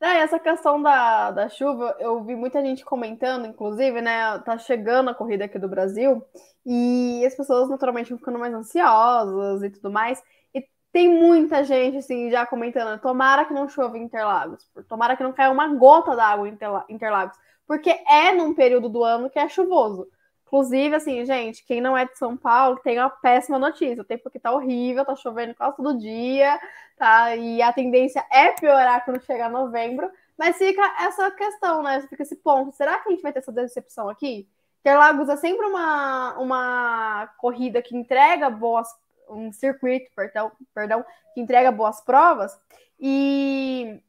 Não, 0.00 0.08
essa 0.08 0.38
questão 0.38 0.80
da, 0.80 1.30
da 1.30 1.48
chuva, 1.50 1.94
eu 2.00 2.24
vi 2.24 2.34
muita 2.34 2.62
gente 2.64 2.82
comentando, 2.84 3.46
inclusive, 3.46 4.00
né? 4.00 4.38
Tá 4.38 4.56
chegando 4.56 5.10
a 5.10 5.14
corrida 5.14 5.44
aqui 5.44 5.58
do 5.58 5.68
Brasil 5.68 6.24
e 6.64 7.22
as 7.26 7.34
pessoas 7.34 7.68
naturalmente 7.68 8.16
ficando 8.16 8.38
mais 8.38 8.54
ansiosas 8.54 9.62
e 9.62 9.68
tudo 9.68 9.90
mais. 9.90 10.22
E 10.54 10.66
tem 10.92 11.08
muita 11.08 11.64
gente, 11.64 11.98
assim, 11.98 12.30
já 12.30 12.44
comentando: 12.46 13.00
tomara 13.00 13.44
que 13.44 13.54
não 13.54 13.68
chova 13.68 13.96
em 13.98 14.02
Interlagos, 14.02 14.68
tomara 14.88 15.16
que 15.16 15.22
não 15.22 15.32
caia 15.32 15.50
uma 15.50 15.68
gota 15.68 16.16
d'água 16.16 16.48
em 16.48 16.94
Interlagos, 16.94 17.36
porque 17.66 17.90
é 18.08 18.32
num 18.32 18.54
período 18.54 18.88
do 18.88 19.04
ano 19.04 19.30
que 19.30 19.38
é 19.38 19.48
chuvoso. 19.48 20.08
Inclusive, 20.50 20.96
assim, 20.96 21.24
gente, 21.24 21.64
quem 21.64 21.80
não 21.80 21.96
é 21.96 22.04
de 22.04 22.18
São 22.18 22.36
Paulo 22.36 22.80
tem 22.82 22.98
uma 22.98 23.08
péssima 23.08 23.56
notícia. 23.56 24.02
O 24.02 24.04
tempo 24.04 24.26
aqui 24.26 24.40
tá 24.40 24.50
horrível, 24.50 25.04
tá 25.04 25.14
chovendo 25.14 25.54
quase 25.54 25.76
todo 25.76 25.96
dia, 25.96 26.58
tá? 26.98 27.36
E 27.36 27.62
a 27.62 27.72
tendência 27.72 28.26
é 28.32 28.50
piorar 28.50 29.04
quando 29.04 29.24
chegar 29.24 29.48
novembro. 29.48 30.10
Mas 30.36 30.56
fica 30.56 30.82
essa 30.98 31.30
questão, 31.30 31.84
né? 31.84 32.00
Fica 32.08 32.24
esse 32.24 32.34
ponto. 32.34 32.74
Será 32.74 32.98
que 32.98 33.08
a 33.08 33.12
gente 33.12 33.22
vai 33.22 33.32
ter 33.32 33.38
essa 33.38 33.52
decepção 33.52 34.08
aqui? 34.08 34.48
Interlagos 34.80 35.28
é 35.28 35.36
sempre 35.36 35.66
uma, 35.66 36.36
uma 36.38 37.28
corrida 37.38 37.80
que 37.80 37.96
entrega 37.96 38.50
boas. 38.50 38.88
Um 39.30 39.52
circuito, 39.52 40.10
perdão, 40.14 40.52
perdão, 40.74 41.04
que 41.34 41.40
entrega 41.40 41.70
boas 41.70 42.00
provas. 42.00 42.58
E 42.98 44.00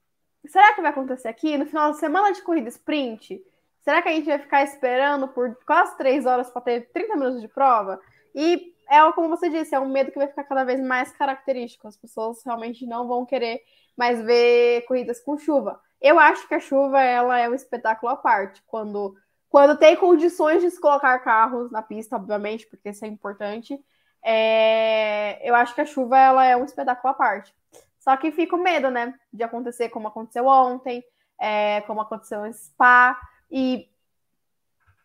será 0.47 0.73
que 0.73 0.81
vai 0.81 0.91
acontecer 0.91 1.27
aqui? 1.27 1.57
No 1.57 1.65
final 1.65 1.91
de 1.91 1.99
semana 1.99 2.33
de 2.33 2.41
corrida 2.41 2.69
sprint, 2.69 3.41
Será 3.81 4.01
que 4.01 4.09
a 4.09 4.11
gente 4.11 4.27
vai 4.27 4.37
ficar 4.37 4.63
esperando 4.63 5.27
por 5.27 5.57
quase 5.65 5.97
três 5.97 6.25
horas 6.25 6.49
para 6.49 6.61
ter 6.61 6.91
30 6.93 7.15
minutos 7.15 7.41
de 7.41 7.47
prova? 7.47 7.99
E 8.33 8.73
é 8.87 9.11
como 9.13 9.29
você 9.29 9.49
disse, 9.49 9.73
é 9.73 9.79
um 9.79 9.89
medo 9.89 10.11
que 10.11 10.19
vai 10.19 10.27
ficar 10.27 10.43
cada 10.43 10.63
vez 10.63 10.79
mais 10.79 11.11
característico. 11.11 11.87
As 11.87 11.97
pessoas 11.97 12.43
realmente 12.45 12.85
não 12.85 13.07
vão 13.07 13.25
querer 13.25 13.61
mais 13.97 14.21
ver 14.21 14.85
corridas 14.85 15.19
com 15.19 15.37
chuva. 15.37 15.81
Eu 15.99 16.19
acho 16.19 16.47
que 16.47 16.53
a 16.53 16.59
chuva 16.59 17.01
ela 17.01 17.39
é 17.39 17.49
um 17.49 17.55
espetáculo 17.55 18.11
à 18.11 18.15
parte. 18.15 18.61
Quando, 18.67 19.15
quando 19.49 19.77
tem 19.77 19.95
condições 19.95 20.61
de 20.61 20.69
se 20.69 20.79
colocar 20.79 21.17
carros 21.19 21.71
na 21.71 21.81
pista, 21.81 22.15
obviamente, 22.15 22.67
porque 22.67 22.89
isso 22.89 23.03
é 23.03 23.07
importante. 23.07 23.79
É, 24.23 25.39
eu 25.47 25.55
acho 25.55 25.73
que 25.73 25.81
a 25.81 25.85
chuva 25.85 26.17
ela 26.17 26.45
é 26.45 26.55
um 26.55 26.65
espetáculo 26.65 27.11
à 27.11 27.13
parte. 27.13 27.53
Só 27.99 28.15
que 28.17 28.31
fica 28.31 28.55
o 28.55 28.61
medo, 28.61 28.89
né? 28.89 29.13
De 29.31 29.43
acontecer 29.43 29.89
como 29.89 30.07
aconteceu 30.07 30.45
ontem, 30.47 31.03
é, 31.39 31.81
como 31.81 32.01
aconteceu 32.01 32.45
em 32.45 32.53
Spa. 32.53 33.19
E 33.49 33.89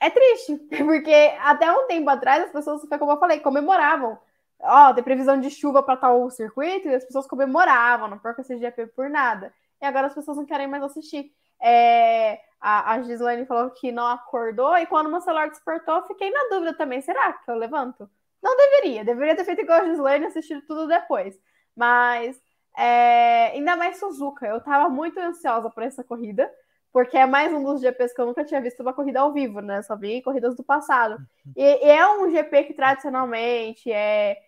é 0.01 0.11
triste, 0.11 0.57
porque 0.85 1.35
até 1.41 1.71
um 1.71 1.87
tempo 1.87 2.09
atrás 2.11 2.45
as 2.45 2.53
pessoas, 2.53 2.83
como 2.99 3.13
eu 3.13 3.19
falei, 3.19 3.41
comemoravam. 3.41 4.19
Ó, 4.61 4.91
oh, 4.91 4.95
tem 4.95 5.05
previsão 5.05 5.39
de 5.39 5.51
chuva 5.51 5.83
para 5.83 5.99
tal 5.99 6.31
circuito 6.31 6.89
e 6.89 6.95
as 6.95 7.05
pessoas 7.05 7.27
comemoravam, 7.27 8.09
não 8.09 8.19
perca 8.19 8.41
esse 8.41 8.57
GP 8.57 8.87
por 8.89 9.11
nada. 9.11 9.53
E 9.81 9.85
agora 9.85 10.07
as 10.07 10.15
pessoas 10.15 10.39
não 10.39 10.47
querem 10.47 10.67
mais 10.67 10.83
assistir. 10.83 11.31
É, 11.61 12.41
a, 12.61 12.93
a 12.95 13.03
Gislaine 13.03 13.47
falou 13.47 13.71
que 13.71 13.93
não 13.93 14.07
acordou, 14.07 14.77
e 14.79 14.87
quando 14.87 15.07
o 15.07 15.11
meu 15.11 15.21
celular 15.21 15.51
despertou, 15.51 16.03
fiquei 16.07 16.31
na 16.31 16.49
dúvida 16.51 16.75
também. 16.75 17.01
Será 17.03 17.33
que 17.35 17.51
eu 17.51 17.55
levanto? 17.57 18.09
Não 18.43 18.57
deveria, 18.57 19.05
deveria 19.05 19.37
ter 19.37 19.45
feito 19.45 19.63
igual 19.63 19.81
a 19.81 19.85
Gislaine 19.85 20.25
e 20.25 20.29
assistido 20.29 20.63
tudo 20.67 20.87
depois. 20.87 21.39
Mas 21.75 22.41
é, 22.77 23.49
ainda 23.49 23.77
mais 23.77 23.99
Suzuka, 23.99 24.47
eu 24.47 24.61
tava 24.61 24.89
muito 24.89 25.19
ansiosa 25.19 25.71
por 25.71 25.83
essa 25.83 26.05
corrida 26.05 26.51
porque 26.97 27.19
é 27.19 27.27
mais 27.27 27.53
um 27.53 27.63
dos 27.63 27.83
GPs 27.83 28.15
que 28.15 28.21
eu 28.23 28.25
nunca 28.25 28.43
tinha 28.43 28.59
visto 28.59 28.81
uma 28.81 28.95
corrida 28.95 29.21
ao 29.21 29.31
vivo, 29.31 29.61
né? 29.61 29.83
Só 29.83 29.95
vi 29.95 30.23
corridas 30.23 30.57
do 30.57 30.65
passado. 30.65 31.19
E, 31.55 31.63
e 31.63 31.91
é 31.91 32.09
um 32.09 32.31
GP 32.31 32.65
que 32.65 32.73
tradicionalmente 32.73 33.93
é 33.93 34.39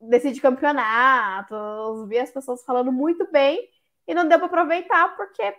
decide 0.00 0.40
campeonatos, 0.40 2.08
vi 2.08 2.18
as 2.18 2.30
pessoas 2.30 2.64
falando 2.64 2.90
muito 2.90 3.30
bem 3.30 3.68
e 4.08 4.14
não 4.14 4.26
deu 4.26 4.38
para 4.38 4.46
aproveitar 4.46 5.14
porque 5.14 5.54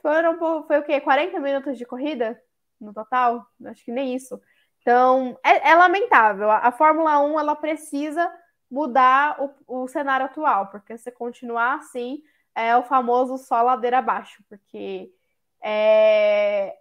foram 0.00 0.38
foi 0.66 0.78
o 0.78 0.82
quê? 0.82 0.98
40 0.98 1.38
minutos 1.40 1.76
de 1.76 1.84
corrida 1.84 2.40
no 2.80 2.94
total? 2.94 3.46
Acho 3.66 3.84
que 3.84 3.92
nem 3.92 4.14
isso. 4.14 4.40
Então, 4.86 5.36
é, 5.42 5.70
é 5.70 5.74
lamentável. 5.74 6.48
A, 6.48 6.58
a, 6.58 6.70
Fórmula 6.70 7.18
1 7.18 7.40
ela 7.40 7.56
precisa 7.56 8.32
mudar 8.70 9.36
o, 9.66 9.82
o 9.82 9.88
cenário 9.88 10.26
atual, 10.26 10.68
porque 10.68 10.96
se 10.96 11.10
continuar 11.10 11.74
assim, 11.74 12.22
é 12.54 12.76
o 12.76 12.84
famoso 12.84 13.36
só 13.36 13.62
ladeira 13.62 13.98
abaixo, 13.98 14.44
porque 14.48 15.10
é... 15.60 16.72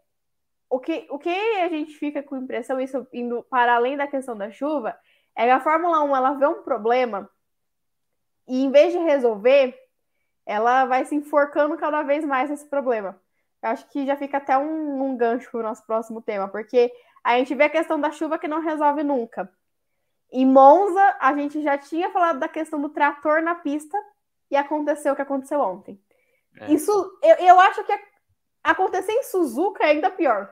O, 0.70 0.80
que, 0.80 1.08
o 1.10 1.18
que 1.18 1.30
a 1.30 1.68
gente 1.68 1.95
fica 1.95 2.22
com 2.22 2.38
impressão, 2.38 2.80
isso 2.80 3.08
indo 3.12 3.41
para 3.49 3.74
além 3.74 3.97
da 3.97 4.06
questão 4.06 4.38
da 4.38 4.51
chuva, 4.51 4.95
é 5.36 5.45
que 5.45 5.51
a 5.51 5.60
Fórmula 5.60 6.03
1 6.03 6.16
ela 6.16 6.34
vê 6.34 6.45
um 6.45 6.62
problema 6.62 7.28
e 8.47 8.66
em 8.66 8.70
vez 8.70 8.93
de 8.93 8.99
resolver, 8.99 9.76
ela 10.45 10.86
vai 10.86 11.06
se 11.06 11.16
enforcando 11.16 11.76
cada 11.76 12.03
vez 12.03 12.24
mais 12.24 12.51
nesse 12.51 12.68
problema. 12.70 13.20
Eu 13.64 13.70
acho 13.70 13.89
que 13.89 14.06
já 14.06 14.16
fica 14.16 14.38
até 14.38 14.56
um, 14.56 15.03
um 15.03 15.18
gancho 15.18 15.49
para 15.49 15.60
o 15.60 15.64
nosso 15.64 15.84
próximo 15.88 16.22
tema, 16.22 16.47
porque 16.47 16.91
a 17.34 17.38
gente 17.38 17.56
vê 17.56 17.66
a 17.66 17.70
questão 17.70 18.00
da 18.00 18.12
chuva 18.12 18.40
que 18.40 18.48
não 18.48 18.62
resolve 18.62 19.04
nunca. 19.04 19.52
Em 20.32 20.46
Monza, 20.46 21.18
a 21.20 21.34
gente 21.34 21.62
já 21.62 21.78
tinha 21.78 22.10
falado 22.12 22.40
da 22.40 22.48
questão 22.48 22.82
do 22.82 22.90
trator 22.90 23.42
na 23.42 23.56
pista 23.56 23.98
e 24.50 24.56
aconteceu 24.56 25.14
o 25.14 25.16
que 25.16 25.22
aconteceu 25.22 25.60
ontem. 25.60 26.00
É. 26.60 26.72
Isso, 26.72 26.92
eu, 27.22 27.36
eu 27.38 27.60
acho 27.60 27.84
que 27.84 27.92
Acontecer 28.66 29.12
em 29.12 29.22
Suzuka 29.22 29.84
é 29.84 29.92
ainda 29.92 30.10
pior. 30.10 30.52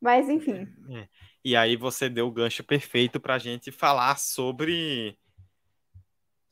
Mas 0.00 0.28
enfim. 0.28 0.66
É. 0.90 1.08
E 1.44 1.54
aí 1.54 1.76
você 1.76 2.08
deu 2.08 2.26
o 2.26 2.32
gancho 2.32 2.64
perfeito 2.64 3.20
para 3.20 3.34
a 3.36 3.38
gente 3.38 3.70
falar 3.70 4.18
sobre 4.18 5.16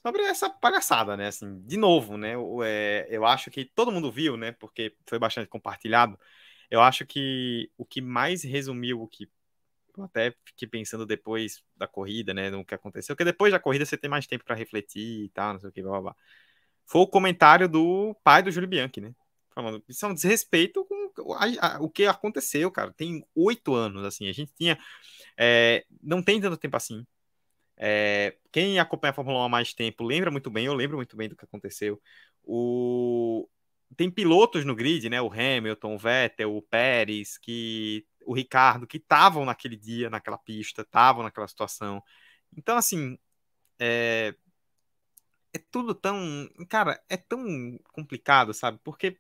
sobre 0.01 0.23
essa 0.23 0.49
palhaçada, 0.49 1.17
né? 1.17 1.27
Assim, 1.27 1.61
de 1.67 1.77
novo, 1.77 2.17
né? 2.17 2.37
Eu, 2.37 2.63
é, 2.63 3.09
eu 3.11 3.27
acho 3.27 3.51
que 3.51 3.65
todo 3.65 3.91
mundo 3.91 4.13
viu, 4.13 4.37
né? 4.37 4.53
Porque 4.53 4.95
foi 5.05 5.19
bastante 5.19 5.49
compartilhado. 5.49 6.17
Eu 6.71 6.81
acho 6.81 7.05
que 7.05 7.69
o 7.77 7.85
que 7.85 8.01
mais 8.01 8.45
resumiu 8.45 9.03
o 9.03 9.09
que 9.09 9.29
até 10.01 10.35
fiquei 10.45 10.69
pensando 10.69 11.05
depois 11.07 11.63
da 11.77 11.87
corrida, 11.87 12.33
né? 12.33 12.51
No 12.51 12.65
que 12.65 12.75
aconteceu, 12.75 13.15
porque 13.15 13.25
depois 13.25 13.53
da 13.53 13.59
corrida 13.59 13.85
você 13.85 13.97
tem 13.97 14.11
mais 14.11 14.27
tempo 14.27 14.45
para 14.45 14.55
refletir 14.55 15.25
e 15.25 15.29
tal, 15.31 15.55
não 15.55 15.61
sei 15.61 15.71
o 15.71 15.73
que, 15.73 15.83
blá, 15.83 15.93
blá, 15.93 16.01
blá. 16.01 16.17
Foi 16.87 17.03
o 17.03 17.07
comentário 17.07 17.69
do 17.69 18.15
pai 18.25 18.43
do 18.43 18.51
Júlio 18.51 18.69
Bianchi, 18.69 19.01
né? 19.01 19.15
falando, 19.55 19.83
isso 19.89 20.05
é 20.05 20.09
um 20.09 20.15
desrespeito 20.15 20.85
com 20.85 21.11
o 21.81 21.91
que 21.91 22.07
aconteceu, 22.07 22.71
cara. 22.71 22.93
Tem 22.93 23.25
oito 23.35 23.75
anos, 23.75 24.05
assim, 24.05 24.29
a 24.29 24.33
gente 24.33 24.53
tinha. 24.55 24.79
É, 25.37 25.85
não 26.03 26.23
tem 26.23 26.41
tanto 26.41 26.57
tempo 26.57 26.77
assim. 26.77 27.07
É, 27.77 28.37
quem 28.51 28.79
acompanha 28.79 29.11
a 29.11 29.15
Fórmula 29.15 29.41
1 29.41 29.43
há 29.45 29.49
mais 29.49 29.75
tempo 29.75 30.05
lembra 30.05 30.31
muito 30.31 30.51
bem, 30.51 30.67
eu 30.67 30.75
lembro 30.75 30.97
muito 30.97 31.17
bem 31.17 31.29
do 31.29 31.37
que 31.37 31.45
aconteceu. 31.45 32.01
O... 32.45 33.49
Tem 33.97 34.11
pilotos 34.11 34.65
no 34.65 34.75
grid, 34.75 35.09
né? 35.09 35.21
O 35.21 35.33
Hamilton, 35.33 35.95
o 35.95 35.99
Vettel, 35.99 36.57
o 36.57 36.63
Pérez, 36.63 37.39
que 37.39 38.07
o 38.25 38.35
Ricardo, 38.35 38.87
que 38.87 38.97
estavam 38.99 39.45
naquele 39.45 39.77
dia, 39.77 40.09
naquela 40.11 40.39
pista, 40.39 40.83
estavam 40.83 41.23
naquela 41.23 41.49
situação. 41.49 42.03
Então, 42.57 42.77
assim, 42.77 43.19
é... 43.79 44.35
é 45.53 45.59
tudo 45.71 45.95
tão. 45.95 46.49
Cara, 46.69 47.03
é 47.09 47.17
tão 47.17 47.79
complicado, 47.93 48.55
sabe? 48.55 48.79
Porque 48.85 49.19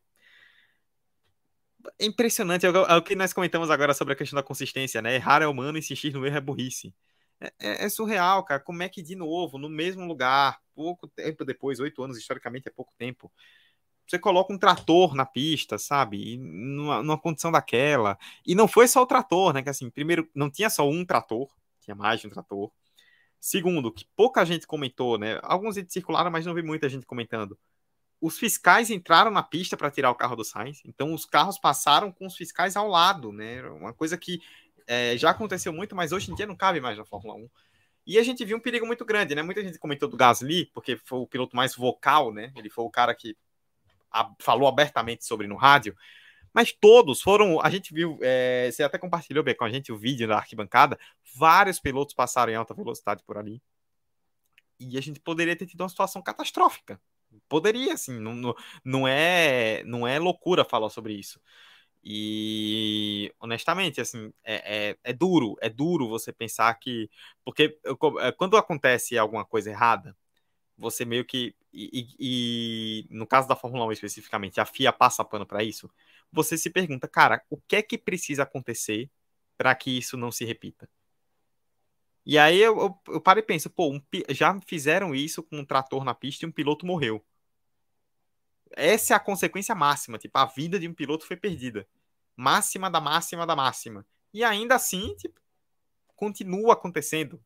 é 1.98 2.06
impressionante. 2.06 2.66
É, 2.66 2.68
é 2.68 2.96
o 2.96 3.02
que 3.02 3.14
nós 3.16 3.32
comentamos 3.32 3.70
agora 3.70 3.94
sobre 3.94 4.14
a 4.14 4.16
questão 4.16 4.36
da 4.36 4.42
consistência, 4.42 5.02
né? 5.02 5.14
Errar 5.14 5.42
é 5.42 5.46
humano, 5.46 5.78
insistir 5.78 6.12
no 6.12 6.26
erro 6.26 6.36
é 6.36 6.40
burrice. 6.40 6.94
É, 7.40 7.52
é, 7.58 7.84
é, 7.86 7.88
surreal, 7.88 8.44
cara. 8.44 8.60
Como 8.60 8.82
é 8.82 8.88
que, 8.88 9.02
de 9.02 9.16
novo, 9.16 9.58
no 9.58 9.68
mesmo 9.68 10.04
lugar, 10.06 10.60
pouco 10.74 11.08
tempo 11.08 11.44
depois, 11.44 11.80
oito 11.80 12.02
anos, 12.02 12.16
historicamente 12.16 12.68
é 12.68 12.70
pouco 12.70 12.92
tempo, 12.96 13.32
você 14.12 14.18
coloca 14.18 14.52
um 14.52 14.58
trator 14.58 15.14
na 15.14 15.24
pista, 15.24 15.78
sabe? 15.78 16.36
Numa, 16.36 17.02
numa, 17.02 17.18
condição 17.18 17.50
daquela. 17.50 18.18
E 18.46 18.54
não 18.54 18.68
foi 18.68 18.86
só 18.86 19.02
o 19.02 19.06
trator, 19.06 19.54
né? 19.54 19.62
Que 19.62 19.70
assim, 19.70 19.88
primeiro, 19.88 20.28
não 20.34 20.50
tinha 20.50 20.68
só 20.68 20.86
um 20.86 21.02
trator, 21.02 21.48
tinha 21.80 21.94
mais 21.94 22.20
de 22.20 22.26
um 22.26 22.30
trator. 22.30 22.70
Segundo, 23.40 23.90
que 23.90 24.06
pouca 24.14 24.44
gente 24.44 24.66
comentou, 24.66 25.18
né? 25.18 25.40
Alguns 25.42 25.76
circularam, 25.88 26.30
mas 26.30 26.44
não 26.44 26.54
vi 26.54 26.62
muita 26.62 26.88
gente 26.90 27.06
comentando. 27.06 27.58
Os 28.20 28.38
fiscais 28.38 28.90
entraram 28.90 29.30
na 29.30 29.42
pista 29.42 29.76
para 29.78 29.90
tirar 29.90 30.10
o 30.10 30.14
carro 30.14 30.36
do 30.36 30.44
Sainz, 30.44 30.82
então 30.84 31.12
os 31.14 31.24
carros 31.24 31.58
passaram 31.58 32.12
com 32.12 32.26
os 32.26 32.36
fiscais 32.36 32.76
ao 32.76 32.88
lado, 32.88 33.32
né? 33.32 33.62
Uma 33.70 33.94
coisa 33.94 34.18
que 34.18 34.40
é, 34.86 35.16
já 35.16 35.30
aconteceu 35.30 35.72
muito, 35.72 35.96
mas 35.96 36.12
hoje 36.12 36.30
em 36.30 36.34
dia 36.34 36.46
não 36.46 36.54
cabe 36.54 36.80
mais 36.80 36.98
na 36.98 37.04
Fórmula 37.04 37.34
1. 37.34 37.48
E 38.06 38.18
a 38.18 38.22
gente 38.22 38.44
viu 38.44 38.58
um 38.58 38.60
perigo 38.60 38.86
muito 38.86 39.04
grande, 39.04 39.34
né? 39.34 39.42
Muita 39.42 39.62
gente 39.62 39.78
comentou 39.78 40.08
do 40.08 40.16
Gasly, 40.16 40.66
porque 40.66 40.96
foi 40.96 41.20
o 41.20 41.26
piloto 41.26 41.56
mais 41.56 41.74
vocal, 41.74 42.32
né? 42.32 42.52
Ele 42.56 42.68
foi 42.68 42.84
o 42.84 42.90
cara 42.90 43.14
que 43.14 43.36
a, 44.12 44.30
falou 44.40 44.68
abertamente 44.68 45.24
sobre 45.24 45.46
no 45.46 45.56
rádio, 45.56 45.96
mas 46.52 46.72
todos 46.72 47.22
foram. 47.22 47.60
A 47.60 47.70
gente 47.70 47.94
viu, 47.94 48.18
é, 48.22 48.70
você 48.70 48.82
até 48.82 48.98
compartilhou 48.98 49.42
bem 49.42 49.56
com 49.56 49.64
a 49.64 49.70
gente 49.70 49.92
o 49.92 49.96
vídeo 49.96 50.28
da 50.28 50.36
arquibancada. 50.36 50.98
Vários 51.34 51.80
pilotos 51.80 52.14
passaram 52.14 52.52
em 52.52 52.56
alta 52.56 52.74
velocidade 52.74 53.22
por 53.24 53.38
ali. 53.38 53.62
E 54.78 54.98
a 54.98 55.00
gente 55.00 55.20
poderia 55.20 55.56
ter 55.56 55.66
tido 55.66 55.80
uma 55.80 55.88
situação 55.88 56.22
catastrófica. 56.22 57.00
Poderia, 57.48 57.94
assim, 57.94 58.18
não, 58.20 58.34
não, 58.34 58.54
não, 58.84 59.08
é, 59.08 59.82
não 59.84 60.06
é 60.06 60.18
loucura 60.18 60.64
falar 60.64 60.90
sobre 60.90 61.14
isso. 61.14 61.40
E 62.04 63.32
honestamente, 63.40 64.00
assim, 64.00 64.32
é, 64.44 64.90
é, 64.90 64.98
é, 65.04 65.12
duro, 65.12 65.56
é 65.60 65.68
duro 65.70 66.08
você 66.08 66.32
pensar 66.32 66.74
que. 66.74 67.08
Porque 67.44 67.78
é, 68.20 68.32
quando 68.32 68.56
acontece 68.56 69.16
alguma 69.16 69.44
coisa 69.44 69.70
errada, 69.70 70.16
você 70.82 71.04
meio 71.04 71.24
que. 71.24 71.54
E, 71.72 72.08
e, 72.18 73.06
no 73.08 73.26
caso 73.26 73.48
da 73.48 73.56
Fórmula 73.56 73.86
1 73.86 73.92
especificamente, 73.92 74.60
a 74.60 74.66
FIA 74.66 74.92
passa 74.92 75.24
pano 75.24 75.46
para 75.46 75.62
isso. 75.62 75.90
Você 76.30 76.58
se 76.58 76.68
pergunta, 76.68 77.08
cara, 77.08 77.42
o 77.48 77.56
que 77.56 77.76
é 77.76 77.82
que 77.82 77.96
precisa 77.96 78.42
acontecer 78.42 79.08
para 79.56 79.74
que 79.74 79.96
isso 79.96 80.16
não 80.16 80.30
se 80.30 80.44
repita? 80.44 80.88
E 82.26 82.38
aí 82.38 82.60
eu, 82.60 82.78
eu, 82.78 83.14
eu 83.14 83.20
paro 83.20 83.38
e 83.38 83.42
penso, 83.42 83.70
pô, 83.70 83.90
um, 83.92 84.00
já 84.30 84.58
fizeram 84.66 85.14
isso 85.14 85.42
com 85.42 85.58
um 85.58 85.64
trator 85.64 86.04
na 86.04 86.14
pista 86.14 86.44
e 86.44 86.48
um 86.48 86.52
piloto 86.52 86.84
morreu. 86.84 87.24
Essa 88.72 89.14
é 89.14 89.16
a 89.16 89.20
consequência 89.20 89.74
máxima, 89.74 90.18
tipo, 90.18 90.36
a 90.38 90.46
vida 90.46 90.78
de 90.78 90.88
um 90.88 90.94
piloto 90.94 91.26
foi 91.26 91.36
perdida. 91.36 91.86
Máxima 92.36 92.90
da 92.90 93.00
máxima 93.00 93.46
da 93.46 93.54
máxima. 93.56 94.06
E 94.32 94.42
ainda 94.42 94.74
assim, 94.74 95.14
tipo, 95.16 95.40
continua 96.16 96.72
acontecendo. 96.74 97.42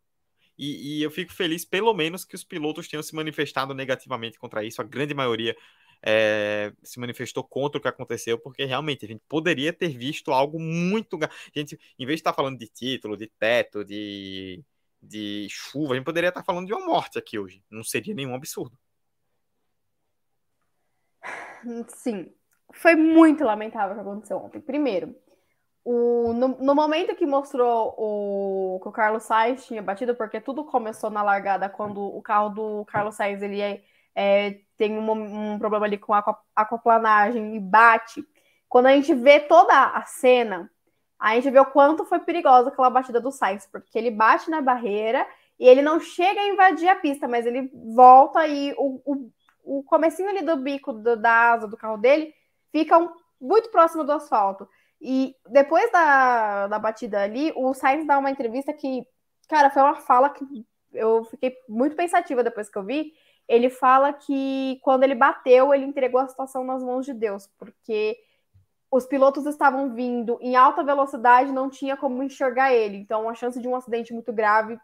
E, 0.58 0.98
e, 0.98 1.02
eu 1.02 1.10
fico 1.10 1.32
feliz, 1.32 1.64
pelo 1.64 1.92
menos, 1.92 2.24
que 2.24 2.34
os 2.34 2.44
pilotos 2.44 2.88
tenham 2.88 3.02
se 3.02 3.14
manifestado 3.14 3.74
negativamente 3.74 4.38
contra 4.38 4.64
isso. 4.64 4.80
A 4.80 4.84
grande 4.84 5.14
maioria 5.14 5.56
é, 6.02 6.72
se 6.82 6.98
manifestou 6.98 7.44
contra 7.44 7.78
o 7.78 7.82
que 7.82 7.88
aconteceu, 7.88 8.38
porque 8.38 8.64
realmente 8.64 9.04
a 9.04 9.08
gente 9.08 9.22
poderia 9.28 9.72
ter 9.72 9.88
visto 9.88 10.32
algo 10.32 10.58
muito. 10.58 11.18
A 11.22 11.28
gente, 11.54 11.78
em 11.98 12.06
vez 12.06 12.16
de 12.16 12.20
estar 12.20 12.32
falando 12.32 12.58
de 12.58 12.68
título, 12.68 13.16
de 13.16 13.26
teto, 13.26 13.84
de, 13.84 14.62
de 15.02 15.46
chuva, 15.50 15.92
a 15.92 15.96
gente 15.96 16.04
poderia 16.04 16.28
estar 16.28 16.44
falando 16.44 16.66
de 16.66 16.72
uma 16.72 16.86
morte 16.86 17.18
aqui 17.18 17.38
hoje. 17.38 17.62
Não 17.70 17.84
seria 17.84 18.14
nenhum 18.14 18.34
absurdo. 18.34 18.78
Sim, 21.88 22.32
foi 22.72 22.94
muito 22.94 23.44
lamentável 23.44 23.92
o 23.92 23.94
que 23.94 24.00
aconteceu 24.00 24.36
ontem. 24.38 24.60
Primeiro, 24.60 25.14
o, 25.88 26.32
no, 26.32 26.48
no, 26.48 26.74
momento 26.74 27.14
que 27.14 27.24
mostrou 27.24 27.94
o, 27.96 28.80
que 28.82 28.88
o 28.88 28.92
Carlos 28.92 29.22
Sainz 29.22 29.64
tinha 29.64 29.80
batido, 29.80 30.16
porque 30.16 30.40
tudo 30.40 30.64
começou 30.64 31.10
na 31.10 31.22
largada 31.22 31.68
quando 31.68 32.02
o 32.02 32.20
carro 32.20 32.48
do 32.48 32.84
Carlos 32.86 33.14
Sainz 33.14 33.40
ele 33.40 33.60
é, 33.60 33.84
é, 34.12 34.58
tem 34.76 34.98
um, 34.98 35.52
um, 35.52 35.58
problema 35.60 35.86
ali 35.86 35.96
com 35.96 36.12
a 36.12 36.24
aquaplanagem 36.56 37.54
e 37.54 37.60
bate. 37.60 38.26
Quando 38.68 38.86
a 38.86 38.96
gente 38.96 39.14
vê 39.14 39.38
toda 39.38 39.72
a 39.72 40.04
cena, 40.04 40.68
a 41.20 41.36
gente 41.36 41.50
vê 41.50 41.60
o 41.60 41.66
quanto 41.66 42.04
foi 42.04 42.18
perigosa 42.18 42.68
aquela 42.68 42.90
batida 42.90 43.20
do 43.20 43.30
Sainz, 43.30 43.64
porque 43.70 43.96
ele 43.96 44.10
bate 44.10 44.50
na 44.50 44.60
barreira 44.60 45.24
e 45.56 45.68
ele 45.68 45.82
não 45.82 46.00
chega 46.00 46.40
a 46.40 46.48
invadir 46.48 46.88
a 46.88 46.96
pista, 46.96 47.28
mas 47.28 47.46
ele 47.46 47.70
volta 47.94 48.44
e 48.44 48.74
o, 48.76 49.00
o, 49.04 49.30
o 49.62 49.82
comecinho 49.84 50.30
ali 50.30 50.42
do 50.42 50.56
bico 50.56 50.92
do, 50.92 51.16
da 51.16 51.52
asa 51.52 51.68
do 51.68 51.76
carro 51.76 51.96
dele 51.96 52.34
fica 52.72 52.98
um, 52.98 53.08
muito 53.40 53.70
próximo 53.70 54.02
do 54.02 54.10
asfalto. 54.10 54.68
E 55.00 55.34
depois 55.48 55.90
da, 55.92 56.68
da 56.68 56.78
batida 56.78 57.22
ali, 57.22 57.52
o 57.54 57.72
Sainz 57.74 58.06
dá 58.06 58.18
uma 58.18 58.30
entrevista 58.30 58.72
que, 58.72 59.06
cara, 59.48 59.70
foi 59.70 59.82
uma 59.82 59.96
fala 59.96 60.30
que 60.30 60.44
eu 60.92 61.24
fiquei 61.24 61.54
muito 61.68 61.94
pensativa 61.94 62.42
depois 62.42 62.68
que 62.68 62.78
eu 62.78 62.84
vi. 62.84 63.12
Ele 63.46 63.70
fala 63.70 64.12
que 64.12 64.80
quando 64.82 65.04
ele 65.04 65.14
bateu, 65.14 65.72
ele 65.72 65.84
entregou 65.84 66.20
a 66.20 66.26
situação 66.28 66.64
nas 66.64 66.82
mãos 66.82 67.04
de 67.04 67.12
Deus, 67.12 67.48
porque 67.58 68.18
os 68.90 69.06
pilotos 69.06 69.46
estavam 69.46 69.94
vindo 69.94 70.38
em 70.40 70.56
alta 70.56 70.82
velocidade, 70.82 71.52
não 71.52 71.68
tinha 71.68 71.96
como 71.96 72.22
enxergar 72.22 72.72
ele. 72.72 72.96
Então, 72.96 73.28
a 73.28 73.34
chance 73.34 73.60
de 73.60 73.68
um 73.68 73.76
acidente 73.76 74.12
muito 74.12 74.32
grave 74.32 74.78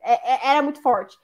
é, 0.00 0.12
é, 0.12 0.50
era 0.50 0.62
muito 0.62 0.82
forte. 0.82 1.16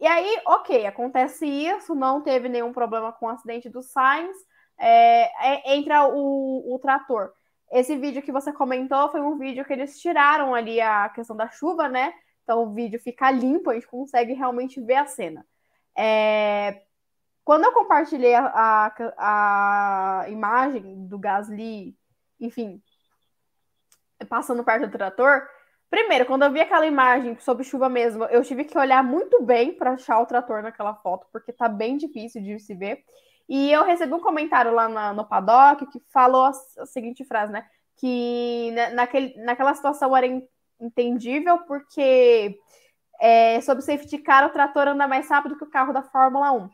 E 0.00 0.06
aí, 0.06 0.40
ok, 0.46 0.86
acontece 0.86 1.46
isso, 1.46 1.94
não 1.94 2.20
teve 2.20 2.48
nenhum 2.48 2.72
problema 2.72 3.12
com 3.12 3.26
o 3.26 3.28
acidente 3.28 3.68
do 3.68 3.82
Sainz 3.82 4.36
é, 4.78 5.72
é, 5.72 5.76
entra 5.76 6.06
o, 6.08 6.74
o 6.74 6.78
trator. 6.78 7.32
Esse 7.70 7.96
vídeo 7.96 8.22
que 8.22 8.32
você 8.32 8.52
comentou 8.52 9.10
foi 9.10 9.20
um 9.20 9.36
vídeo 9.38 9.64
que 9.64 9.72
eles 9.72 9.98
tiraram 10.00 10.54
ali 10.54 10.80
a 10.80 11.08
questão 11.08 11.36
da 11.36 11.48
chuva, 11.50 11.88
né? 11.88 12.14
Então 12.42 12.62
o 12.62 12.74
vídeo 12.74 13.00
fica 13.00 13.30
limpo, 13.30 13.70
a 13.70 13.74
gente 13.74 13.88
consegue 13.88 14.32
realmente 14.32 14.80
ver 14.80 14.96
a 14.96 15.06
cena. 15.06 15.44
É... 15.96 16.82
Quando 17.44 17.64
eu 17.64 17.72
compartilhei 17.72 18.34
a, 18.34 18.46
a, 18.46 20.22
a, 20.22 20.30
imagem 20.30 21.06
do 21.06 21.18
Gasly, 21.18 21.94
enfim, 22.40 22.82
passando 24.28 24.64
perto 24.64 24.86
do 24.86 24.92
trator, 24.96 25.46
primeiro, 25.90 26.24
quando 26.24 26.44
eu 26.44 26.52
vi 26.52 26.60
aquela 26.60 26.86
imagem 26.86 27.36
sob 27.38 27.62
chuva 27.62 27.88
mesmo, 27.88 28.24
eu 28.26 28.42
tive 28.42 28.64
que 28.64 28.78
olhar 28.78 29.04
muito 29.04 29.42
bem 29.42 29.74
para 29.74 29.92
achar 29.92 30.20
o 30.20 30.26
trator 30.26 30.62
naquela 30.62 30.94
foto, 30.94 31.26
porque 31.30 31.52
tá 31.52 31.68
bem 31.68 31.98
difícil 31.98 32.42
de 32.42 32.58
se 32.58 32.74
ver. 32.74 33.04
E 33.48 33.70
eu 33.70 33.84
recebi 33.84 34.12
um 34.12 34.20
comentário 34.20 34.72
lá 34.72 34.88
na, 34.88 35.12
no 35.12 35.24
paddock 35.24 35.86
que 35.86 36.00
falou 36.12 36.44
a, 36.44 36.52
a 36.78 36.86
seguinte 36.86 37.24
frase, 37.24 37.52
né? 37.52 37.66
Que 37.96 38.72
naquele, 38.94 39.34
naquela 39.44 39.74
situação 39.74 40.16
era 40.16 40.26
entendível 40.80 41.58
porque 41.60 42.58
é, 43.20 43.60
sob 43.60 43.82
safety 43.82 44.18
car 44.18 44.46
o 44.46 44.50
trator 44.50 44.88
anda 44.88 45.06
mais 45.06 45.28
rápido 45.28 45.56
que 45.56 45.64
o 45.64 45.70
carro 45.70 45.92
da 45.92 46.02
Fórmula 46.02 46.52
1. 46.52 46.70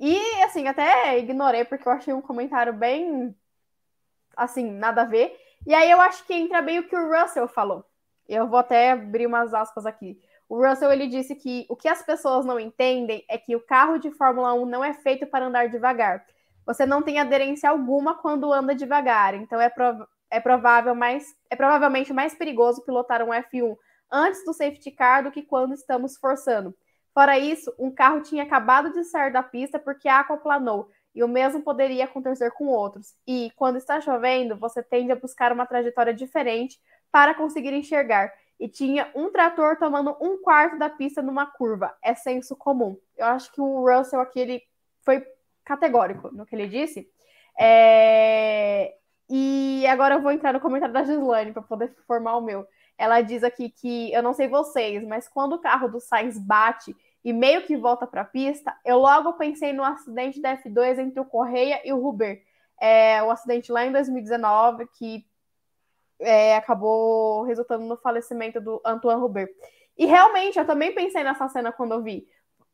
E 0.00 0.42
assim, 0.42 0.66
até 0.66 1.18
ignorei 1.18 1.64
porque 1.64 1.86
eu 1.86 1.92
achei 1.92 2.12
um 2.12 2.22
comentário 2.22 2.72
bem 2.72 3.34
assim, 4.36 4.70
nada 4.70 5.02
a 5.02 5.06
ver. 5.06 5.36
E 5.66 5.74
aí 5.74 5.90
eu 5.90 6.00
acho 6.00 6.24
que 6.24 6.34
entra 6.34 6.60
bem 6.60 6.78
o 6.78 6.88
que 6.88 6.96
o 6.96 7.12
Russell 7.12 7.48
falou. 7.48 7.84
Eu 8.28 8.48
vou 8.48 8.58
até 8.58 8.92
abrir 8.92 9.26
umas 9.26 9.54
aspas 9.54 9.86
aqui. 9.86 10.18
O 10.48 10.64
Russell 10.64 10.92
ele 10.92 11.06
disse 11.06 11.34
que 11.34 11.66
o 11.68 11.76
que 11.76 11.88
as 11.88 12.02
pessoas 12.02 12.44
não 12.44 12.60
entendem 12.60 13.24
é 13.28 13.38
que 13.38 13.56
o 13.56 13.60
carro 13.60 13.98
de 13.98 14.10
Fórmula 14.10 14.52
1 14.54 14.66
não 14.66 14.84
é 14.84 14.92
feito 14.92 15.26
para 15.26 15.46
andar 15.46 15.68
devagar. 15.68 16.24
Você 16.66 16.86
não 16.86 17.02
tem 17.02 17.18
aderência 17.18 17.68
alguma 17.68 18.14
quando 18.14 18.52
anda 18.52 18.74
devagar, 18.74 19.34
então 19.34 19.60
é, 19.60 19.68
prov 19.68 20.02
é, 20.30 20.40
provável 20.40 20.94
mais, 20.94 21.34
é 21.50 21.56
provavelmente 21.56 22.12
mais 22.12 22.34
perigoso 22.34 22.84
pilotar 22.84 23.22
um 23.22 23.30
F1 23.30 23.76
antes 24.10 24.44
do 24.44 24.52
safety 24.52 24.90
car 24.90 25.22
do 25.22 25.30
que 25.30 25.42
quando 25.42 25.74
estamos 25.74 26.16
forçando. 26.16 26.74
Fora 27.12 27.38
isso, 27.38 27.72
um 27.78 27.90
carro 27.92 28.20
tinha 28.20 28.42
acabado 28.42 28.92
de 28.92 29.04
sair 29.04 29.32
da 29.32 29.42
pista 29.42 29.78
porque 29.78 30.08
a 30.08 30.20
aquaplanou, 30.20 30.90
e 31.14 31.22
o 31.22 31.28
mesmo 31.28 31.62
poderia 31.62 32.04
acontecer 32.04 32.50
com 32.50 32.66
outros. 32.66 33.14
E 33.26 33.52
quando 33.54 33.76
está 33.76 34.00
chovendo, 34.00 34.56
você 34.56 34.82
tende 34.82 35.12
a 35.12 35.16
buscar 35.16 35.52
uma 35.52 35.66
trajetória 35.66 36.12
diferente 36.12 36.80
para 37.12 37.34
conseguir 37.34 37.72
enxergar 37.72 38.32
e 38.64 38.68
tinha 38.68 39.10
um 39.14 39.30
trator 39.30 39.76
tomando 39.76 40.16
um 40.22 40.38
quarto 40.38 40.78
da 40.78 40.88
pista 40.88 41.20
numa 41.20 41.44
curva. 41.44 41.94
É 42.02 42.14
senso 42.14 42.56
comum. 42.56 42.96
Eu 43.14 43.26
acho 43.26 43.52
que 43.52 43.60
o 43.60 43.86
Russell 43.86 44.20
aqui 44.20 44.40
ele 44.40 44.62
foi 45.02 45.22
categórico 45.62 46.34
no 46.34 46.46
que 46.46 46.56
ele 46.56 46.66
disse. 46.66 47.06
É... 47.60 48.94
E 49.28 49.86
agora 49.86 50.14
eu 50.14 50.22
vou 50.22 50.32
entrar 50.32 50.54
no 50.54 50.60
comentário 50.60 50.94
da 50.94 51.04
Gislaine 51.04 51.52
para 51.52 51.60
poder 51.60 51.94
formar 52.06 52.38
o 52.38 52.40
meu. 52.40 52.66
Ela 52.96 53.20
diz 53.20 53.44
aqui 53.44 53.68
que 53.68 54.10
eu 54.14 54.22
não 54.22 54.32
sei 54.32 54.48
vocês, 54.48 55.06
mas 55.06 55.28
quando 55.28 55.56
o 55.56 55.60
carro 55.60 55.88
do 55.88 56.00
Sainz 56.00 56.38
bate 56.38 56.96
e 57.22 57.34
meio 57.34 57.66
que 57.66 57.76
volta 57.76 58.06
para 58.06 58.22
a 58.22 58.24
pista, 58.24 58.74
eu 58.82 58.96
logo 58.96 59.34
pensei 59.34 59.74
no 59.74 59.84
acidente 59.84 60.40
da 60.40 60.56
F2 60.56 61.00
entre 61.00 61.20
o 61.20 61.26
Correia 61.26 61.82
e 61.84 61.92
o 61.92 62.00
Ruber. 62.00 62.42
É, 62.80 63.22
o 63.22 63.30
acidente 63.30 63.70
lá 63.70 63.84
em 63.84 63.92
2019 63.92 64.88
que 64.94 65.26
é, 66.20 66.56
acabou 66.56 67.42
resultando 67.42 67.84
no 67.84 67.96
falecimento 67.96 68.60
do 68.60 68.80
Antoine 68.84 69.22
Hubert. 69.22 69.50
E 69.96 70.06
realmente, 70.06 70.58
eu 70.58 70.66
também 70.66 70.94
pensei 70.94 71.22
nessa 71.22 71.48
cena 71.48 71.72
quando 71.72 71.92
eu 71.92 72.02
vi. 72.02 72.26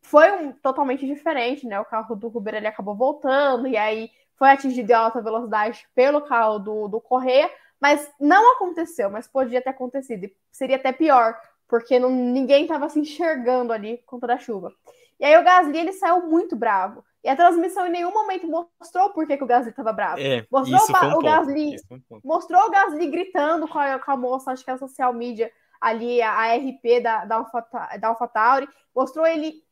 Foi 0.03 0.31
um, 0.33 0.53
totalmente 0.53 1.07
diferente, 1.07 1.67
né? 1.67 1.79
O 1.79 1.85
carro 1.85 2.17
do 2.17 2.29
Hubert 2.29 2.57
ele 2.57 2.67
acabou 2.67 2.95
voltando 2.95 3.67
e 3.67 3.77
aí 3.77 4.11
foi 4.37 4.51
atingido 4.51 4.91
em 4.91 4.95
alta 4.95 5.21
velocidade 5.21 5.87
pelo 5.95 6.23
carro 6.23 6.59
do, 6.59 6.89
do 6.89 7.01
Correia, 7.01 7.51
mas 7.79 8.11
não 8.19 8.53
aconteceu, 8.55 9.11
mas 9.11 9.29
podia 9.29 9.61
ter 9.61 9.71
acontecido. 9.71 10.25
E 10.25 10.37
seria 10.51 10.77
até 10.77 10.93
pior, 10.93 11.39
porque 11.69 11.99
não, 11.99 12.11
ninguém 12.11 12.63
estava 12.63 12.89
se 12.89 12.99
enxergando 12.99 13.73
ali 13.73 13.99
com 14.07 14.19
toda 14.19 14.35
a 14.35 14.39
chuva. 14.39 14.73
E 15.19 15.25
aí 15.25 15.37
o 15.37 15.45
Gasly 15.45 15.79
ele 15.79 15.93
saiu 15.93 16.27
muito 16.27 16.57
bravo. 16.57 17.05
E 17.23 17.29
a 17.29 17.37
transmissão 17.37 17.87
em 17.87 17.91
nenhum 17.91 18.13
momento 18.13 18.47
mostrou 18.49 19.11
por 19.11 19.27
que, 19.27 19.37
que 19.37 19.45
o 19.45 19.47
Gasly 19.47 19.71
estava 19.71 19.93
bravo. 19.93 20.21
É, 20.21 20.47
mostrou 20.51 20.81
foi 20.81 21.09
um 21.09 21.17
o, 21.17 21.19
Gasly, 21.21 21.77
um 21.91 22.21
mostrou 22.25 22.63
o 22.67 22.71
Gasly 22.71 23.07
gritando 23.09 23.69
com 23.69 23.79
a, 23.79 23.99
com 23.99 24.11
a 24.11 24.17
moça, 24.17 24.53
acho 24.53 24.65
que 24.65 24.71
é 24.71 24.75
a 24.75 24.79
social 24.79 25.13
media 25.13 25.51
ali, 25.81 26.21
a, 26.23 26.33
a 26.33 26.57
RP 26.57 27.03
da, 27.03 27.25
da, 27.25 27.37
Alpha, 27.37 27.67
da 27.99 28.09
AlphaTauri, 28.09 28.69
mostrou 28.95 29.27
ele 29.27 29.63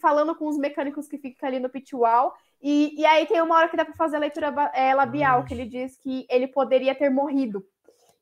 falando 0.00 0.34
com 0.34 0.46
os 0.46 0.58
mecânicos 0.58 1.06
que 1.08 1.18
ficam 1.18 1.48
ali 1.48 1.58
no 1.58 1.68
pit 1.68 1.94
wall, 1.94 2.32
e, 2.60 2.94
e 3.00 3.06
aí 3.06 3.26
tem 3.26 3.40
uma 3.40 3.56
hora 3.56 3.68
que 3.68 3.76
dá 3.76 3.84
para 3.84 3.94
fazer 3.94 4.16
a 4.16 4.20
leitura 4.20 4.52
é, 4.74 4.94
labial, 4.94 5.44
que 5.44 5.54
ele 5.54 5.64
diz 5.64 5.96
que 5.96 6.26
ele 6.28 6.48
poderia 6.48 6.94
ter 6.94 7.10
morrido. 7.10 7.64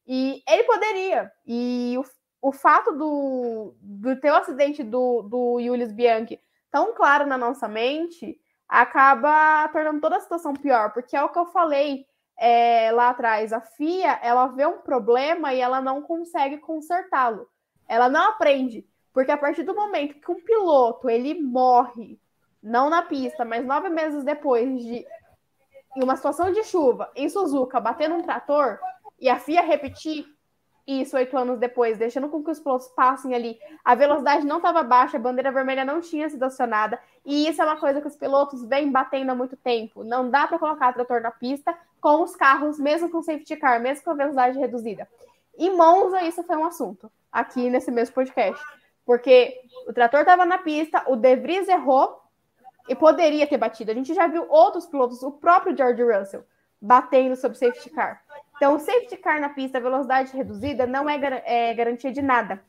E 0.07 0.43
ele 0.49 0.65
poderia. 0.65 1.33
E 1.47 1.97
o, 1.99 2.49
o 2.49 2.53
fato 2.53 2.93
do, 2.93 3.75
do 3.81 4.21
ter 4.21 4.31
o 4.31 4.37
acidente 4.37 4.83
do, 4.85 5.23
do 5.23 5.61
Julius 5.61 5.93
Bianchi 5.93 6.39
tão 6.71 6.95
claro 6.95 7.27
na 7.27 7.39
nossa 7.39 7.67
mente 7.67 8.39
acaba 8.69 9.69
tornando 9.69 10.01
toda 10.01 10.17
a 10.17 10.21
situação 10.21 10.53
pior, 10.55 10.93
porque 10.93 11.17
é 11.17 11.23
o 11.23 11.29
que 11.29 11.39
eu 11.39 11.47
falei 11.47 12.07
é, 12.37 12.91
lá 12.93 13.11
atrás. 13.11 13.53
A 13.53 13.61
FIA 13.61 14.19
ela 14.23 14.47
vê 14.49 14.67
um 14.67 14.79
problema 14.79 15.55
e 15.55 15.61
ela 15.61 15.81
não 15.81 16.03
consegue 16.03 16.59
consertá-lo. 16.59 17.49
Ela 17.89 18.09
não 18.09 18.31
aprende, 18.31 18.87
porque 19.13 19.31
a 19.31 19.39
partir 19.39 19.63
do 19.63 19.75
momento 19.75 20.21
que 20.21 20.31
um 20.31 20.43
piloto 20.43 21.09
ele 21.09 21.41
morre, 21.41 22.19
não 22.63 22.91
na 22.91 23.03
pista, 23.03 23.45
mas 23.45 23.65
nove 23.65 23.89
meses 23.89 24.25
depois 24.25 24.69
de 24.83 25.07
em 25.97 26.03
uma 26.03 26.17
situação 26.17 26.53
de 26.53 26.63
chuva 26.65 27.11
em 27.17 27.29
Suzuka 27.29 27.81
bater 27.81 28.09
num 28.09 28.21
trator 28.21 28.79
e 29.19 29.31
a 29.31 29.39
FIA 29.39 29.63
repetir 29.63 30.27
isso 30.87 31.17
oito 31.17 31.37
anos 31.37 31.59
depois, 31.59 31.99
deixando 31.99 32.29
com 32.29 32.45
que 32.45 32.51
os 32.51 32.61
pilotos 32.61 32.87
passem 32.89 33.35
ali. 33.35 33.59
A 33.85 33.95
velocidade 33.95 34.47
não 34.47 34.59
estava 34.59 34.83
baixa, 34.83 35.17
a 35.17 35.21
bandeira 35.21 35.51
vermelha 35.51 35.85
não 35.85 36.01
tinha 36.01 36.29
sido 36.29 36.45
acionada. 36.45 36.99
E 37.25 37.49
isso 37.49 37.61
é 37.61 37.65
uma 37.65 37.77
coisa 37.77 38.01
que 38.01 38.07
os 38.07 38.17
pilotos 38.17 38.65
vêm 38.65 38.91
batendo 38.91 39.31
há 39.31 39.35
muito 39.35 39.57
tempo. 39.57 40.05
Não 40.05 40.31
dá 40.31 40.47
para 40.47 40.59
colocar 40.59 40.93
trator 40.93 41.21
na 41.21 41.33
pista 41.33 41.77
com 42.01 42.23
os 42.23 42.37
carros, 42.37 42.79
mesmo 42.79 43.11
com 43.11 43.23
safety 43.23 43.57
car, 43.57 43.81
mesmo 43.81 44.05
com 44.05 44.11
a 44.11 44.15
velocidade 44.15 44.59
reduzida. 44.59 45.09
Em 45.59 45.77
Monza, 45.77 46.23
isso 46.23 46.45
foi 46.45 46.57
um 46.57 46.65
assunto, 46.65 47.11
aqui 47.33 47.69
nesse 47.69 47.91
mesmo 47.91 48.15
podcast. 48.15 48.63
Porque 49.05 49.61
o 49.89 49.93
trator 49.93 50.21
estava 50.21 50.45
na 50.45 50.59
pista, 50.59 51.03
o 51.07 51.17
De 51.17 51.35
Vries 51.37 51.69
errou 51.69 52.21
e 52.89 52.95
poderia 52.95 53.47
ter 53.47 53.57
batido. 53.57 53.91
A 53.91 53.95
gente 53.95 54.15
já 54.15 54.27
viu 54.27 54.47
outros 54.49 54.87
pilotos, 54.87 55.23
o 55.23 55.33
próprio 55.33 55.77
George 55.77 56.03
Russell, 56.03 56.45
batendo 56.81 57.35
sobre 57.35 57.59
safety 57.59 57.91
car. 57.91 58.23
Então, 58.57 58.79
safety 58.79 59.17
car 59.19 59.41
na 59.41 59.51
pista, 59.51 59.79
velocidade 59.79 60.35
reduzida, 60.35 60.87
não 60.87 61.09
é, 61.09 61.43
é, 61.45 61.75
garantia 61.75 62.11
de 62.11 62.23
nada. 62.23 62.63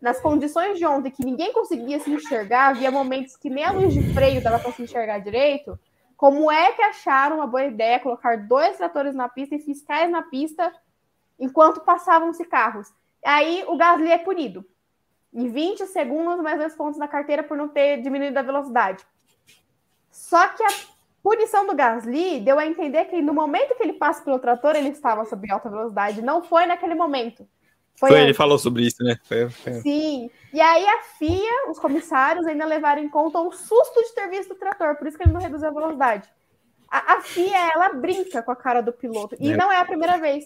Nas 0.00 0.20
condições 0.20 0.78
de 0.78 0.86
ontem, 0.86 1.10
que 1.10 1.24
ninguém 1.24 1.52
conseguia 1.52 1.98
se 2.00 2.10
enxergar, 2.10 2.68
havia 2.68 2.90
momentos 2.90 3.36
que 3.36 3.50
nem 3.50 3.64
a 3.64 3.72
luz 3.72 3.92
de 3.92 4.02
freio 4.14 4.42
dava 4.42 4.58
para 4.58 4.72
se 4.72 4.82
enxergar 4.82 5.18
direito. 5.18 5.78
Como 6.16 6.50
é 6.50 6.72
que 6.72 6.82
acharam 6.82 7.36
uma 7.36 7.46
boa 7.46 7.64
ideia 7.64 7.98
colocar 7.98 8.36
dois 8.46 8.76
tratores 8.76 9.14
na 9.14 9.28
pista 9.28 9.56
e 9.56 9.60
fiscais 9.60 10.10
na 10.10 10.22
pista 10.22 10.72
enquanto 11.38 11.80
passavam-se 11.80 12.44
carros? 12.44 12.92
Aí 13.24 13.64
o 13.66 13.76
Gasly 13.76 14.10
é 14.10 14.18
punido. 14.18 14.64
Em 15.32 15.48
20 15.48 15.86
segundos, 15.86 16.40
mais 16.40 16.58
dois 16.58 16.74
pontos 16.74 16.98
na 16.98 17.08
carteira 17.08 17.42
por 17.42 17.56
não 17.56 17.68
ter 17.68 18.00
diminuído 18.02 18.38
a 18.38 18.42
velocidade. 18.42 19.04
Só 20.10 20.46
que 20.48 20.62
a 20.62 20.68
punição 21.22 21.66
do 21.66 21.74
Gasly 21.74 22.40
deu 22.40 22.58
a 22.58 22.66
entender 22.66 23.04
que 23.06 23.22
no 23.22 23.32
momento 23.32 23.74
que 23.76 23.82
ele 23.82 23.92
passa 23.92 24.22
pelo 24.22 24.38
trator, 24.38 24.74
ele 24.74 24.88
estava 24.88 25.24
sob 25.24 25.50
alta 25.50 25.70
velocidade. 25.70 26.22
Não 26.22 26.42
foi 26.42 26.66
naquele 26.66 26.94
momento. 26.94 27.46
Foi, 27.96 28.10
antes. 28.10 28.22
ele 28.24 28.34
falou 28.34 28.58
sobre 28.58 28.84
isso, 28.84 29.02
né? 29.04 29.16
Foi, 29.24 29.48
foi. 29.48 29.74
Sim. 29.74 30.30
E 30.52 30.60
aí 30.60 30.84
a 30.84 31.02
FIA, 31.18 31.70
os 31.70 31.78
comissários, 31.78 32.46
ainda 32.46 32.64
levaram 32.64 33.02
em 33.02 33.08
conta 33.08 33.38
o 33.38 33.52
susto 33.52 34.02
de 34.02 34.14
ter 34.14 34.28
visto 34.28 34.52
o 34.52 34.56
trator, 34.56 34.96
por 34.96 35.06
isso 35.06 35.16
que 35.16 35.22
ele 35.22 35.32
não 35.32 35.40
reduziu 35.40 35.68
a 35.68 35.72
velocidade. 35.72 36.28
A, 36.90 37.14
a 37.14 37.20
FIA, 37.20 37.70
ela 37.74 37.90
brinca 37.90 38.42
com 38.42 38.50
a 38.50 38.56
cara 38.56 38.80
do 38.82 38.92
piloto. 38.92 39.36
E 39.38 39.52
É. 39.52 39.56
não 39.56 39.70
é 39.70 39.78
a 39.78 39.84
primeira 39.84 40.18
vez. 40.18 40.44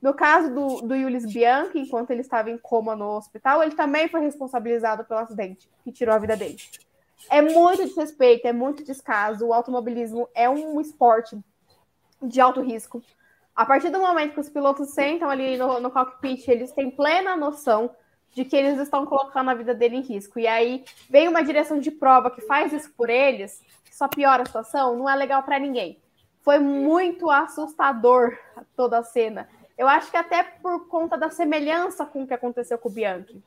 No 0.00 0.14
caso 0.14 0.52
do, 0.54 0.80
do 0.82 0.94
Yulis 0.94 1.26
Bianchi, 1.26 1.78
enquanto 1.80 2.10
ele 2.10 2.20
estava 2.20 2.50
em 2.50 2.58
coma 2.58 2.94
no 2.94 3.16
hospital, 3.16 3.62
ele 3.62 3.74
também 3.74 4.06
foi 4.08 4.20
responsabilizado 4.20 5.04
pelo 5.04 5.20
acidente 5.20 5.68
que 5.82 5.90
tirou 5.90 6.14
a 6.14 6.18
vida 6.18 6.36
dele. 6.36 6.56
É 7.30 7.42
muito 7.42 7.84
desrespeito, 7.84 8.46
é 8.46 8.52
muito 8.52 8.84
descaso. 8.84 9.46
O 9.46 9.52
automobilismo 9.52 10.28
é 10.34 10.48
um 10.48 10.80
esporte 10.80 11.38
de 12.22 12.40
alto 12.40 12.60
risco. 12.60 13.02
A 13.54 13.66
partir 13.66 13.90
do 13.90 13.98
momento 13.98 14.34
que 14.34 14.40
os 14.40 14.48
pilotos 14.48 14.90
sentam 14.90 15.28
ali 15.28 15.56
no, 15.56 15.80
no 15.80 15.90
cockpit, 15.90 16.46
eles 16.48 16.72
têm 16.72 16.90
plena 16.90 17.36
noção 17.36 17.90
de 18.32 18.44
que 18.44 18.56
eles 18.56 18.78
estão 18.78 19.04
colocando 19.04 19.50
a 19.50 19.54
vida 19.54 19.74
dele 19.74 19.96
em 19.96 20.00
risco. 20.00 20.38
E 20.38 20.46
aí 20.46 20.84
vem 21.10 21.28
uma 21.28 21.42
direção 21.42 21.80
de 21.80 21.90
prova 21.90 22.30
que 22.30 22.40
faz 22.42 22.72
isso 22.72 22.92
por 22.96 23.10
eles, 23.10 23.60
que 23.84 23.94
só 23.94 24.06
piora 24.06 24.42
a 24.42 24.46
situação, 24.46 24.96
não 24.96 25.08
é 25.08 25.16
legal 25.16 25.42
para 25.42 25.58
ninguém. 25.58 26.00
Foi 26.42 26.58
muito 26.58 27.30
assustador 27.30 28.38
toda 28.76 28.98
a 28.98 29.02
cena. 29.02 29.48
Eu 29.76 29.88
acho 29.88 30.10
que 30.10 30.16
até 30.16 30.42
por 30.42 30.88
conta 30.88 31.16
da 31.16 31.30
semelhança 31.30 32.06
com 32.06 32.22
o 32.22 32.26
que 32.26 32.34
aconteceu 32.34 32.78
com 32.78 32.88
o 32.88 32.92
Bianchi. 32.92 33.42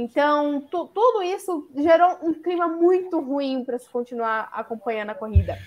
Então, 0.00 0.60
tu, 0.60 0.86
tudo 0.86 1.24
isso 1.24 1.68
gerou 1.74 2.18
um 2.22 2.32
clima 2.32 2.68
muito 2.68 3.18
ruim 3.18 3.64
para 3.64 3.80
se 3.80 3.90
continuar 3.90 4.48
acompanhando 4.52 5.10
a 5.10 5.14
corrida. 5.14 5.58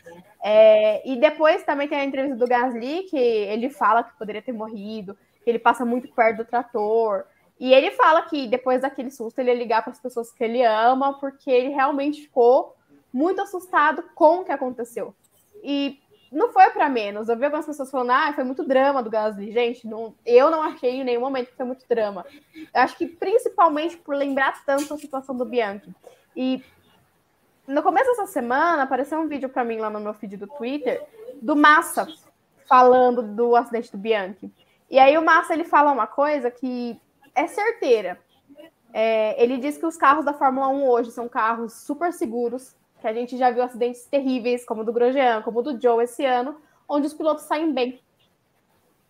É, 0.41 1.05
e 1.05 1.19
depois 1.19 1.65
também 1.65 1.89
tem 1.89 1.99
a 1.99 2.05
entrevista 2.05 2.37
do 2.37 2.47
Gasly, 2.47 3.03
que 3.09 3.17
ele 3.17 3.69
fala 3.69 4.05
que 4.05 4.17
poderia 4.17 4.41
ter 4.41 4.53
morrido, 4.53 5.17
que 5.43 5.49
ele 5.49 5.59
passa 5.59 5.83
muito 5.83 6.07
perto 6.13 6.37
do 6.37 6.45
trator. 6.45 7.25
E 7.59 7.73
ele 7.73 7.91
fala 7.91 8.21
que 8.21 8.47
depois 8.47 8.81
daquele 8.81 9.11
susto 9.11 9.37
ele 9.39 9.51
ia 9.51 9.57
ligar 9.57 9.81
para 9.81 9.91
as 9.91 9.99
pessoas 9.99 10.31
que 10.31 10.45
ele 10.45 10.63
ama, 10.63 11.19
porque 11.19 11.51
ele 11.51 11.67
realmente 11.67 12.21
ficou 12.21 12.73
muito 13.11 13.41
assustado 13.41 14.01
com 14.15 14.39
o 14.39 14.45
que 14.45 14.51
aconteceu. 14.53 15.13
E 15.61 16.00
não 16.31 16.51
foi 16.51 16.69
para 16.69 16.87
menos. 16.87 17.27
Eu 17.27 17.35
vi 17.35 17.45
algumas 17.45 17.65
pessoas 17.65 17.91
falando, 17.91 18.11
ah, 18.11 18.31
foi 18.33 18.43
muito 18.43 18.63
drama 18.63 19.03
do 19.03 19.09
Gasly. 19.09 19.51
Gente, 19.51 19.85
não, 19.85 20.15
eu 20.25 20.49
não 20.49 20.63
achei 20.63 21.01
em 21.01 21.03
nenhum 21.03 21.21
momento 21.21 21.49
que 21.49 21.57
foi 21.57 21.65
muito 21.65 21.85
drama. 21.89 22.25
Eu 22.55 22.81
acho 22.81 22.97
que 22.97 23.05
principalmente 23.05 23.97
por 23.97 24.15
lembrar 24.15 24.63
tanto 24.65 24.93
a 24.93 24.97
situação 24.97 25.35
do 25.35 25.43
Bianchi. 25.43 25.93
E 26.35 26.63
no 27.67 27.83
começo 27.83 28.09
dessa 28.11 28.27
semana 28.27 28.83
apareceu 28.83 29.19
um 29.19 29.27
vídeo 29.27 29.49
para 29.49 29.65
mim 29.65 29.77
lá 29.77 29.89
no 29.89 29.99
meu 29.99 30.13
feed 30.13 30.37
do 30.37 30.47
Twitter 30.47 31.05
do 31.41 31.55
Massa 31.55 32.07
falando 32.67 33.21
do 33.21 33.55
acidente 33.55 33.91
do 33.91 33.97
Bianchi. 33.97 34.49
E 34.89 34.97
aí 34.97 35.17
o 35.17 35.21
Massa 35.21 35.53
ele 35.53 35.65
fala 35.65 35.91
uma 35.91 36.07
coisa 36.07 36.49
que 36.49 36.99
é 37.35 37.47
certeira. 37.47 38.19
É, 38.93 39.41
ele 39.41 39.57
diz 39.57 39.77
que 39.77 39.85
os 39.85 39.97
carros 39.97 40.23
da 40.23 40.33
Fórmula 40.33 40.67
1 40.69 40.87
hoje 40.87 41.11
são 41.11 41.27
carros 41.27 41.73
super 41.73 42.13
seguros, 42.13 42.75
que 43.01 43.07
a 43.07 43.13
gente 43.13 43.35
já 43.35 43.49
viu 43.49 43.63
acidentes 43.63 44.05
terríveis, 44.05 44.63
como 44.63 44.81
o 44.81 44.85
do 44.85 44.93
Grosjean, 44.93 45.41
como 45.41 45.59
o 45.59 45.63
do 45.63 45.81
Joe 45.81 46.03
esse 46.03 46.23
ano, 46.23 46.55
onde 46.87 47.07
os 47.07 47.13
pilotos 47.13 47.45
saem 47.45 47.73
bem. 47.73 47.99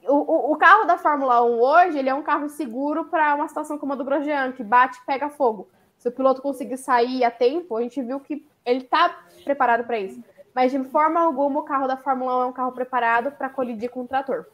O, 0.08 0.16
o, 0.16 0.54
o 0.54 0.56
carro 0.56 0.86
da 0.86 0.98
Fórmula 0.98 1.44
1 1.44 1.60
hoje 1.60 2.00
ele 2.00 2.10
é 2.10 2.14
um 2.14 2.24
carro 2.24 2.50
seguro 2.50 3.06
para 3.06 3.36
uma 3.36 3.48
situação 3.48 3.78
como 3.78 3.94
a 3.94 3.96
do 3.96 4.06
Grosjean, 4.06 4.54
que 4.54 4.64
bate 4.64 4.98
e 4.98 5.06
pega 5.06 5.30
fogo. 5.30 5.68
Se 5.98 6.08
o 6.08 6.12
piloto 6.12 6.42
conseguir 6.42 6.78
sair 6.78 7.24
a 7.24 7.30
tempo, 7.30 7.78
a 7.78 7.82
gente 7.82 8.02
viu 8.02 8.20
que 8.20 8.44
ele 8.66 8.80
está 8.80 9.24
preparado 9.44 9.84
para 9.84 10.00
isso. 10.00 10.24
Mas 10.56 10.72
de 10.72 10.84
forma 10.86 11.20
alguma 11.20 11.60
o 11.60 11.64
carro 11.64 11.88
da 11.88 11.98
Fórmula 11.98 12.40
1 12.40 12.42
é 12.42 12.46
um 12.46 12.54
carro 12.54 12.72
preparado 12.72 13.32
para 13.32 13.50
colidir 13.50 13.92
com 13.92 14.02
o 14.02 14.08
trator. 14.08 14.46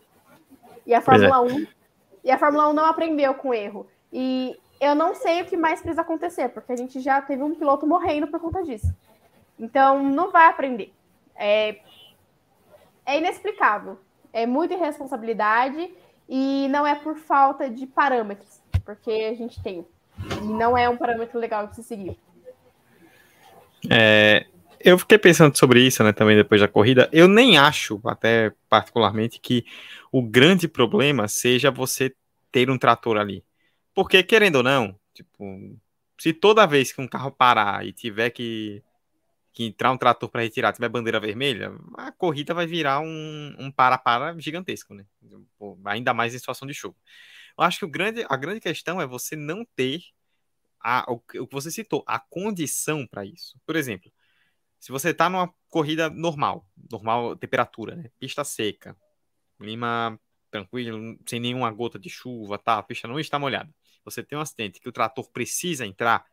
E 0.85 0.93
a 0.93 1.01
Pois 1.01 1.21
é. 1.21 1.29
Fórmula 1.29 1.53
1 1.53 1.67
e 2.23 2.31
a 2.31 2.37
Fórmula 2.37 2.69
1 2.69 2.73
não 2.73 2.85
aprendeu 2.85 3.33
com 3.35 3.49
o 3.49 3.53
erro. 3.53 3.87
E 4.11 4.59
eu 4.81 4.95
não 4.95 5.15
sei 5.15 5.41
o 5.41 5.45
que 5.45 5.55
mais 5.55 5.79
precisa 5.79 6.01
acontecer, 6.01 6.49
porque 6.49 6.71
a 6.71 6.75
gente 6.75 6.99
já 6.99 7.21
teve 7.21 7.41
um 7.43 7.55
piloto 7.55 7.87
morrendo 7.87 8.27
por 8.27 8.39
conta 8.39 8.63
disso. 8.63 8.87
Então 9.59 10.03
não 10.03 10.31
vai 10.31 10.47
aprender. 10.47 10.93
É, 11.35 11.79
é 13.05 13.17
inexplicável. 13.17 13.99
É 14.33 14.45
muita 14.45 14.73
irresponsabilidade 14.73 15.91
e 16.27 16.67
não 16.69 16.85
é 16.85 16.95
por 16.95 17.15
falta 17.15 17.69
de 17.69 17.87
parâmetros, 17.87 18.61
porque 18.85 19.11
a 19.11 19.33
gente 19.33 19.61
tem. 19.61 19.85
E 20.41 20.45
não 20.45 20.77
é 20.77 20.89
um 20.89 20.97
parâmetro 20.97 21.39
legal 21.39 21.67
de 21.67 21.75
se 21.75 21.83
seguir. 21.83 22.17
É, 23.89 24.45
eu 24.79 24.97
fiquei 24.97 25.17
pensando 25.17 25.57
sobre 25.57 25.81
isso, 25.81 26.03
né, 26.03 26.11
também 26.11 26.35
depois 26.35 26.61
da 26.61 26.67
corrida. 26.67 27.09
Eu 27.11 27.27
nem 27.27 27.57
acho, 27.57 27.99
até 28.05 28.51
particularmente, 28.69 29.39
que 29.39 29.65
o 30.11 30.21
grande 30.21 30.67
problema 30.67 31.27
seja 31.27 31.71
você 31.71 32.13
ter 32.51 32.69
um 32.69 32.77
trator 32.77 33.17
ali. 33.17 33.43
Porque, 33.93 34.21
querendo 34.23 34.57
ou 34.57 34.63
não, 34.63 34.95
tipo, 35.13 35.77
se 36.19 36.33
toda 36.33 36.67
vez 36.67 36.91
que 36.91 37.01
um 37.01 37.07
carro 37.07 37.31
parar 37.31 37.85
e 37.85 37.91
tiver 37.91 38.29
que, 38.29 38.83
que 39.57 39.63
entrar 39.63 39.91
um 39.91 39.97
trator 39.97 40.29
para 40.29 40.43
retirar, 40.43 40.71
tiver 40.71 40.87
bandeira 40.87 41.19
vermelha, 41.19 41.71
a 41.95 42.11
corrida 42.11 42.53
vai 42.53 42.67
virar 42.67 42.99
um, 42.99 43.71
para-para 43.75 44.39
gigantesco, 44.39 44.93
né? 44.93 45.03
Ainda 45.85 46.13
mais 46.13 46.35
em 46.35 46.37
situação 46.37 46.67
de 46.67 46.75
chuva. 46.75 46.95
Eu 47.57 47.63
acho 47.63 47.79
que 47.79 47.85
o 47.85 47.89
grande, 47.89 48.23
a 48.29 48.37
grande 48.37 48.59
questão 48.59 49.01
é 49.01 49.07
você 49.07 49.35
não 49.35 49.65
ter 49.75 50.03
a, 50.79 51.11
o 51.11 51.19
que 51.19 51.39
você 51.51 51.71
citou, 51.71 52.03
a 52.05 52.19
condição 52.19 53.07
para 53.07 53.25
isso. 53.25 53.59
Por 53.65 53.75
exemplo, 53.75 54.11
se 54.79 54.91
você 54.91 55.09
está 55.09 55.27
numa 55.27 55.51
corrida 55.69 56.07
normal, 56.07 56.69
normal 56.91 57.35
temperatura, 57.35 57.95
né? 57.95 58.11
pista 58.19 58.43
seca, 58.43 58.95
clima 59.57 60.19
tranquilo, 60.51 61.17
sem 61.27 61.39
nenhuma 61.39 61.71
gota 61.71 61.97
de 61.97 62.11
chuva, 62.11 62.59
tá? 62.59 62.77
A 62.77 62.83
pista 62.83 63.07
não 63.07 63.19
está 63.19 63.39
molhada. 63.39 63.73
você 64.05 64.21
tem 64.21 64.37
um 64.37 64.41
acidente 64.41 64.79
que 64.79 64.87
o 64.87 64.91
trator 64.91 65.27
precisa 65.31 65.83
entrar, 65.83 66.23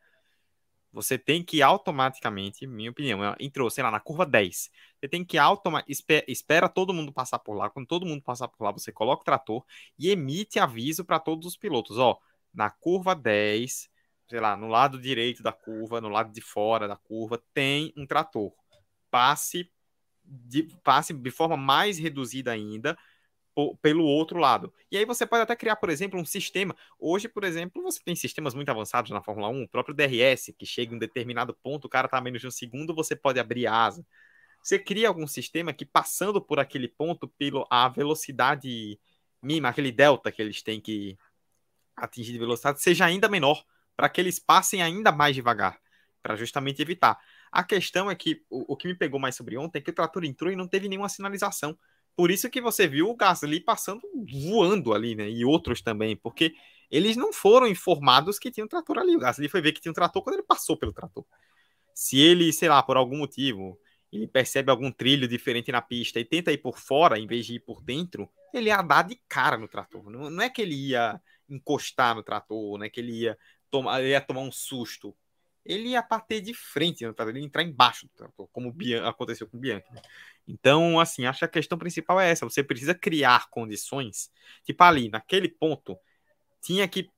você 0.95 1.19
tem 1.19 1.43
que 1.43 1.61
automaticamente, 1.61 2.69
minha 2.69 2.89
opinião, 2.89 3.19
entrou, 3.41 3.69
sei 3.69 3.83
lá, 3.83 3.91
na 3.91 3.99
curva 3.99 4.25
10. 4.25 4.71
Você 5.01 5.09
tem 5.09 5.25
que 5.25 5.37
automaticamente, 5.37 6.25
espera, 6.29 6.69
todo 6.69 6.95
mundo 6.95 7.13
passar 7.13 7.41
por 7.41 7.55
lá. 7.55 7.69
Quando 7.69 7.89
todo 7.89 8.07
mundo 8.07 8.23
passar 8.23 8.47
por 8.47 8.63
lá, 8.63 8.71
você 8.71 8.93
coloca 8.93 9.23
o 9.23 9.25
trator 9.25 9.65
e 9.99 10.09
emite 10.09 10.61
aviso 10.61 11.05
para 11.05 11.19
todos 11.19 11.49
os 11.49 11.57
pilotos. 11.57 11.99
Ó, 11.99 12.17
na 12.53 12.71
curva 12.71 13.13
10, 13.13 13.91
sei 14.29 14.39
lá, 14.39 14.57
no 14.57 14.69
lado 14.69 15.01
direito 15.01 15.43
da 15.43 15.53
curva, 15.53 16.01
no 16.01 16.09
lado 16.09 16.33
de 16.33 16.41
fora 16.41 16.87
da 16.87 16.97
curva, 16.97 17.43
tem 17.53 17.93
um 17.97 18.07
trator. 18.07 18.53
Passe 19.11 19.69
de, 20.25 20.63
passe 20.85 21.13
de 21.13 21.31
forma 21.33 21.57
mais 21.57 21.99
reduzida 21.99 22.53
ainda 22.53 22.97
pelo 23.81 24.05
outro 24.05 24.39
lado. 24.39 24.73
E 24.91 24.97
aí 24.97 25.05
você 25.05 25.27
pode 25.27 25.43
até 25.43 25.55
criar, 25.55 25.77
por 25.77 25.91
exemplo, 25.91 26.21
um 26.21 26.25
sistema. 26.25 26.75
Hoje, 26.99 27.29
por 27.29 27.45
exemplo, 27.45 27.83
você 27.83 28.01
tem 28.05 28.17
sistemas 28.17 28.55
muito 28.55 28.69
avançados 28.69 29.11
na 29.11 29.23
Fórmula 29.23 29.49
1, 29.49 29.63
o 29.63 29.69
próprio 29.69 29.95
DRS, 29.95 30.53
que 30.59 30.67
chega 30.67 30.93
em 30.93 30.97
um 30.97 30.99
determinado 30.99 31.55
ponto, 31.55 31.87
o 31.87 31.89
cara 31.89 32.07
está 32.07 32.21
menos 32.21 32.41
de 32.41 32.47
um 32.49 32.51
segundo, 32.51 32.95
você 32.95 33.15
pode 33.15 33.39
abrir 33.39 33.67
a 33.67 33.75
asa. 33.75 34.05
Você 34.63 34.79
cria 34.79 35.09
algum 35.09 35.27
sistema 35.27 35.73
que, 35.73 35.85
passando 35.85 36.41
por 36.41 36.59
aquele 36.59 36.89
ponto, 36.89 37.29
pelo 37.29 37.67
a 37.71 37.89
velocidade 37.89 38.99
mínima, 39.43 39.69
aquele 39.69 39.93
delta 39.93 40.33
que 40.33 40.41
eles 40.41 40.63
têm 40.63 40.81
que 40.81 41.19
atingir 41.97 42.33
de 42.33 42.39
velocidade, 42.39 42.83
seja 42.83 43.05
ainda 43.05 43.29
menor, 43.29 43.65
para 43.97 44.09
que 44.09 44.21
eles 44.21 44.39
passem 44.39 44.83
ainda 44.83 45.13
mais 45.13 45.35
devagar, 45.35 45.79
para 46.23 46.35
justamente 46.35 46.81
evitar. 46.83 47.19
A 47.53 47.63
questão 47.63 48.11
é 48.11 48.15
que 48.17 48.43
o, 48.51 48.73
o 48.73 48.77
que 48.77 48.89
me 48.89 48.95
pegou 48.95 49.21
mais 49.21 49.37
sobre 49.37 49.57
ontem 49.57 49.79
é 49.79 49.83
que 49.83 49.91
o 49.91 49.95
trator 49.95 50.25
entrou 50.25 50.51
e 50.51 50.57
não 50.57 50.67
teve 50.67 50.89
nenhuma 50.89 51.09
sinalização. 51.09 51.79
Por 52.17 52.31
isso 52.31 52.49
que 52.49 52.61
você 52.61 52.87
viu 52.87 53.09
o 53.09 53.17
Gasly 53.17 53.61
passando 53.61 54.03
voando 54.31 54.95
ali, 54.95 55.15
né? 55.15 55.29
E 55.29 55.45
outros 55.45 55.83
também, 55.83 56.17
porque 56.17 56.55
eles 56.91 57.17
não 57.17 57.33
foram 57.33 57.67
informados 57.67 58.39
que 58.39 58.51
tinha 58.51 58.65
um 58.65 58.69
trator 58.69 58.99
ali. 58.99 59.17
O 59.17 59.19
Gasly 59.19 59.49
foi 59.49 59.61
ver 59.61 59.73
que 59.73 59.81
tinha 59.81 59.91
um 59.91 59.95
trator 59.95 60.23
quando 60.23 60.35
ele 60.35 60.45
passou 60.45 60.77
pelo 60.77 60.93
trator. 60.93 61.25
Se 61.95 62.19
ele, 62.19 62.53
sei 62.53 62.69
lá, 62.69 62.83
por 62.83 62.97
algum 62.97 63.19
motivo, 63.19 63.79
ele 64.13 64.27
percebe 64.29 64.71
algum 64.71 64.91
trilho 64.91 65.27
diferente 65.27 65.73
na 65.73 65.83
pista 65.83 66.21
e 66.21 66.25
tenta 66.25 66.53
ir 66.53 66.59
por 66.59 66.79
fora 66.79 67.19
em 67.19 67.27
vez 67.27 67.47
de 67.47 67.55
ir 67.55 67.61
por 67.61 67.83
dentro, 67.83 68.29
ele 68.53 68.69
ia 68.69 68.81
dar 68.81 69.03
de 69.03 69.21
cara 69.29 69.59
no 69.59 69.67
trator. 69.67 70.09
Não, 70.09 70.31
não 70.31 70.43
é 70.43 70.49
que 70.49 70.63
ele 70.63 70.75
ia 70.75 71.21
encostar 71.49 72.15
no 72.15 72.23
trator, 72.23 72.79
não 72.79 72.85
é 72.85 72.89
que 72.89 73.01
ele 73.01 73.13
ia 73.13 73.39
tomar, 73.71 74.01
ele 74.01 74.11
ia 74.11 74.21
tomar 74.21 74.43
um 74.43 74.53
susto. 74.53 75.15
Ele 75.65 75.91
ia 75.91 76.03
bater 76.03 76.41
de 76.41 76.53
frente 76.53 77.05
no 77.07 77.15
trator, 77.15 77.33
ele 77.33 77.41
ia 77.41 77.47
entrar 77.47 77.63
embaixo 77.63 78.07
do 78.07 78.13
trator, 78.13 78.47
como 78.53 78.75
aconteceu 79.05 79.49
com 79.49 79.57
o 79.57 79.61
Bianchi. 79.61 79.87
Né? 79.93 80.03
Então, 80.47 81.01
assim, 81.01 81.25
acho 81.27 81.41
que 81.41 81.45
a 81.45 81.49
questão 81.49 81.79
principal 81.79 82.21
é 82.21 82.31
essa. 82.31 82.45
Você 82.45 82.63
precisa 82.63 82.95
criar 82.95 83.49
condições. 83.49 84.31
Tipo 84.65 84.85
ali, 84.85 85.09
naquele 85.09 85.49
ponto, 85.49 85.99
tinha 86.61 86.87
que 86.87 87.11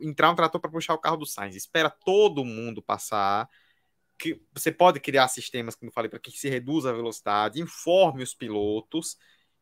entrar 0.00 0.30
um 0.30 0.34
trator 0.34 0.60
para 0.60 0.70
puxar 0.70 0.94
o 0.94 0.98
carro 0.98 1.16
do 1.16 1.26
Sainz. 1.26 1.54
Espera 1.54 1.88
todo 1.88 2.44
mundo 2.44 2.82
passar. 2.82 3.48
Que 4.18 4.40
você 4.52 4.70
pode 4.70 5.00
criar 5.00 5.28
sistemas, 5.28 5.74
como 5.74 5.90
eu 5.90 5.92
falei, 5.92 6.08
para 6.08 6.18
que 6.18 6.30
se 6.30 6.48
reduza 6.48 6.90
a 6.90 6.92
velocidade, 6.92 7.60
informe 7.60 8.22
os 8.22 8.34
pilotos 8.34 9.16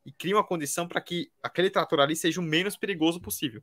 e 0.04 0.12
crie 0.12 0.34
uma 0.34 0.44
condição 0.44 0.88
para 0.88 1.00
que 1.00 1.30
aquele 1.42 1.70
trator 1.70 2.00
ali 2.00 2.16
seja 2.16 2.40
o 2.40 2.44
menos 2.44 2.76
perigoso 2.76 3.20
possível. 3.20 3.62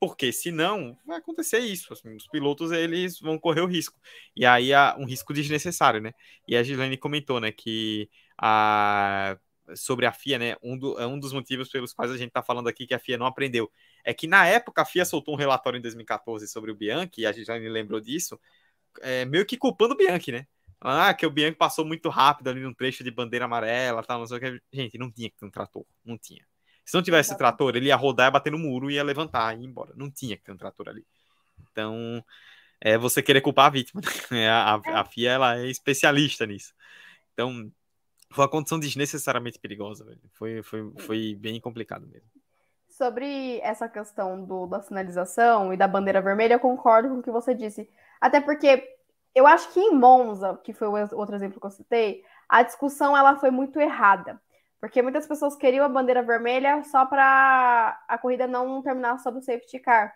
Porque 0.00 0.32
senão 0.32 0.96
vai 1.06 1.18
acontecer 1.18 1.58
isso. 1.58 1.92
Assim, 1.92 2.16
os 2.16 2.26
pilotos 2.26 2.72
eles 2.72 3.20
vão 3.20 3.38
correr 3.38 3.60
o 3.60 3.66
risco. 3.66 4.00
E 4.34 4.46
aí 4.46 4.72
há 4.72 4.96
um 4.98 5.04
risco 5.04 5.34
desnecessário, 5.34 6.00
né? 6.00 6.12
E 6.48 6.56
a 6.56 6.62
Gislaine 6.62 6.96
comentou, 6.96 7.38
né, 7.38 7.52
que 7.52 8.08
a, 8.38 9.38
sobre 9.76 10.06
a 10.06 10.12
FIA, 10.12 10.38
né? 10.38 10.56
Um, 10.62 10.78
do, 10.78 10.98
é 10.98 11.06
um 11.06 11.18
dos 11.18 11.32
motivos 11.34 11.68
pelos 11.68 11.92
quais 11.92 12.10
a 12.10 12.16
gente 12.16 12.28
está 12.28 12.42
falando 12.42 12.68
aqui 12.68 12.86
que 12.86 12.94
a 12.94 12.98
FIA 12.98 13.18
não 13.18 13.26
aprendeu. 13.26 13.70
É 14.04 14.14
que 14.14 14.26
na 14.26 14.46
época 14.46 14.82
a 14.82 14.84
FIA 14.86 15.04
soltou 15.04 15.34
um 15.34 15.36
relatório 15.36 15.78
em 15.78 15.82
2014 15.82 16.48
sobre 16.48 16.70
o 16.70 16.74
Bianchi, 16.74 17.20
e 17.22 17.26
a 17.26 17.32
gente 17.32 17.46
já 17.46 17.58
me 17.58 17.68
lembrou 17.68 18.00
disso, 18.00 18.40
é, 19.02 19.24
meio 19.26 19.46
que 19.46 19.56
culpando 19.56 19.94
o 19.94 19.96
Bianchi, 19.96 20.32
né? 20.32 20.46
Ah, 20.80 21.12
que 21.14 21.26
o 21.26 21.30
Bianchi 21.30 21.56
passou 21.56 21.84
muito 21.84 22.08
rápido 22.08 22.48
ali 22.48 22.60
num 22.60 22.74
trecho 22.74 23.04
de 23.04 23.10
bandeira 23.10 23.44
amarela, 23.44 24.02
tal, 24.02 24.18
não 24.20 24.26
sei 24.26 24.38
o 24.38 24.40
que. 24.40 24.62
Gente, 24.72 24.98
não 24.98 25.10
tinha 25.12 25.30
que 25.30 25.36
ter 25.36 25.46
um 25.46 25.50
trator, 25.50 25.84
não 26.04 26.18
tinha. 26.18 26.44
Se 26.84 26.94
não 26.94 27.02
tivesse 27.02 27.36
trator, 27.36 27.76
ele 27.76 27.86
ia 27.86 27.96
rodar, 27.96 28.26
ia 28.26 28.30
bater 28.30 28.50
no 28.50 28.58
muro, 28.58 28.90
ia 28.90 29.04
levantar 29.04 29.56
e 29.56 29.62
ir 29.62 29.66
embora. 29.66 29.92
Não 29.96 30.10
tinha 30.10 30.36
que 30.36 30.42
ter 30.42 30.52
um 30.52 30.56
trator 30.56 30.88
ali. 30.88 31.06
Então, 31.70 32.24
é 32.80 32.96
você 32.96 33.22
querer 33.22 33.40
culpar 33.40 33.66
a 33.66 33.70
vítima. 33.70 34.00
Né? 34.30 34.48
A, 34.50 34.74
a, 34.74 35.00
a 35.00 35.04
FIA 35.04 35.32
ela 35.32 35.58
é 35.58 35.66
especialista 35.66 36.46
nisso. 36.46 36.72
Então, 37.32 37.70
foi 38.30 38.44
uma 38.44 38.50
condição 38.50 38.78
desnecessariamente 38.78 39.58
perigosa, 39.58 40.04
velho. 40.04 40.20
Foi, 40.32 40.62
foi, 40.62 40.92
foi 40.98 41.34
bem 41.34 41.60
complicado 41.60 42.06
mesmo. 42.06 42.28
Sobre 42.88 43.58
essa 43.60 43.88
questão 43.88 44.44
do, 44.44 44.66
da 44.66 44.80
sinalização 44.80 45.72
e 45.72 45.76
da 45.76 45.88
bandeira 45.88 46.20
vermelha, 46.20 46.54
eu 46.54 46.60
concordo 46.60 47.08
com 47.08 47.18
o 47.18 47.22
que 47.22 47.30
você 47.30 47.54
disse. 47.54 47.88
Até 48.20 48.40
porque 48.40 48.86
eu 49.34 49.46
acho 49.46 49.72
que 49.72 49.80
em 49.80 49.94
Monza, 49.94 50.58
que 50.62 50.72
foi 50.72 50.88
o 50.88 51.16
outro 51.16 51.34
exemplo 51.34 51.60
que 51.60 51.66
eu 51.66 51.70
citei, 51.70 52.22
a 52.48 52.62
discussão 52.62 53.16
ela 53.16 53.36
foi 53.36 53.50
muito 53.50 53.80
errada. 53.80 54.40
Porque 54.80 55.02
muitas 55.02 55.26
pessoas 55.26 55.54
queriam 55.54 55.84
a 55.84 55.88
bandeira 55.88 56.22
vermelha 56.22 56.82
só 56.84 57.04
para 57.04 58.02
a 58.08 58.18
corrida 58.18 58.46
não 58.46 58.80
terminar 58.80 59.18
sob 59.18 59.38
o 59.38 59.42
safety 59.42 59.78
car. 59.78 60.14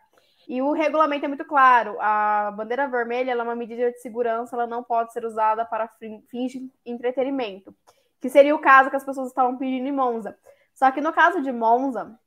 E 0.49 0.61
o 0.63 0.73
regulamento 0.73 1.25
é 1.25 1.29
muito 1.29 1.45
claro. 1.45 1.97
A 2.01 2.51
bandeira 2.51 2.89
vermelha 2.89 3.33
é 3.33 3.43
uma 3.43 3.55
medida 3.55 3.91
de 3.91 3.99
segurança, 4.01 4.57
ela 4.57 4.67
não 4.67 4.83
pode 4.83 5.13
ser 5.13 5.25
usada 5.25 5.65
para 5.65 5.89
fins 6.29 6.53
de 6.53 6.71
entretenimento. 6.85 7.75
Que 8.21 8.29
seria 8.29 8.55
o 8.55 8.59
caso 8.59 8.91
que 8.91 8.97
as 8.97 9.05
pessoas 9.05 9.29
estavam 9.29 9.57
pedindo 9.57 9.87
em 9.87 9.93
Monza. 9.93 10.37
Só 10.73 10.91
que 10.91 11.01
no 11.01 11.13
caso 11.13 11.43
de 11.43 11.53
Monza, 11.53 12.19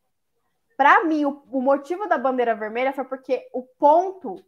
para 0.75 1.03
mim, 1.03 1.25
o, 1.25 1.43
o 1.51 1.61
motivo 1.61 2.07
da 2.07 2.17
bandeira 2.17 2.55
vermelha 2.55 2.93
foi 2.93 3.03
porque 3.03 3.47
o 3.51 3.63
ponto 3.63 4.43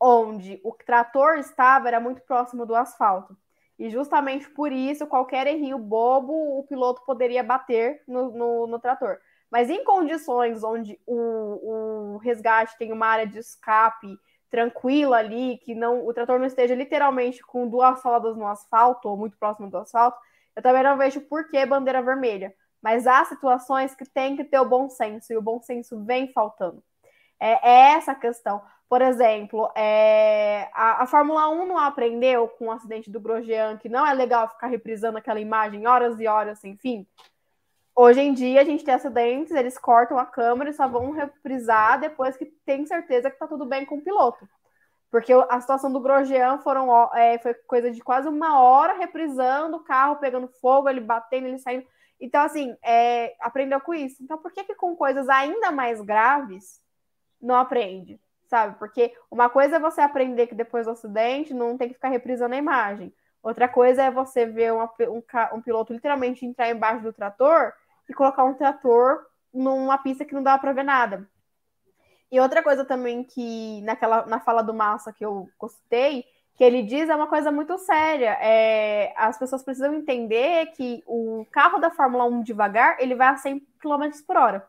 onde 0.00 0.60
o 0.64 0.72
trator 0.72 1.38
estava 1.38 1.88
era 1.88 2.00
muito 2.00 2.22
próximo 2.22 2.64
do 2.64 2.74
asfalto. 2.74 3.36
E 3.78 3.90
justamente 3.90 4.48
por 4.50 4.70
isso, 4.70 5.06
qualquer 5.06 5.46
errinho 5.46 5.78
bobo, 5.78 6.58
o 6.58 6.64
piloto 6.64 7.02
poderia 7.04 7.42
bater 7.42 8.02
no, 8.06 8.30
no, 8.30 8.66
no 8.66 8.78
trator. 8.78 9.18
Mas 9.50 9.68
em 9.68 9.84
condições 9.84 10.64
onde 10.64 10.98
o, 11.06 12.14
o, 12.14 12.16
resgate 12.18 12.76
tem 12.78 12.92
uma 12.92 13.06
área 13.06 13.26
de 13.26 13.38
escape 13.38 14.18
tranquila 14.50 15.18
ali, 15.18 15.58
que 15.58 15.74
não 15.74 16.06
o 16.06 16.12
trator 16.12 16.38
não 16.38 16.46
esteja 16.46 16.74
literalmente 16.74 17.42
com 17.42 17.68
duas 17.68 18.02
rodas 18.02 18.36
no 18.36 18.46
asfalto 18.46 19.08
ou 19.08 19.16
muito 19.16 19.36
próximo 19.36 19.70
do 19.70 19.78
asfalto, 19.78 20.18
eu 20.54 20.62
também 20.62 20.82
não 20.82 20.96
vejo 20.96 21.20
por 21.22 21.48
que 21.48 21.64
bandeira 21.66 22.02
vermelha. 22.02 22.54
Mas 22.82 23.06
há 23.06 23.24
situações 23.24 23.94
que 23.94 24.04
tem 24.04 24.36
que 24.36 24.44
ter 24.44 24.58
o 24.58 24.68
bom 24.68 24.88
senso, 24.88 25.32
e 25.32 25.36
o 25.36 25.42
bom 25.42 25.60
senso 25.60 26.04
vem 26.04 26.32
faltando. 26.32 26.82
É, 27.38 27.70
é 27.70 27.92
essa 27.92 28.12
a 28.12 28.16
questão. 28.16 28.62
Por 28.92 29.00
exemplo, 29.00 29.72
é, 29.74 30.68
a, 30.74 31.04
a, 31.04 31.06
Fórmula 31.06 31.48
1 31.48 31.66
não 31.66 31.78
aprendeu 31.78 32.46
com 32.46 32.66
o 32.66 32.70
acidente 32.70 33.10
do 33.10 33.18
Grosjean 33.18 33.78
que 33.78 33.88
não 33.88 34.06
é 34.06 34.12
legal 34.12 34.46
ficar 34.50 34.66
reprisando 34.66 35.16
aquela 35.16 35.40
imagem 35.40 35.86
horas 35.86 36.20
e 36.20 36.26
horas 36.26 36.58
sem 36.58 36.76
fim. 36.76 37.06
Hoje 37.96 38.20
em 38.20 38.34
dia, 38.34 38.60
a 38.60 38.64
gente 38.64 38.84
tem 38.84 38.92
acidentes, 38.92 39.50
eles 39.52 39.78
cortam 39.78 40.18
a 40.18 40.26
câmera 40.26 40.68
e 40.68 40.74
só 40.74 40.86
vão 40.86 41.10
reprisar 41.10 42.00
depois 42.00 42.36
que 42.36 42.44
tem 42.66 42.84
certeza 42.84 43.30
que 43.30 43.38
tá 43.38 43.46
tudo 43.46 43.64
bem 43.64 43.86
com 43.86 43.96
o 43.96 44.02
piloto. 44.02 44.46
Porque 45.10 45.32
a 45.32 45.58
situação 45.58 45.90
do 45.90 45.98
Grosjean 45.98 46.58
foram, 46.58 47.10
é, 47.14 47.38
foi 47.38 47.54
coisa 47.54 47.90
de 47.90 48.02
quase 48.02 48.28
uma 48.28 48.60
hora 48.60 48.98
reprisando 48.98 49.78
o 49.78 49.84
carro, 49.84 50.16
pegando 50.16 50.48
fogo, 50.60 50.90
ele 50.90 51.00
batendo, 51.00 51.46
ele 51.46 51.58
saindo. 51.58 51.86
Então, 52.20 52.42
assim, 52.42 52.76
é, 52.84 53.34
aprendeu 53.40 53.80
com 53.80 53.94
isso. 53.94 54.22
Então, 54.22 54.36
por 54.36 54.52
que, 54.52 54.64
que 54.64 54.74
com 54.74 54.94
coisas 54.94 55.30
ainda 55.30 55.72
mais 55.72 55.98
graves 56.02 56.78
não 57.40 57.54
aprende? 57.54 58.20
Sabe? 58.52 58.78
Porque 58.78 59.14
uma 59.30 59.48
coisa 59.48 59.76
é 59.76 59.80
você 59.80 60.02
aprender 60.02 60.46
que 60.46 60.54
depois 60.54 60.84
do 60.84 60.92
acidente 60.92 61.54
não 61.54 61.78
tem 61.78 61.88
que 61.88 61.94
ficar 61.94 62.10
reprisando 62.10 62.54
a 62.54 62.58
imagem. 62.58 63.10
Outra 63.42 63.66
coisa 63.66 64.02
é 64.02 64.10
você 64.10 64.44
ver 64.44 64.74
uma, 64.74 64.92
um, 65.08 65.22
um, 65.56 65.62
piloto 65.62 65.90
literalmente 65.90 66.44
entrar 66.44 66.68
embaixo 66.68 67.02
do 67.02 67.14
trator 67.14 67.72
e 68.06 68.12
colocar 68.12 68.44
um 68.44 68.52
trator 68.52 69.24
numa 69.54 69.96
pista 69.96 70.22
que 70.26 70.34
não 70.34 70.42
dá 70.42 70.58
para 70.58 70.74
ver 70.74 70.82
nada. 70.82 71.26
E 72.30 72.38
outra 72.38 72.62
coisa 72.62 72.84
também 72.84 73.24
que 73.24 73.80
naquela 73.80 74.26
na 74.26 74.38
fala 74.38 74.60
do 74.60 74.74
Massa 74.74 75.14
que 75.14 75.24
eu 75.24 75.48
gostei, 75.58 76.26
que 76.54 76.62
ele 76.62 76.82
diz 76.82 77.08
é 77.08 77.16
uma 77.16 77.28
coisa 77.28 77.50
muito 77.50 77.78
séria. 77.78 78.36
É, 78.38 79.14
as 79.16 79.38
pessoas 79.38 79.62
precisam 79.62 79.94
entender 79.94 80.66
que 80.72 81.02
o 81.06 81.46
carro 81.50 81.78
da 81.78 81.90
Fórmula 81.90 82.26
1 82.26 82.42
devagar, 82.42 82.98
ele 83.00 83.14
vai 83.14 83.28
a 83.28 83.36
100 83.38 83.60
km 83.80 84.10
por 84.26 84.36
hora. 84.36 84.68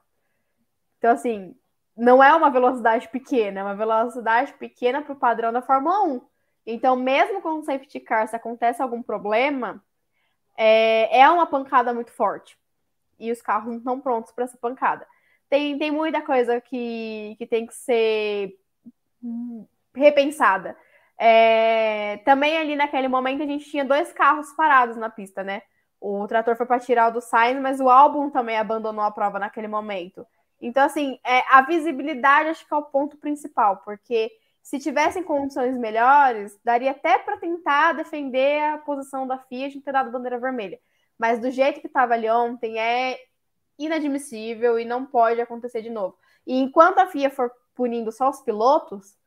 Então, 0.97 1.11
assim, 1.11 1.53
não 1.95 2.23
é 2.23 2.33
uma 2.33 2.49
velocidade 2.49 3.07
pequena, 3.09 3.59
é 3.59 3.63
uma 3.63 3.75
velocidade 3.75 4.53
pequena 4.53 5.01
para 5.01 5.13
o 5.13 5.17
padrão 5.17 5.51
da 5.51 5.61
Fórmula 5.61 6.03
1. 6.03 6.21
Então, 6.65 6.95
mesmo 6.95 7.41
com 7.41 7.59
o 7.59 7.63
safety 7.63 7.99
car, 7.99 8.27
se 8.27 8.35
acontece 8.35 8.81
algum 8.81 9.03
problema, 9.03 9.83
é, 10.57 11.19
é 11.19 11.29
uma 11.29 11.45
pancada 11.45 11.93
muito 11.93 12.11
forte. 12.11 12.57
E 13.19 13.31
os 13.31 13.41
carros 13.41 13.69
não 13.69 13.77
estão 13.77 13.99
prontos 13.99 14.31
para 14.31 14.45
essa 14.45 14.57
pancada. 14.57 15.05
Tem, 15.49 15.77
tem 15.77 15.91
muita 15.91 16.21
coisa 16.21 16.59
que, 16.59 17.35
que 17.37 17.45
tem 17.45 17.65
que 17.65 17.75
ser 17.75 18.57
repensada. 19.93 20.75
É, 21.17 22.17
também 22.25 22.57
ali 22.57 22.75
naquele 22.75 23.07
momento 23.07 23.43
a 23.43 23.45
gente 23.45 23.69
tinha 23.69 23.85
dois 23.85 24.11
carros 24.11 24.51
parados 24.53 24.97
na 24.97 25.09
pista, 25.09 25.43
né? 25.43 25.61
O 26.01 26.27
trator 26.27 26.55
foi 26.57 26.65
para 26.65 26.79
tirar 26.79 27.09
o 27.09 27.13
do 27.13 27.21
Sainz, 27.21 27.61
mas 27.61 27.79
o 27.79 27.89
álbum 27.89 28.29
também 28.29 28.57
abandonou 28.57 29.03
a 29.03 29.11
prova 29.11 29.39
naquele 29.39 29.67
momento. 29.67 30.25
Então, 30.65 30.85
assim, 30.85 31.19
é, 31.25 31.43
a 31.49 31.61
visibilidade 31.61 32.49
acho 32.49 32.65
que 32.65 32.73
é 32.73 32.77
o 32.77 32.83
ponto 32.83 33.17
principal, 33.17 33.81
porque 33.83 34.31
se 34.61 34.79
tivessem 34.79 35.21
condições 35.21 35.77
melhores, 35.77 36.57
daria 36.63 36.91
até 36.91 37.19
para 37.19 37.35
tentar 37.35 37.91
defender 37.91 38.63
a 38.63 38.77
posição 38.77 39.27
da 39.27 39.37
FIA 39.37 39.69
de 39.69 39.81
ter 39.81 39.91
dado 39.91 40.09
bandeira 40.09 40.39
vermelha. 40.39 40.79
Mas 41.19 41.37
do 41.39 41.51
jeito 41.51 41.81
que 41.81 41.87
estava 41.87 42.13
ali 42.13 42.29
ontem, 42.29 42.79
é 42.79 43.19
inadmissível 43.77 44.79
e 44.79 44.85
não 44.85 45.05
pode 45.05 45.41
acontecer 45.41 45.81
de 45.81 45.89
novo. 45.89 46.17
E 46.47 46.57
enquanto 46.57 46.99
a 46.99 47.07
FIA 47.07 47.29
for 47.29 47.51
punindo 47.75 48.09
só 48.09 48.29
os 48.29 48.39
pilotos, 48.41 49.17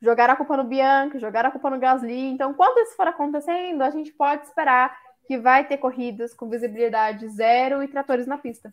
jogar 0.00 0.30
a 0.30 0.36
culpa 0.36 0.56
no 0.56 0.64
Bianchi, 0.64 1.18
jogar 1.18 1.44
a 1.44 1.50
culpa 1.50 1.68
no 1.68 1.78
Gasly. 1.78 2.30
Então, 2.30 2.54
quando 2.54 2.78
isso 2.78 2.96
for 2.96 3.06
acontecendo, 3.06 3.82
a 3.82 3.90
gente 3.90 4.12
pode 4.12 4.46
esperar 4.46 4.98
que 5.26 5.36
vai 5.36 5.66
ter 5.68 5.76
corridas 5.76 6.32
com 6.32 6.48
visibilidade 6.48 7.28
zero 7.28 7.82
e 7.82 7.88
tratores 7.88 8.26
na 8.26 8.38
pista. 8.38 8.72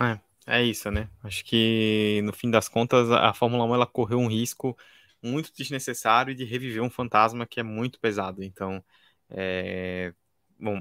É, 0.00 0.58
é 0.58 0.62
isso, 0.64 0.90
né? 0.90 1.08
Acho 1.22 1.44
que 1.44 2.20
no 2.24 2.32
fim 2.32 2.50
das 2.50 2.68
contas 2.68 3.10
a 3.10 3.32
Fórmula 3.32 3.64
1 3.64 3.74
ela 3.74 3.86
correu 3.86 4.18
um 4.18 4.28
risco 4.28 4.76
muito 5.22 5.52
desnecessário 5.56 6.34
de 6.34 6.44
reviver 6.44 6.82
um 6.82 6.90
fantasma 6.90 7.46
que 7.46 7.60
é 7.60 7.62
muito 7.62 7.98
pesado. 8.00 8.42
Então, 8.42 8.84
é... 9.30 10.12
bom, 10.58 10.80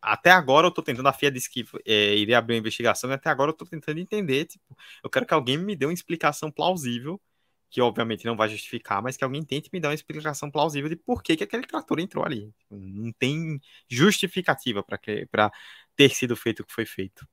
até 0.00 0.30
agora 0.30 0.66
eu 0.66 0.70
tô 0.70 0.82
tentando, 0.82 1.08
a 1.08 1.12
FIA 1.12 1.30
disse 1.30 1.50
que 1.50 1.64
é, 1.84 2.16
iria 2.16 2.38
abrir 2.38 2.54
uma 2.54 2.60
investigação, 2.60 3.10
e 3.10 3.14
até 3.14 3.30
agora 3.30 3.50
eu 3.50 3.54
tô 3.56 3.64
tentando 3.66 3.98
entender, 4.00 4.46
tipo, 4.46 4.76
eu 5.02 5.10
quero 5.10 5.26
que 5.26 5.34
alguém 5.34 5.58
me 5.58 5.76
dê 5.76 5.86
uma 5.86 5.92
explicação 5.92 6.50
plausível, 6.50 7.20
que 7.70 7.80
obviamente 7.82 8.24
não 8.24 8.36
vai 8.36 8.48
justificar, 8.48 9.02
mas 9.02 9.16
que 9.16 9.24
alguém 9.24 9.44
tente 9.44 9.68
me 9.72 9.80
dar 9.80 9.88
uma 9.88 9.94
explicação 9.94 10.50
plausível 10.50 10.88
de 10.88 10.96
por 10.96 11.22
que, 11.22 11.36
que 11.36 11.44
aquele 11.44 11.66
trator 11.66 12.00
entrou 12.00 12.24
ali. 12.24 12.50
Não 12.70 13.12
tem 13.12 13.60
justificativa 13.88 14.82
para 14.82 15.50
ter 15.94 16.10
sido 16.10 16.34
feito 16.34 16.60
o 16.60 16.66
que 16.66 16.72
foi 16.72 16.86
feito. 16.86 17.26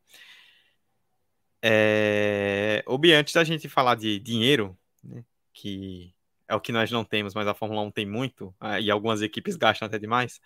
É... 1.68 2.84
Obi, 2.86 3.12
antes 3.12 3.34
da 3.34 3.44
gente 3.44 3.68
falar 3.68 3.96
de 3.96 4.20
dinheiro, 4.20 4.78
né, 5.04 5.24
que 5.52 6.14
é 6.48 6.54
o 6.54 6.62
que 6.62 6.72
nós 6.72 6.92
não 6.92 7.04
temos, 7.04 7.34
mas 7.34 7.48
a 7.48 7.56
Fórmula 7.56 7.82
1 7.82 7.92
tem 7.92 8.06
muito, 8.06 8.54
ah, 8.60 8.80
e 8.80 8.92
algumas 8.92 9.24
equipes 9.24 9.56
gastam 9.56 9.88
até 9.88 9.98
demais. 9.98 10.40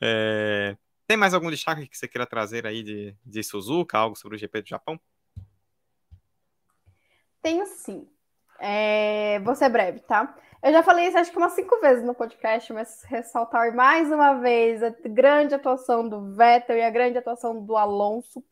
É... 0.00 0.74
Tem 1.06 1.14
mais 1.14 1.34
algum 1.34 1.50
destaque 1.50 1.86
que 1.86 1.98
você 1.98 2.08
queira 2.08 2.26
trazer 2.26 2.66
aí 2.66 2.82
de, 2.82 3.14
de 3.22 3.42
Suzuka, 3.42 3.98
algo 3.98 4.16
sobre 4.16 4.36
o 4.36 4.38
GP 4.38 4.62
do 4.62 4.68
Japão? 4.68 4.98
Tenho 7.42 7.66
sim. 7.66 8.08
É... 8.58 9.40
Vou 9.40 9.54
ser 9.54 9.68
breve, 9.68 10.00
tá? 10.00 10.34
Eu 10.62 10.72
já 10.72 10.82
falei 10.82 11.08
isso 11.08 11.18
acho 11.18 11.30
que 11.30 11.36
umas 11.36 11.52
cinco 11.52 11.78
vezes 11.80 12.02
no 12.02 12.14
podcast, 12.14 12.72
mas 12.72 13.02
ressaltar 13.02 13.74
mais 13.74 14.10
uma 14.10 14.34
vez 14.34 14.82
a 14.82 14.88
grande 15.04 15.54
atuação 15.54 16.08
do 16.08 16.34
Vettel 16.34 16.78
e 16.78 16.82
a 16.82 16.88
grande 16.88 17.18
atuação 17.18 17.62
do 17.62 17.76
Alonso. 17.76 18.42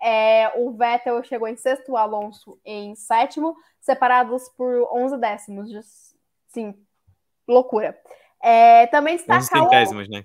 É, 0.00 0.52
o 0.56 0.70
Vettel 0.72 1.22
chegou 1.24 1.48
em 1.48 1.56
sexto, 1.56 1.92
o 1.92 1.96
Alonso 1.96 2.60
em 2.64 2.94
sétimo, 2.94 3.56
separados 3.80 4.48
por 4.50 4.88
11 4.92 5.16
décimos. 5.18 5.70
De, 5.70 5.80
sim, 6.48 6.74
loucura. 7.46 7.98
É, 8.42 8.86
também 8.88 9.16
destacar 9.16 9.42
11 9.42 9.48
centésimos, 9.48 10.08
o... 10.08 10.10
né? 10.10 10.22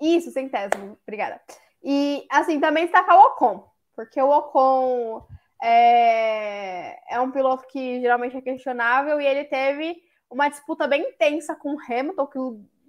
Isso, 0.00 0.30
centésimo, 0.30 0.96
obrigada. 1.02 1.40
E, 1.82 2.26
assim, 2.30 2.60
também 2.60 2.84
destacar 2.84 3.16
o 3.16 3.26
Ocon, 3.26 3.68
porque 3.94 4.20
o 4.20 4.30
Ocon 4.30 5.26
é, 5.62 7.14
é 7.14 7.20
um 7.20 7.30
piloto 7.30 7.66
que 7.66 8.00
geralmente 8.00 8.36
é 8.36 8.40
questionável 8.40 9.20
e 9.20 9.26
ele 9.26 9.44
teve 9.44 10.00
uma 10.30 10.48
disputa 10.48 10.86
bem 10.86 11.02
intensa 11.02 11.54
com 11.54 11.74
o 11.74 11.80
Hamilton, 11.80 12.26
que 12.26 12.38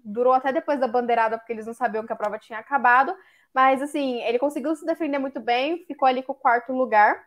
durou 0.03 0.33
até 0.33 0.51
depois 0.51 0.79
da 0.79 0.87
bandeirada, 0.87 1.37
porque 1.37 1.53
eles 1.53 1.65
não 1.65 1.73
sabiam 1.73 2.05
que 2.05 2.13
a 2.13 2.15
prova 2.15 2.37
tinha 2.37 2.59
acabado. 2.59 3.15
Mas, 3.53 3.81
assim, 3.81 4.21
ele 4.21 4.39
conseguiu 4.39 4.75
se 4.75 4.85
defender 4.85 5.19
muito 5.19 5.39
bem, 5.39 5.85
ficou 5.85 6.07
ali 6.07 6.21
com 6.21 6.33
o 6.33 6.35
quarto 6.35 6.71
lugar 6.71 7.23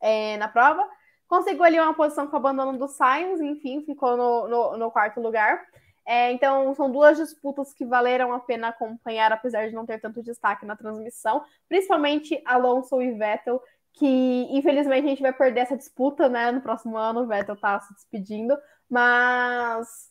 é, 0.00 0.36
na 0.36 0.48
prova. 0.48 0.86
Conseguiu 1.26 1.64
ali 1.64 1.80
uma 1.80 1.94
posição 1.94 2.26
com 2.26 2.34
o 2.34 2.38
abandono 2.38 2.78
do 2.78 2.86
Sainz, 2.86 3.40
enfim, 3.40 3.82
ficou 3.84 4.16
no, 4.16 4.48
no, 4.48 4.76
no 4.76 4.90
quarto 4.90 5.20
lugar. 5.20 5.64
É, 6.06 6.30
então, 6.32 6.74
são 6.74 6.90
duas 6.90 7.16
disputas 7.16 7.72
que 7.72 7.84
valeram 7.84 8.32
a 8.32 8.38
pena 8.38 8.68
acompanhar, 8.68 9.32
apesar 9.32 9.68
de 9.68 9.74
não 9.74 9.86
ter 9.86 10.00
tanto 10.00 10.22
destaque 10.22 10.66
na 10.66 10.76
transmissão, 10.76 11.42
principalmente 11.68 12.40
Alonso 12.44 13.00
e 13.00 13.12
Vettel, 13.12 13.62
que 13.94 14.46
infelizmente 14.50 15.06
a 15.06 15.08
gente 15.08 15.22
vai 15.22 15.32
perder 15.32 15.60
essa 15.60 15.76
disputa, 15.76 16.28
né? 16.28 16.50
No 16.50 16.60
próximo 16.60 16.96
ano, 16.96 17.22
o 17.22 17.26
Vettel 17.26 17.56
tá 17.56 17.80
se 17.80 17.94
despedindo, 17.94 18.56
mas 18.90 20.10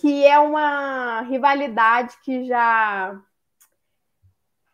que 0.00 0.24
é 0.24 0.38
uma 0.38 1.22
rivalidade 1.22 2.16
que 2.22 2.44
já 2.44 3.20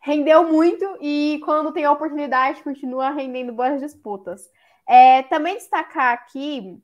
rendeu 0.05 0.45
muito 0.45 0.85
e 1.01 1.41
quando 1.45 1.73
tem 1.73 1.87
a 1.87 1.91
oportunidade 1.91 2.63
continua 2.63 3.09
rendendo 3.09 3.55
boas 3.55 3.81
disputas. 3.81 4.51
É, 4.87 5.23
também 5.23 5.55
destacar 5.55 6.13
aqui 6.13 6.79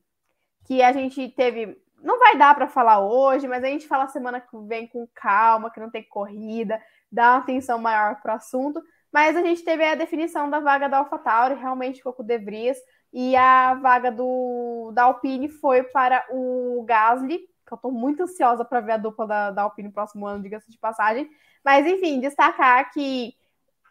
que 0.65 0.83
a 0.83 0.91
gente 0.91 1.29
teve 1.29 1.77
não 2.03 2.19
vai 2.19 2.39
dar 2.39 2.55
para 2.55 2.67
falar 2.67 3.01
hoje, 3.01 3.47
mas 3.47 3.63
a 3.63 3.67
gente 3.67 3.87
fala 3.87 4.09
semana 4.09 4.41
que 4.41 4.57
vem 4.67 4.87
com 4.87 5.07
calma, 5.15 5.71
que 5.71 5.79
não 5.79 5.91
tem 5.91 6.03
corrida, 6.03 6.81
dá 7.13 7.33
uma 7.33 7.39
atenção 7.41 7.79
maior 7.79 8.19
para 8.23 8.33
o 8.33 8.37
assunto. 8.37 8.83
Mas 9.13 9.37
a 9.37 9.43
gente 9.43 9.63
teve 9.63 9.85
a 9.85 9.95
definição 9.95 10.49
da 10.49 10.59
vaga 10.59 10.89
da 10.89 10.97
AlphaTauri, 10.99 11.57
realmente 11.57 11.99
ficou 11.99 12.15
com 12.15 12.23
o 12.23 12.27
De 12.27 12.39
Vries, 12.39 12.79
e 13.13 13.37
a 13.37 13.75
vaga 13.75 14.11
do, 14.11 14.93
da 14.95 15.03
Alpine 15.03 15.49
foi 15.51 15.83
para 15.83 16.25
o 16.31 16.83
Gasly, 16.87 17.41
que 17.71 17.75
eu 17.75 17.77
estou 17.77 17.93
muito 17.93 18.25
ansiosa 18.25 18.65
para 18.65 18.81
ver 18.81 18.93
a 18.93 18.97
dupla 18.97 19.27
da, 19.27 19.51
da 19.51 19.63
Alpine 19.63 19.89
no 19.89 19.95
próximo 19.95 20.27
ano, 20.27 20.43
diga-se 20.43 20.71
de 20.71 20.79
passagem. 20.79 21.31
Mas, 21.65 21.87
enfim, 21.87 22.21
destacar 22.21 22.91
que 22.93 23.35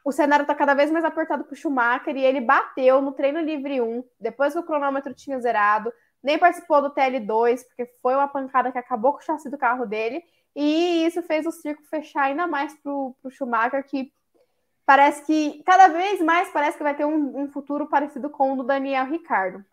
o 0.04 0.12
cenário 0.12 0.44
está 0.44 0.54
cada 0.54 0.74
vez 0.74 0.92
mais 0.92 1.06
apertado 1.06 1.44
para 1.44 1.54
o 1.54 1.56
Schumacher 1.56 2.16
e 2.16 2.24
ele 2.24 2.42
bateu 2.42 3.02
no 3.02 3.12
treino 3.12 3.40
livre 3.40 3.82
1, 3.82 4.04
depois 4.20 4.54
que 4.54 4.60
o 4.60 4.64
cronômetro 4.64 5.14
tinha 5.14 5.40
zerado, 5.40 5.92
nem 6.22 6.38
participou 6.38 6.82
do 6.82 6.92
TL2, 6.92 7.64
porque 7.68 7.86
foi 8.02 8.16
uma 8.16 8.28
pancada 8.28 8.72
que 8.72 8.78
acabou 8.78 9.14
com 9.14 9.20
o 9.20 9.22
chassi 9.22 9.50
do 9.50 9.58
carro 9.58 9.86
dele, 9.86 10.24
e 10.56 11.06
isso 11.06 11.22
fez 11.24 11.46
o 11.46 11.52
circo 11.52 11.84
fechar 11.84 12.24
ainda 12.24 12.48
mais 12.48 12.74
para 12.76 12.92
o 12.92 13.16
Schumacher, 13.30 13.84
que 13.86 14.12
parece 14.86 15.24
que, 15.26 15.64
cada 15.64 15.88
vez 15.88 16.20
mais, 16.22 16.50
parece 16.50 16.78
que 16.78 16.84
vai 16.84 16.96
ter 16.96 17.06
um, 17.06 17.44
um 17.44 17.48
futuro 17.48 17.88
parecido 17.88 18.30
com 18.30 18.54
o 18.54 18.58
do 18.58 18.64
Daniel 18.64 19.06
Ricardo. 19.06 19.64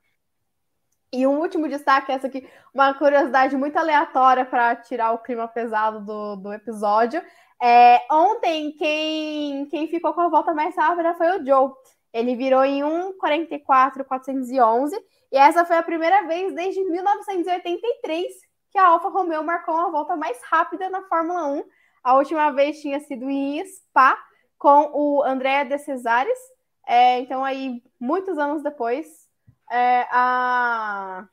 E 1.17 1.27
um 1.27 1.41
último 1.41 1.67
destaque, 1.67 2.13
essa 2.13 2.27
aqui, 2.27 2.47
uma 2.75 2.93
curiosidade 2.93 3.57
muito 3.57 3.79
aleatória 3.79 4.45
para 4.45 4.77
tirar 4.77 5.13
o 5.13 5.19
clima 5.19 5.49
pesado 5.49 6.05
do, 6.05 6.37
do 6.37 6.53
episódio. 6.53 7.23
É, 7.63 8.03
ontem, 8.13 8.73
quem, 8.73 9.65
quem 9.71 9.89
ficou 9.89 10.13
com 10.13 10.21
a 10.21 10.29
volta 10.29 10.53
mais 10.53 10.77
rápida 10.77 11.15
foi 11.15 11.39
o 11.39 11.47
Joe. 11.47 11.73
Ele 12.13 12.37
virou 12.37 12.63
em 12.63 12.83
1,44,411 12.83 14.93
e 15.33 15.39
essa 15.39 15.65
foi 15.65 15.79
a 15.79 15.83
primeira 15.83 16.27
vez 16.27 16.55
desde 16.55 16.85
1983 16.85 18.27
que 18.71 18.79
a 18.79 18.89
Alfa 18.89 19.09
Romeo 19.09 19.43
marcou 19.43 19.75
uma 19.75 19.91
volta 19.91 20.15
mais 20.17 20.39
rápida 20.45 20.91
na 20.91 21.01
Fórmula 21.05 21.47
1. 21.47 21.65
A 22.05 22.15
última 22.15 22.51
vez 22.51 22.83
tinha 22.83 23.01
sido 23.01 23.31
em 23.31 23.65
Spa 23.65 24.19
com 24.59 24.91
o 24.93 25.23
André 25.23 25.65
de 25.65 25.79
Cesares. 25.79 26.39
É, 26.87 27.21
então, 27.21 27.43
aí, 27.43 27.83
muitos 27.99 28.37
anos 28.37 28.63
depois, 28.63 29.26
é, 29.71 30.07
a... 30.11 31.27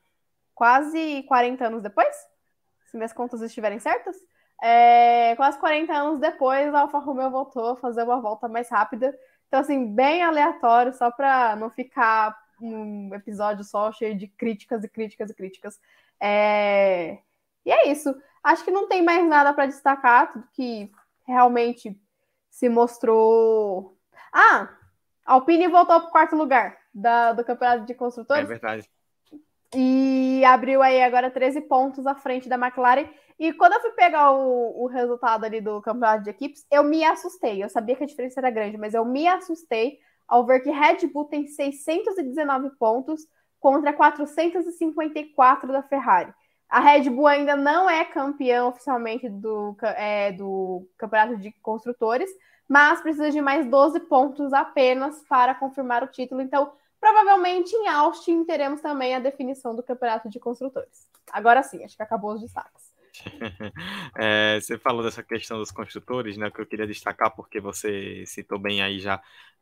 quase 0.54 1.22
40 1.24 1.66
anos 1.66 1.82
depois, 1.82 2.14
se 2.86 2.96
minhas 2.96 3.12
contas 3.12 3.40
estiverem 3.42 3.78
certas, 3.78 4.16
é, 4.62 5.34
quase 5.36 5.58
40 5.58 5.92
anos 5.92 6.18
depois, 6.18 6.74
a 6.74 6.80
Alfa 6.80 6.98
Romeo 6.98 7.30
voltou 7.30 7.70
a 7.70 7.76
fazer 7.76 8.02
uma 8.02 8.20
volta 8.20 8.48
mais 8.48 8.68
rápida. 8.68 9.16
Então, 9.48 9.60
assim, 9.60 9.92
bem 9.94 10.22
aleatório, 10.22 10.92
só 10.92 11.10
para 11.10 11.56
não 11.56 11.70
ficar 11.70 12.36
um 12.60 13.14
episódio 13.14 13.64
só 13.64 13.92
cheio 13.92 14.16
de 14.16 14.26
críticas 14.28 14.82
e 14.84 14.88
críticas 14.88 15.30
e 15.30 15.34
críticas. 15.34 15.80
É... 16.20 17.18
E 17.64 17.70
é 17.72 17.88
isso. 17.88 18.14
Acho 18.42 18.64
que 18.64 18.70
não 18.70 18.88
tem 18.88 19.02
mais 19.02 19.26
nada 19.26 19.52
para 19.52 19.66
destacar, 19.66 20.32
tudo 20.32 20.48
que 20.52 20.90
realmente 21.26 21.98
se 22.50 22.68
mostrou. 22.68 23.96
Ah, 24.32 24.68
Alpine 25.24 25.68
voltou 25.68 26.00
para 26.00 26.08
o 26.08 26.12
quarto 26.12 26.36
lugar 26.36 26.83
da, 26.94 27.32
do 27.32 27.44
campeonato 27.44 27.84
de 27.84 27.94
construtores. 27.94 28.44
É 28.44 28.46
verdade. 28.46 28.88
E 29.74 30.44
abriu 30.44 30.80
aí 30.82 31.02
agora 31.02 31.30
13 31.30 31.62
pontos 31.62 32.06
à 32.06 32.14
frente 32.14 32.48
da 32.48 32.56
McLaren. 32.56 33.08
E 33.38 33.52
quando 33.52 33.72
eu 33.72 33.80
fui 33.80 33.90
pegar 33.90 34.30
o, 34.30 34.84
o 34.84 34.86
resultado 34.86 35.44
ali 35.44 35.60
do 35.60 35.82
campeonato 35.82 36.22
de 36.22 36.30
equipes, 36.30 36.64
eu 36.70 36.84
me 36.84 37.04
assustei. 37.04 37.62
Eu 37.62 37.68
sabia 37.68 37.96
que 37.96 38.04
a 38.04 38.06
diferença 38.06 38.38
era 38.38 38.50
grande, 38.50 38.78
mas 38.78 38.94
eu 38.94 39.04
me 39.04 39.26
assustei 39.26 39.98
ao 40.28 40.46
ver 40.46 40.60
que 40.60 40.70
Red 40.70 41.06
Bull 41.12 41.24
tem 41.24 41.46
619 41.46 42.70
pontos 42.78 43.26
contra 43.58 43.92
454 43.92 45.72
da 45.72 45.82
Ferrari. 45.82 46.32
A 46.68 46.80
Red 46.80 47.10
Bull 47.10 47.26
ainda 47.26 47.56
não 47.56 47.90
é 47.90 48.04
campeã 48.04 48.66
oficialmente 48.66 49.28
do, 49.28 49.76
é, 49.82 50.32
do 50.32 50.88
campeonato 50.96 51.36
de 51.36 51.52
construtores, 51.62 52.30
mas 52.68 53.00
precisa 53.00 53.30
de 53.30 53.40
mais 53.40 53.66
12 53.66 54.00
pontos 54.00 54.52
apenas 54.52 55.22
para 55.28 55.54
confirmar 55.54 56.02
o 56.02 56.08
título. 56.08 56.40
Então, 56.40 56.72
provavelmente 57.04 57.76
em 57.76 57.86
Austin 57.86 58.44
teremos 58.46 58.80
também 58.80 59.14
a 59.14 59.18
definição 59.18 59.76
do 59.76 59.82
campeonato 59.82 60.30
de 60.30 60.40
construtores. 60.40 61.06
Agora 61.30 61.62
sim, 61.62 61.84
acho 61.84 61.94
que 61.94 62.02
acabou 62.02 62.32
os 62.32 62.40
destaques. 62.40 62.94
É, 64.16 64.58
você 64.60 64.78
falou 64.78 65.02
dessa 65.04 65.22
questão 65.22 65.58
dos 65.58 65.70
construtores, 65.70 66.36
né? 66.36 66.50
Que 66.50 66.60
eu 66.60 66.66
queria 66.66 66.86
destacar, 66.86 67.34
porque 67.34 67.60
você 67.60 68.24
citou 68.26 68.58
bem 68.58 68.80
aí 68.80 69.00
já 69.00 69.20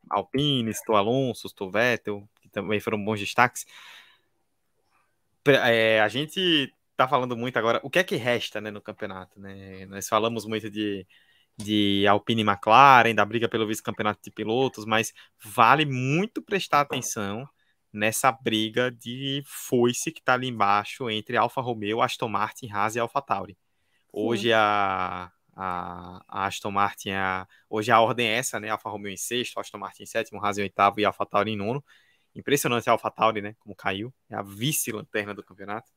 Alpine, 0.08 0.72
citou 0.72 0.94
Alonso, 0.94 1.48
citou 1.48 1.70
Vettel, 1.70 2.28
que 2.40 2.48
também 2.48 2.78
foram 2.80 3.02
bons 3.02 3.18
destaques. 3.18 3.66
É, 5.46 6.00
a 6.00 6.08
gente 6.08 6.72
tá 6.96 7.08
falando 7.08 7.36
muito 7.36 7.58
agora, 7.58 7.80
o 7.82 7.90
que 7.90 7.98
é 7.98 8.04
que 8.04 8.16
resta 8.16 8.60
né, 8.60 8.70
no 8.70 8.80
campeonato? 8.80 9.40
Né? 9.40 9.86
Nós 9.86 10.08
falamos 10.08 10.46
muito 10.46 10.70
de, 10.70 11.06
de 11.56 12.06
Alpine 12.06 12.42
e 12.42 12.44
McLaren, 12.44 13.14
da 13.14 13.24
briga 13.24 13.48
pelo 13.48 13.66
vice-campeonato 13.66 14.20
de 14.22 14.30
pilotos, 14.30 14.84
mas 14.84 15.12
vale 15.44 15.84
muito 15.84 16.42
prestar 16.42 16.80
atenção 16.80 17.48
nessa 17.92 18.32
briga 18.32 18.90
de 18.90 19.42
foice 19.46 20.10
que 20.10 20.20
está 20.20 20.34
ali 20.34 20.48
embaixo 20.48 21.10
entre 21.10 21.36
Alfa 21.36 21.60
Romeo, 21.60 22.00
Aston 22.00 22.28
Martin, 22.28 22.70
Haas 22.70 22.96
e 22.96 22.98
Alfa 22.98 23.20
Tauri. 23.20 23.56
Hoje 24.10 24.52
a, 24.52 25.30
a, 25.54 26.22
a, 26.26 26.46
Aston 26.46 26.70
Martin, 26.70 27.10
a, 27.10 27.46
hoje 27.68 27.90
a 27.90 28.00
ordem 28.00 28.26
é 28.28 28.36
essa, 28.36 28.58
né? 28.58 28.70
Alfa 28.70 28.88
Romeo 28.88 29.12
em 29.12 29.16
sexto, 29.16 29.60
Aston 29.60 29.78
Martin 29.78 30.04
em 30.04 30.06
sétimo, 30.06 30.42
Haas 30.42 30.58
em 30.58 30.62
oitavo 30.62 31.00
e 31.00 31.04
Alfa 31.04 31.26
Tauri 31.26 31.50
em 31.50 31.56
nono. 31.56 31.84
Impressionante 32.34 32.88
a 32.88 32.92
Alfa 32.92 33.10
Tauri, 33.10 33.42
né? 33.42 33.54
Como 33.58 33.74
caiu, 33.74 34.12
é 34.30 34.34
a 34.34 34.42
vice-lanterna 34.42 35.34
do 35.34 35.42
campeonato. 35.42 35.90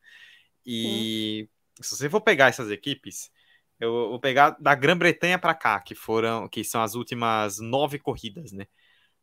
E 0.64 1.48
Sim. 1.76 1.82
se 1.82 1.96
você 1.96 2.10
for 2.10 2.20
pegar 2.20 2.48
essas 2.48 2.70
equipes, 2.70 3.30
eu 3.78 4.10
vou 4.10 4.20
pegar 4.20 4.50
da 4.60 4.74
Grã-Bretanha 4.74 5.38
para 5.38 5.54
cá, 5.54 5.80
que 5.80 5.94
foram, 5.94 6.48
que 6.48 6.64
são 6.64 6.82
as 6.82 6.94
últimas 6.94 7.58
nove 7.58 7.98
corridas, 7.98 8.52
né? 8.52 8.66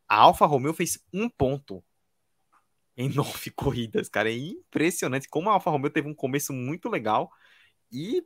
A 0.08 0.18
Alfa 0.18 0.46
Romeo 0.46 0.74
fez 0.74 1.04
um 1.14 1.30
ponto 1.30 1.84
em 2.96 3.10
nove 3.14 3.52
corridas, 3.52 4.10
cara. 4.10 4.30
É 4.30 4.38
impressionante 4.38 5.28
como 5.28 5.50
a 5.50 5.54
Alfa 5.54 5.72
Romeo 5.72 5.90
teve 5.90 6.08
um 6.08 6.16
começo 6.16 6.54
muito 6.54 6.90
legal 6.90 7.32
e 7.92 8.24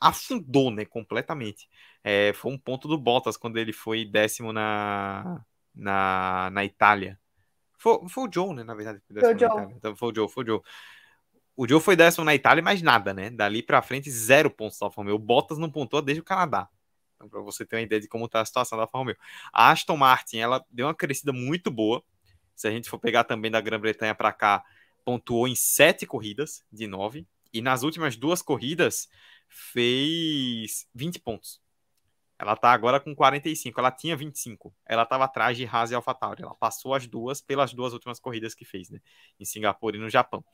afundou, 0.00 0.70
né, 0.70 0.84
completamente. 0.84 1.68
É, 2.02 2.32
foi 2.32 2.52
um 2.52 2.58
ponto 2.58 2.88
do 2.88 2.98
Bottas 2.98 3.36
quando 3.36 3.56
ele 3.56 3.72
foi 3.72 4.04
décimo 4.04 4.52
na, 4.52 5.44
na, 5.74 6.50
na 6.50 6.64
Itália. 6.64 7.18
Foi, 7.78 8.08
foi 8.08 8.28
o 8.28 8.30
Joe, 8.32 8.54
né, 8.54 8.64
na 8.64 8.74
verdade. 8.74 9.00
Foi 9.08 9.34
o 9.34 9.38
Joe. 9.38 9.72
Então, 9.76 9.96
foi 9.96 10.10
o 10.10 10.14
Joe, 10.14 10.28
foi 10.28 10.44
o 10.44 10.46
Joe. 10.46 10.60
O 11.56 11.68
Joe 11.68 11.80
foi 11.80 11.96
décimo 11.96 12.24
na 12.24 12.34
Itália, 12.34 12.62
mas 12.62 12.80
nada, 12.82 13.12
né? 13.12 13.30
Dali 13.30 13.62
pra 13.62 13.82
frente, 13.82 14.10
zero 14.10 14.50
pontos 14.50 14.78
da 14.78 14.86
Alfa 14.86 15.00
Romeo. 15.00 15.16
O 15.16 15.18
Bottas 15.18 15.58
não 15.58 15.70
pontuou 15.70 16.02
desde 16.02 16.20
o 16.20 16.24
Canadá. 16.24 16.68
Então, 17.16 17.28
pra 17.28 17.40
você 17.40 17.64
ter 17.64 17.76
uma 17.76 17.82
ideia 17.82 18.00
de 18.00 18.08
como 18.08 18.28
tá 18.28 18.40
a 18.40 18.44
situação 18.44 18.76
da 18.76 18.84
Alfa 18.84 18.98
Romeo. 18.98 19.16
A 19.52 19.70
Aston 19.70 19.96
Martin, 19.96 20.38
ela 20.38 20.64
deu 20.70 20.86
uma 20.86 20.94
crescida 20.94 21.32
muito 21.32 21.70
boa 21.70 22.02
se 22.54 22.68
a 22.68 22.70
gente 22.70 22.88
for 22.88 22.98
pegar 22.98 23.24
também 23.24 23.50
da 23.50 23.60
Grã-Bretanha 23.60 24.14
para 24.14 24.32
cá, 24.32 24.64
pontuou 25.04 25.48
em 25.48 25.54
sete 25.54 26.06
corridas 26.06 26.64
de 26.72 26.86
nove. 26.86 27.26
E 27.52 27.60
nas 27.60 27.82
últimas 27.82 28.16
duas 28.16 28.40
corridas 28.40 29.08
fez 29.48 30.86
20 30.94 31.18
pontos. 31.18 31.60
Ela 32.38 32.54
está 32.54 32.72
agora 32.72 32.98
com 32.98 33.14
45. 33.14 33.78
Ela 33.78 33.90
tinha 33.90 34.16
25. 34.16 34.74
Ela 34.86 35.02
estava 35.02 35.24
atrás 35.24 35.56
de 35.56 35.66
Haas 35.66 35.90
e 35.90 35.94
AlphaTauri. 35.94 36.42
Ela 36.42 36.54
passou 36.54 36.94
as 36.94 37.06
duas 37.06 37.40
pelas 37.40 37.74
duas 37.74 37.92
últimas 37.92 38.18
corridas 38.18 38.54
que 38.54 38.64
fez, 38.64 38.90
né? 38.90 39.00
Em 39.38 39.44
Singapura 39.44 39.96
e 39.96 40.00
no 40.00 40.08
Japão. 40.08 40.44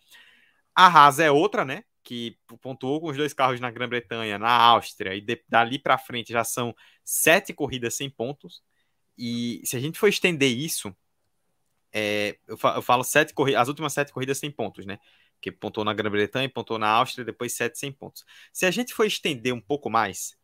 A 0.78 0.86
Haas 0.86 1.18
é 1.18 1.28
outra, 1.28 1.64
né? 1.64 1.82
Que 2.04 2.38
pontuou 2.62 3.00
com 3.00 3.08
os 3.08 3.16
dois 3.16 3.34
carros 3.34 3.58
na 3.58 3.68
Grã-Bretanha, 3.68 4.38
na 4.38 4.52
Áustria, 4.52 5.12
e 5.12 5.20
de, 5.20 5.42
dali 5.48 5.76
para 5.76 5.98
frente 5.98 6.32
já 6.32 6.44
são 6.44 6.72
sete 7.04 7.52
corridas 7.52 7.94
sem 7.94 8.08
pontos. 8.08 8.62
E 9.18 9.60
se 9.64 9.76
a 9.76 9.80
gente 9.80 9.98
for 9.98 10.06
estender 10.06 10.56
isso 10.56 10.94
é, 11.92 12.38
eu, 12.46 12.56
falo, 12.56 12.78
eu, 12.78 12.82
falo 12.82 13.02
sete 13.02 13.34
corridas, 13.34 13.62
as 13.62 13.68
últimas 13.68 13.92
sete 13.92 14.12
corridas 14.12 14.38
sem 14.38 14.52
pontos, 14.52 14.86
né? 14.86 15.00
Que 15.40 15.50
pontou 15.50 15.84
na 15.84 15.92
Grã-Bretanha, 15.92 16.48
pontou 16.48 16.78
na 16.78 16.88
Áustria, 16.88 17.24
depois 17.24 17.52
sete 17.54 17.76
sem 17.76 17.90
pontos. 17.90 18.24
Se 18.52 18.64
a 18.64 18.70
gente 18.70 18.94
for 18.94 19.04
estender 19.04 19.52
um 19.52 19.60
pouco 19.60 19.90
mais, 19.90 20.36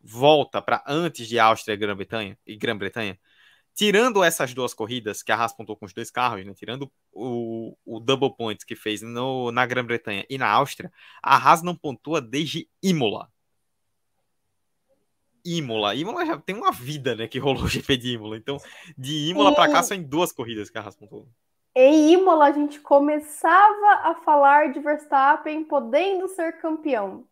volta 0.00 0.62
para 0.62 0.84
antes 0.86 1.26
de 1.26 1.40
Áustria 1.40 1.74
e 1.74 1.76
Grã-Bretanha, 1.76 2.38
e 2.46 2.56
Grã-Bretanha, 2.56 3.18
tirando 3.76 4.24
essas 4.24 4.54
duas 4.54 4.72
corridas 4.72 5.22
que 5.22 5.30
a 5.30 5.36
Haas 5.36 5.52
pontou 5.52 5.76
com 5.76 5.84
os 5.84 5.92
dois 5.92 6.10
carros, 6.10 6.44
né? 6.44 6.54
Tirando 6.54 6.90
o, 7.12 7.76
o 7.84 8.00
double 8.00 8.34
points 8.34 8.64
que 8.64 8.74
fez 8.74 9.02
no, 9.02 9.52
na 9.52 9.66
Grã-Bretanha 9.66 10.24
e 10.30 10.38
na 10.38 10.48
Áustria, 10.48 10.90
a 11.22 11.36
Haas 11.36 11.62
não 11.62 11.76
pontua 11.76 12.20
desde 12.20 12.68
Imola. 12.82 13.30
Imola. 15.44 15.94
Imola 15.94 16.24
já 16.24 16.38
tem 16.38 16.56
uma 16.56 16.72
vida, 16.72 17.14
né, 17.14 17.28
que 17.28 17.38
rolou 17.38 17.64
o 17.64 17.68
GP 17.68 17.96
de 17.98 18.14
Imola. 18.14 18.36
Então, 18.36 18.56
de 18.96 19.28
Imola 19.28 19.54
para 19.54 19.70
cá, 19.70 19.82
só 19.82 19.94
em 19.94 20.02
duas 20.02 20.32
corridas 20.32 20.70
que 20.70 20.78
a 20.78 20.80
Haas 20.80 20.96
pontuou. 20.96 21.28
Em 21.74 22.14
Imola, 22.14 22.46
a 22.46 22.52
gente 22.52 22.80
começava 22.80 24.08
a 24.08 24.14
falar 24.24 24.72
de 24.72 24.80
Verstappen 24.80 25.62
podendo 25.64 26.26
ser 26.28 26.58
campeão. 26.58 27.24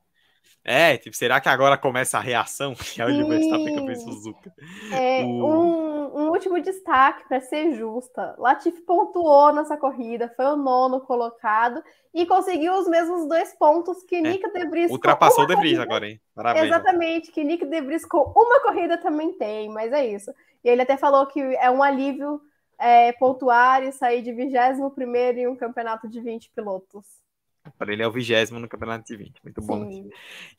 É, 0.64 0.96
tipo, 0.96 1.14
será 1.14 1.40
que 1.40 1.48
agora 1.48 1.76
começa 1.76 2.16
a 2.16 2.20
reação? 2.20 2.74
Que 2.94 3.02
é 3.02 3.06
o 3.06 3.28
Verstappen 3.28 3.74
campeão 3.74 3.96
Suzuka. 3.96 4.52
É, 4.92 5.22
o... 5.22 5.26
um, 5.26 6.20
um, 6.20 6.30
último 6.30 6.60
destaque 6.60 7.28
para 7.28 7.40
ser 7.40 7.74
justa. 7.74 8.34
Latifi 8.38 8.80
pontuou 8.82 9.52
nessa 9.52 9.76
corrida, 9.76 10.32
foi 10.36 10.46
o 10.46 10.56
nono 10.56 11.00
colocado 11.00 11.82
e 12.14 12.24
conseguiu 12.24 12.74
os 12.74 12.88
mesmos 12.88 13.28
dois 13.28 13.52
pontos 13.58 14.02
que 14.04 14.16
é, 14.16 14.20
Nick 14.20 14.52
De 14.52 14.66
Vries. 14.68 14.90
Ultrapassou 14.90 15.44
o 15.44 15.46
De 15.46 15.56
Vries 15.56 15.78
agora, 15.78 16.08
hein? 16.08 16.20
Parabéns. 16.34 16.66
Exatamente, 16.66 17.32
que 17.32 17.44
Nick 17.44 17.66
De 17.66 17.80
Vries 17.80 18.06
com 18.06 18.32
uma 18.36 18.60
corrida 18.60 18.96
também 18.96 19.32
tem, 19.32 19.68
mas 19.68 19.92
é 19.92 20.06
isso. 20.06 20.32
E 20.62 20.68
ele 20.68 20.82
até 20.82 20.96
falou 20.96 21.26
que 21.26 21.40
é 21.40 21.70
um 21.70 21.82
alívio 21.82 22.40
é, 22.78 23.12
pontuar 23.12 23.82
e 23.82 23.92
sair 23.92 24.22
de 24.22 24.32
21 24.32 24.88
primeiro 24.90 25.38
em 25.38 25.48
um 25.48 25.56
campeonato 25.56 26.08
de 26.08 26.20
20 26.20 26.50
pilotos. 26.54 27.23
Para 27.78 27.92
ele 27.92 28.02
é 28.02 28.06
o 28.06 28.12
vigésimo 28.12 28.60
no 28.60 28.68
campeonato 28.68 29.06
de 29.06 29.16
20. 29.16 29.42
Muito 29.42 29.60
bom. 29.62 29.90
Sim. 29.90 30.10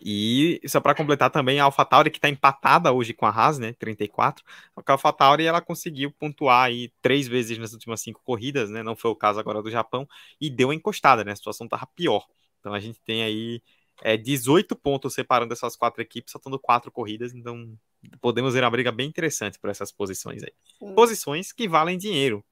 E 0.01 0.59
só 0.67 0.79
para 0.79 0.95
completar 0.95 1.29
também, 1.29 1.59
a 1.59 1.65
AlphaTauri, 1.65 2.09
que 2.09 2.17
está 2.17 2.29
empatada 2.29 2.91
hoje 2.91 3.13
com 3.13 3.25
a 3.25 3.29
Haas, 3.29 3.59
né? 3.59 3.73
34. 3.73 4.43
Só 4.73 4.81
que 4.81 4.91
a 4.91 4.95
AlphaTauri 4.95 5.45
ela 5.45 5.61
conseguiu 5.61 6.11
pontuar 6.11 6.65
aí 6.65 6.91
três 7.01 7.27
vezes 7.27 7.57
nas 7.57 7.73
últimas 7.73 8.01
cinco 8.01 8.21
corridas, 8.23 8.69
né? 8.71 8.81
Não 8.81 8.95
foi 8.95 9.11
o 9.11 9.15
caso 9.15 9.39
agora 9.39 9.61
do 9.61 9.69
Japão. 9.69 10.07
E 10.41 10.49
deu 10.49 10.69
uma 10.69 10.75
encostada, 10.75 11.23
né? 11.23 11.31
A 11.31 11.35
situação 11.35 11.65
estava 11.65 11.85
pior. 11.95 12.25
Então 12.59 12.73
a 12.73 12.79
gente 12.79 12.99
tem 13.01 13.21
aí 13.21 13.61
é, 14.01 14.17
18 14.17 14.75
pontos 14.75 15.13
separando 15.13 15.53
essas 15.53 15.75
quatro 15.75 16.01
equipes, 16.01 16.33
faltando 16.33 16.57
quatro 16.59 16.91
corridas. 16.91 17.33
Então 17.33 17.77
podemos 18.19 18.55
ver 18.55 18.63
uma 18.63 18.71
briga 18.71 18.91
bem 18.91 19.07
interessante 19.07 19.59
por 19.59 19.69
essas 19.69 19.91
posições 19.91 20.43
aí. 20.43 20.53
Sim. 20.79 20.95
Posições 20.95 21.51
que 21.51 21.67
valem 21.67 21.97
dinheiro 21.97 22.43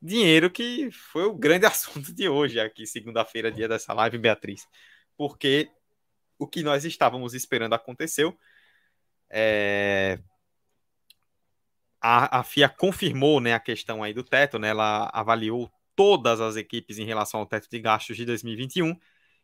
dinheiro 0.00 0.50
que 0.50 0.90
foi 0.90 1.24
o 1.24 1.34
grande 1.34 1.66
assunto 1.66 2.12
de 2.12 2.28
hoje, 2.28 2.60
aqui, 2.60 2.86
segunda-feira, 2.86 3.50
dia 3.50 3.68
dessa 3.68 3.92
live, 3.92 4.18
Beatriz. 4.18 4.66
Porque 5.16 5.70
o 6.38 6.46
que 6.46 6.62
nós 6.62 6.84
estávamos 6.84 7.34
esperando 7.34 7.74
aconteceu. 7.74 8.38
É... 9.28 10.18
A, 12.00 12.38
a 12.38 12.44
FIA 12.44 12.68
confirmou 12.68 13.40
né, 13.40 13.54
a 13.54 13.60
questão 13.60 14.02
aí 14.04 14.14
do 14.14 14.22
teto, 14.22 14.58
né? 14.58 14.68
Ela 14.68 15.10
avaliou 15.12 15.70
todas 15.96 16.40
as 16.40 16.54
equipes 16.54 16.96
em 16.98 17.04
relação 17.04 17.40
ao 17.40 17.46
teto 17.46 17.68
de 17.68 17.80
gastos 17.80 18.16
de 18.16 18.24
2021 18.24 18.96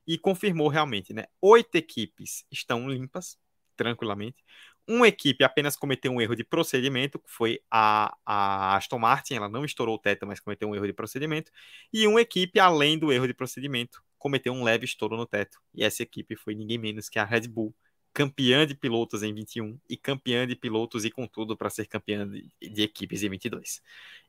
e 0.06 0.16
confirmou 0.16 0.68
realmente, 0.68 1.12
né? 1.12 1.24
Oito 1.40 1.74
equipes 1.74 2.44
estão 2.52 2.88
limpas, 2.88 3.36
tranquilamente. 3.76 4.44
Uma 4.86 5.08
equipe 5.08 5.42
apenas 5.42 5.76
cometeu 5.76 6.12
um 6.12 6.20
erro 6.20 6.36
de 6.36 6.44
procedimento, 6.44 7.18
que 7.18 7.30
foi 7.30 7.60
a, 7.70 8.14
a 8.24 8.76
Aston 8.76 8.98
Martin, 8.98 9.34
ela 9.34 9.48
não 9.48 9.64
estourou 9.64 9.94
o 9.94 9.98
teto, 9.98 10.26
mas 10.26 10.40
cometeu 10.40 10.68
um 10.68 10.74
erro 10.74 10.86
de 10.86 10.92
procedimento. 10.92 11.50
E 11.92 12.06
uma 12.06 12.20
equipe, 12.20 12.60
além 12.60 12.98
do 12.98 13.10
erro 13.10 13.26
de 13.26 13.32
procedimento, 13.32 14.02
cometeu 14.18 14.52
um 14.52 14.62
leve 14.62 14.84
estouro 14.84 15.16
no 15.16 15.26
teto. 15.26 15.58
E 15.74 15.84
essa 15.84 16.02
equipe 16.02 16.36
foi 16.36 16.54
ninguém 16.54 16.78
menos 16.78 17.08
que 17.08 17.18
a 17.18 17.24
Red 17.24 17.48
Bull, 17.48 17.74
campeã 18.14 18.66
de 18.66 18.74
pilotos 18.74 19.22
em 19.22 19.34
21 19.34 19.78
e 19.90 19.96
campeã 19.96 20.46
de 20.46 20.54
pilotos 20.54 21.04
e 21.04 21.10
com 21.10 21.26
tudo 21.26 21.56
para 21.56 21.68
ser 21.68 21.86
campeã 21.86 22.26
de, 22.28 22.48
de, 22.62 22.82
equipes 22.82 23.22
em 23.24 23.28
22. 23.28 23.82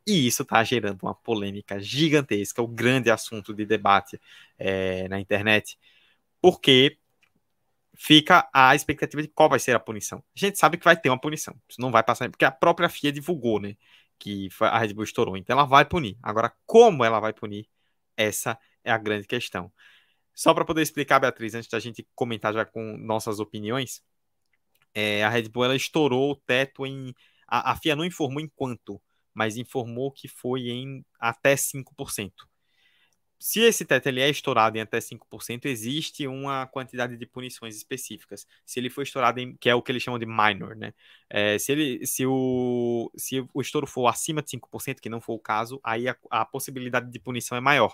E 0.07 0.27
isso 0.27 0.41
está 0.41 0.63
gerando 0.63 1.03
uma 1.03 1.13
polêmica 1.13 1.79
gigantesca, 1.79 2.61
o 2.61 2.67
grande 2.67 3.11
assunto 3.11 3.53
de 3.53 3.65
debate 3.65 4.19
é, 4.57 5.07
na 5.07 5.19
internet, 5.19 5.77
porque 6.41 6.97
fica 7.97 8.47
a 8.53 8.75
expectativa 8.75 9.21
de 9.21 9.27
qual 9.29 9.49
vai 9.49 9.59
ser 9.59 9.75
a 9.75 9.79
punição. 9.79 10.23
A 10.35 10.39
gente 10.39 10.57
sabe 10.59 10.77
que 10.77 10.85
vai 10.85 10.97
ter 10.97 11.09
uma 11.09 11.19
punição. 11.19 11.55
Isso 11.67 11.81
não 11.81 11.91
vai 11.91 12.03
passar, 12.03 12.29
porque 12.29 12.45
a 12.45 12.51
própria 12.51 12.89
FIA 12.89 13.11
divulgou, 13.11 13.59
né? 13.59 13.75
Que 14.19 14.49
a 14.61 14.79
Red 14.79 14.93
Bull 14.93 15.03
estourou. 15.03 15.37
Então 15.37 15.57
ela 15.57 15.65
vai 15.65 15.85
punir. 15.85 16.17
Agora, 16.21 16.53
como 16.65 17.03
ela 17.03 17.19
vai 17.19 17.33
punir? 17.33 17.67
Essa 18.17 18.57
é 18.83 18.91
a 18.91 18.97
grande 18.97 19.27
questão. 19.27 19.71
Só 20.33 20.53
para 20.53 20.65
poder 20.65 20.81
explicar, 20.81 21.19
Beatriz, 21.19 21.55
antes 21.55 21.69
da 21.69 21.79
gente 21.79 22.07
comentar 22.15 22.53
já 22.53 22.65
com 22.65 22.97
nossas 22.97 23.39
opiniões, 23.39 24.03
é, 24.93 25.23
a 25.23 25.29
Red 25.29 25.49
Bull 25.49 25.65
ela 25.65 25.75
estourou 25.75 26.31
o 26.31 26.35
teto 26.35 26.85
em. 26.85 27.13
A, 27.47 27.71
a 27.71 27.75
FIA 27.75 27.95
não 27.95 28.05
informou 28.05 28.41
em 28.41 28.49
quanto, 28.55 29.01
mas 29.33 29.57
informou 29.57 30.11
que 30.11 30.27
foi 30.27 30.69
em 30.69 31.05
até 31.19 31.55
5%. 31.55 32.31
Se 33.39 33.59
esse 33.61 33.85
teto 33.85 34.07
ele 34.07 34.21
é 34.21 34.29
estourado 34.29 34.77
em 34.77 34.81
até 34.81 34.99
5%, 34.99 35.65
existe 35.65 36.27
uma 36.27 36.65
quantidade 36.67 37.17
de 37.17 37.25
punições 37.25 37.75
específicas. 37.75 38.47
Se 38.65 38.79
ele 38.79 38.89
for 38.89 39.01
estourado 39.03 39.39
em, 39.39 39.55
que 39.57 39.69
é 39.69 39.75
o 39.75 39.81
que 39.81 39.91
eles 39.91 40.01
chamam 40.03 40.19
de 40.19 40.25
minor, 40.25 40.75
né? 40.75 40.93
É, 41.29 41.57
se, 41.59 41.71
ele, 41.71 42.05
se, 42.05 42.25
o, 42.25 43.11
se 43.17 43.45
o 43.53 43.61
estouro 43.61 43.85
for 43.85 44.07
acima 44.07 44.41
de 44.41 44.49
5%, 44.49 45.01
que 45.01 45.09
não 45.09 45.21
for 45.21 45.33
o 45.33 45.39
caso, 45.39 45.79
aí 45.83 46.07
a, 46.07 46.15
a 46.31 46.45
possibilidade 46.45 47.11
de 47.11 47.19
punição 47.19 47.57
é 47.57 47.61
maior. 47.61 47.93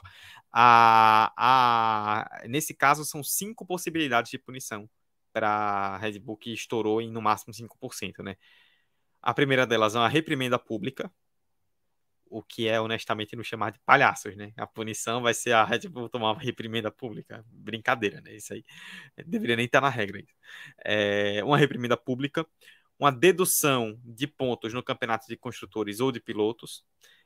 A, 0.51 1.33
a, 1.35 2.47
nesse 2.47 2.73
caso, 2.73 3.03
são 3.05 3.23
cinco 3.23 3.65
possibilidades 3.65 4.31
de 4.31 4.37
punição 4.37 4.89
para 5.33 5.97
Red 5.97 6.19
Bull 6.19 6.37
que 6.37 6.53
estourou 6.53 7.01
em 7.01 7.11
no 7.11 7.21
máximo 7.21 7.53
5%, 7.53 8.23
né? 8.23 8.35
A 9.21 9.33
primeira 9.33 9.67
delas 9.67 9.95
é 9.95 9.99
uma 9.99 10.09
reprimenda 10.09 10.57
pública, 10.57 11.11
o 12.31 12.41
que 12.41 12.67
é 12.67 12.79
honestamente 12.79 13.35
nos 13.35 13.45
chamar 13.45 13.71
de 13.71 13.79
palhaços, 13.85 14.35
né? 14.37 14.53
A 14.57 14.65
punição 14.65 15.21
vai 15.21 15.33
ser 15.33 15.51
a 15.51 15.63
Red 15.65 15.89
Bull 15.89 16.09
tomar 16.09 16.31
uma 16.31 16.41
reprimenda 16.41 16.89
pública. 16.89 17.43
Brincadeira, 17.47 18.21
né? 18.21 18.35
Isso 18.35 18.53
aí 18.53 18.63
deveria 19.27 19.57
nem 19.57 19.65
estar 19.65 19.81
na 19.81 19.89
regra. 19.89 20.23
É 20.83 21.43
uma 21.43 21.57
reprimenda 21.57 21.97
pública, 21.97 22.47
uma 22.97 23.11
dedução 23.11 23.99
de 24.03 24.27
pontos 24.27 24.73
no 24.73 24.81
campeonato 24.81 25.27
de 25.27 25.35
construtores 25.35 25.99
ou 25.99 26.11
de 26.11 26.21
pilotos, 26.21 26.85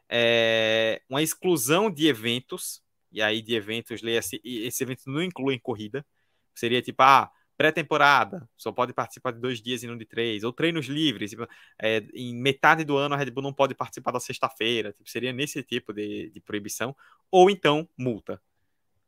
é 0.09 1.01
uma 1.09 1.21
exclusão 1.21 1.89
de 1.91 2.07
eventos, 2.07 2.83
e 3.11 3.21
aí 3.21 3.41
de 3.41 3.55
eventos, 3.55 4.01
leia-se, 4.01 4.41
esse 4.43 4.83
evento 4.83 5.03
não 5.07 5.21
inclui 5.21 5.59
corrida, 5.59 6.05
seria 6.53 6.81
tipo, 6.81 7.01
ah, 7.03 7.29
pré-temporada, 7.57 8.47
só 8.57 8.71
pode 8.71 8.93
participar 8.93 9.31
de 9.31 9.39
dois 9.39 9.61
dias 9.61 9.83
e 9.83 9.87
não 9.87 9.97
de 9.97 10.05
três, 10.05 10.43
ou 10.43 10.51
treinos 10.51 10.87
livres, 10.87 11.31
tipo, 11.31 11.47
é, 11.81 11.99
em 12.13 12.35
metade 12.35 12.83
do 12.83 12.97
ano 12.97 13.15
a 13.15 13.17
Red 13.17 13.31
Bull 13.31 13.43
não 13.43 13.53
pode 13.53 13.73
participar 13.73 14.11
da 14.11 14.19
sexta-feira, 14.19 14.91
tipo, 14.93 15.09
seria 15.09 15.31
nesse 15.31 15.63
tipo 15.63 15.93
de, 15.93 16.29
de 16.29 16.39
proibição, 16.41 16.95
ou 17.31 17.49
então 17.49 17.87
multa. 17.97 18.41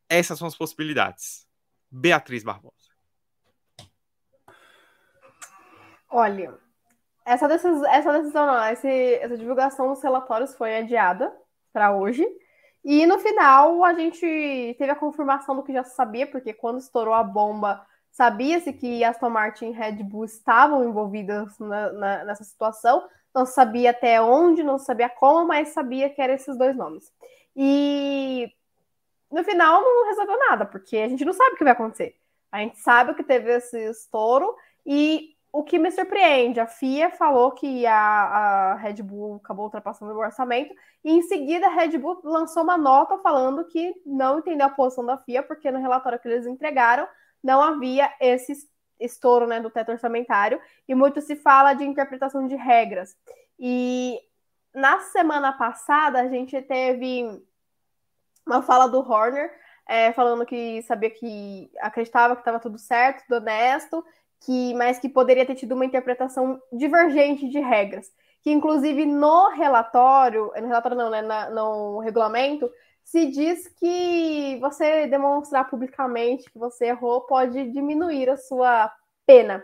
Essas 0.09 0.39
são 0.39 0.47
as 0.47 0.55
possibilidades. 0.55 1.45
Beatriz 1.91 2.43
Barbosa. 2.43 2.75
Olha, 6.09 6.57
essa 7.25 7.47
decisão, 7.47 7.85
essa 7.87 8.13
decisão 8.13 8.45
não, 8.45 8.63
essa, 8.63 8.87
essa 8.87 9.37
divulgação 9.37 9.89
dos 9.89 10.01
relatórios 10.01 10.55
foi 10.55 10.77
adiada 10.77 11.33
para 11.73 11.93
hoje. 11.93 12.25
E 12.83 13.05
no 13.05 13.19
final 13.19 13.83
a 13.83 13.93
gente 13.93 14.21
teve 14.77 14.89
a 14.89 14.95
confirmação 14.95 15.55
do 15.55 15.63
que 15.63 15.73
já 15.73 15.83
sabia, 15.83 16.25
porque 16.25 16.53
quando 16.53 16.79
estourou 16.79 17.13
a 17.13 17.21
bomba 17.21 17.85
Sabia-se 18.11 18.73
que 18.73 19.03
Aston 19.03 19.29
Martin 19.29 19.67
e 19.67 19.71
Red 19.71 20.03
Bull 20.03 20.25
estavam 20.25 20.83
envolvidas 20.83 21.57
na, 21.59 21.91
na, 21.91 22.25
nessa 22.25 22.43
situação. 22.43 23.07
Não 23.33 23.45
sabia 23.45 23.91
até 23.91 24.21
onde, 24.21 24.63
não 24.63 24.79
sabia 24.79 25.09
como, 25.09 25.47
mas 25.47 25.69
sabia 25.69 26.09
que 26.09 26.21
eram 26.21 26.33
esses 26.33 26.57
dois 26.57 26.75
nomes. 26.75 27.11
E 27.55 28.51
no 29.31 29.43
final 29.43 29.81
não 29.81 30.07
resolveu 30.07 30.39
nada, 30.39 30.65
porque 30.65 30.97
a 30.97 31.07
gente 31.07 31.25
não 31.25 31.33
sabe 31.33 31.53
o 31.53 31.57
que 31.57 31.63
vai 31.63 31.73
acontecer. 31.73 32.15
A 32.51 32.59
gente 32.59 32.79
sabe 32.79 33.13
que 33.13 33.23
teve 33.23 33.51
esse 33.51 33.77
estouro 33.89 34.55
e 34.85 35.35
o 35.51 35.63
que 35.63 35.79
me 35.79 35.89
surpreende, 35.91 36.59
a 36.59 36.67
FIA 36.67 37.09
falou 37.09 37.51
que 37.51 37.85
a, 37.85 37.95
a, 37.95 38.75
Red 38.75 39.01
Bull 39.01 39.37
acabou 39.37 39.65
ultrapassando 39.65 40.13
o 40.13 40.17
orçamento 40.17 40.73
e 41.03 41.11
em 41.11 41.21
seguida 41.23 41.67
a 41.67 41.71
Red 41.71 41.97
Bull 41.97 42.21
lançou 42.23 42.63
uma 42.63 42.77
nota 42.77 43.17
falando 43.19 43.65
que 43.65 43.93
não 44.05 44.39
entendeu 44.39 44.67
a 44.67 44.69
posição 44.69 45.05
da 45.05 45.17
FIA 45.17 45.41
porque 45.41 45.71
no 45.71 45.79
relatório 45.79 46.19
que 46.19 46.27
eles 46.27 46.45
entregaram 46.45 47.07
não 47.43 47.61
havia 47.61 48.11
esse 48.19 48.67
estouro 48.99 49.45
né, 49.45 49.59
do 49.59 49.69
teto 49.69 49.91
orçamentário, 49.91 50.59
e 50.87 50.95
muito 50.95 51.21
se 51.21 51.35
fala 51.35 51.73
de 51.73 51.83
interpretação 51.83 52.47
de 52.47 52.55
regras. 52.55 53.15
E 53.59 54.19
na 54.73 54.99
semana 54.99 55.53
passada 55.53 56.19
a 56.19 56.27
gente 56.27 56.59
teve 56.61 57.41
uma 58.45 58.61
fala 58.61 58.87
do 58.87 58.99
Horner 58.99 59.51
é, 59.87 60.11
falando 60.11 60.45
que 60.45 60.81
sabia 60.83 61.09
que 61.09 61.71
acreditava 61.79 62.35
que 62.35 62.41
estava 62.41 62.59
tudo 62.59 62.77
certo, 62.77 63.31
honesto, 63.33 64.03
que, 64.41 64.73
mas 64.73 64.99
que 64.99 65.07
poderia 65.07 65.45
ter 65.45 65.55
tido 65.55 65.73
uma 65.73 65.85
interpretação 65.85 66.61
divergente 66.71 67.47
de 67.47 67.59
regras. 67.59 68.11
Que 68.41 68.51
inclusive 68.51 69.05
no 69.05 69.49
relatório, 69.49 70.51
no 70.55 70.67
relatório 70.67 70.97
não, 70.97 71.09
né, 71.09 71.21
na, 71.21 71.49
no 71.49 71.99
regulamento, 71.99 72.69
se 73.07 73.25
diz 73.27 73.69
que 73.69 74.57
você 74.59 75.07
demonstrar 75.07 75.69
publicamente 75.69 76.51
que 76.51 76.59
você 76.59 76.87
errou 76.87 77.21
pode 77.21 77.71
diminuir 77.71 78.29
a 78.29 78.35
sua 78.35 78.93
pena. 79.25 79.63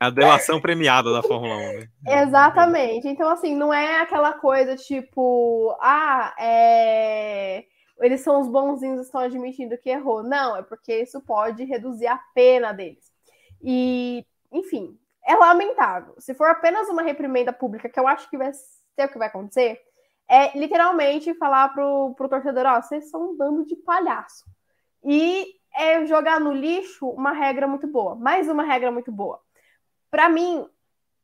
A 0.00 0.10
delação 0.10 0.60
premiada 0.60 1.12
da 1.12 1.22
Fórmula 1.22 1.54
1, 1.54 1.58
né? 1.78 1.88
Exatamente. 2.24 3.06
Então, 3.06 3.28
assim, 3.30 3.54
não 3.54 3.72
é 3.72 4.00
aquela 4.00 4.32
coisa 4.32 4.74
tipo, 4.74 5.76
ah, 5.80 6.34
é... 6.40 7.64
eles 8.00 8.20
são 8.20 8.40
os 8.40 8.48
bonzinhos, 8.48 9.06
estão 9.06 9.20
admitindo 9.20 9.78
que 9.78 9.88
errou. 9.88 10.24
Não, 10.24 10.56
é 10.56 10.62
porque 10.62 11.00
isso 11.00 11.20
pode 11.20 11.62
reduzir 11.62 12.08
a 12.08 12.18
pena 12.34 12.72
deles. 12.72 13.12
E, 13.62 14.26
enfim, 14.50 14.98
é 15.24 15.36
lamentável. 15.36 16.16
Se 16.18 16.34
for 16.34 16.48
apenas 16.48 16.88
uma 16.88 17.02
reprimenda 17.02 17.52
pública, 17.52 17.88
que 17.88 18.00
eu 18.00 18.08
acho 18.08 18.28
que 18.28 18.36
vai 18.36 18.52
ser 18.52 19.04
o 19.04 19.08
que 19.08 19.18
vai 19.18 19.28
acontecer, 19.28 19.80
é 20.28 20.56
literalmente 20.58 21.32
falar 21.34 21.70
pro, 21.70 22.14
pro 22.14 22.28
torcedor, 22.28 22.66
ó, 22.66 22.82
vocês 22.82 23.08
são 23.10 23.30
um 23.30 23.36
bando 23.36 23.64
de 23.64 23.74
palhaço. 23.76 24.44
E 25.02 25.54
é 25.74 26.04
jogar 26.06 26.40
no 26.40 26.52
lixo 26.52 27.08
uma 27.08 27.32
regra 27.32 27.66
muito 27.66 27.86
boa, 27.86 28.14
mais 28.14 28.48
uma 28.48 28.62
regra 28.62 28.90
muito 28.90 29.10
boa. 29.10 29.40
Para 30.10 30.28
mim, 30.28 30.68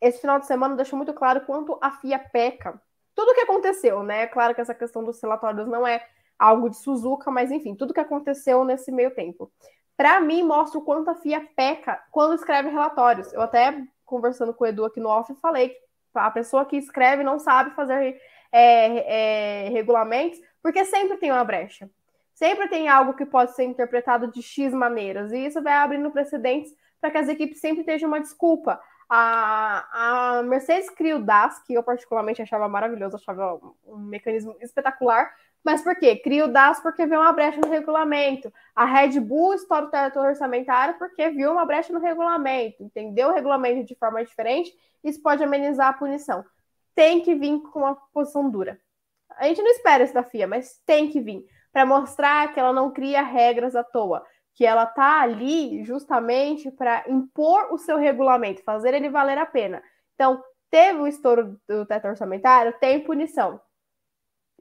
esse 0.01 0.20
final 0.20 0.39
de 0.39 0.47
semana 0.47 0.76
deixou 0.76 0.97
muito 0.97 1.12
claro 1.12 1.43
quanto 1.43 1.78
a 1.82 1.90
FIA 1.90 2.18
peca. 2.18 2.81
Tudo 3.14 3.31
o 3.31 3.35
que 3.35 3.40
aconteceu, 3.43 4.02
né? 4.02 4.26
Claro 4.26 4.55
que 4.55 4.60
essa 4.60 4.74
questão 4.74 5.05
dos 5.05 5.20
relatórios 5.20 5.68
não 5.68 5.86
é 5.86 6.06
algo 6.39 6.68
de 6.68 6.76
Suzuka, 6.76 7.31
mas 7.31 7.51
enfim, 7.51 7.74
tudo 7.74 7.94
que 7.94 8.01
aconteceu 8.01 8.64
nesse 8.64 8.90
meio 8.90 9.14
tempo. 9.14 9.51
Para 9.97 10.20
mim, 10.20 10.43
mostra 10.43 10.78
o 10.78 10.82
quanto 10.82 11.10
a 11.10 11.14
FIA 11.14 11.47
peca 11.55 12.02
quando 12.10 12.35
escreve 12.35 12.68
relatórios. 12.68 13.32
Eu 13.32 13.40
até, 13.40 13.82
conversando 14.05 14.52
com 14.52 14.64
o 14.64 14.66
Edu 14.66 14.85
aqui 14.85 15.01
no 15.01 15.09
off, 15.09 15.32
falei 15.36 15.70
que 15.70 15.78
a 16.14 16.31
pessoa 16.31 16.64
que 16.64 16.76
escreve 16.76 17.22
não 17.22 17.39
sabe 17.39 17.70
fazer 17.74 18.20
é, 18.56 19.66
é, 19.66 19.68
regulamentos, 19.70 20.40
porque 20.62 20.85
sempre 20.85 21.16
tem 21.16 21.32
uma 21.32 21.43
brecha. 21.43 21.90
Sempre 22.32 22.68
tem 22.68 22.89
algo 22.89 23.14
que 23.14 23.26
pode 23.26 23.52
ser 23.56 23.64
interpretado 23.64 24.31
de 24.31 24.40
X 24.40 24.72
maneiras, 24.72 25.32
e 25.32 25.47
isso 25.47 25.60
vai 25.60 25.72
abrindo 25.72 26.10
precedentes 26.12 26.72
para 27.01 27.10
que 27.10 27.18
as 27.18 27.28
equipes 27.28 27.60
sempre 27.60 27.82
tenham 27.82 28.06
uma 28.06 28.20
desculpa. 28.20 28.81
A, 29.09 30.39
a 30.39 30.43
Mercedes 30.44 30.89
cria 30.89 31.16
o 31.16 31.22
DAS, 31.22 31.59
que 31.64 31.74
eu 31.74 31.82
particularmente 31.82 32.40
achava 32.40 32.68
maravilhoso, 32.68 33.16
achava 33.16 33.60
um 33.85 33.98
mecanismo 33.98 34.56
espetacular, 34.60 35.35
mas 35.64 35.82
por 35.82 35.97
quê? 35.97 36.14
Cria 36.16 36.44
o 36.44 36.48
DAS 36.48 36.78
porque 36.81 37.06
vê 37.06 37.16
uma 37.16 37.32
brecha 37.32 37.60
no 37.60 37.68
regulamento. 37.68 38.52
A 38.74 38.85
Red 38.85 39.18
Bull 39.18 39.55
estoura 39.55 39.86
o 39.86 39.90
teto 39.90 40.20
orçamentário 40.20 40.94
porque 40.97 41.28
viu 41.31 41.51
uma 41.51 41.64
brecha 41.64 41.93
no 41.93 41.98
regulamento, 41.98 42.85
entendeu 42.85 43.31
o 43.31 43.32
regulamento 43.32 43.85
de 43.85 43.97
forma 43.97 44.24
diferente, 44.24 44.72
isso 45.02 45.20
pode 45.20 45.43
amenizar 45.43 45.89
a 45.89 45.93
punição 45.93 46.44
tem 46.95 47.21
que 47.21 47.35
vir 47.35 47.61
com 47.61 47.81
uma 47.81 47.95
posição 48.12 48.51
dura. 48.51 48.79
A 49.37 49.47
gente 49.47 49.62
não 49.62 49.71
espera 49.71 50.05
isso 50.05 50.15
da 50.15 50.23
FIA, 50.23 50.47
mas 50.47 50.81
tem 50.87 51.11
que 51.11 51.21
vir 51.21 51.45
para 51.73 51.85
mostrar 51.85 52.53
que 52.53 52.61
ela 52.61 52.73
não 52.73 52.93
cria 52.93 53.23
regras 53.23 53.75
à 53.75 53.83
toa, 53.83 54.25
que 54.55 54.65
ela 54.65 54.87
tá 54.87 55.21
ali 55.21 55.85
justamente 55.85 56.71
para 56.71 57.05
impor 57.09 57.73
o 57.73 57.79
seu 57.79 57.97
regulamento, 57.97 58.62
fazer 58.62 58.95
ele 58.95 59.09
valer 59.09 59.39
a 59.39 59.47
pena. 59.47 59.83
Então, 60.15 60.43
teve 60.71 61.01
o 61.01 61.07
estouro 61.07 61.61
do 61.69 61.85
teto 61.85 62.07
orçamentário, 62.07 62.79
tem 62.79 63.01
punição. 63.03 63.61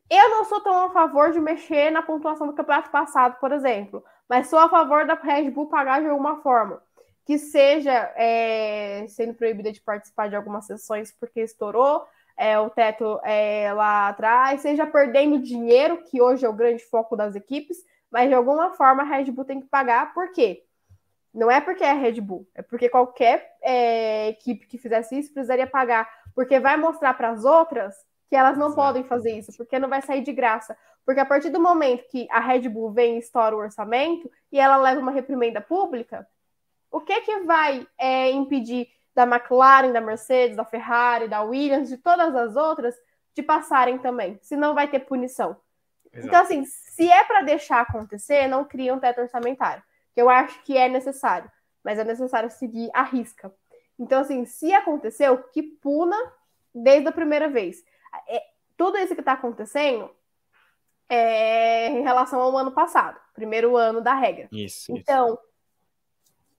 Eu 0.10 0.30
não 0.30 0.46
sou 0.46 0.62
tão 0.62 0.86
a 0.86 0.92
favor 0.92 1.32
de 1.32 1.40
mexer 1.40 1.92
na 1.92 2.02
pontuação 2.02 2.48
do 2.48 2.54
campeonato 2.54 2.92
passado, 2.92 3.40
por 3.40 3.52
exemplo, 3.52 4.04
mas 4.30 4.48
sou 4.48 4.60
a 4.60 4.70
favor 4.70 5.06
da 5.06 5.16
Red 5.16 5.50
Bull 5.52 5.70
pagar 5.70 6.02
de 6.02 6.08
alguma 6.08 6.42
forma. 6.42 6.82
Que 7.26 7.38
seja 7.38 8.14
é, 8.18 9.06
sendo 9.08 9.34
proibida 9.34 9.72
de 9.72 9.82
participar 9.82 10.30
de 10.30 10.36
algumas 10.36 10.66
sessões 10.66 11.12
porque 11.18 11.42
estourou, 11.42 12.06
é, 12.44 12.60
o 12.60 12.70
teto 12.70 13.22
é, 13.24 13.72
lá 13.72 14.10
atrás, 14.10 14.60
seja 14.60 14.86
perdendo 14.86 15.40
dinheiro, 15.40 16.04
que 16.04 16.22
hoje 16.22 16.46
é 16.46 16.50
o 16.50 16.54
grande 16.54 16.84
foco 16.84 17.16
das 17.16 17.36
equipes, 17.36 17.78
mas 18.12 18.28
de 18.28 18.36
alguma 18.36 18.72
forma 18.72 19.02
a 19.02 19.06
Red 19.06 19.32
Bull 19.32 19.46
tem 19.46 19.62
que 19.62 19.68
pagar, 19.68 20.14
por 20.14 20.30
quê? 20.34 20.66
Não 21.34 21.50
é 21.50 21.62
porque 21.62 21.86
é 21.86 21.94
Red 21.94 22.20
Bull, 22.20 22.46
é 22.54 22.62
porque 22.62 22.90
qualquer 22.90 23.56
é, 23.62 24.28
equipe 24.28 24.68
que 24.68 24.78
fizesse 24.78 25.18
isso 25.18 25.32
precisaria 25.32 25.66
pagar, 25.66 26.10
porque 26.36 26.60
vai 26.60 26.76
mostrar 26.76 27.14
para 27.14 27.30
as 27.30 27.46
outras 27.46 27.96
que 28.30 28.36
elas 28.36 28.58
não 28.58 28.74
podem 28.74 29.06
fazer 29.06 29.32
isso, 29.38 29.56
porque 29.56 29.80
não 29.80 29.88
vai 29.88 30.02
sair 30.02 30.22
de 30.22 30.34
graça. 30.34 30.76
Porque 31.06 31.22
a 31.22 31.26
partir 31.26 31.50
do 31.50 31.62
momento 31.62 32.10
que 32.10 32.28
a 32.30 32.40
Red 32.40 32.68
Bull 32.68 32.92
vem 32.92 33.16
e 33.16 33.20
estoura 33.20 33.56
o 33.56 33.60
orçamento 33.60 34.30
e 34.52 34.60
ela 34.60 34.76
leva 34.76 35.00
uma 35.00 35.12
reprimenda 35.12 35.62
pública, 35.62 36.28
o 36.92 37.00
que 37.00 37.22
que 37.22 37.40
vai 37.42 37.88
é, 37.98 38.32
impedir 38.32 38.90
da 39.16 39.24
McLaren, 39.24 39.92
da 39.92 40.02
Mercedes, 40.02 40.58
da 40.58 40.66
Ferrari, 40.66 41.28
da 41.28 41.42
Williams, 41.42 41.90
de 41.90 41.98
todas 41.98 42.36
as 42.36 42.56
outras, 42.56 42.96
de 43.36 43.44
passarem 43.44 43.98
também. 43.98 44.40
Senão 44.42 44.74
vai 44.74 44.88
ter 44.88 45.00
punição. 45.00 45.56
Exato. 46.12 46.28
Então, 46.28 46.42
assim, 46.42 46.66
se 46.66 47.10
é 47.10 47.24
para 47.24 47.42
deixar 47.42 47.82
acontecer, 47.82 48.48
não 48.48 48.64
cria 48.64 48.94
um 48.94 49.00
teto 49.00 49.22
orçamentário. 49.22 49.84
Que 50.14 50.22
eu 50.22 50.30
acho 50.30 50.62
que 50.64 50.78
é 50.78 50.88
necessário. 50.88 51.52
Mas 51.84 52.00
é 52.00 52.04
necessário 52.04 52.50
seguir 52.50 52.90
a 52.94 53.04
risca. 53.04 53.54
Então, 54.00 54.22
assim, 54.22 54.46
se 54.46 54.74
aconteceu, 54.74 55.38
que 55.52 55.62
puna 55.62 56.18
desde 56.74 57.08
a 57.08 57.12
primeira 57.12 57.50
vez. 57.50 57.84
É, 58.28 58.44
tudo 58.76 58.98
isso 58.98 59.14
que 59.14 59.22
está 59.22 59.34
acontecendo 59.34 60.10
é, 61.08 61.90
em 61.90 62.02
relação 62.02 62.42
ao 62.42 62.58
ano 62.58 62.72
passado, 62.72 63.20
primeiro 63.34 63.78
ano 63.78 64.02
da 64.02 64.14
regra. 64.14 64.48
Isso. 64.52 64.92
Então, 64.96 65.34
isso. 65.34 65.40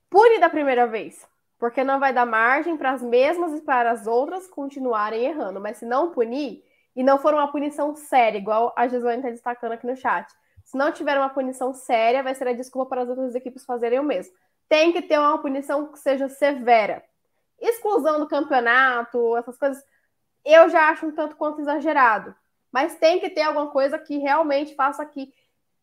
pune 0.09 0.39
da 0.39 0.49
primeira 0.49 0.87
vez, 0.87 1.27
porque 1.65 1.83
não 1.83 1.99
vai 1.99 2.13
dar 2.13 2.27
margem 2.27 2.77
para 2.77 2.91
as 2.91 3.01
mesmas 3.01 3.55
e 3.59 3.63
para 3.63 3.91
as 3.91 4.07
outras 4.07 4.47
continuarem 4.47 5.25
errando. 5.25 5.59
Mas 5.59 5.79
se 5.79 5.87
não 5.87 6.11
punir, 6.11 6.63
e 6.95 7.03
não 7.03 7.19
for 7.19 7.33
uma 7.33 7.51
punição 7.51 7.97
séria, 7.97 8.37
igual 8.37 8.75
a 8.77 8.87
Gislaine 8.87 9.21
está 9.21 9.31
destacando 9.31 9.73
aqui 9.73 9.87
no 9.87 9.97
chat, 9.97 10.31
se 10.63 10.77
não 10.77 10.93
tiver 10.93 11.17
uma 11.17 11.31
punição 11.31 11.73
séria, 11.73 12.23
vai 12.23 12.35
ser 12.35 12.49
a 12.49 12.53
desculpa 12.53 12.91
para 12.91 13.01
as 13.01 13.09
outras 13.09 13.35
equipes 13.35 13.65
fazerem 13.65 13.99
o 13.99 14.03
mesmo. 14.03 14.31
Tem 14.69 14.93
que 14.93 15.01
ter 15.01 15.19
uma 15.19 15.39
punição 15.39 15.91
que 15.91 15.99
seja 15.99 16.29
severa. 16.29 17.03
Exclusão 17.59 18.21
do 18.21 18.29
campeonato, 18.29 19.35
essas 19.39 19.57
coisas, 19.57 19.83
eu 20.45 20.69
já 20.69 20.91
acho 20.91 21.07
um 21.07 21.13
tanto 21.13 21.35
quanto 21.35 21.63
exagerado. 21.63 22.37
Mas 22.71 22.97
tem 22.97 23.21
que 23.21 23.31
ter 23.31 23.41
alguma 23.41 23.71
coisa 23.71 23.99
que 23.99 24.19
realmente 24.19 24.75
faça 24.75 25.03
que, 25.07 25.33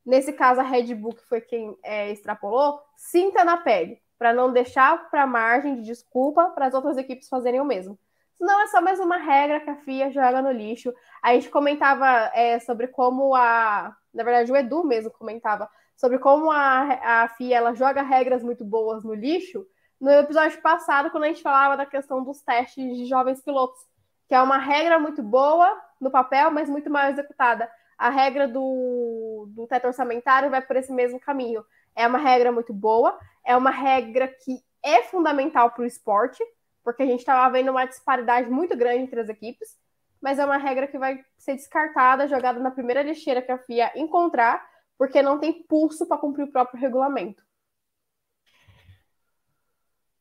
nesse 0.06 0.32
caso, 0.32 0.62
a 0.62 0.64
Red 0.64 0.94
Bull, 0.94 1.16
que 1.16 1.28
foi 1.28 1.42
quem 1.42 1.76
é, 1.82 2.12
extrapolou, 2.12 2.80
sinta 2.96 3.44
na 3.44 3.58
pele, 3.58 4.00
para 4.22 4.36
não 4.36 4.54
deixar 4.54 5.10
para 5.10 5.26
margem 5.26 5.78
de 5.78 5.82
desculpa 5.82 6.52
para 6.52 6.68
as 6.68 6.76
outras 6.76 6.96
equipes 6.96 7.28
fazerem 7.28 7.60
o 7.60 7.66
mesmo. 7.66 7.98
Senão 8.38 8.62
é 8.62 8.68
só 8.68 8.80
mais 8.80 9.00
uma 9.00 9.18
regra 9.18 9.60
que 9.60 9.70
a 9.72 9.78
FIA 9.78 10.12
joga 10.12 10.44
no 10.44 10.52
lixo. 10.52 10.94
A 11.24 11.34
gente 11.34 11.50
comentava 11.50 12.30
é, 12.36 12.60
sobre 12.60 12.88
como 12.88 13.34
a. 13.34 13.92
Na 14.14 14.24
verdade, 14.24 14.52
o 14.52 14.56
Edu 14.56 14.84
mesmo 14.84 15.10
comentava 15.10 15.68
sobre 15.98 16.20
como 16.20 16.52
a, 16.52 17.24
a 17.24 17.30
FIA 17.30 17.58
ela 17.58 17.74
joga 17.74 18.04
regras 18.04 18.44
muito 18.44 18.64
boas 18.64 19.04
no 19.04 19.16
lixo. 19.16 19.66
No 20.00 20.12
episódio 20.12 20.62
passado, 20.62 21.10
quando 21.10 21.24
a 21.24 21.28
gente 21.28 21.42
falava 21.42 21.76
da 21.76 21.88
questão 21.88 22.24
dos 22.24 22.44
testes 22.44 22.96
de 22.96 23.08
jovens 23.08 23.42
pilotos, 23.42 23.82
que 24.28 24.36
é 24.36 24.42
uma 24.44 24.60
regra 24.60 25.00
muito 25.00 25.24
boa, 25.24 25.76
no 26.00 26.12
papel, 26.12 26.52
mas 26.52 26.70
muito 26.70 26.92
mal 26.92 27.10
executada. 27.10 27.68
A 27.98 28.10
regra 28.10 28.48
do, 28.48 29.48
do 29.50 29.66
teto 29.66 29.88
orçamentário 29.88 30.52
vai 30.52 30.62
por 30.62 30.76
esse 30.76 30.94
mesmo 30.94 31.20
caminho. 31.20 31.66
É 31.96 32.08
uma 32.08 32.20
regra 32.20 32.52
muito 32.52 32.72
boa, 32.72 33.18
é 33.46 33.56
uma 33.56 33.72
regra 33.72 34.28
que 34.28 34.62
é 34.84 35.04
fundamental 35.04 35.72
para 35.72 35.84
o 35.84 35.86
esporte, 35.86 36.44
porque 36.84 37.04
a 37.04 37.06
gente 37.06 37.20
estava 37.20 37.52
vendo 37.52 37.72
uma 37.72 37.86
disparidade 37.86 38.50
muito 38.50 38.76
grande 38.76 39.04
entre 39.04 39.20
as 39.20 39.30
equipes, 39.30 39.78
mas 40.22 40.40
é 40.40 40.46
uma 40.46 40.58
regra 40.58 40.88
que 40.88 40.98
vai 40.98 41.24
ser 41.38 41.56
descartada, 41.56 42.28
jogada 42.28 42.60
na 42.60 42.72
primeira 42.72 43.04
lixeira 43.04 43.42
que 43.42 43.52
a 43.52 43.58
FIA 43.58 43.92
encontrar, 43.96 44.66
porque 44.98 45.22
não 45.22 45.40
tem 45.40 45.64
pulso 45.64 46.08
para 46.08 46.18
cumprir 46.18 46.44
o 46.44 46.52
próprio 46.52 46.80
regulamento. 46.80 47.44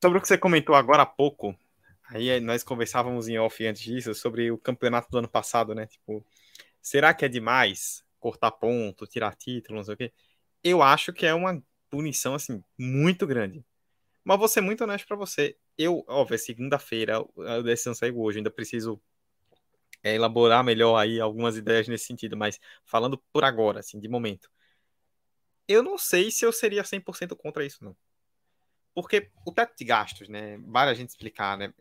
Sobre 0.03 0.19
o 0.19 0.21
que 0.23 0.29
você 0.29 0.39
comentou 0.39 0.75
agora 0.75 1.03
há 1.03 1.07
pouco, 1.07 1.55
Aí 2.13 2.41
nós 2.41 2.65
conversávamos 2.65 3.29
em 3.29 3.39
off 3.39 3.65
antes 3.65 3.83
disso 3.83 4.13
sobre 4.15 4.51
o 4.51 4.59
campeonato 4.59 5.09
do 5.11 5.19
ano 5.19 5.29
passado, 5.29 5.75
né? 5.75 5.87
Tipo, 5.87 6.25
será 6.83 7.15
que 7.15 7.25
é 7.25 7.29
demais 7.29 8.05
cortar 8.19 8.51
ponto, 8.51 9.07
tirar 9.07 9.37
título, 9.37 9.77
não 9.79 9.85
sei 9.85 9.95
o 9.95 9.97
quê? 9.97 10.13
Eu 10.63 10.83
acho 10.83 11.13
que 11.13 11.25
é 11.25 11.33
uma 11.33 11.63
punição, 11.91 12.35
assim, 12.35 12.63
muito 12.79 13.27
grande. 13.27 13.65
Mas 14.25 14.39
vou 14.39 14.49
ser 14.49 14.61
muito 14.61 14.85
honesto 14.85 15.07
para 15.07 15.17
você. 15.17 15.57
Eu, 15.77 16.05
óbvio, 16.07 16.35
é 16.35 16.39
segunda-feira, 16.39 17.25
a 17.47 17.61
decisão 17.61 17.95
saiu 17.95 18.19
hoje, 18.21 18.39
ainda 18.39 18.51
preciso 18.51 19.01
é, 20.03 20.15
elaborar 20.15 20.65
melhor 20.65 20.97
aí 20.97 21.21
algumas 21.21 21.57
ideias 21.57 21.89
nesse 21.89 22.07
sentido, 22.07 22.37
mas 22.37 22.61
falando 22.85 23.19
por 23.33 23.45
agora, 23.45 23.81
assim, 23.81 23.99
de 23.99 24.09
momento. 24.09 24.51
Eu 25.67 25.83
não 25.83 25.97
sei 25.97 26.31
se 26.31 26.45
eu 26.45 26.53
seria 26.53 26.85
100% 26.85 27.37
contra 27.37 27.65
isso, 27.65 27.85
não. 27.85 27.97
Porque 28.95 29.31
o 29.47 29.53
teto 29.53 29.75
de 29.77 29.85
gastos, 29.85 30.29
né, 30.29 30.59
vale 30.59 30.91
a 30.91 30.95
gente 30.95 31.11
explicar, 31.11 31.57
né, 31.57 31.73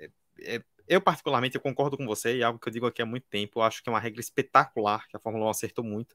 é, 0.42 0.64
eu 0.90 1.02
particularmente 1.02 1.56
eu 1.56 1.62
concordo 1.62 1.96
com 1.98 2.06
você 2.06 2.38
e 2.38 2.42
é 2.42 2.44
algo 2.44 2.60
que 2.60 2.68
eu 2.68 2.74
digo 2.74 2.88
aqui 2.88 3.02
há 3.02 3.06
muito 3.06 3.28
tempo, 3.30 3.60
eu 3.60 3.64
acho 3.64 3.82
que 3.84 3.90
é 3.90 3.94
uma 3.94 4.00
regra 4.00 4.20
espetacular 4.20 5.08
que 5.08 5.16
a 5.16 5.20
Fórmula 5.20 5.46
1 5.46 5.50
acertou 5.50 5.86
muito, 5.86 6.14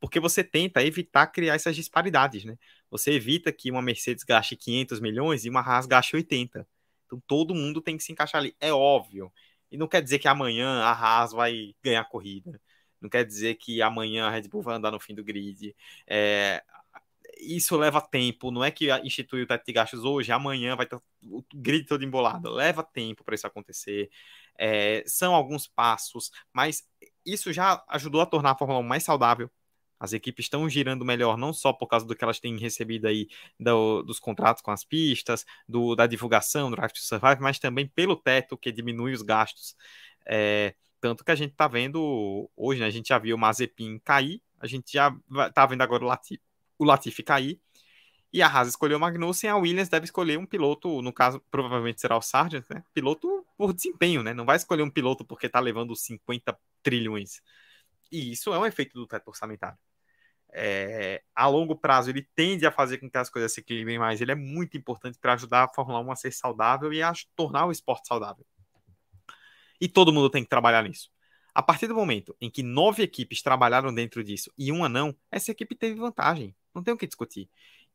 porque 0.00 0.20
você 0.20 0.44
tenta 0.44 0.82
evitar 0.84 1.26
criar 1.28 1.54
essas 1.54 1.76
disparidades, 1.76 2.44
né? 2.44 2.56
Você 2.90 3.12
evita 3.12 3.52
que 3.52 3.70
uma 3.70 3.82
Mercedes 3.82 4.24
gaste 4.24 4.56
500 4.56 5.00
milhões 5.00 5.44
e 5.44 5.50
uma 5.50 5.60
Haas 5.60 5.86
gaste 5.86 6.16
80. 6.16 6.68
Então 7.06 7.22
todo 7.26 7.54
mundo 7.54 7.80
tem 7.80 7.96
que 7.96 8.02
se 8.02 8.12
encaixar 8.12 8.40
ali, 8.40 8.56
é 8.60 8.72
óbvio. 8.72 9.32
E 9.70 9.76
não 9.76 9.88
quer 9.88 10.02
dizer 10.02 10.18
que 10.18 10.28
amanhã 10.28 10.80
a 10.82 10.92
Haas 10.92 11.32
vai 11.32 11.74
ganhar 11.82 12.00
a 12.02 12.04
corrida. 12.04 12.60
Não 13.00 13.08
quer 13.10 13.24
dizer 13.24 13.54
que 13.56 13.82
amanhã 13.82 14.26
a 14.26 14.30
Red 14.30 14.48
Bull 14.48 14.62
vai 14.62 14.76
andar 14.76 14.90
no 14.90 15.00
fim 15.00 15.14
do 15.14 15.24
grid. 15.24 15.74
É, 16.06 16.62
isso 17.38 17.76
leva 17.76 18.00
tempo, 18.00 18.50
não 18.50 18.64
é 18.64 18.70
que 18.70 18.90
institui 19.04 19.42
o 19.42 19.46
teto 19.46 19.64
de 19.66 19.72
gastos 19.72 20.04
hoje, 20.04 20.32
amanhã 20.32 20.76
vai 20.76 20.86
estar 20.86 21.00
o 21.22 21.44
grid 21.54 21.86
todo 21.86 22.04
embolado. 22.04 22.50
Leva 22.50 22.82
tempo 22.82 23.24
para 23.24 23.34
isso 23.34 23.46
acontecer. 23.46 24.10
É, 24.58 25.02
são 25.06 25.34
alguns 25.34 25.66
passos, 25.66 26.30
mas 26.52 26.84
isso 27.24 27.52
já 27.52 27.82
ajudou 27.88 28.20
a 28.20 28.26
tornar 28.26 28.52
a 28.52 28.56
Fórmula 28.56 28.80
1 28.80 28.82
mais 28.82 29.02
saudável. 29.04 29.50
As 29.98 30.12
equipes 30.12 30.44
estão 30.46 30.68
girando 30.68 31.04
melhor, 31.04 31.38
não 31.38 31.52
só 31.52 31.72
por 31.72 31.86
causa 31.86 32.06
do 32.06 32.14
que 32.14 32.22
elas 32.22 32.38
têm 32.38 32.56
recebido 32.58 33.06
aí 33.06 33.28
do, 33.58 34.02
dos 34.02 34.20
contratos 34.20 34.62
com 34.62 34.70
as 34.70 34.84
pistas, 34.84 35.44
do, 35.66 35.94
da 35.94 36.06
divulgação 36.06 36.70
do 36.70 36.76
Drive 36.76 36.92
to 36.92 37.00
Survive, 37.00 37.40
mas 37.40 37.58
também 37.58 37.86
pelo 37.88 38.14
teto 38.16 38.58
que 38.58 38.70
diminui 38.70 39.12
os 39.12 39.22
gastos. 39.22 39.74
É, 40.26 40.74
tanto 41.00 41.24
que 41.24 41.30
a 41.30 41.34
gente 41.34 41.52
está 41.52 41.66
vendo 41.68 42.50
hoje, 42.56 42.80
né, 42.80 42.86
a 42.86 42.90
gente 42.90 43.08
já 43.08 43.18
viu 43.18 43.36
o 43.36 43.38
Mazepin 43.38 43.98
cair, 44.00 44.42
a 44.60 44.66
gente 44.66 44.92
já 44.92 45.14
está 45.48 45.64
vendo 45.66 45.82
agora 45.82 46.04
o 46.04 46.06
Latifi, 46.08 46.42
o 46.78 46.84
Latifi 46.84 47.22
cair. 47.22 47.60
E 48.32 48.42
a 48.42 48.48
Haas 48.48 48.68
escolheu 48.68 48.98
o 48.98 49.00
Magnussen, 49.00 49.48
a 49.48 49.56
Williams 49.56 49.88
deve 49.88 50.04
escolher 50.04 50.38
um 50.38 50.44
piloto, 50.44 51.00
no 51.00 51.12
caso, 51.12 51.40
provavelmente 51.50 52.00
será 52.00 52.16
o 52.16 52.22
Sargent, 52.22 52.64
né? 52.68 52.84
Piloto 52.92 53.46
por 53.56 53.72
desempenho, 53.72 54.22
né? 54.22 54.34
Não 54.34 54.44
vai 54.44 54.56
escolher 54.56 54.82
um 54.82 54.90
piloto 54.90 55.24
porque 55.24 55.48
tá 55.48 55.60
levando 55.60 55.96
50 55.96 56.58
trilhões. 56.82 57.40
E 58.10 58.32
isso 58.32 58.52
é 58.52 58.58
um 58.58 58.66
efeito 58.66 58.94
do 58.94 59.06
teto 59.06 59.28
orçamentário. 59.28 59.78
É, 60.52 61.22
a 61.34 61.46
longo 61.48 61.76
prazo, 61.76 62.10
ele 62.10 62.28
tende 62.34 62.66
a 62.66 62.72
fazer 62.72 62.98
com 62.98 63.10
que 63.10 63.18
as 63.18 63.28
coisas 63.28 63.52
se 63.52 63.60
equilibrem 63.60 63.98
mais. 63.98 64.20
Ele 64.20 64.32
é 64.32 64.34
muito 64.34 64.76
importante 64.76 65.18
para 65.18 65.34
ajudar 65.34 65.64
a 65.64 65.68
Fórmula 65.68 66.00
1 66.00 66.10
a 66.12 66.16
ser 66.16 66.32
saudável 66.32 66.92
e 66.92 67.02
a 67.02 67.12
tornar 67.34 67.66
o 67.66 67.72
esporte 67.72 68.08
saudável. 68.08 68.44
E 69.80 69.88
todo 69.88 70.12
mundo 70.12 70.30
tem 70.30 70.42
que 70.42 70.48
trabalhar 70.48 70.82
nisso. 70.82 71.10
A 71.54 71.62
partir 71.62 71.86
do 71.86 71.94
momento 71.94 72.36
em 72.40 72.50
que 72.50 72.62
nove 72.62 73.02
equipes 73.02 73.42
trabalharam 73.42 73.94
dentro 73.94 74.22
disso 74.22 74.52
e 74.58 74.70
uma 74.70 74.88
não, 74.88 75.16
essa 75.30 75.50
equipe 75.50 75.74
teve 75.74 75.98
vantagem. 75.98 76.54
Não 76.76 76.82
tem 76.84 76.94
o 76.94 76.96
que 76.96 77.06
discutir. 77.06 77.48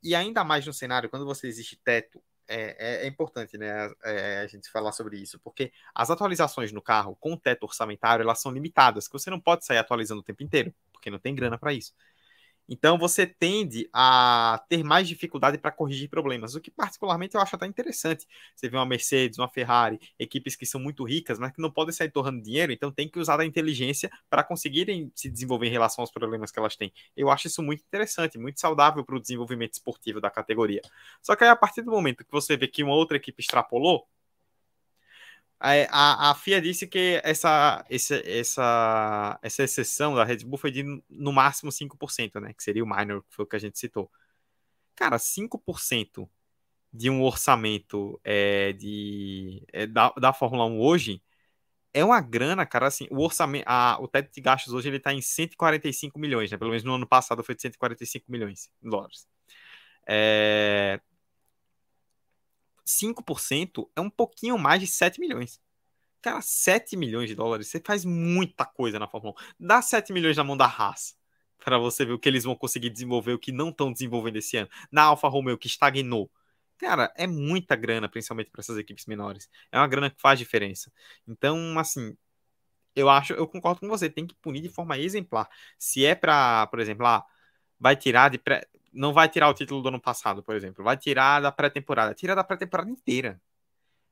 E 0.03 0.15
ainda 0.15 0.43
mais 0.43 0.65
no 0.65 0.73
cenário, 0.73 1.09
quando 1.09 1.25
você 1.25 1.47
existe 1.47 1.79
teto, 1.83 2.21
é, 2.47 3.03
é, 3.03 3.05
é 3.05 3.07
importante 3.07 3.57
né, 3.57 3.89
é, 4.03 4.39
a 4.39 4.47
gente 4.47 4.69
falar 4.69 4.91
sobre 4.91 5.17
isso, 5.17 5.39
porque 5.39 5.71
as 5.95 6.09
atualizações 6.09 6.71
no 6.71 6.81
carro 6.81 7.15
com 7.19 7.37
teto 7.37 7.63
orçamentário 7.63 8.23
elas 8.23 8.41
são 8.41 8.51
limitadas, 8.51 9.07
que 9.07 9.13
você 9.13 9.29
não 9.29 9.39
pode 9.39 9.65
sair 9.65 9.77
atualizando 9.77 10.21
o 10.21 10.23
tempo 10.23 10.43
inteiro, 10.43 10.73
porque 10.91 11.09
não 11.09 11.19
tem 11.19 11.33
grana 11.33 11.57
para 11.57 11.71
isso. 11.71 11.93
Então 12.73 12.97
você 12.97 13.27
tende 13.27 13.89
a 13.91 14.63
ter 14.69 14.81
mais 14.81 15.05
dificuldade 15.05 15.57
para 15.57 15.71
corrigir 15.71 16.09
problemas, 16.09 16.55
o 16.55 16.61
que 16.61 16.71
particularmente 16.71 17.35
eu 17.35 17.41
acho 17.41 17.53
até 17.53 17.65
interessante. 17.65 18.25
Você 18.55 18.69
vê 18.69 18.77
uma 18.77 18.85
Mercedes, 18.85 19.37
uma 19.37 19.49
Ferrari, 19.49 19.99
equipes 20.17 20.55
que 20.55 20.65
são 20.65 20.79
muito 20.79 21.03
ricas, 21.03 21.37
mas 21.37 21.51
que 21.51 21.61
não 21.61 21.69
podem 21.69 21.91
sair 21.93 22.09
torrando 22.09 22.41
dinheiro, 22.41 22.71
então 22.71 22.89
tem 22.89 23.09
que 23.09 23.19
usar 23.19 23.35
da 23.35 23.45
inteligência 23.45 24.09
para 24.29 24.41
conseguirem 24.41 25.11
se 25.13 25.29
desenvolver 25.29 25.67
em 25.67 25.71
relação 25.71 26.01
aos 26.01 26.11
problemas 26.11 26.49
que 26.49 26.59
elas 26.59 26.77
têm. 26.77 26.93
Eu 27.15 27.29
acho 27.29 27.47
isso 27.47 27.61
muito 27.61 27.83
interessante, 27.83 28.37
muito 28.37 28.61
saudável 28.61 29.03
para 29.03 29.17
o 29.17 29.19
desenvolvimento 29.19 29.73
esportivo 29.73 30.21
da 30.21 30.29
categoria. 30.29 30.81
Só 31.21 31.35
que 31.35 31.43
aí, 31.43 31.49
a 31.49 31.55
partir 31.57 31.81
do 31.81 31.91
momento 31.91 32.23
que 32.23 32.31
você 32.31 32.55
vê 32.55 32.69
que 32.69 32.83
uma 32.83 32.93
outra 32.93 33.17
equipe 33.17 33.41
extrapolou, 33.41 34.07
a, 35.61 36.31
a 36.31 36.35
FIA 36.35 36.61
disse 36.61 36.87
que 36.87 37.21
essa, 37.23 37.85
essa, 37.89 38.15
essa, 38.25 39.39
essa 39.43 39.63
exceção 39.63 40.15
da 40.15 40.23
Red 40.23 40.37
Bull 40.39 40.57
foi 40.57 40.71
de 40.71 40.83
no 41.09 41.31
máximo 41.31 41.71
5%, 41.71 42.39
né? 42.41 42.53
Que 42.53 42.63
seria 42.63 42.83
o 42.83 42.87
minor, 42.87 43.21
que 43.23 43.35
foi 43.35 43.45
o 43.45 43.47
que 43.47 43.55
a 43.55 43.59
gente 43.59 43.77
citou. 43.77 44.11
Cara, 44.95 45.17
5% 45.17 46.27
de 46.93 47.09
um 47.09 47.21
orçamento 47.21 48.19
é, 48.23 48.73
de, 48.73 49.63
é, 49.71 49.87
da, 49.87 50.09
da 50.11 50.33
Fórmula 50.33 50.65
1 50.65 50.79
hoje 50.79 51.23
é 51.93 52.03
uma 52.03 52.21
grana, 52.21 52.65
cara. 52.65 52.87
Assim, 52.87 53.07
o 53.11 53.21
orçamento, 53.21 53.65
a, 53.67 53.97
o 54.01 54.07
teto 54.07 54.33
de 54.33 54.41
gastos 54.41 54.73
hoje 54.73 54.89
ele 54.89 54.99
tá 54.99 55.13
em 55.13 55.21
145 55.21 56.19
milhões, 56.19 56.51
né? 56.51 56.57
Pelo 56.57 56.71
menos 56.71 56.83
no 56.83 56.95
ano 56.95 57.07
passado 57.07 57.43
foi 57.43 57.55
de 57.55 57.61
145 57.61 58.31
milhões 58.31 58.71
de 58.81 58.89
dólares. 58.89 59.27
É, 60.07 60.99
5% 62.91 63.89
é 63.95 64.01
um 64.01 64.09
pouquinho 64.09 64.57
mais 64.57 64.79
de 64.79 64.87
7 64.87 65.19
milhões. 65.19 65.59
Cara, 66.21 66.41
7 66.41 66.95
milhões 66.95 67.29
de 67.29 67.35
dólares, 67.35 67.67
você 67.67 67.81
faz 67.83 68.05
muita 68.05 68.65
coisa 68.65 68.99
na 68.99 69.07
Fórmula 69.07 69.33
1. 69.59 69.65
Dá 69.67 69.81
7 69.81 70.13
milhões 70.13 70.37
na 70.37 70.43
mão 70.43 70.55
da 70.55 70.65
Haas, 70.65 71.15
para 71.63 71.77
você 71.79 72.05
ver 72.05 72.13
o 72.13 72.19
que 72.19 72.29
eles 72.29 72.43
vão 72.43 72.55
conseguir 72.55 72.89
desenvolver, 72.89 73.33
o 73.33 73.39
que 73.39 73.51
não 73.51 73.69
estão 73.69 73.91
desenvolvendo 73.91 74.37
esse 74.37 74.57
ano. 74.57 74.69
Na 74.91 75.03
Alfa 75.03 75.27
Romeo, 75.27 75.57
que 75.57 75.67
estagnou. 75.67 76.31
Cara, 76.77 77.11
é 77.15 77.27
muita 77.27 77.75
grana, 77.75 78.09
principalmente 78.09 78.49
para 78.51 78.61
essas 78.61 78.77
equipes 78.77 79.05
menores. 79.05 79.49
É 79.71 79.77
uma 79.77 79.87
grana 79.87 80.09
que 80.09 80.21
faz 80.21 80.37
diferença. 80.39 80.91
Então, 81.27 81.77
assim, 81.79 82.15
eu 82.95 83.09
acho, 83.09 83.33
eu 83.33 83.47
concordo 83.47 83.79
com 83.79 83.87
você, 83.87 84.09
tem 84.09 84.27
que 84.27 84.35
punir 84.35 84.61
de 84.61 84.69
forma 84.69 84.97
exemplar. 84.97 85.49
Se 85.77 86.05
é 86.05 86.15
para, 86.15 86.67
por 86.67 86.79
exemplo, 86.79 87.05
ah, 87.05 87.25
vai 87.79 87.95
tirar 87.95 88.29
de 88.29 88.37
pré 88.37 88.67
não 88.91 89.13
vai 89.13 89.29
tirar 89.29 89.49
o 89.49 89.53
título 89.53 89.81
do 89.81 89.89
ano 89.89 90.01
passado, 90.01 90.43
por 90.43 90.55
exemplo. 90.55 90.83
Vai 90.83 90.97
tirar 90.97 91.39
da 91.41 91.51
pré-temporada. 91.51 92.13
Tira 92.13 92.35
da 92.35 92.43
pré-temporada 92.43 92.89
inteira. 92.89 93.41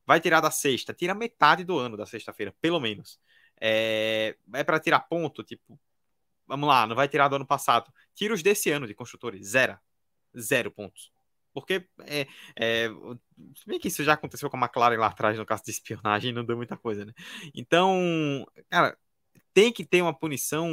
Vai 0.06 0.20
tirar 0.20 0.42
da 0.42 0.52
sexta. 0.52 0.94
Tira 0.94 1.14
metade 1.14 1.64
do 1.64 1.78
ano 1.78 1.98
da 1.98 2.06
sexta-feira, 2.06 2.54
pelo 2.62 2.80
menos. 2.80 3.20
É, 3.60 4.36
é 4.54 4.64
para 4.64 4.80
tirar 4.80 5.02
ponto, 5.02 5.44
tipo. 5.44 5.80
vamos 6.48 6.68
lá, 6.68 6.88
não 6.88 6.96
vai 6.96 7.08
tirar 7.08 7.28
do 7.28 7.36
ano 7.36 7.46
passado. 7.46 7.92
Tira 8.16 8.34
os 8.34 8.42
desse 8.42 8.72
ano 8.72 8.88
de 8.88 8.94
construtores, 8.94 9.48
zero. 9.48 9.78
Zero 10.38 10.72
pontos. 10.72 11.12
Porque 11.54 11.86
é, 12.06 12.28
é, 12.56 12.90
bem 13.66 13.80
que 13.80 13.88
isso 13.88 14.04
já 14.04 14.14
aconteceu 14.14 14.50
com 14.50 14.58
a 14.58 14.62
McLaren 14.62 14.98
lá 14.98 15.08
atrás 15.08 15.38
no 15.38 15.46
caso 15.46 15.64
de 15.64 15.72
espionagem, 15.72 16.32
não 16.32 16.46
deu 16.46 16.56
muita 16.56 16.78
coisa, 16.78 17.06
né? 17.06 17.14
Então, 17.54 18.48
cara, 18.70 18.98
tem 19.54 19.72
que 19.74 19.84
ter 19.84 20.02
uma 20.02 20.14
punição 20.14 20.70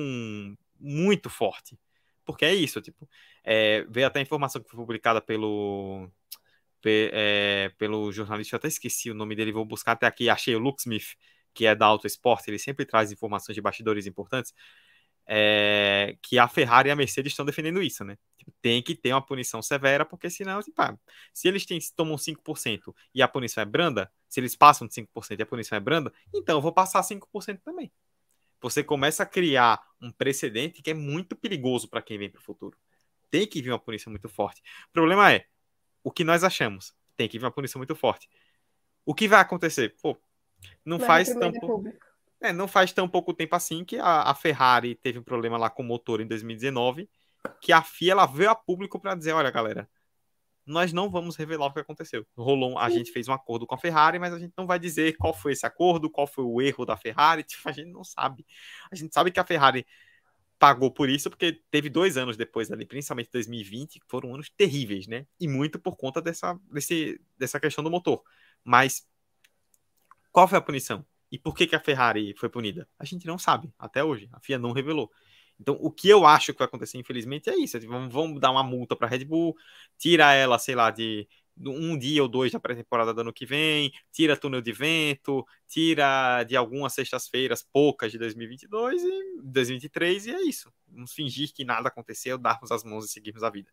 muito 0.79 1.29
forte. 1.31 1.79
Porque 2.25 2.45
é 2.45 2.55
isso, 2.55 2.81
tipo, 2.83 3.09
é, 3.47 3.87
veio 3.89 4.09
até 4.09 4.19
a 4.19 4.23
informação 4.23 4.61
que 4.61 4.69
foi 4.69 4.79
publicada 4.79 5.23
pelo 5.23 6.11
é, 6.85 7.73
pelo 7.79 8.13
jornalista, 8.13 8.55
eu 8.55 8.59
até 8.59 8.69
esqueci 8.69 9.11
o 9.11 9.15
nome 9.15 9.35
dele, 9.35 9.53
vou 9.53 9.65
buscar 9.65 9.93
até 9.93 10.07
aqui, 10.07 10.29
achei 10.29 10.55
o 10.55 10.59
Luke 10.59 10.81
Smith, 10.81 11.17
que 11.55 11.67
é 11.67 11.75
da 11.75 11.87
Auto 11.87 12.07
Sport, 12.07 12.47
ele 12.49 12.59
sempre 12.59 12.85
traz 12.85 13.11
informações 13.11 13.55
de 13.55 13.61
bastidores 13.61 14.07
importantes, 14.07 14.53
é, 15.27 16.17
que 16.23 16.39
a 16.39 16.47
Ferrari 16.47 16.89
e 16.89 16.93
a 16.93 16.97
Mercedes 16.97 17.33
estão 17.33 17.45
defendendo 17.45 17.83
isso, 17.83 18.05
né? 18.05 18.17
Tipo, 18.37 18.53
tem 18.63 18.81
que 18.83 18.95
ter 18.95 19.13
uma 19.13 19.25
punição 19.25 19.61
severa, 19.61 20.05
porque 20.05 20.31
senão, 20.31 20.63
tipo, 20.63 20.81
ah, 20.81 20.97
se 21.35 21.49
eles 21.49 21.67
têm, 21.67 21.79
tomam 21.97 22.17
5% 22.17 22.95
e 23.15 23.23
a 23.23 23.27
punição 23.29 23.63
é 23.63 23.67
branda, 23.67 24.11
se 24.29 24.39
eles 24.39 24.55
passam 24.55 24.87
de 24.87 24.95
5% 24.95 25.41
e 25.41 25.43
a 25.43 25.47
punição 25.47 25.77
é 25.77 25.81
branda, 25.81 26.13
então 26.33 26.59
eu 26.59 26.63
vou 26.63 26.73
passar 26.73 27.03
5% 27.03 27.61
também. 27.65 27.91
Você 28.61 28.85
começa 28.85 29.23
a 29.25 29.27
criar 29.27 29.81
um 30.01 30.13
precedente 30.13 30.83
que 30.83 30.91
é 30.91 30.95
muito 30.95 31.35
perigoso 31.37 31.89
para 31.89 32.03
quem 32.03 32.19
vem 32.19 32.31
para 32.31 32.41
o 32.41 32.43
futuro. 32.43 32.77
Tem 33.31 33.47
que 33.47 33.61
vir 33.63 33.71
uma 33.71 33.79
punição 33.79 34.11
muito 34.11 34.29
forte. 34.29 34.63
O 34.89 34.93
problema 34.93 35.33
é, 35.33 35.47
o 36.03 36.11
que 36.11 36.25
nós 36.25 36.45
achamos? 36.45 36.95
Tem 37.17 37.29
que 37.29 37.39
vir 37.39 37.45
uma 37.45 37.51
punição 37.51 37.79
muito 37.79 37.95
forte. 37.95 38.29
O 39.05 39.15
que 39.15 39.29
vai 39.29 39.41
acontecer? 39.41 39.95
Pô, 40.01 40.17
não 40.85 40.99
faz 40.99 41.33
tão 41.35 41.53
pouco. 41.53 41.85
É, 42.41 42.53
não 42.53 42.69
faz 42.69 42.93
tão 42.93 43.09
pouco 43.09 43.33
tempo 43.33 43.57
assim 43.57 43.85
que 43.85 43.99
a, 43.99 44.23
a, 44.23 44.35
Ferrari 44.35 44.95
teve 44.95 45.19
um 45.19 45.23
problema 45.23 45.57
lá 45.57 45.71
com 45.71 45.83
o 45.83 45.87
motor 45.87 46.21
em 46.21 46.27
2019, 46.27 47.09
que 47.61 47.73
a 47.73 47.83
FIA 47.83 48.13
ela 48.13 48.27
veio 48.27 48.51
a 48.51 48.55
público 48.55 49.01
para 49.01 49.15
dizer, 49.15 49.33
olha, 49.33 49.51
galera, 49.51 49.89
nós 50.67 50.93
não 50.93 51.09
vamos 51.09 51.37
revelar 51.37 51.67
o 51.67 51.73
que 51.73 51.81
aconteceu. 51.81 52.27
Rolou, 52.37 52.77
a 52.77 52.91
gente 52.91 53.13
fez 53.13 53.29
um 53.29 53.33
acordo 53.33 53.67
com 53.67 53.75
a 53.75 53.79
Ferrari, 53.79 54.19
mas 54.19 54.35
a 54.35 54.39
gente 54.39 54.53
não 54.57 54.67
vai 54.67 54.79
dizer 54.79 55.17
qual 55.17 55.33
foi 55.33 55.53
esse 55.53 55.65
acordo, 55.65 56.11
qual 56.11 56.27
foi 56.27 56.45
o 56.45 56.61
erro 56.61 56.85
da 56.85 56.97
Ferrari, 56.97 57.43
tipo, 57.45 57.69
a 57.69 57.73
gente 57.73 57.91
não 57.91 58.03
sabe. 58.03 58.45
A 58.91 58.97
gente 58.97 59.15
sabe 59.15 59.31
que 59.31 59.41
a 59.41 59.45
Ferrari 59.45 59.87
pagou 60.59 60.91
por 60.91 61.09
isso, 61.09 61.29
porque 61.31 61.61
teve 61.71 61.89
dois 61.89 62.17
anos 62.17 62.37
depois 62.37 62.71
ali, 62.71 62.87
principalmente 62.87 63.31
2020, 63.31 64.01
que 64.01 64.07
foram 64.09 64.35
anos 64.35 64.51
terríveis, 64.51 65.07
né? 65.07 65.27
E 65.39 65.47
muito 65.47 65.79
por 65.79 65.97
conta 65.97 66.21
dessa, 66.23 66.59
desse, 66.73 67.21
dessa 67.39 67.61
questão 67.61 67.85
do 67.85 67.91
motor. 67.91 68.23
Mas 68.65 69.07
qual 70.33 70.49
foi 70.49 70.59
a 70.59 70.63
punição? 70.63 71.05
E 71.31 71.39
por 71.39 71.55
que, 71.55 71.67
que 71.67 71.77
a 71.77 71.81
Ferrari 71.81 72.35
foi 72.37 72.49
punida? 72.49 72.89
A 72.99 73.05
gente 73.05 73.27
não 73.27 73.39
sabe, 73.39 73.73
até 73.79 74.03
hoje. 74.05 74.29
A 74.33 74.41
FIA 74.41 74.59
não 74.59 74.73
revelou. 74.73 75.11
Então, 75.59 75.77
o 75.81 75.91
que 75.91 76.09
eu 76.09 76.27
acho 76.27 76.53
que 76.53 76.59
vai 76.59 76.67
acontecer, 76.67 76.99
infelizmente, 76.99 77.49
é 77.49 77.57
isso. 77.57 77.81
Vamos, 77.87 78.13
vamos 78.13 78.41
dar 78.41 78.51
uma 78.51 78.63
multa 78.63 78.95
para 78.95 79.07
a 79.07 79.11
Red 79.11 79.25
Bull, 79.25 79.57
tira 79.99 80.33
ela, 80.35 80.59
sei 80.59 80.75
lá, 80.75 80.91
de 80.91 81.27
um 81.59 81.97
dia 81.99 82.23
ou 82.23 82.29
dois 82.29 82.53
da 82.53 82.61
pré-temporada 82.61 83.15
do 83.15 83.21
ano 83.21 83.33
que 83.33 83.47
vem, 83.47 83.93
tira 84.13 84.37
túnel 84.37 84.61
de 84.61 84.73
vento, 84.73 85.47
tira 85.67 86.45
de 86.45 86.57
algumas 86.57 86.93
sextas-feiras 86.93 87.63
poucas 87.73 88.13
de 88.13 88.19
2022 88.19 89.03
e 89.03 89.41
2023 89.43 90.27
e 90.27 90.31
é 90.33 90.43
isso. 90.43 90.73
Vamos 90.87 91.13
fingir 91.13 91.53
que 91.55 91.65
nada 91.65 91.89
aconteceu, 91.89 92.37
darmos 92.37 92.71
as 92.71 92.85
mãos 92.85 93.07
e 93.07 93.09
seguirmos 93.09 93.43
a 93.43 93.51
vida. 93.51 93.71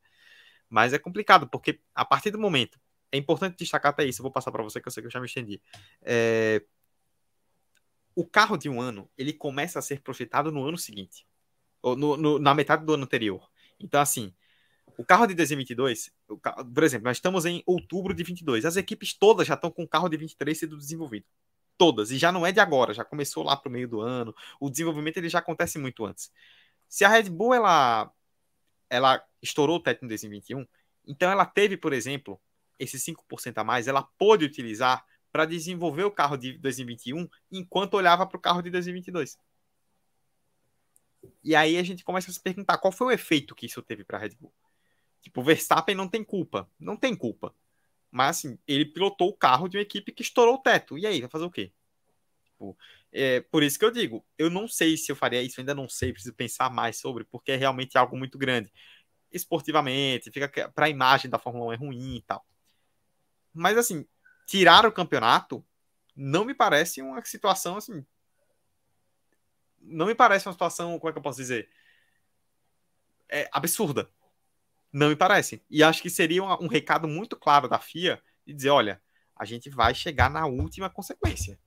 Mas 0.69 0.93
é 0.93 0.99
complicado, 0.99 1.47
porque 1.47 1.79
a 1.93 2.05
partir 2.05 2.31
do 2.31 2.39
momento, 2.39 2.79
é 3.11 3.17
importante 3.17 3.57
destacar 3.57 3.91
até 3.91 4.05
isso, 4.05 4.21
eu 4.21 4.23
vou 4.23 4.31
passar 4.31 4.51
para 4.51 4.63
você 4.63 4.81
que 4.81 4.87
eu 4.87 4.91
sei 4.91 5.01
que 5.01 5.07
eu 5.07 5.11
já 5.11 5.19
me 5.19 5.27
estendi. 5.27 5.61
É... 6.01 6.63
O 8.15 8.25
carro 8.25 8.57
de 8.57 8.69
um 8.69 8.79
ano, 8.79 9.09
ele 9.17 9.33
começa 9.33 9.79
a 9.79 9.81
ser 9.81 10.01
projetado 10.01 10.51
no 10.51 10.63
ano 10.63 10.77
seguinte, 10.77 11.27
ou 11.81 11.95
no, 11.95 12.15
no, 12.15 12.39
na 12.39 12.53
metade 12.53 12.85
do 12.85 12.93
ano 12.93 13.03
anterior. 13.03 13.49
Então, 13.79 13.99
assim, 13.99 14.33
o 14.97 15.03
carro 15.03 15.25
de 15.27 15.33
2022, 15.33 16.11
carro, 16.41 16.65
por 16.65 16.83
exemplo, 16.83 17.05
nós 17.05 17.17
estamos 17.17 17.45
em 17.45 17.63
outubro 17.65 18.13
de 18.13 18.23
22. 18.23 18.65
As 18.65 18.75
equipes 18.75 19.13
todas 19.13 19.47
já 19.47 19.55
estão 19.55 19.71
com 19.71 19.83
o 19.83 19.87
carro 19.87 20.09
de 20.09 20.17
23 20.17 20.57
sendo 20.57 20.77
desenvolvido. 20.77 21.25
Todas. 21.77 22.11
E 22.11 22.17
já 22.17 22.31
não 22.31 22.45
é 22.45 22.51
de 22.51 22.59
agora, 22.59 22.93
já 22.93 23.03
começou 23.03 23.43
lá 23.43 23.57
para 23.57 23.69
o 23.69 23.71
meio 23.71 23.87
do 23.87 24.01
ano. 24.01 24.33
O 24.59 24.69
desenvolvimento 24.69 25.17
ele 25.17 25.29
já 25.29 25.39
acontece 25.39 25.79
muito 25.79 26.05
antes. 26.05 26.31
Se 26.87 27.03
a 27.03 27.09
Red 27.09 27.29
Bull 27.29 27.53
ela, 27.53 28.11
ela 28.89 29.23
estourou 29.41 29.77
o 29.77 29.79
teto 29.79 30.05
em 30.05 30.07
2021, 30.07 30.65
então 31.07 31.31
ela 31.31 31.45
teve, 31.45 31.75
por 31.75 31.91
exemplo, 31.91 32.39
esses 32.77 33.03
5% 33.03 33.57
a 33.57 33.63
mais, 33.63 33.87
ela 33.87 34.03
pôde 34.03 34.45
utilizar 34.45 35.03
para 35.31 35.45
desenvolver 35.45 36.03
o 36.03 36.11
carro 36.11 36.37
de 36.37 36.57
2021 36.59 37.27
enquanto 37.51 37.95
olhava 37.95 38.27
para 38.27 38.37
o 38.37 38.39
carro 38.39 38.61
de 38.61 38.69
2022. 38.69 39.37
E 41.43 41.55
aí 41.55 41.77
a 41.77 41.83
gente 41.83 42.03
começa 42.03 42.29
a 42.29 42.33
se 42.33 42.39
perguntar 42.39 42.77
qual 42.77 42.91
foi 42.91 43.07
o 43.07 43.11
efeito 43.11 43.55
que 43.55 43.65
isso 43.65 43.81
teve 43.81 44.03
para 44.03 44.17
a 44.17 44.21
Red 44.21 44.35
Bull. 44.39 44.53
Tipo, 45.23 45.41
o 45.41 45.43
Verstappen 45.43 45.95
não 45.95 46.07
tem 46.07 46.23
culpa. 46.23 46.69
Não 46.77 46.97
tem 46.97 47.15
culpa. 47.15 47.55
Mas, 48.11 48.37
assim, 48.37 48.59
ele 48.67 48.85
pilotou 48.85 49.29
o 49.29 49.35
carro 49.35 49.67
de 49.67 49.77
uma 49.77 49.81
equipe 49.81 50.11
que 50.11 50.21
estourou 50.21 50.55
o 50.55 50.59
teto. 50.59 50.97
E 50.97 51.07
aí, 51.07 51.21
vai 51.21 51.29
fazer 51.29 51.45
o 51.45 51.49
quê? 51.49 51.71
Tipo, 52.43 52.77
é, 53.11 53.41
por 53.41 53.63
isso 53.63 53.79
que 53.79 53.85
eu 53.85 53.89
digo, 53.89 54.23
eu 54.37 54.49
não 54.49 54.67
sei 54.67 54.97
se 54.97 55.11
eu 55.11 55.15
faria 55.15 55.41
isso, 55.41 55.59
ainda 55.59 55.73
não 55.73 55.87
sei, 55.89 56.11
preciso 56.11 56.35
pensar 56.35 56.69
mais 56.69 56.99
sobre, 56.99 57.23
porque 57.23 57.53
é 57.53 57.55
realmente 57.55 57.97
algo 57.97 58.17
muito 58.17 58.37
grande. 58.37 58.71
Esportivamente, 59.31 60.29
fica 60.29 60.69
para 60.69 60.85
a 60.85 60.89
imagem 60.89 61.31
da 61.31 61.39
Fórmula 61.39 61.67
1 61.67 61.73
é 61.73 61.75
ruim 61.77 62.15
e 62.17 62.21
tal. 62.21 62.45
Mas, 63.53 63.77
assim, 63.77 64.05
tirar 64.45 64.85
o 64.85 64.91
campeonato 64.91 65.65
não 66.15 66.45
me 66.45 66.53
parece 66.53 67.01
uma 67.01 67.23
situação, 67.23 67.77
assim. 67.77 68.05
Não 69.79 70.05
me 70.05 70.15
parece 70.15 70.47
uma 70.47 70.53
situação, 70.53 70.99
como 70.99 71.09
é 71.09 71.13
que 71.13 71.17
eu 71.17 71.23
posso 71.23 71.37
dizer? 71.39 71.69
É 73.29 73.49
absurda. 73.51 74.09
Não 74.93 75.09
me 75.09 75.15
parece. 75.15 75.65
E 75.71 75.81
acho 75.81 76.03
que 76.03 76.09
seria 76.09 76.43
um, 76.43 76.65
um 76.65 76.67
recado 76.67 77.07
muito 77.07 77.35
claro 77.35 77.67
da 77.67 77.79
FIA 77.79 78.21
de 78.45 78.53
dizer: 78.53 78.69
olha, 78.69 79.01
a 79.35 79.43
gente 79.43 79.67
vai 79.69 79.95
chegar 79.95 80.29
na 80.29 80.45
última 80.45 80.87
consequência. 80.87 81.59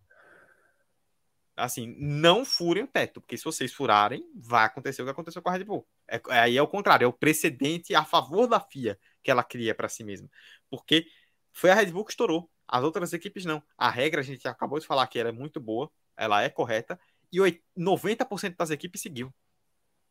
Assim, 1.56 1.96
não 1.98 2.44
furem 2.44 2.84
o 2.84 2.86
teto, 2.86 3.20
porque 3.20 3.36
se 3.36 3.44
vocês 3.44 3.72
furarem, 3.72 4.30
vai 4.34 4.66
acontecer 4.66 5.02
o 5.02 5.06
que 5.06 5.10
aconteceu 5.10 5.42
com 5.42 5.48
a 5.48 5.52
Red 5.52 5.64
Bull. 5.64 5.88
É, 6.06 6.20
aí 6.28 6.56
é 6.56 6.62
o 6.62 6.68
contrário, 6.68 7.06
é 7.06 7.08
o 7.08 7.12
precedente 7.12 7.94
a 7.94 8.04
favor 8.04 8.46
da 8.46 8.60
FIA 8.60 8.98
que 9.22 9.30
ela 9.30 9.42
cria 9.42 9.74
para 9.74 9.88
si 9.88 10.04
mesma. 10.04 10.30
Porque 10.70 11.06
foi 11.52 11.70
a 11.70 11.74
Red 11.74 11.86
Bull 11.86 12.04
que 12.04 12.12
estourou, 12.12 12.50
as 12.68 12.84
outras 12.84 13.12
equipes 13.14 13.44
não. 13.46 13.62
A 13.76 13.88
regra, 13.90 14.20
a 14.20 14.24
gente 14.24 14.46
acabou 14.46 14.78
de 14.78 14.86
falar 14.86 15.06
que 15.06 15.18
ela 15.18 15.30
é 15.30 15.32
muito 15.32 15.58
boa, 15.58 15.90
ela 16.14 16.42
é 16.42 16.50
correta, 16.50 17.00
e 17.32 17.38
90% 17.76 18.54
das 18.56 18.70
equipes 18.70 19.00
seguiu. 19.00 19.34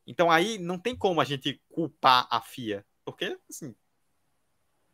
Então 0.08 0.32
aí 0.32 0.58
não 0.58 0.80
tem 0.80 0.96
como 0.96 1.22
a 1.22 1.24
gente 1.24 1.62
culpar 1.70 2.28
a 2.30 2.42
FIA 2.42 2.84
porque, 3.06 3.38
assim, 3.50 3.76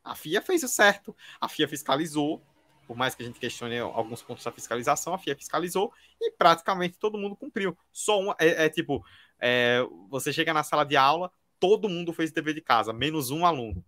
a 0.03 0.13
FIA 0.13 0.41
fez 0.41 0.63
o 0.63 0.67
certo, 0.67 1.15
a 1.39 1.47
FIA 1.47 1.67
fiscalizou, 1.67 2.41
por 2.85 2.97
mais 2.97 3.15
que 3.15 3.23
a 3.23 3.25
gente 3.25 3.39
questione 3.39 3.79
alguns 3.79 4.21
pontos 4.21 4.43
da 4.43 4.51
fiscalização, 4.51 5.13
a 5.13 5.17
FIA 5.17 5.35
fiscalizou 5.35 5.93
e 6.19 6.31
praticamente 6.31 6.99
todo 6.99 7.17
mundo 7.17 7.35
cumpriu. 7.35 7.77
Só 7.91 8.35
é, 8.37 8.65
é 8.65 8.69
tipo, 8.69 9.05
é, 9.39 9.79
você 10.09 10.33
chega 10.33 10.53
na 10.53 10.63
sala 10.63 10.83
de 10.83 10.97
aula, 10.97 11.31
todo 11.59 11.87
mundo 11.87 12.11
fez 12.11 12.31
dever 12.31 12.53
de 12.53 12.61
casa, 12.61 12.91
menos 12.91 13.31
um 13.31 13.45
aluno. 13.45 13.83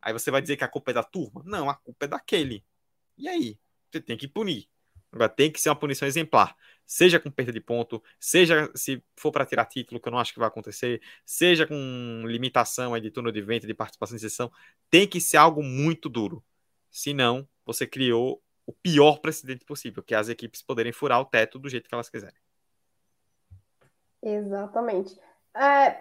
Aí 0.00 0.12
você 0.12 0.30
vai 0.30 0.40
dizer 0.40 0.56
que 0.56 0.64
a 0.64 0.68
culpa 0.68 0.92
é 0.92 0.94
da 0.94 1.02
turma? 1.02 1.42
Não, 1.44 1.68
a 1.68 1.74
culpa 1.74 2.04
é 2.04 2.08
daquele. 2.08 2.64
E 3.18 3.28
aí? 3.28 3.58
Você 3.90 4.00
tem 4.00 4.16
que 4.16 4.28
punir. 4.28 4.68
Agora 5.12 5.28
tem 5.28 5.50
que 5.50 5.60
ser 5.60 5.68
uma 5.68 5.76
punição 5.76 6.06
exemplar 6.06 6.56
seja 6.90 7.20
com 7.20 7.30
perda 7.30 7.52
de 7.52 7.60
ponto, 7.60 8.02
seja 8.18 8.68
se 8.74 9.00
for 9.14 9.30
para 9.30 9.46
tirar 9.46 9.64
título, 9.64 10.00
que 10.00 10.08
eu 10.08 10.10
não 10.10 10.18
acho 10.18 10.32
que 10.32 10.40
vai 10.40 10.48
acontecer, 10.48 11.00
seja 11.24 11.64
com 11.64 12.24
limitação 12.26 12.98
de 12.98 13.12
turno 13.12 13.30
de 13.30 13.40
vento, 13.40 13.64
de 13.64 13.72
participação 13.72 14.16
em 14.16 14.18
sessão, 14.18 14.50
tem 14.90 15.06
que 15.06 15.20
ser 15.20 15.36
algo 15.36 15.62
muito 15.62 16.08
duro. 16.08 16.42
Senão, 16.90 17.48
você 17.64 17.86
criou 17.86 18.42
o 18.66 18.72
pior 18.72 19.20
precedente 19.20 19.64
possível, 19.64 20.02
que 20.02 20.16
é 20.16 20.18
as 20.18 20.28
equipes 20.28 20.62
poderem 20.62 20.90
furar 20.90 21.20
o 21.20 21.24
teto 21.24 21.60
do 21.60 21.68
jeito 21.68 21.88
que 21.88 21.94
elas 21.94 22.10
quiserem. 22.10 22.40
Exatamente. 24.20 25.16
É, 25.54 25.96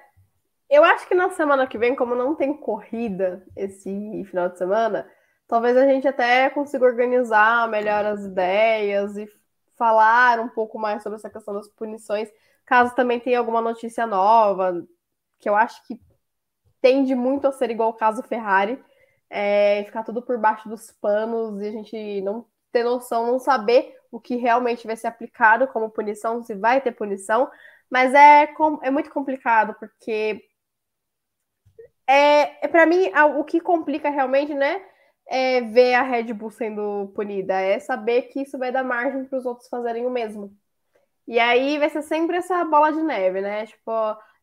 eu 0.67 0.83
acho 0.83 1.07
que 1.07 1.13
na 1.13 1.29
semana 1.29 1.67
que 1.67 1.77
vem, 1.77 1.95
como 1.95 2.15
não 2.15 2.33
tem 2.33 2.57
corrida 2.57 3.45
esse 3.55 4.23
final 4.25 4.49
de 4.49 4.57
semana, 4.57 5.07
talvez 5.49 5.75
a 5.75 5.85
gente 5.87 6.07
até 6.07 6.49
consiga 6.51 6.85
organizar 6.85 7.67
melhor 7.67 8.05
as 8.05 8.23
ideias 8.23 9.17
e 9.17 9.27
falar 9.75 10.39
um 10.39 10.47
pouco 10.47 10.77
mais 10.77 11.01
sobre 11.01 11.17
essa 11.17 11.29
questão 11.29 11.55
das 11.55 11.67
punições, 11.67 12.29
caso 12.65 12.95
também 12.95 13.19
tenha 13.19 13.39
alguma 13.39 13.59
notícia 13.59 14.05
nova, 14.05 14.85
que 15.39 15.49
eu 15.49 15.55
acho 15.55 15.83
que 15.87 15.99
tende 16.81 17.15
muito 17.15 17.47
a 17.47 17.51
ser 17.51 17.71
igual 17.71 17.89
o 17.89 17.93
caso 17.93 18.21
Ferrari, 18.23 18.81
é, 19.29 19.83
ficar 19.85 20.03
tudo 20.03 20.21
por 20.21 20.37
baixo 20.37 20.69
dos 20.69 20.91
panos 20.91 21.59
e 21.61 21.67
a 21.67 21.71
gente 21.71 22.21
não 22.21 22.45
ter 22.71 22.83
noção, 22.83 23.25
não 23.25 23.39
saber 23.39 23.97
o 24.11 24.19
que 24.19 24.35
realmente 24.35 24.85
vai 24.85 24.95
ser 24.95 25.07
aplicado 25.07 25.67
como 25.67 25.89
punição, 25.89 26.43
se 26.43 26.53
vai 26.53 26.79
ter 26.79 26.91
punição, 26.91 27.49
mas 27.89 28.13
é, 28.13 28.53
é 28.83 28.91
muito 28.91 29.09
complicado, 29.09 29.75
porque 29.79 30.43
é, 32.05 32.65
é 32.65 32.67
para 32.67 32.85
mim 32.85 33.11
o 33.37 33.43
que 33.43 33.59
complica 33.59 34.09
realmente, 34.09 34.53
né? 34.53 34.79
É 35.29 35.61
ver 35.61 35.93
a 35.93 36.01
Red 36.01 36.33
Bull 36.33 36.49
sendo 36.49 37.11
punida, 37.13 37.53
é 37.53 37.79
saber 37.79 38.23
que 38.23 38.41
isso 38.41 38.57
vai 38.57 38.71
dar 38.71 38.83
margem 38.83 39.25
para 39.25 39.37
os 39.37 39.45
outros 39.45 39.69
fazerem 39.69 40.05
o 40.07 40.09
mesmo. 40.09 40.51
E 41.27 41.37
aí 41.39 41.77
vai 41.77 41.89
ser 41.89 42.01
sempre 42.01 42.37
essa 42.37 42.65
bola 42.65 42.91
de 42.91 43.03
neve, 43.03 43.39
né? 43.39 43.67
Tipo, 43.67 43.91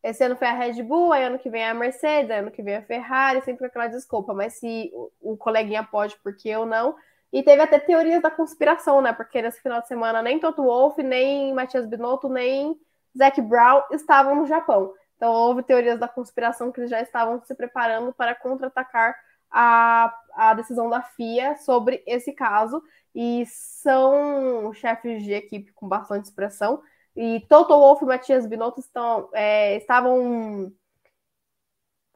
esse 0.01 0.23
ano 0.23 0.37
foi 0.37 0.47
a 0.47 0.53
Red 0.53 0.81
Bull, 0.83 1.11
aí 1.11 1.23
ano 1.23 1.37
que 1.37 1.49
vem 1.49 1.61
é 1.61 1.69
a 1.69 1.73
Mercedes, 1.73 2.31
ano 2.31 2.49
que 2.49 2.63
vem 2.63 2.77
a 2.77 2.81
Ferrari, 2.81 3.41
sempre 3.41 3.59
com 3.59 3.65
aquela 3.65 3.87
desculpa, 3.87 4.33
mas 4.33 4.53
se 4.53 4.89
o, 4.93 5.33
o 5.33 5.37
coleguinha 5.37 5.83
pode, 5.83 6.15
porque 6.23 6.47
eu 6.47 6.65
não? 6.65 6.95
E 7.33 7.43
teve 7.43 7.61
até 7.61 7.77
teorias 7.77 8.21
da 8.21 8.31
conspiração, 8.31 9.01
né? 9.01 9.11
Porque 9.11 9.41
nesse 9.41 9.61
final 9.61 9.81
de 9.81 9.87
semana 9.89 10.21
nem 10.21 10.39
Toto 10.39 10.63
Wolff, 10.63 11.03
nem 11.03 11.53
Matias 11.53 11.85
Binotto, 11.85 12.29
nem 12.29 12.79
Zac 13.17 13.41
Brown 13.41 13.83
estavam 13.91 14.35
no 14.37 14.45
Japão. 14.45 14.93
Então 15.17 15.33
houve 15.33 15.63
teorias 15.63 15.99
da 15.99 16.07
conspiração 16.07 16.71
que 16.71 16.79
eles 16.79 16.89
já 16.89 17.01
estavam 17.01 17.43
se 17.43 17.53
preparando 17.53 18.13
para 18.13 18.33
contra-atacar 18.33 19.13
a, 19.51 20.13
a 20.33 20.53
decisão 20.53 20.89
da 20.89 21.01
FIA 21.01 21.57
sobre 21.57 22.03
esse 22.05 22.33
caso. 22.33 22.81
E 23.13 23.45
são 23.47 24.71
chefes 24.73 25.23
de 25.23 25.33
equipe 25.33 25.71
com 25.73 25.87
bastante 25.87 26.25
expressão. 26.25 26.81
E 27.15 27.39
Toto 27.49 27.73
Wolff 27.73 28.03
e 28.03 28.07
Matias 28.07 28.45
Binotto 28.45 28.79
estão, 28.79 29.29
é, 29.33 29.77
estavam 29.77 30.71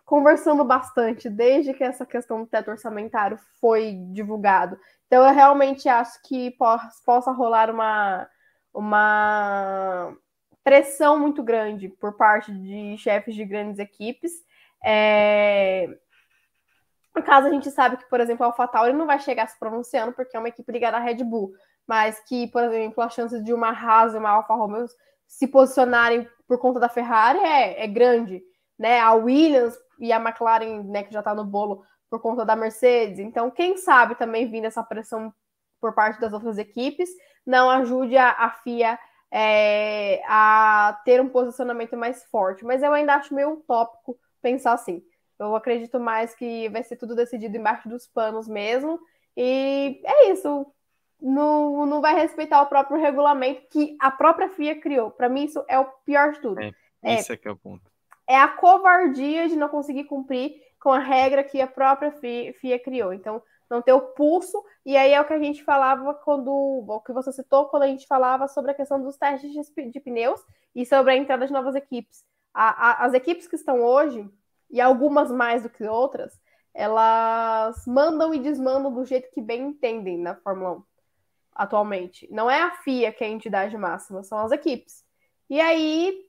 conversando 0.06 0.64
bastante 0.64 1.30
desde 1.30 1.74
que 1.74 1.84
essa 1.84 2.06
questão 2.06 2.42
do 2.42 2.46
teto 2.46 2.70
orçamentário 2.70 3.40
foi 3.60 3.94
divulgado. 4.12 4.78
Então 5.08 5.26
eu 5.26 5.34
realmente 5.34 5.90
acho 5.90 6.22
que 6.24 6.56
possa 7.06 7.32
rolar 7.32 7.70
uma, 7.72 8.30
uma 8.74 10.16
pressão 10.64 11.20
muito 11.20 11.42
grande 11.42 11.90
por 11.90 12.18
parte 12.18 12.52
de 12.52 12.98
chefes 12.98 13.34
de 13.34 13.46
grandes 13.46 13.80
equipes. 13.80 14.32
É... 14.84 15.88
No 17.16 17.22
caso, 17.24 17.48
a 17.48 17.50
gente 17.52 17.70
sabe 17.72 17.98
que, 17.98 18.10
por 18.10 18.20
exemplo, 18.20 18.44
a 18.44 18.48
AlphaTauri 18.48 18.94
não 18.94 19.06
vai 19.06 19.20
chegar 19.20 19.48
se 19.48 19.60
pronunciando 19.60 20.14
porque 20.14 20.36
é 20.36 20.40
uma 20.40 20.50
equipe 20.50 20.72
ligada 20.72 20.98
à 20.98 21.00
Red 21.00 21.24
Bull, 21.24 21.52
mas 21.86 22.20
que, 22.22 22.48
por 22.48 22.64
exemplo, 22.64 23.04
a 23.04 23.10
chance 23.10 23.42
de 23.42 23.54
uma 23.54 23.70
Haas 23.70 24.14
e 24.14 24.18
uma 24.18 24.30
Alfa 24.30 24.54
Romeo 24.54 24.86
se 25.28 25.48
posicionarem 25.48 26.28
por 26.48 26.58
conta 26.58 26.80
da 26.80 26.90
Ferrari 26.90 27.40
é, 27.40 27.84
é 27.84 27.88
grande, 27.88 28.42
né? 28.78 29.00
A 29.00 29.14
Williams 29.14 29.78
e 30.00 30.12
a 30.12 30.18
McLaren, 30.18 30.84
né, 30.84 31.04
que 31.04 31.14
já 31.14 31.20
está 31.20 31.34
no 31.34 31.46
bolo 31.46 31.84
por 32.10 32.20
conta 32.20 32.44
da 32.46 32.56
Mercedes. 32.56 33.20
Então, 33.20 33.50
quem 33.50 33.78
sabe 33.78 34.16
também 34.16 34.50
vindo 34.50 34.66
essa 34.66 34.84
pressão 34.84 35.34
por 35.80 35.94
parte 35.94 36.20
das 36.20 36.34
outras 36.34 36.58
equipes 36.58 37.10
não 37.46 37.70
ajude 37.70 38.18
a, 38.18 38.32
a 38.32 38.52
FIA 38.52 39.00
é, 39.32 40.22
a 40.28 41.00
ter 41.06 41.22
um 41.22 41.30
posicionamento 41.30 41.96
mais 41.96 42.24
forte. 42.26 42.66
Mas 42.66 42.84
eu 42.84 42.94
ainda 42.94 43.16
acho 43.16 43.34
meio 43.34 43.54
utópico 43.54 44.18
pensar 44.42 44.74
assim. 44.74 45.02
Eu 45.44 45.56
acredito 45.56 46.00
mais 46.00 46.34
que 46.36 46.70
vai 46.70 46.84
ser 46.84 46.96
tudo 46.96 47.16
decidido 47.16 47.58
embaixo 47.58 47.90
dos 47.90 48.08
panos 48.08 48.48
mesmo. 48.48 49.00
E 49.36 50.02
é 50.04 50.32
isso. 50.32 50.66
Não, 51.22 51.86
não 51.86 52.02
vai 52.02 52.16
respeitar 52.16 52.62
o 52.62 52.68
próprio 52.68 53.00
regulamento 53.00 53.68
que 53.70 53.96
a 54.00 54.10
própria 54.10 54.50
FIA 54.50 54.80
criou. 54.80 55.12
Para 55.12 55.30
mim, 55.30 55.46
isso 55.46 55.64
é 55.68 55.78
o 55.80 55.86
pior 56.06 56.32
de 56.32 56.42
tudo. 56.42 56.62
É, 56.62 56.72
esse 57.04 57.32
é, 57.32 57.36
é, 57.36 57.40
é 57.44 57.52
o 57.52 57.58
ponto. 57.58 57.92
É 58.28 58.38
a 58.38 58.48
covardia 58.48 59.48
de 59.48 59.56
não 59.56 59.70
conseguir 59.70 60.06
cumprir 60.06 60.62
com 60.80 60.92
a 60.92 61.00
regra 61.00 61.44
que 61.44 61.62
a 61.62 61.68
própria 61.68 62.12
FIA, 62.12 62.54
FIA 62.54 62.80
criou. 62.80 63.14
Então, 63.14 63.42
não 63.70 63.82
ter 63.82 63.94
o 63.94 64.02
pulso, 64.02 64.62
e 64.86 64.98
aí 64.98 65.14
é 65.14 65.22
o 65.22 65.26
que 65.26 65.34
a 65.34 65.40
gente 65.40 65.64
falava 65.64 66.14
quando, 66.14 66.52
o 66.52 67.00
que 67.00 67.14
você 67.14 67.32
citou, 67.32 67.68
quando 67.68 67.84
a 67.84 67.88
gente 67.88 68.06
falava 68.06 68.48
sobre 68.48 68.72
a 68.72 68.74
questão 68.74 69.02
dos 69.02 69.16
testes 69.16 69.52
de, 69.52 69.92
de 69.92 70.00
pneus 70.00 70.44
e 70.76 70.86
sobre 70.86 71.14
a 71.14 71.16
entrada 71.16 71.48
de 71.48 71.54
novas 71.54 71.76
equipes. 71.76 72.26
A, 72.54 73.04
a, 73.04 73.06
as 73.06 73.14
equipes 73.14 73.48
que 73.48 73.56
estão 73.56 73.82
hoje, 73.82 74.30
e 74.72 74.80
algumas 74.80 75.32
mais 75.32 75.64
do 75.64 75.70
que 75.70 75.84
outras, 75.84 76.40
elas 76.74 77.86
mandam 77.86 78.34
e 78.34 78.40
desmandam 78.40 78.94
do 78.94 79.06
jeito 79.06 79.30
que 79.32 79.42
bem 79.42 79.68
entendem 79.68 80.18
na 80.18 80.36
Fórmula 80.36 80.78
1 80.78 80.84
atualmente. 81.54 82.28
Não 82.32 82.50
é 82.50 82.62
a 82.62 82.72
FIA 82.72 83.12
que 83.12 83.24
é 83.24 83.28
a 83.28 83.32
entidade 83.32 83.78
máxima, 83.78 84.24
são 84.24 84.40
as 84.40 84.52
equipes. 84.52 85.04
E 85.50 85.60
aí 85.60 86.26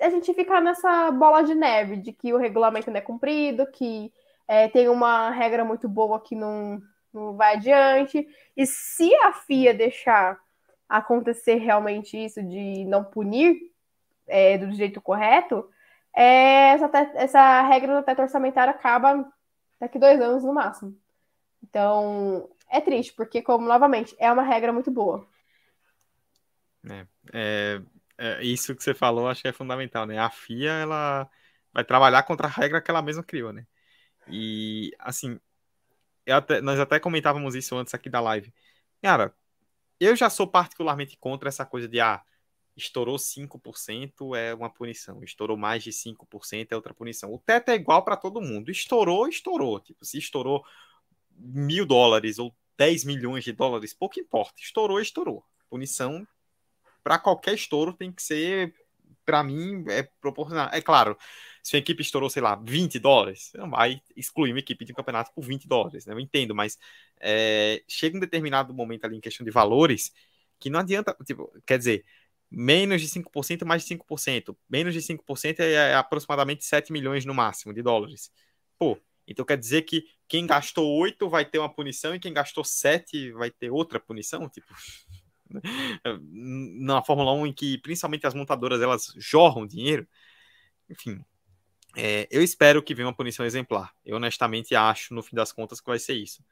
a 0.00 0.10
gente 0.10 0.32
fica 0.34 0.60
nessa 0.60 1.10
bola 1.10 1.42
de 1.42 1.54
neve 1.54 1.96
de 1.96 2.12
que 2.12 2.32
o 2.32 2.38
regulamento 2.38 2.90
não 2.90 2.96
é 2.96 3.02
cumprido, 3.02 3.66
que 3.70 4.12
é, 4.48 4.68
tem 4.68 4.88
uma 4.88 5.30
regra 5.30 5.64
muito 5.64 5.88
boa 5.88 6.20
que 6.20 6.34
não, 6.34 6.80
não 7.12 7.36
vai 7.36 7.54
adiante. 7.54 8.26
E 8.56 8.66
se 8.66 9.14
a 9.16 9.32
FIA 9.32 9.74
deixar 9.74 10.40
acontecer 10.88 11.56
realmente 11.56 12.16
isso 12.16 12.42
de 12.42 12.84
não 12.86 13.04
punir 13.04 13.56
é, 14.26 14.58
do 14.58 14.72
jeito 14.72 15.00
correto, 15.00 15.68
é, 16.14 16.70
essa, 16.70 16.90
essa 17.14 17.62
regra 17.62 17.96
do 17.96 18.04
teto 18.04 18.22
orçamentário 18.22 18.72
acaba 18.72 19.30
daqui 19.80 19.98
dois 19.98 20.20
anos 20.20 20.44
no 20.44 20.52
máximo. 20.52 20.96
Então, 21.62 22.50
é 22.68 22.80
triste, 22.80 23.12
porque, 23.14 23.42
como 23.42 23.66
novamente, 23.66 24.14
é 24.18 24.30
uma 24.30 24.42
regra 24.42 24.72
muito 24.72 24.90
boa. 24.90 25.26
É, 26.88 27.06
é, 27.32 27.82
é, 28.18 28.42
isso 28.42 28.74
que 28.74 28.82
você 28.82 28.94
falou, 28.94 29.28
acho 29.28 29.42
que 29.42 29.48
é 29.48 29.52
fundamental, 29.52 30.06
né? 30.06 30.18
A 30.18 30.28
FIA, 30.28 30.72
ela 30.72 31.30
vai 31.72 31.84
trabalhar 31.84 32.22
contra 32.24 32.46
a 32.46 32.50
regra 32.50 32.80
que 32.80 32.90
ela 32.90 33.02
mesma 33.02 33.22
criou, 33.22 33.52
né? 33.52 33.66
E, 34.28 34.92
assim, 34.98 35.38
até, 36.28 36.60
nós 36.60 36.78
até 36.78 37.00
comentávamos 37.00 37.54
isso 37.54 37.76
antes 37.76 37.94
aqui 37.94 38.10
da 38.10 38.20
live. 38.20 38.52
Cara, 39.00 39.34
eu 39.98 40.14
já 40.16 40.28
sou 40.30 40.46
particularmente 40.46 41.16
contra 41.16 41.48
essa 41.48 41.64
coisa 41.64 41.88
de, 41.88 42.00
ah, 42.00 42.22
estourou 42.76 43.18
5% 43.18 44.34
é 44.34 44.54
uma 44.54 44.70
punição, 44.70 45.22
estourou 45.22 45.56
mais 45.56 45.82
de 45.82 45.92
5% 45.92 46.72
é 46.72 46.76
outra 46.76 46.94
punição. 46.94 47.32
O 47.32 47.38
teto 47.38 47.70
é 47.70 47.74
igual 47.74 48.04
para 48.04 48.16
todo 48.16 48.40
mundo. 48.40 48.70
Estourou, 48.70 49.28
estourou. 49.28 49.80
Tipo, 49.80 50.04
se 50.04 50.18
estourou 50.18 50.64
mil 51.36 51.84
dólares 51.86 52.38
ou 52.38 52.54
10 52.76 53.04
milhões 53.04 53.44
de 53.44 53.52
dólares, 53.52 53.94
pouco 53.94 54.18
importa. 54.18 54.54
Estourou, 54.60 55.00
estourou. 55.00 55.44
Punição 55.68 56.26
para 57.02 57.18
qualquer 57.18 57.54
estouro 57.54 57.92
tem 57.92 58.12
que 58.12 58.22
ser, 58.22 58.74
para 59.24 59.42
mim, 59.42 59.84
é 59.88 60.02
proporcional. 60.20 60.68
É 60.72 60.80
claro, 60.80 61.16
se 61.62 61.76
a 61.76 61.78
equipe 61.78 62.02
estourou, 62.02 62.30
sei 62.30 62.42
lá, 62.42 62.54
20 62.56 62.98
dólares, 62.98 63.50
não 63.54 63.70
vai 63.70 64.00
excluir 64.16 64.52
uma 64.52 64.60
equipe 64.60 64.84
de 64.84 64.92
um 64.92 64.94
campeonato 64.94 65.32
por 65.34 65.44
20 65.44 65.66
dólares, 65.66 66.06
né? 66.06 66.14
Eu 66.14 66.20
entendo, 66.20 66.54
mas 66.54 66.78
é, 67.20 67.82
chega 67.88 68.16
um 68.16 68.20
determinado 68.20 68.72
momento 68.72 69.04
ali 69.04 69.16
em 69.16 69.20
questão 69.20 69.44
de 69.44 69.50
valores 69.50 70.12
que 70.58 70.70
não 70.70 70.78
adianta, 70.80 71.16
tipo, 71.24 71.52
quer 71.66 71.76
dizer, 71.78 72.04
menos 72.52 73.00
de 73.00 73.08
5%, 73.08 73.64
mais 73.64 73.82
de 73.84 73.88
5%. 73.88 74.56
Menos 74.68 74.92
de 74.92 75.00
5% 75.00 75.60
é, 75.60 75.72
é 75.72 75.94
aproximadamente 75.94 76.64
7 76.64 76.92
milhões 76.92 77.24
no 77.24 77.34
máximo 77.34 77.72
de 77.72 77.82
dólares. 77.82 78.30
Pô, 78.78 78.98
então 79.26 79.44
quer 79.44 79.56
dizer 79.56 79.82
que 79.82 80.04
quem 80.28 80.46
gastou 80.46 80.98
8 80.98 81.28
vai 81.28 81.44
ter 81.44 81.58
uma 81.58 81.72
punição 81.72 82.14
e 82.14 82.20
quem 82.20 82.32
gastou 82.32 82.62
7 82.62 83.32
vai 83.32 83.50
ter 83.50 83.70
outra 83.70 83.98
punição? 83.98 84.48
Tipo, 84.48 84.74
na 86.24 87.02
Fórmula 87.02 87.32
1 87.32 87.46
em 87.46 87.52
que 87.52 87.78
principalmente 87.78 88.26
as 88.26 88.34
montadoras 88.34 88.80
elas 88.80 89.14
jorram 89.16 89.66
dinheiro. 89.66 90.06
Enfim, 90.90 91.24
é, 91.96 92.28
eu 92.30 92.42
espero 92.42 92.82
que 92.82 92.94
venha 92.94 93.08
uma 93.08 93.16
punição 93.16 93.46
exemplar. 93.46 93.92
Eu 94.04 94.16
honestamente 94.16 94.74
acho, 94.74 95.14
no 95.14 95.22
fim 95.22 95.36
das 95.36 95.52
contas, 95.52 95.80
que 95.80 95.86
vai 95.86 95.98
ser 95.98 96.14
isso. 96.14 96.44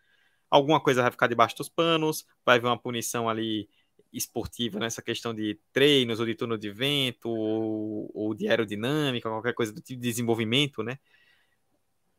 Alguma 0.51 0.81
coisa 0.81 1.03
vai 1.03 1.11
ficar 1.11 1.27
debaixo 1.27 1.57
dos 1.57 1.69
panos, 1.69 2.27
vai 2.45 2.57
haver 2.57 2.67
uma 2.67 2.79
punição 2.79 3.29
ali 3.29 3.69
esportiva 4.13 4.79
nessa 4.79 5.01
questão 5.01 5.35
de 5.35 5.59
treinos 5.73 6.21
ou 6.21 6.27
de 6.27 6.35
turno 6.35 6.59
de 6.59 6.71
vento 6.71 7.29
ou, 7.29 8.11
ou 8.13 8.35
de 8.35 8.49
aerodinâmica, 8.49 9.29
qualquer 9.29 9.55
coisa 9.55 9.73
do 9.73 9.81
tipo 9.81 10.01
de 10.01 10.09
desenvolvimento, 10.09 10.83
né? 10.83 10.99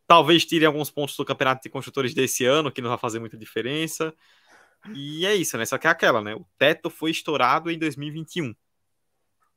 Talvez 0.08 0.46
tire 0.46 0.66
alguns 0.66 0.90
pontos 0.90 1.16
do 1.16 1.26
campeonato 1.26 1.64
de 1.64 1.70
construtores 1.70 2.14
desse 2.14 2.46
ano, 2.46 2.72
que 2.72 2.82
não 2.82 2.90
vai 2.90 2.98
fazer 2.98 3.20
muita 3.20 3.38
diferença. 3.38 4.14
E 4.94 5.26
é 5.26 5.36
isso, 5.36 5.58
né? 5.58 5.66
Só 5.66 5.78
que 5.78 5.88
é 5.88 5.90
aquela, 5.90 6.22
né? 6.22 6.36
O 6.36 6.46
teto 6.58 6.90
foi 6.90 7.12
estourado 7.12 7.70
em 7.70 7.78
2021. 7.78 8.54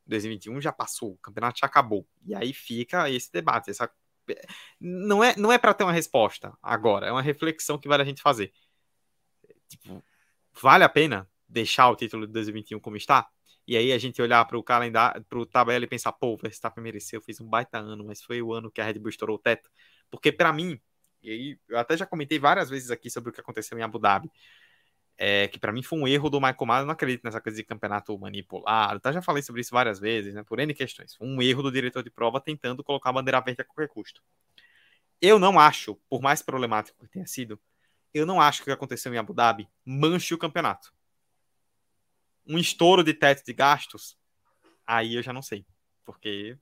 2021 0.05 0.61
já 0.61 0.71
passou, 0.71 1.13
o 1.13 1.17
campeonato 1.17 1.59
já 1.59 1.65
acabou. 1.65 2.07
E 2.25 2.35
aí 2.35 2.53
fica 2.53 3.09
esse 3.09 3.31
debate. 3.31 3.71
Essa... 3.71 3.89
Não 4.79 5.23
é, 5.23 5.35
não 5.35 5.51
é 5.51 5.57
para 5.57 5.73
ter 5.73 5.83
uma 5.83 5.91
resposta 5.91 6.55
agora, 6.61 7.07
é 7.07 7.11
uma 7.11 7.21
reflexão 7.21 7.77
que 7.77 7.87
vale 7.87 8.03
a 8.03 8.05
gente 8.05 8.21
fazer. 8.21 8.53
Tipo, 9.67 10.03
vale 10.53 10.83
a 10.83 10.89
pena 10.89 11.27
deixar 11.47 11.89
o 11.89 11.95
título 11.95 12.27
de 12.27 12.33
2021 12.33 12.79
como 12.79 12.97
está? 12.97 13.27
E 13.67 13.75
aí 13.75 13.91
a 13.91 13.97
gente 13.97 14.21
olhar 14.21 14.45
para 14.45 14.57
o 14.57 14.63
calendário, 14.63 15.23
para 15.25 15.39
o 15.39 15.45
tabela 15.45 15.85
e 15.85 15.87
pensar, 15.87 16.11
pô, 16.13 16.33
o 16.33 16.37
Verstappen 16.37 16.83
mereceu, 16.83 17.21
fez 17.21 17.41
um 17.41 17.47
baita 17.47 17.79
ano, 17.79 18.05
mas 18.05 18.21
foi 18.21 18.41
o 18.41 18.53
ano 18.53 18.71
que 18.71 18.79
a 18.79 18.85
Red 18.85 18.99
Bull 18.99 19.09
estourou 19.09 19.37
o 19.37 19.39
teto. 19.39 19.69
Porque 20.09 20.31
para 20.31 20.53
mim, 20.53 20.79
e 21.23 21.31
aí 21.31 21.59
eu 21.67 21.77
até 21.79 21.97
já 21.97 22.05
comentei 22.05 22.37
várias 22.37 22.69
vezes 22.69 22.91
aqui 22.91 23.09
sobre 23.09 23.31
o 23.31 23.33
que 23.33 23.41
aconteceu 23.41 23.77
em 23.77 23.81
Abu 23.81 23.97
Dhabi 23.97 24.29
é, 25.17 25.47
que 25.47 25.59
para 25.59 25.71
mim 25.71 25.81
foi 25.81 25.99
um 25.99 26.07
erro 26.07 26.29
do 26.29 26.39
Michael 26.39 26.79
eu 26.79 26.85
não 26.85 26.91
acredito 26.91 27.23
nessa 27.23 27.39
coisa 27.39 27.55
de 27.55 27.63
campeonato 27.63 28.17
manipulado, 28.17 28.99
tá? 28.99 29.11
já 29.11 29.21
falei 29.21 29.41
sobre 29.41 29.61
isso 29.61 29.71
várias 29.71 29.99
vezes, 29.99 30.33
né, 30.33 30.43
por 30.43 30.59
N 30.59 30.73
questões. 30.73 31.15
Foi 31.15 31.27
um 31.27 31.41
erro 31.41 31.63
do 31.63 31.71
diretor 31.71 32.03
de 32.03 32.09
prova 32.09 32.41
tentando 32.41 32.83
colocar 32.83 33.09
a 33.09 33.13
bandeira 33.13 33.41
verde 33.41 33.61
a 33.61 33.65
qualquer 33.65 33.87
custo. 33.87 34.21
Eu 35.21 35.39
não 35.39 35.59
acho, 35.59 35.95
por 36.09 36.21
mais 36.21 36.41
problemático 36.41 37.03
que 37.05 37.09
tenha 37.09 37.25
sido, 37.25 37.59
eu 38.13 38.25
não 38.25 38.41
acho 38.41 38.59
que 38.59 38.63
o 38.63 38.65
que 38.65 38.71
aconteceu 38.71 39.13
em 39.13 39.17
Abu 39.17 39.33
Dhabi 39.33 39.67
manche 39.85 40.33
o 40.33 40.37
campeonato. 40.37 40.93
Um 42.47 42.57
estouro 42.57 43.03
de 43.03 43.13
teto 43.13 43.43
de 43.43 43.53
gastos, 43.53 44.17
aí 44.85 45.15
eu 45.15 45.23
já 45.23 45.33
não 45.33 45.41
sei. 45.41 45.65
Porque 46.03 46.57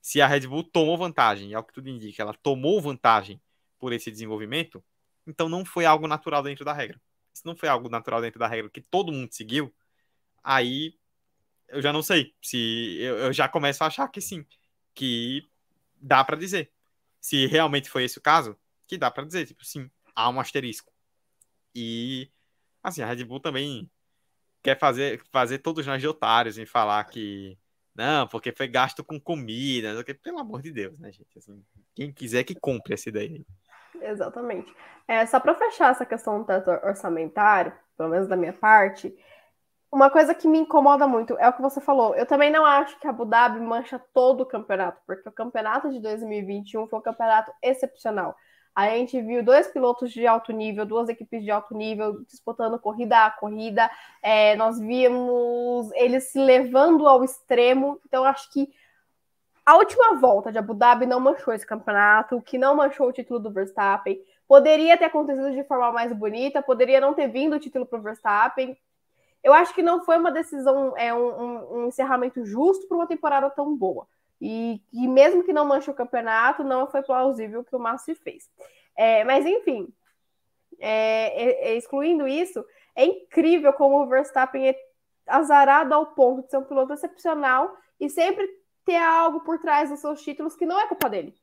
se 0.00 0.20
a 0.20 0.26
Red 0.26 0.46
Bull 0.46 0.64
tomou 0.64 0.96
vantagem, 0.96 1.52
é 1.52 1.58
o 1.58 1.64
que 1.64 1.72
tudo 1.72 1.88
indica, 1.88 2.22
ela 2.22 2.34
tomou 2.34 2.80
vantagem 2.80 3.40
por 3.78 3.92
esse 3.92 4.10
desenvolvimento, 4.10 4.82
então 5.26 5.48
não 5.48 5.64
foi 5.64 5.84
algo 5.84 6.06
natural 6.06 6.42
dentro 6.42 6.64
da 6.64 6.72
regra 6.72 7.00
se 7.36 7.44
não 7.44 7.54
foi 7.54 7.68
algo 7.68 7.88
natural 7.88 8.22
dentro 8.22 8.38
da 8.38 8.46
regra 8.46 8.70
que 8.70 8.80
todo 8.80 9.12
mundo 9.12 9.32
seguiu, 9.32 9.74
aí 10.42 10.98
eu 11.68 11.82
já 11.82 11.92
não 11.92 12.02
sei 12.02 12.34
se 12.40 12.96
eu, 12.98 13.18
eu 13.18 13.32
já 13.32 13.48
começo 13.48 13.84
a 13.84 13.88
achar 13.88 14.08
que 14.08 14.20
sim. 14.20 14.46
que 14.94 15.46
dá 16.00 16.24
para 16.24 16.36
dizer. 16.36 16.72
Se 17.20 17.46
realmente 17.46 17.90
foi 17.90 18.04
esse 18.04 18.18
o 18.18 18.22
caso, 18.22 18.56
que 18.86 18.96
dá 18.96 19.10
para 19.10 19.24
dizer, 19.26 19.46
tipo, 19.46 19.64
sim, 19.64 19.90
há 20.14 20.30
um 20.30 20.40
asterisco. 20.40 20.92
E 21.74 22.30
assim, 22.82 23.02
a 23.02 23.06
Red 23.06 23.24
Bull 23.24 23.40
também 23.40 23.90
quer 24.66 24.76
fazer, 24.76 25.22
fazer 25.30 25.58
todos 25.58 25.86
nós 25.86 26.00
de 26.00 26.08
otários 26.08 26.58
em 26.58 26.66
falar 26.66 27.04
que 27.04 27.56
não, 27.94 28.26
porque 28.26 28.50
foi 28.50 28.66
gasto 28.66 29.04
com 29.04 29.18
comida, 29.18 29.94
porque, 29.94 30.12
pelo 30.12 30.40
amor 30.40 30.60
de 30.60 30.72
Deus, 30.72 30.98
né, 30.98 31.12
gente? 31.12 31.38
Assim, 31.38 31.64
quem 31.94 32.12
quiser 32.12 32.42
que 32.42 32.54
compre 32.54 32.94
essa 32.94 33.08
ideia. 33.08 33.40
Exatamente. 34.02 34.74
É, 35.06 35.24
só 35.24 35.38
para 35.38 35.54
fechar 35.54 35.92
essa 35.92 36.04
questão 36.04 36.40
do 36.40 36.44
teto 36.44 36.68
orçamentário, 36.68 37.72
pelo 37.96 38.10
menos 38.10 38.26
da 38.26 38.36
minha 38.36 38.52
parte, 38.52 39.16
uma 39.90 40.10
coisa 40.10 40.34
que 40.34 40.48
me 40.48 40.58
incomoda 40.58 41.06
muito 41.06 41.38
é 41.38 41.48
o 41.48 41.52
que 41.52 41.62
você 41.62 41.80
falou. 41.80 42.14
Eu 42.16 42.26
também 42.26 42.50
não 42.50 42.66
acho 42.66 42.98
que 42.98 43.06
a 43.06 43.10
Abu 43.10 43.24
Dhabi 43.24 43.60
mancha 43.60 44.00
todo 44.12 44.42
o 44.42 44.46
campeonato, 44.46 45.00
porque 45.06 45.28
o 45.28 45.32
campeonato 45.32 45.90
de 45.90 46.00
2021 46.00 46.88
foi 46.88 46.98
um 46.98 47.02
campeonato 47.02 47.52
excepcional. 47.62 48.36
A 48.76 48.90
gente 48.90 49.18
viu 49.22 49.42
dois 49.42 49.66
pilotos 49.68 50.12
de 50.12 50.26
alto 50.26 50.52
nível, 50.52 50.84
duas 50.84 51.08
equipes 51.08 51.42
de 51.42 51.50
alto 51.50 51.74
nível 51.74 52.22
disputando 52.26 52.78
corrida 52.78 53.24
a 53.24 53.30
corrida. 53.30 53.90
É, 54.22 54.54
nós 54.54 54.78
vimos 54.78 55.90
eles 55.94 56.24
se 56.24 56.38
levando 56.38 57.08
ao 57.08 57.24
extremo. 57.24 57.98
Então, 58.04 58.22
acho 58.24 58.52
que 58.52 58.70
a 59.64 59.76
última 59.78 60.16
volta 60.16 60.52
de 60.52 60.58
Abu 60.58 60.74
Dhabi 60.74 61.06
não 61.06 61.18
manchou 61.18 61.54
esse 61.54 61.66
campeonato, 61.66 62.42
que 62.42 62.58
não 62.58 62.76
manchou 62.76 63.08
o 63.08 63.12
título 63.12 63.40
do 63.40 63.50
Verstappen. 63.50 64.22
Poderia 64.46 64.98
ter 64.98 65.06
acontecido 65.06 65.52
de 65.52 65.64
forma 65.64 65.90
mais 65.90 66.12
bonita, 66.12 66.60
poderia 66.60 67.00
não 67.00 67.14
ter 67.14 67.28
vindo 67.28 67.56
o 67.56 67.58
título 67.58 67.86
para 67.86 67.98
o 67.98 68.02
Verstappen. 68.02 68.76
Eu 69.42 69.54
acho 69.54 69.74
que 69.74 69.82
não 69.82 70.04
foi 70.04 70.18
uma 70.18 70.30
decisão, 70.30 70.92
é 70.98 71.14
um, 71.14 71.28
um, 71.28 71.78
um 71.78 71.86
encerramento 71.86 72.44
justo 72.44 72.86
para 72.86 72.98
uma 72.98 73.06
temporada 73.06 73.48
tão 73.48 73.74
boa. 73.74 74.06
E, 74.40 74.82
e 74.92 75.08
mesmo 75.08 75.42
que 75.42 75.52
não 75.52 75.64
manche 75.64 75.90
o 75.90 75.94
campeonato, 75.94 76.62
não 76.62 76.86
foi 76.86 77.02
plausível 77.02 77.60
o 77.60 77.64
que 77.64 77.74
o 77.74 77.78
Márcio 77.78 78.14
fez. 78.16 78.48
É, 78.94 79.24
mas, 79.24 79.46
enfim, 79.46 79.88
é, 80.78 81.44
é, 81.44 81.70
é, 81.70 81.76
excluindo 81.76 82.28
isso, 82.28 82.64
é 82.94 83.04
incrível 83.04 83.72
como 83.72 84.02
o 84.02 84.06
Verstappen 84.06 84.68
é 84.68 84.76
azarado 85.26 85.94
ao 85.94 86.06
ponto 86.06 86.42
de 86.42 86.50
ser 86.50 86.58
um 86.58 86.64
piloto 86.64 86.92
excepcional 86.92 87.76
e 87.98 88.08
sempre 88.08 88.48
ter 88.84 88.96
algo 88.96 89.40
por 89.40 89.58
trás 89.58 89.90
dos 89.90 90.00
seus 90.00 90.22
títulos 90.22 90.54
que 90.54 90.66
não 90.66 90.78
é 90.78 90.86
culpa 90.86 91.08
dele. 91.08 91.34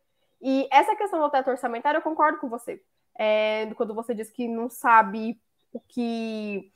E 0.41 0.67
essa 0.71 0.95
questão 0.95 1.19
do 1.19 1.29
teto 1.29 1.49
orçamentário, 1.49 1.97
eu 1.97 2.01
concordo 2.01 2.39
com 2.39 2.49
você. 2.49 2.81
É, 3.15 3.71
quando 3.75 3.93
você 3.93 4.13
diz 4.13 4.31
que 4.31 4.47
não 4.47 4.69
sabe 4.69 5.39
o 5.71 5.79
que 5.79 6.71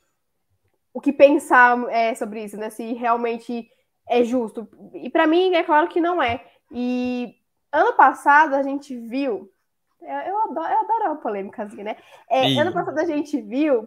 o 0.92 1.00
que 1.00 1.12
pensar 1.12 1.78
é, 1.90 2.14
sobre 2.14 2.42
isso, 2.42 2.56
né? 2.56 2.70
Se 2.70 2.92
realmente 2.94 3.70
é 4.08 4.24
justo. 4.24 4.68
E 4.94 5.10
para 5.10 5.26
mim, 5.26 5.54
é 5.54 5.62
claro 5.62 5.88
que 5.88 6.00
não 6.00 6.22
é. 6.22 6.44
E 6.72 7.34
ano 7.72 7.92
passado 7.94 8.54
a 8.54 8.62
gente 8.62 8.96
viu. 8.96 9.50
Eu 10.00 10.40
adoro, 10.42 10.72
eu 10.72 10.78
adoro 10.80 11.04
uma 11.06 11.16
polêmicazinha, 11.16 11.84
né? 11.84 11.96
É, 12.28 12.58
ano 12.58 12.72
passado 12.72 12.98
a 12.98 13.04
gente 13.04 13.40
viu 13.40 13.86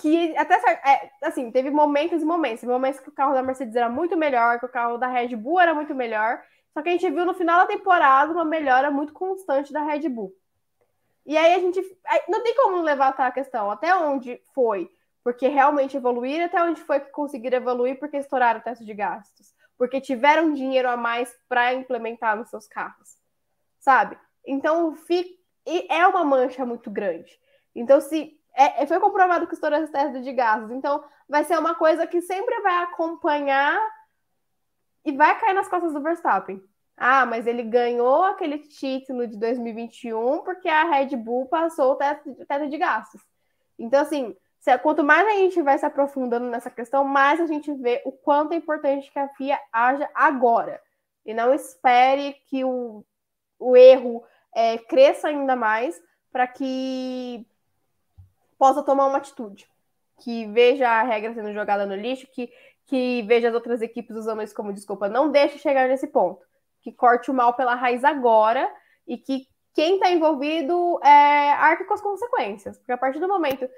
que 0.00 0.36
até 0.36 0.54
é, 0.54 1.10
assim, 1.22 1.50
teve 1.50 1.70
momentos 1.70 2.22
e 2.22 2.24
momentos. 2.24 2.60
Teve 2.60 2.72
momentos 2.72 3.00
que 3.00 3.08
o 3.08 3.12
carro 3.12 3.34
da 3.34 3.42
Mercedes 3.42 3.74
era 3.74 3.88
muito 3.88 4.16
melhor, 4.16 4.58
que 4.58 4.66
o 4.66 4.70
carro 4.70 4.98
da 4.98 5.08
Red 5.08 5.34
Bull 5.36 5.60
era 5.60 5.74
muito 5.74 5.94
melhor. 5.94 6.42
Só 6.72 6.82
que 6.82 6.88
a 6.88 6.92
gente 6.92 7.10
viu 7.10 7.24
no 7.24 7.34
final 7.34 7.60
da 7.60 7.66
temporada 7.66 8.32
uma 8.32 8.44
melhora 8.44 8.90
muito 8.90 9.12
constante 9.12 9.72
da 9.72 9.82
Red 9.82 10.08
Bull. 10.08 10.32
E 11.26 11.36
aí 11.36 11.54
a 11.54 11.58
gente. 11.58 11.80
Não 12.28 12.42
tem 12.42 12.54
como 12.56 12.80
levantar 12.82 13.26
a 13.26 13.32
questão 13.32 13.70
até 13.70 13.94
onde 13.94 14.40
foi 14.54 14.90
porque 15.24 15.48
realmente 15.48 15.96
evoluíram 15.96 16.46
até 16.46 16.62
onde 16.62 16.80
foi 16.82 17.00
que 17.00 17.10
conseguiram 17.10 17.58
evoluir 17.58 17.98
porque 17.98 18.16
estouraram 18.16 18.60
o 18.60 18.62
teto 18.62 18.84
de 18.84 18.94
gastos, 18.94 19.54
porque 19.78 20.00
tiveram 20.00 20.52
dinheiro 20.52 20.88
a 20.88 20.96
mais 20.96 21.34
para 21.48 21.74
implementar 21.74 22.36
nos 22.36 22.50
seus 22.50 22.66
carros, 22.66 23.16
sabe? 23.78 24.18
Então 24.46 24.96
é 25.88 26.06
uma 26.06 26.24
mancha 26.24 26.66
muito 26.66 26.90
grande. 26.90 27.38
Então 27.74 28.00
se 28.00 28.38
é, 28.54 28.82
é, 28.82 28.86
foi 28.86 29.00
comprovado 29.00 29.46
que 29.46 29.54
estourou 29.54 29.78
esse 29.78 29.92
teto 29.92 30.20
de 30.20 30.32
gastos, 30.32 30.70
então 30.70 31.02
vai 31.28 31.44
ser 31.44 31.58
uma 31.58 31.74
coisa 31.74 32.06
que 32.06 32.20
sempre 32.20 32.60
vai 32.60 32.82
acompanhar 32.82 33.80
e 35.04 35.12
vai 35.12 35.38
cair 35.40 35.54
nas 35.54 35.68
costas 35.68 35.92
do 35.92 36.02
Verstappen. 36.02 36.62
Ah, 36.96 37.24
mas 37.24 37.46
ele 37.46 37.62
ganhou 37.62 38.24
aquele 38.24 38.58
título 38.58 39.26
de 39.26 39.36
2021 39.38 40.42
porque 40.42 40.68
a 40.68 40.84
Red 40.84 41.16
Bull 41.16 41.46
passou 41.46 41.92
o 41.92 41.96
teto, 41.96 42.34
teto 42.46 42.68
de 42.68 42.78
gastos. 42.78 43.20
Então, 43.78 44.02
assim, 44.02 44.36
quanto 44.80 45.02
mais 45.02 45.26
a 45.26 45.32
gente 45.32 45.60
vai 45.60 45.76
se 45.76 45.84
aprofundando 45.84 46.46
nessa 46.46 46.70
questão, 46.70 47.02
mais 47.04 47.40
a 47.40 47.46
gente 47.46 47.72
vê 47.74 48.00
o 48.04 48.12
quanto 48.12 48.52
é 48.52 48.56
importante 48.56 49.10
que 49.10 49.18
a 49.18 49.28
FIA 49.30 49.58
haja 49.72 50.08
agora. 50.14 50.80
E 51.26 51.34
não 51.34 51.52
espere 51.52 52.34
que 52.46 52.64
o, 52.64 53.04
o 53.58 53.76
erro 53.76 54.24
é, 54.54 54.78
cresça 54.78 55.28
ainda 55.28 55.56
mais 55.56 56.00
para 56.30 56.46
que 56.46 57.46
possa 58.56 58.82
tomar 58.82 59.06
uma 59.06 59.18
atitude. 59.18 59.68
Que 60.20 60.46
veja 60.46 60.88
a 60.88 61.02
regra 61.02 61.34
sendo 61.34 61.52
jogada 61.52 61.84
no 61.84 61.96
lixo, 61.96 62.28
que, 62.32 62.48
que 62.86 63.22
veja 63.22 63.48
as 63.48 63.54
outras 63.54 63.82
equipes 63.82 64.16
usando 64.16 64.42
isso 64.42 64.54
como 64.54 64.72
desculpa. 64.72 65.08
Não 65.08 65.30
deixe 65.30 65.58
chegar 65.58 65.88
nesse 65.88 66.06
ponto. 66.06 66.46
Que 66.80 66.92
corte 66.92 67.30
o 67.30 67.34
mal 67.34 67.54
pela 67.54 67.74
raiz 67.74 68.04
agora 68.04 68.72
e 69.06 69.18
que 69.18 69.46
quem 69.74 69.94
está 69.94 70.10
envolvido 70.10 71.00
é, 71.02 71.52
arque 71.52 71.84
com 71.84 71.94
as 71.94 72.00
consequências. 72.00 72.78
Porque 72.78 72.92
a 72.92 72.98
partir 72.98 73.18
do 73.18 73.26
momento 73.26 73.68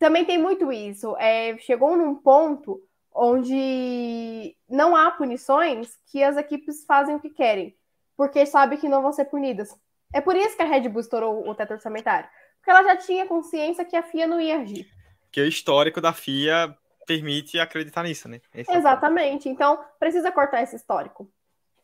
também 0.00 0.24
tem 0.24 0.38
muito 0.38 0.72
isso. 0.72 1.14
É, 1.18 1.56
chegou 1.58 1.96
num 1.96 2.16
ponto 2.16 2.82
onde 3.14 4.56
não 4.68 4.96
há 4.96 5.10
punições 5.10 5.96
que 6.10 6.24
as 6.24 6.36
equipes 6.38 6.84
fazem 6.86 7.14
o 7.14 7.20
que 7.20 7.28
querem, 7.28 7.76
porque 8.16 8.46
sabe 8.46 8.78
que 8.78 8.88
não 8.88 9.02
vão 9.02 9.12
ser 9.12 9.26
punidas. 9.26 9.76
É 10.12 10.20
por 10.20 10.34
isso 10.34 10.56
que 10.56 10.62
a 10.62 10.66
Red 10.66 10.88
Bull 10.88 11.02
estourou 11.02 11.46
o 11.46 11.54
teto 11.54 11.74
orçamentário, 11.74 12.28
porque 12.56 12.70
ela 12.70 12.82
já 12.82 12.96
tinha 12.96 13.26
consciência 13.26 13.84
que 13.84 13.94
a 13.94 14.02
FIA 14.02 14.26
não 14.26 14.40
ia 14.40 14.60
agir. 14.60 14.88
Que 15.30 15.42
o 15.42 15.46
histórico 15.46 16.00
da 16.00 16.12
FIA 16.12 16.74
permite 17.06 17.58
acreditar 17.58 18.02
nisso, 18.02 18.28
né? 18.28 18.40
Esse 18.54 18.72
é 18.72 18.76
Exatamente. 18.76 19.48
É 19.48 19.52
então, 19.52 19.78
precisa 19.98 20.32
cortar 20.32 20.62
esse 20.62 20.76
histórico 20.76 21.30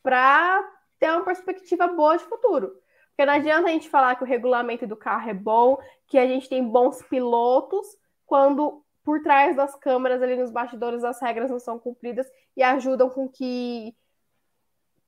para 0.02 0.64
ter 0.98 1.10
uma 1.10 1.24
perspectiva 1.24 1.86
boa 1.86 2.16
de 2.16 2.24
futuro. 2.24 2.72
Porque 3.08 3.26
não 3.26 3.34
adianta 3.34 3.68
a 3.68 3.72
gente 3.72 3.90
falar 3.90 4.14
que 4.14 4.24
o 4.24 4.26
regulamento 4.26 4.86
do 4.86 4.96
carro 4.96 5.28
é 5.28 5.34
bom, 5.34 5.78
que 6.06 6.18
a 6.18 6.26
gente 6.26 6.48
tem 6.48 6.64
bons 6.64 7.02
pilotos, 7.02 7.86
quando 8.26 8.84
por 9.04 9.22
trás 9.22 9.54
das 9.56 9.74
câmeras 9.76 10.20
ali 10.20 10.36
nos 10.36 10.50
bastidores 10.50 11.04
as 11.04 11.20
regras 11.22 11.50
não 11.50 11.60
são 11.60 11.78
cumpridas 11.78 12.26
e 12.56 12.62
ajudam 12.62 13.08
com 13.08 13.28
que 13.28 13.94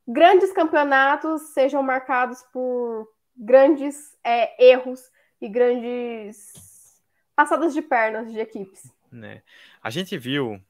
grandes 0.07 0.53
campeonatos 0.53 1.43
sejam 1.53 1.82
marcados 1.82 2.43
por 2.53 3.12
grandes 3.36 4.16
é, 4.24 4.65
erros 4.65 5.11
e 5.40 5.49
grandes 5.49 7.03
passadas 7.36 7.74
de 7.74 7.82
pernas 7.82 8.32
de 8.32 8.39
equipes. 8.39 8.90
Né? 9.11 9.43
A 9.82 9.90
gente 9.90 10.16
viu, 10.16 10.61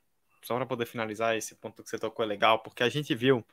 só 0.42 0.56
para 0.56 0.66
poder 0.66 0.86
finalizar 0.86 1.36
esse 1.36 1.54
ponto 1.54 1.82
que 1.82 1.88
você 1.88 1.98
tocou 1.98 2.24
é 2.24 2.28
legal, 2.28 2.60
porque 2.60 2.82
a 2.82 2.88
gente 2.88 3.14
viu 3.14 3.44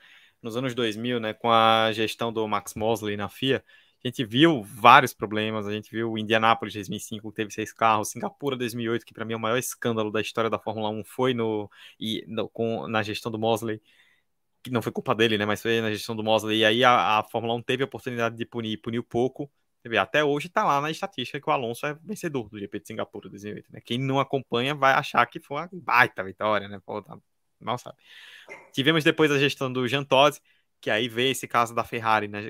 nos 0.41 0.55
anos 0.55 0.73
2000, 0.75 1.19
né, 1.19 1.33
com 1.33 1.49
a 1.49 1.91
gestão 1.91 2.31
do 2.31 2.47
Max 2.47 2.75
Mosley 2.75 3.17
na 3.17 3.29
FIA, 3.29 3.63
a 4.05 4.07
gente 4.07 4.23
viu 4.23 4.61
vários 4.61 5.15
problemas, 5.15 5.65
a 5.65 5.71
gente 5.71 5.89
viu 5.89 6.11
o 6.11 6.17
Indianápolis 6.17 6.75
2005, 6.75 7.31
que 7.31 7.35
teve 7.35 7.51
seis 7.51 7.73
carros, 7.73 8.11
Singapura 8.11 8.55
2008, 8.55 9.03
que 9.03 9.11
para 9.11 9.25
mim 9.25 9.33
é 9.33 9.35
o 9.35 9.39
maior 9.39 9.57
escândalo 9.57 10.11
da 10.11 10.21
história 10.21 10.47
da 10.47 10.59
Fórmula 10.59 10.89
1, 10.89 11.03
foi 11.03 11.33
no, 11.33 11.67
e, 11.99 12.23
no, 12.27 12.47
com, 12.47 12.87
na 12.87 13.01
gestão 13.01 13.31
do 13.31 13.39
Mosley, 13.39 13.81
que 14.61 14.69
não 14.69 14.79
foi 14.79 14.91
culpa 14.91 15.15
dele, 15.15 15.39
né, 15.39 15.45
mas 15.45 15.59
foi 15.59 15.81
na 15.81 15.89
gestão 15.91 16.15
do 16.15 16.23
Mosley, 16.23 16.59
e 16.59 16.65
aí 16.65 16.83
a, 16.83 17.17
a 17.19 17.23
Fórmula 17.23 17.55
1 17.55 17.63
teve 17.63 17.81
a 17.81 17.87
oportunidade 17.87 18.35
de 18.35 18.45
punir, 18.45 18.77
puniu 18.77 19.03
pouco, 19.03 19.51
até 19.99 20.23
hoje 20.23 20.47
está 20.47 20.63
lá 20.63 20.79
na 20.79 20.91
estatística 20.91 21.41
que 21.41 21.49
o 21.49 21.53
Alonso 21.53 21.85
é 21.87 21.95
vencedor 22.03 22.47
do 22.49 22.59
GP 22.59 22.79
de 22.81 22.87
Singapura 22.87 23.27
2008, 23.27 23.71
né, 23.71 23.81
quem 23.83 23.97
não 23.97 24.19
acompanha 24.19 24.75
vai 24.75 24.93
achar 24.93 25.25
que 25.25 25.39
foi 25.39 25.57
uma 25.57 25.69
baita 25.73 26.23
vitória, 26.23 26.67
né, 26.67 26.79
Pô, 26.85 27.01
tá, 27.01 27.17
mal 27.59 27.79
sabe. 27.79 27.97
Tivemos 28.71 29.03
depois 29.03 29.31
a 29.31 29.39
gestão 29.39 29.73
do 29.73 29.87
Jean 29.87 30.03
Todt, 30.03 30.39
que 30.85 30.91
aí 30.91 31.09
vê 31.09 31.31
esse 31.31 31.47
caso 31.47 31.73
da 31.73 31.83
Ferrari 31.83 32.27
na, 32.27 32.41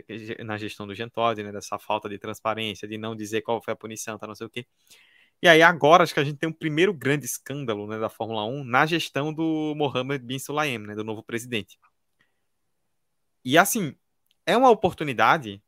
na 0.44 0.58
gestão 0.58 0.86
do 0.86 0.94
Gentodi, 0.94 1.42
né, 1.42 1.54
dessa 1.54 1.80
falta 1.80 2.10
de 2.10 2.20
transparência, 2.20 2.86
de 2.86 2.98
não 2.98 3.16
dizer 3.16 3.42
qual 3.42 3.62
foi 3.64 3.72
a 3.72 3.78
punição, 3.78 4.18
tá, 4.18 4.28
não 4.28 4.36
sei 4.36 4.46
o 4.46 4.50
quê. 4.50 4.68
E 5.42 5.48
aí 5.48 5.62
agora 5.62 6.04
acho 6.04 6.14
que 6.14 6.20
a 6.20 6.24
gente 6.26 6.38
tem 6.38 6.50
um 6.50 6.54
primeiro 6.54 6.94
grande 6.94 7.26
escândalo 7.26 7.88
né, 7.88 7.98
da 7.98 8.10
Fórmula 8.10 8.44
1 8.44 8.66
na 8.66 8.86
gestão 8.86 9.34
do 9.34 9.74
Mohammed 9.78 10.26
bin 10.26 10.38
Sulayem, 10.38 10.80
né, 10.80 10.96
do 10.96 11.04
novo 11.06 11.24
presidente. 11.24 11.80
E 13.46 13.58
assim, 13.58 13.96
é 14.46 14.58
uma 14.58 14.70
oportunidade 14.70 15.64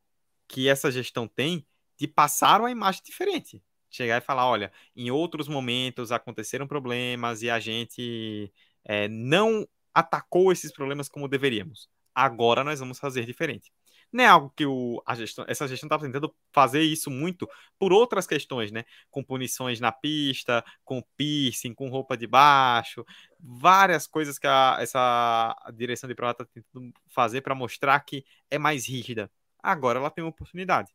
que 0.45 0.67
essa 0.67 0.91
gestão 0.91 1.25
tem 1.25 1.65
de 1.97 2.05
passar 2.05 2.59
uma 2.59 2.69
imagem 2.69 3.01
diferente. 3.01 3.63
Chegar 3.89 4.17
e 4.17 4.25
falar, 4.25 4.45
olha, 4.45 4.73
em 4.93 5.09
outros 5.09 5.47
momentos 5.47 6.11
aconteceram 6.11 6.67
problemas 6.67 7.41
e 7.43 7.49
a 7.49 7.61
gente 7.61 8.51
é, 8.83 9.07
não 9.07 9.65
atacou 9.93 10.51
esses 10.51 10.73
problemas 10.73 11.07
como 11.07 11.29
deveríamos 11.29 11.87
agora 12.17 12.63
nós 12.63 12.79
vamos 12.79 12.97
fazer 12.97 13.25
diferente. 13.27 13.71
Não 14.11 14.23
é 14.23 14.27
algo 14.27 14.51
que 14.55 14.65
o, 14.65 15.01
a 15.05 15.13
gestão, 15.15 15.45
essa 15.47 15.67
gestão 15.67 15.85
estava 15.85 16.03
tentando 16.03 16.33
fazer 16.51 16.81
isso 16.81 17.11
muito 17.11 17.47
por 17.77 17.93
outras 17.93 18.25
questões, 18.25 18.71
né? 18.71 18.85
Com 19.11 19.23
punições 19.23 19.79
na 19.79 19.91
pista, 19.91 20.63
com 20.83 21.03
piercing, 21.15 21.73
com 21.75 21.89
roupa 21.89 22.17
de 22.17 22.25
baixo, 22.25 23.05
várias 23.39 24.07
coisas 24.07 24.39
que 24.39 24.47
a, 24.47 24.77
essa 24.79 25.55
direção 25.75 26.07
de 26.07 26.15
prova 26.15 26.31
está 26.31 26.45
tentando 26.45 26.91
fazer 27.07 27.41
para 27.41 27.53
mostrar 27.53 27.99
que 27.99 28.25
é 28.49 28.57
mais 28.57 28.87
rígida. 28.87 29.29
Agora 29.61 29.99
ela 29.99 30.09
tem 30.09 30.23
uma 30.23 30.31
oportunidade. 30.31 30.91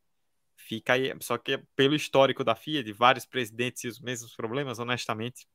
Fica 0.56 0.94
aí, 0.94 1.14
só 1.20 1.38
que 1.38 1.58
pelo 1.76 1.94
histórico 1.94 2.42
da 2.42 2.56
FIA, 2.56 2.82
de 2.82 2.92
vários 2.92 3.26
presidentes 3.26 3.84
e 3.84 3.88
os 3.88 4.00
mesmos 4.00 4.34
problemas, 4.34 4.78
honestamente, 4.78 5.46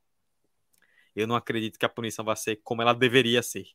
eu 1.16 1.28
não 1.28 1.36
acredito 1.36 1.80
que 1.80 1.86
a 1.86 1.90
punição 1.90 2.24
vai 2.24 2.36
ser 2.36 2.58
como 2.64 2.82
ela 2.82 2.94
deveria 2.94 3.42
ser. 3.42 3.66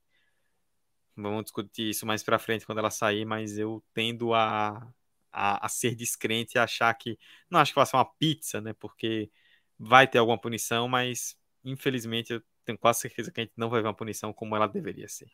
Vamos 1.16 1.44
discutir 1.44 1.90
isso 1.90 2.06
mais 2.06 2.22
para 2.22 2.38
frente 2.38 2.64
quando 2.64 2.78
ela 2.78 2.90
sair, 2.90 3.24
mas 3.24 3.58
eu 3.58 3.82
tendo 3.92 4.32
a, 4.34 4.92
a, 5.30 5.66
a, 5.66 5.68
ser 5.68 5.94
descrente 5.94 6.56
e 6.56 6.58
achar 6.58 6.92
que. 6.94 7.18
Não 7.50 7.60
acho 7.60 7.72
que 7.72 7.76
vai 7.76 7.86
ser 7.86 7.96
uma 7.96 8.04
pizza, 8.04 8.60
né? 8.60 8.72
Porque 8.74 9.30
vai 9.78 10.06
ter 10.06 10.18
alguma 10.18 10.38
punição, 10.40 10.88
mas 10.88 11.36
infelizmente 11.64 12.32
eu 12.32 12.42
tenho 12.64 12.78
quase 12.78 13.00
certeza 13.00 13.30
que 13.30 13.40
a 13.40 13.44
gente 13.44 13.54
não 13.56 13.68
vai 13.68 13.82
ver 13.82 13.88
uma 13.88 13.94
punição 13.94 14.32
como 14.32 14.56
ela 14.56 14.66
deveria 14.66 15.08
ser. 15.08 15.30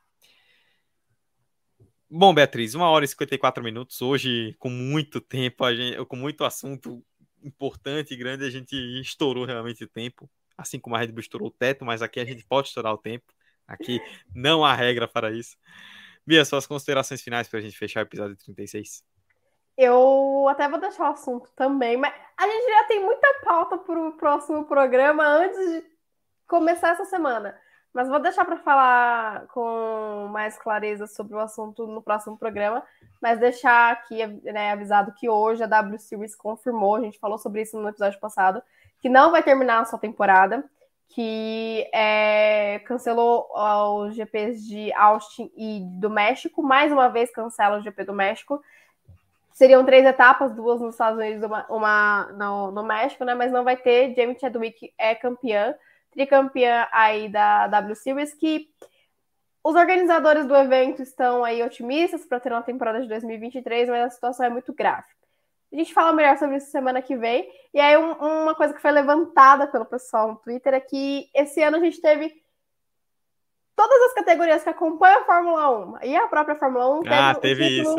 Bom, 2.10 2.32
Beatriz, 2.32 2.74
uma 2.74 2.88
hora 2.88 3.04
e 3.04 3.08
54 3.08 3.62
minutos. 3.62 4.00
Hoje, 4.00 4.54
com 4.58 4.70
muito 4.70 5.20
tempo, 5.20 5.62
a 5.62 5.74
gente, 5.74 6.02
com 6.06 6.16
muito 6.16 6.42
assunto 6.42 7.04
importante 7.42 8.14
e 8.14 8.16
grande, 8.16 8.44
a 8.44 8.50
gente 8.50 8.74
estourou 9.00 9.44
realmente 9.44 9.84
o 9.84 9.88
tempo. 9.88 10.28
Assim 10.56 10.80
como 10.80 10.96
a 10.96 10.98
Red 10.98 11.08
Bull 11.08 11.20
estourou 11.20 11.48
o 11.48 11.50
teto, 11.50 11.84
mas 11.84 12.00
aqui 12.00 12.18
a 12.18 12.24
gente 12.24 12.44
pode 12.44 12.68
estourar 12.68 12.94
o 12.94 12.98
tempo. 12.98 13.32
Aqui 13.68 14.00
não 14.34 14.64
há 14.64 14.74
regra 14.74 15.06
para 15.06 15.30
isso. 15.30 15.56
Bia, 16.26 16.44
suas 16.44 16.66
considerações 16.66 17.20
finais 17.20 17.46
para 17.46 17.58
a 17.58 17.62
gente 17.62 17.76
fechar 17.76 18.00
o 18.00 18.08
episódio 18.08 18.36
36. 18.36 19.04
Eu 19.76 20.48
até 20.48 20.68
vou 20.68 20.80
deixar 20.80 21.04
o 21.04 21.12
assunto 21.12 21.50
também, 21.54 21.96
mas 21.96 22.12
a 22.36 22.46
gente 22.46 22.68
já 22.68 22.84
tem 22.84 23.04
muita 23.04 23.28
pauta 23.44 23.78
para 23.78 24.08
o 24.08 24.12
próximo 24.12 24.64
programa 24.64 25.24
antes 25.24 25.58
de 25.58 25.84
começar 26.48 26.90
essa 26.90 27.04
semana. 27.04 27.56
Mas 27.92 28.08
vou 28.08 28.20
deixar 28.20 28.44
para 28.44 28.58
falar 28.58 29.46
com 29.48 30.28
mais 30.30 30.58
clareza 30.58 31.06
sobre 31.06 31.34
o 31.34 31.38
assunto 31.38 31.86
no 31.86 32.02
próximo 32.02 32.36
programa. 32.36 32.84
Mas 33.20 33.38
deixar 33.38 33.92
aqui 33.92 34.26
né, 34.26 34.72
avisado 34.72 35.12
que 35.12 35.28
hoje 35.28 35.62
a 35.62 35.66
W 35.66 35.98
Series 35.98 36.34
confirmou, 36.34 36.96
a 36.96 37.00
gente 37.00 37.18
falou 37.18 37.38
sobre 37.38 37.62
isso 37.62 37.80
no 37.80 37.88
episódio 37.88 38.20
passado, 38.20 38.62
que 39.00 39.08
não 39.08 39.30
vai 39.30 39.42
terminar 39.42 39.80
a 39.80 39.84
sua 39.84 39.98
temporada 39.98 40.68
que 41.08 41.88
é, 41.92 42.80
cancelou 42.80 43.48
os 43.52 44.14
GPs 44.14 44.66
de 44.66 44.92
Austin 44.92 45.50
e 45.56 45.80
do 45.98 46.10
México, 46.10 46.62
mais 46.62 46.92
uma 46.92 47.08
vez 47.08 47.30
cancela 47.30 47.78
o 47.78 47.82
GP 47.82 48.04
do 48.04 48.12
México. 48.12 48.62
Seriam 49.52 49.84
três 49.84 50.06
etapas, 50.06 50.54
duas 50.54 50.80
nos 50.80 50.94
Estados 50.94 51.18
Unidos, 51.18 51.42
uma, 51.42 51.66
uma 51.68 52.32
no, 52.32 52.70
no, 52.70 52.84
México, 52.84 53.24
né? 53.24 53.34
Mas 53.34 53.50
não 53.50 53.64
vai 53.64 53.76
ter. 53.76 54.14
Jamie 54.14 54.38
Chadwick 54.38 54.92
é 54.96 55.14
campeã, 55.14 55.74
tricampeã 56.12 56.86
aí 56.92 57.28
da 57.28 57.66
W 57.66 57.96
Series, 57.96 58.34
que 58.34 58.68
os 59.64 59.74
organizadores 59.74 60.46
do 60.46 60.54
evento 60.54 61.02
estão 61.02 61.42
aí 61.42 61.62
otimistas 61.62 62.24
para 62.24 62.38
ter 62.38 62.52
uma 62.52 62.62
temporada 62.62 63.00
de 63.00 63.08
2023, 63.08 63.88
mas 63.88 64.04
a 64.04 64.10
situação 64.10 64.46
é 64.46 64.50
muito 64.50 64.72
grave. 64.72 65.17
A 65.72 65.76
gente 65.76 65.92
fala 65.92 66.12
melhor 66.12 66.36
sobre 66.38 66.56
isso 66.56 66.70
semana 66.70 67.02
que 67.02 67.16
vem. 67.16 67.48
E 67.74 67.80
aí, 67.80 67.96
um, 67.96 68.12
uma 68.12 68.54
coisa 68.54 68.72
que 68.72 68.80
foi 68.80 68.90
levantada 68.90 69.66
pelo 69.66 69.84
pessoal 69.84 70.28
no 70.28 70.36
Twitter 70.36 70.74
é 70.74 70.80
que 70.80 71.28
esse 71.34 71.62
ano 71.62 71.76
a 71.76 71.80
gente 71.80 72.00
teve 72.00 72.34
todas 73.76 74.02
as 74.08 74.14
categorias 74.14 74.64
que 74.64 74.68
acompanham 74.68 75.20
a 75.20 75.24
Fórmula 75.24 76.00
1 76.00 76.04
e 76.04 76.16
a 76.16 76.26
própria 76.26 76.56
Fórmula 76.56 76.98
1 76.98 77.02
teve, 77.02 77.14
ah, 77.14 77.34
teve 77.34 77.80
isso, 77.80 77.96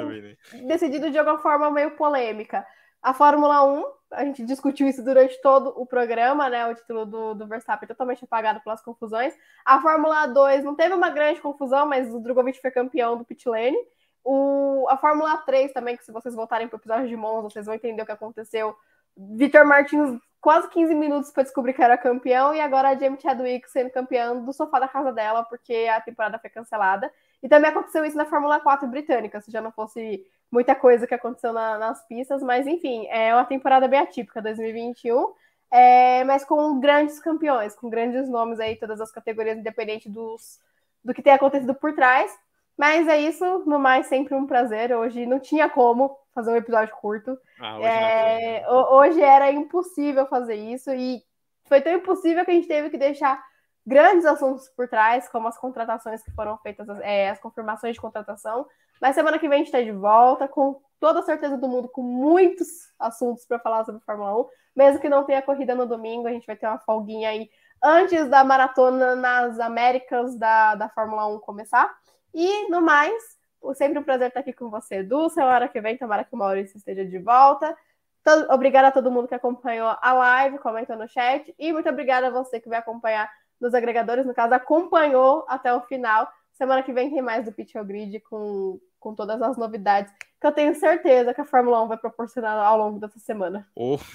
decidido 0.68 1.10
de 1.10 1.18
alguma 1.18 1.38
forma 1.38 1.72
meio 1.72 1.92
polêmica. 1.92 2.66
A 3.02 3.14
Fórmula 3.14 3.64
1, 3.64 3.86
a 4.12 4.26
gente 4.26 4.44
discutiu 4.44 4.90
isso 4.90 5.02
durante 5.02 5.42
todo 5.42 5.74
o 5.78 5.86
programa, 5.86 6.50
né? 6.50 6.68
O 6.68 6.76
título 6.76 7.06
do, 7.06 7.34
do 7.34 7.48
Verstappen 7.48 7.88
totalmente 7.88 8.26
apagado 8.26 8.60
pelas 8.60 8.82
confusões. 8.82 9.34
A 9.64 9.82
Fórmula 9.82 10.26
2 10.26 10.66
não 10.66 10.76
teve 10.76 10.94
uma 10.94 11.10
grande 11.10 11.40
confusão, 11.40 11.86
mas 11.86 12.14
o 12.14 12.20
Drogovic 12.20 12.60
foi 12.60 12.72
campeão 12.72 13.18
do 13.18 13.24
pit 13.24 13.48
lane. 13.48 13.78
O, 14.24 14.88
a 14.90 14.98
Fórmula 14.98 15.38
3 15.38 15.72
também, 15.74 15.98
que 15.98 16.06
se 16.06 16.12
vocês 16.12 16.36
voltarem 16.36 16.68
para 16.68 16.78
o 16.78 16.80
episódio 16.80 17.08
de 17.08 17.16
Monza, 17.16 17.50
vocês 17.50 17.66
vão 17.66 17.76
entender 17.76 18.02
o 18.02 18.06
que 18.06 18.12
aconteceu. 18.12 18.76
Vitor 19.16 19.66
Martins 19.66 20.20
quase 20.42 20.70
15 20.70 20.96
minutos 20.96 21.32
para 21.32 21.44
descobrir 21.44 21.74
que 21.74 21.84
era 21.84 21.98
campeão, 21.98 22.54
e 22.54 22.62
agora 22.62 22.90
a 22.90 22.96
Jamie 22.96 23.20
Chadwick 23.20 23.70
sendo 23.70 23.90
campeã 23.90 24.36
do 24.36 24.54
sofá 24.54 24.80
da 24.80 24.88
casa 24.88 25.12
dela, 25.12 25.44
porque 25.44 25.88
a 25.92 26.00
temporada 26.00 26.40
foi 26.40 26.50
cancelada. 26.50 27.12
E 27.44 27.50
também 27.50 27.70
aconteceu 27.70 28.06
isso 28.06 28.18
na 28.18 28.26
Fórmula 28.26 28.60
4 28.60 28.88
britânica, 28.88 29.42
se 29.42 29.52
já 29.52 29.62
não 29.62 29.72
fosse 29.72 30.26
muita 30.52 30.76
coisa 30.76 31.06
que 31.06 31.14
aconteceu 31.14 31.54
na, 31.54 31.78
nas 31.78 32.06
pistas, 32.08 32.42
mas 32.42 32.66
enfim, 32.68 33.06
é 33.08 33.34
uma 33.34 33.46
temporada 33.46 33.88
bem 33.88 34.00
atípica, 34.00 34.42
2021. 34.42 35.34
É, 35.72 36.24
mas 36.24 36.44
com 36.44 36.80
grandes 36.80 37.20
campeões, 37.20 37.76
com 37.76 37.90
grandes 37.90 38.28
nomes 38.28 38.60
aí, 38.60 38.76
todas 38.76 39.00
as 39.00 39.12
categorias, 39.12 39.58
independente 39.58 40.10
dos, 40.10 40.60
do 41.04 41.14
que 41.14 41.22
tenha 41.22 41.36
acontecido 41.36 41.76
por 41.76 41.94
trás. 41.94 42.36
Mas 42.80 43.10
é 43.10 43.20
isso, 43.20 43.44
no 43.66 43.78
mais, 43.78 44.08
sempre 44.08 44.34
um 44.34 44.48
prazer. 44.48 44.96
Hoje 44.96 45.26
não 45.26 45.38
tinha 45.38 45.70
como 45.70 46.18
fazer 46.34 46.50
um 46.50 46.56
episódio 46.56 46.96
curto. 46.96 47.38
Ah, 47.60 47.76
hoje, 47.76 47.86
é... 47.86 48.66
hoje 48.70 49.22
era 49.22 49.52
impossível 49.52 50.26
fazer 50.28 50.56
isso 50.56 50.90
e 50.92 51.22
foi 51.66 51.82
tão 51.82 51.92
impossível 51.92 52.46
que 52.46 52.52
a 52.52 52.54
gente 52.54 52.70
teve 52.70 52.90
que 52.90 52.98
deixar 52.98 53.44
grandes 53.86 54.26
assuntos 54.26 54.70
por 54.70 54.88
trás, 54.88 55.28
como 55.28 55.50
as 55.50 55.58
contratações 55.58 56.24
que 56.24 56.32
foram 56.32 56.58
feitas, 56.60 56.88
é, 57.02 57.30
as 57.30 57.40
confirmações 57.42 57.96
de 57.96 58.02
contratação. 58.02 58.66
Mas 59.02 59.14
semana 59.14 59.38
que 59.38 59.50
vem 59.50 59.56
a 59.56 59.58
gente 59.58 59.68
está 59.68 59.82
de 59.82 59.92
volta, 59.92 60.48
com 60.48 60.82
toda 61.02 61.20
a 61.20 61.24
certeza 61.24 61.58
do 61.58 61.68
mundo, 61.68 61.90
com 61.90 62.02
muitos 62.02 62.68
assuntos 62.98 63.46
para 63.46 63.60
falar 63.60 63.84
sobre 63.84 64.00
Fórmula 64.06 64.40
1. 64.40 64.46
Mesmo 64.78 65.02
que 65.02 65.10
não 65.10 65.26
tenha 65.26 65.42
corrida 65.42 65.76
no 65.76 65.86
domingo, 65.86 66.30
a 66.30 66.32
gente 66.32 66.48
vai 66.48 66.56
ter 66.56 66.66
uma 66.66 66.80
folguinha 66.80 67.28
aí 67.28 67.50
antes 67.84 68.30
da 68.30 68.42
maratona 68.42 69.18
nas 69.18 69.60
Américas 69.60 70.38
da, 70.40 70.76
da 70.76 70.88
Fórmula 70.88 71.28
1 71.28 71.40
começar. 71.40 71.94
E, 72.34 72.70
no 72.70 72.82
mais, 72.82 73.38
sempre 73.76 74.00
um 74.00 74.04
prazer 74.04 74.28
estar 74.28 74.40
aqui 74.40 74.54
com 74.54 74.70
você, 74.70 74.98
Edu. 74.98 75.30
Semana 75.30 75.68
que 75.68 75.82
vem, 75.82 75.98
tomara 75.98 76.24
que 76.24 76.34
o 76.34 76.38
Maurício 76.38 76.78
esteja 76.78 77.06
de 77.06 77.20
volta. 77.20 77.76
Todo, 78.24 78.52
obrigada 78.52 78.90
a 78.90 78.92
todo 78.92 79.12
mundo 79.12 79.28
que 79.28 79.36
acompanhou 79.36 79.96
a 80.02 80.14
live, 80.14 80.60
comentou 80.60 80.96
no 80.96 81.08
chat. 81.08 81.54
E 81.58 81.74
muito 81.74 81.90
obrigada 81.90 82.28
a 82.28 82.32
você 82.32 82.60
que 82.60 82.70
vai 82.70 82.80
acompanhar 82.80 83.30
nos 83.60 83.74
agregadores, 83.74 84.26
no 84.26 84.34
caso, 84.34 84.54
acompanhou 84.54 85.46
até 85.48 85.74
o 85.74 85.82
final. 85.82 86.32
Semana 86.54 86.84
que 86.84 86.94
vem 86.94 87.10
tem 87.10 87.22
mais 87.22 87.46
do 87.46 87.52
Pitch 87.52 87.74
Grid 87.86 88.20
com, 88.22 88.80
com 89.00 89.16
todas 89.16 89.42
as 89.42 89.58
novidades 89.58 90.14
que 90.40 90.48
eu 90.48 90.52
tenho 90.52 90.74
certeza 90.76 91.34
que 91.34 91.42
a 91.42 91.46
Fórmula 91.46 91.84
1 91.84 91.88
vai 91.88 91.98
proporcionar 91.98 92.58
ao 92.58 92.78
longo 92.78 93.00
dessa 93.00 93.20
semana. 93.20 93.68
Oh. 93.76 93.98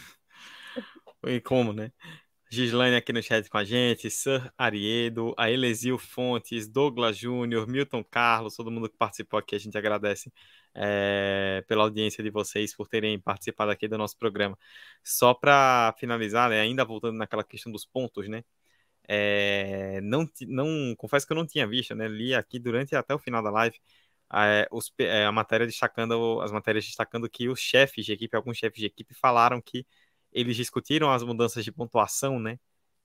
E 1.27 1.41
como, 1.41 1.73
né? 1.73 1.91
Gislaine 2.55 2.97
aqui 2.97 3.13
no 3.13 3.23
chat 3.23 3.49
com 3.51 3.59
a 3.59 3.65
gente, 3.65 4.11
Sir 4.11 4.53
Ariedo, 4.57 5.35
a 5.37 5.51
Elesil 5.51 5.99
Fontes, 5.99 6.69
Douglas 6.69 7.17
Júnior, 7.17 7.67
Milton 7.67 8.05
Carlos, 8.05 8.57
todo 8.57 8.71
mundo 8.71 8.89
que 8.89 8.97
participou 8.97 9.39
aqui, 9.39 9.55
a 9.55 9.59
gente 9.59 9.77
agradece 9.77 10.33
é, 10.75 11.65
pela 11.69 11.83
audiência 11.85 12.23
de 12.23 12.31
vocês, 12.31 12.75
por 12.75 12.89
terem 12.89 13.19
participado 13.21 13.71
aqui 13.71 13.89
do 13.89 13.99
nosso 13.99 14.17
programa. 14.17 14.59
Só 15.03 15.35
para 15.35 15.95
finalizar, 15.99 16.51
né, 16.51 16.61
ainda 16.61 16.85
voltando 16.85 17.19
naquela 17.19 17.45
questão 17.45 17.73
dos 17.73 17.85
pontos, 17.85 18.29
né? 18.29 18.45
É, 19.09 20.01
não, 20.03 20.29
não, 20.49 20.95
confesso 20.97 21.27
que 21.27 21.33
eu 21.33 21.37
não 21.37 21.47
tinha 21.47 21.67
visto, 21.67 21.95
né? 21.95 22.09
Li 22.09 22.35
aqui 22.35 22.59
durante 22.59 22.97
até 22.97 23.15
o 23.15 23.19
final 23.19 23.43
da 23.43 23.51
live 23.51 23.79
é, 24.33 24.67
os, 24.71 24.93
a 25.27 25.33
matéria 25.33 25.67
destacando, 25.67 26.41
as 26.41 26.51
matérias 26.53 26.85
destacando 26.85 27.29
que 27.29 27.49
os 27.49 27.61
chefes 27.61 28.05
de 28.05 28.13
equipe, 28.13 28.37
alguns 28.37 28.59
chefes 28.59 28.81
de 28.81 28.87
equipe 28.87 29.15
falaram 29.15 29.61
que 29.61 29.87
eles 30.35 30.57
discutiram 30.57 31.11
as 31.11 31.23
mudanças 31.23 31.65
de 31.65 31.73
pontuação, 31.73 32.41
né? 32.41 32.59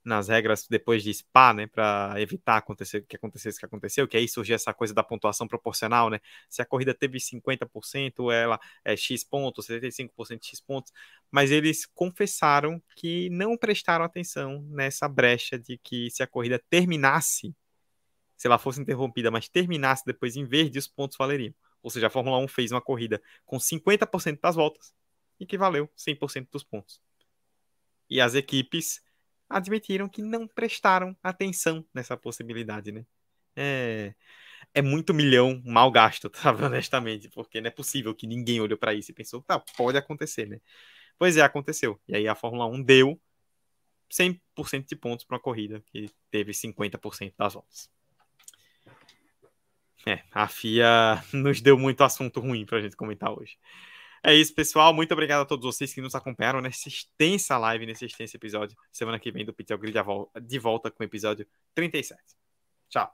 Nas 0.04 0.30
regras 0.30 0.66
depois 0.70 1.04
de 1.04 1.14
SPA, 1.14 1.54
né? 1.54 1.68
Para 1.68 2.16
evitar 2.18 2.58
acontecer 2.58 3.06
que 3.08 3.16
acontecesse 3.16 3.58
o 3.58 3.60
que 3.60 3.66
aconteceu, 3.66 4.08
que 4.08 4.18
aí 4.18 4.28
surgiu 4.28 4.56
essa 4.56 4.74
coisa 4.74 4.94
da 4.94 5.04
pontuação 5.04 5.48
proporcional, 5.48 6.10
né? 6.10 6.20
Se 6.50 6.62
a 6.62 6.66
corrida 6.66 6.94
teve 6.94 7.20
50%, 7.20 8.32
ela 8.32 8.60
é 8.84 8.96
X 8.98 9.24
pontos, 9.24 9.68
75% 9.68 10.40
de 10.42 10.48
X 10.48 10.62
pontos, 10.62 10.92
mas 11.32 11.52
eles 11.52 11.86
confessaram 11.86 12.82
que 12.96 13.30
não 13.30 13.56
prestaram 13.58 14.04
atenção 14.04 14.64
nessa 14.70 15.08
brecha 15.08 15.60
de 15.60 15.78
que 15.78 16.10
se 16.10 16.24
a 16.24 16.28
corrida 16.28 16.60
terminasse, 16.70 17.56
se 18.38 18.48
ela 18.48 18.58
fosse 18.58 18.82
interrompida, 18.82 19.30
mas 19.30 19.50
terminasse 19.50 20.04
depois 20.06 20.36
em 20.36 20.46
verde, 20.46 20.80
os 20.80 20.88
pontos 20.88 21.18
valeriam. 21.18 21.54
Ou 21.84 21.90
seja, 21.92 22.08
a 22.08 22.10
Fórmula 22.10 22.38
1 22.40 22.48
fez 22.48 22.72
uma 22.72 22.82
corrida 22.82 23.22
com 23.46 23.60
50% 23.60 24.40
das 24.42 24.56
voltas 24.56 24.94
e 25.40 25.46
que 25.46 25.58
valeu 25.58 25.90
100% 25.96 26.48
dos 26.52 26.64
pontos 26.64 27.02
e 28.10 28.20
as 28.20 28.36
equipes 28.36 29.02
admitiram 29.50 30.08
que 30.08 30.22
não 30.22 30.48
prestaram 30.48 31.16
atenção 31.24 31.86
nessa 31.94 32.16
possibilidade, 32.16 32.92
né? 32.92 33.06
É, 33.56 34.14
é 34.74 34.82
muito 34.82 35.14
milhão 35.14 35.62
mal 35.66 35.92
gasto, 35.92 36.32
sabe, 36.36 36.64
honestamente, 36.64 37.30
porque 37.30 37.60
não 37.60 37.68
é 37.68 37.72
possível 37.72 38.14
que 38.14 38.28
ninguém 38.28 38.62
olhou 38.62 38.78
para 38.78 38.94
isso 38.94 39.12
e 39.12 39.14
pensou, 39.14 39.42
tá, 39.42 39.60
pode 39.76 39.98
acontecer, 39.98 40.48
né? 40.48 40.60
Pois 41.18 41.36
é, 41.36 41.42
aconteceu. 41.42 42.00
E 42.08 42.16
aí 42.16 42.28
a 42.28 42.36
Fórmula 42.36 42.66
1 42.66 42.82
deu 42.82 43.20
100% 44.10 44.88
de 44.88 44.96
pontos 44.96 45.26
para 45.26 45.36
uma 45.36 45.42
corrida 45.42 45.84
que 45.92 46.10
teve 46.32 46.54
50% 46.54 47.34
das 47.38 47.54
voltas. 47.54 47.90
É, 50.06 50.24
a 50.32 50.48
FIA 50.48 51.22
nos 51.34 51.62
deu 51.62 51.78
muito 51.78 52.04
assunto 52.04 52.40
ruim 52.40 52.66
pra 52.66 52.82
gente 52.82 52.96
comentar 52.96 53.32
hoje. 53.32 53.58
É 54.24 54.34
isso, 54.34 54.54
pessoal. 54.54 54.94
Muito 54.94 55.12
obrigado 55.12 55.42
a 55.42 55.46
todos 55.46 55.66
vocês 55.66 55.94
que 55.94 56.02
nos 56.02 56.16
acompanharam 56.16 56.62
nessa 56.62 56.88
extensa 56.88 57.58
live, 57.58 57.86
nesse 57.86 58.06
extenso 58.06 58.36
episódio. 58.36 58.78
Semana 58.92 59.20
que 59.20 59.32
vem 59.32 59.46
do 59.46 59.54
Pitel 59.54 59.78
Grid 59.78 59.96
de 60.42 60.60
volta 60.60 60.92
com 60.92 61.04
o 61.04 61.06
episódio 61.06 61.48
37. 61.74 62.20
Tchau. 62.90 63.14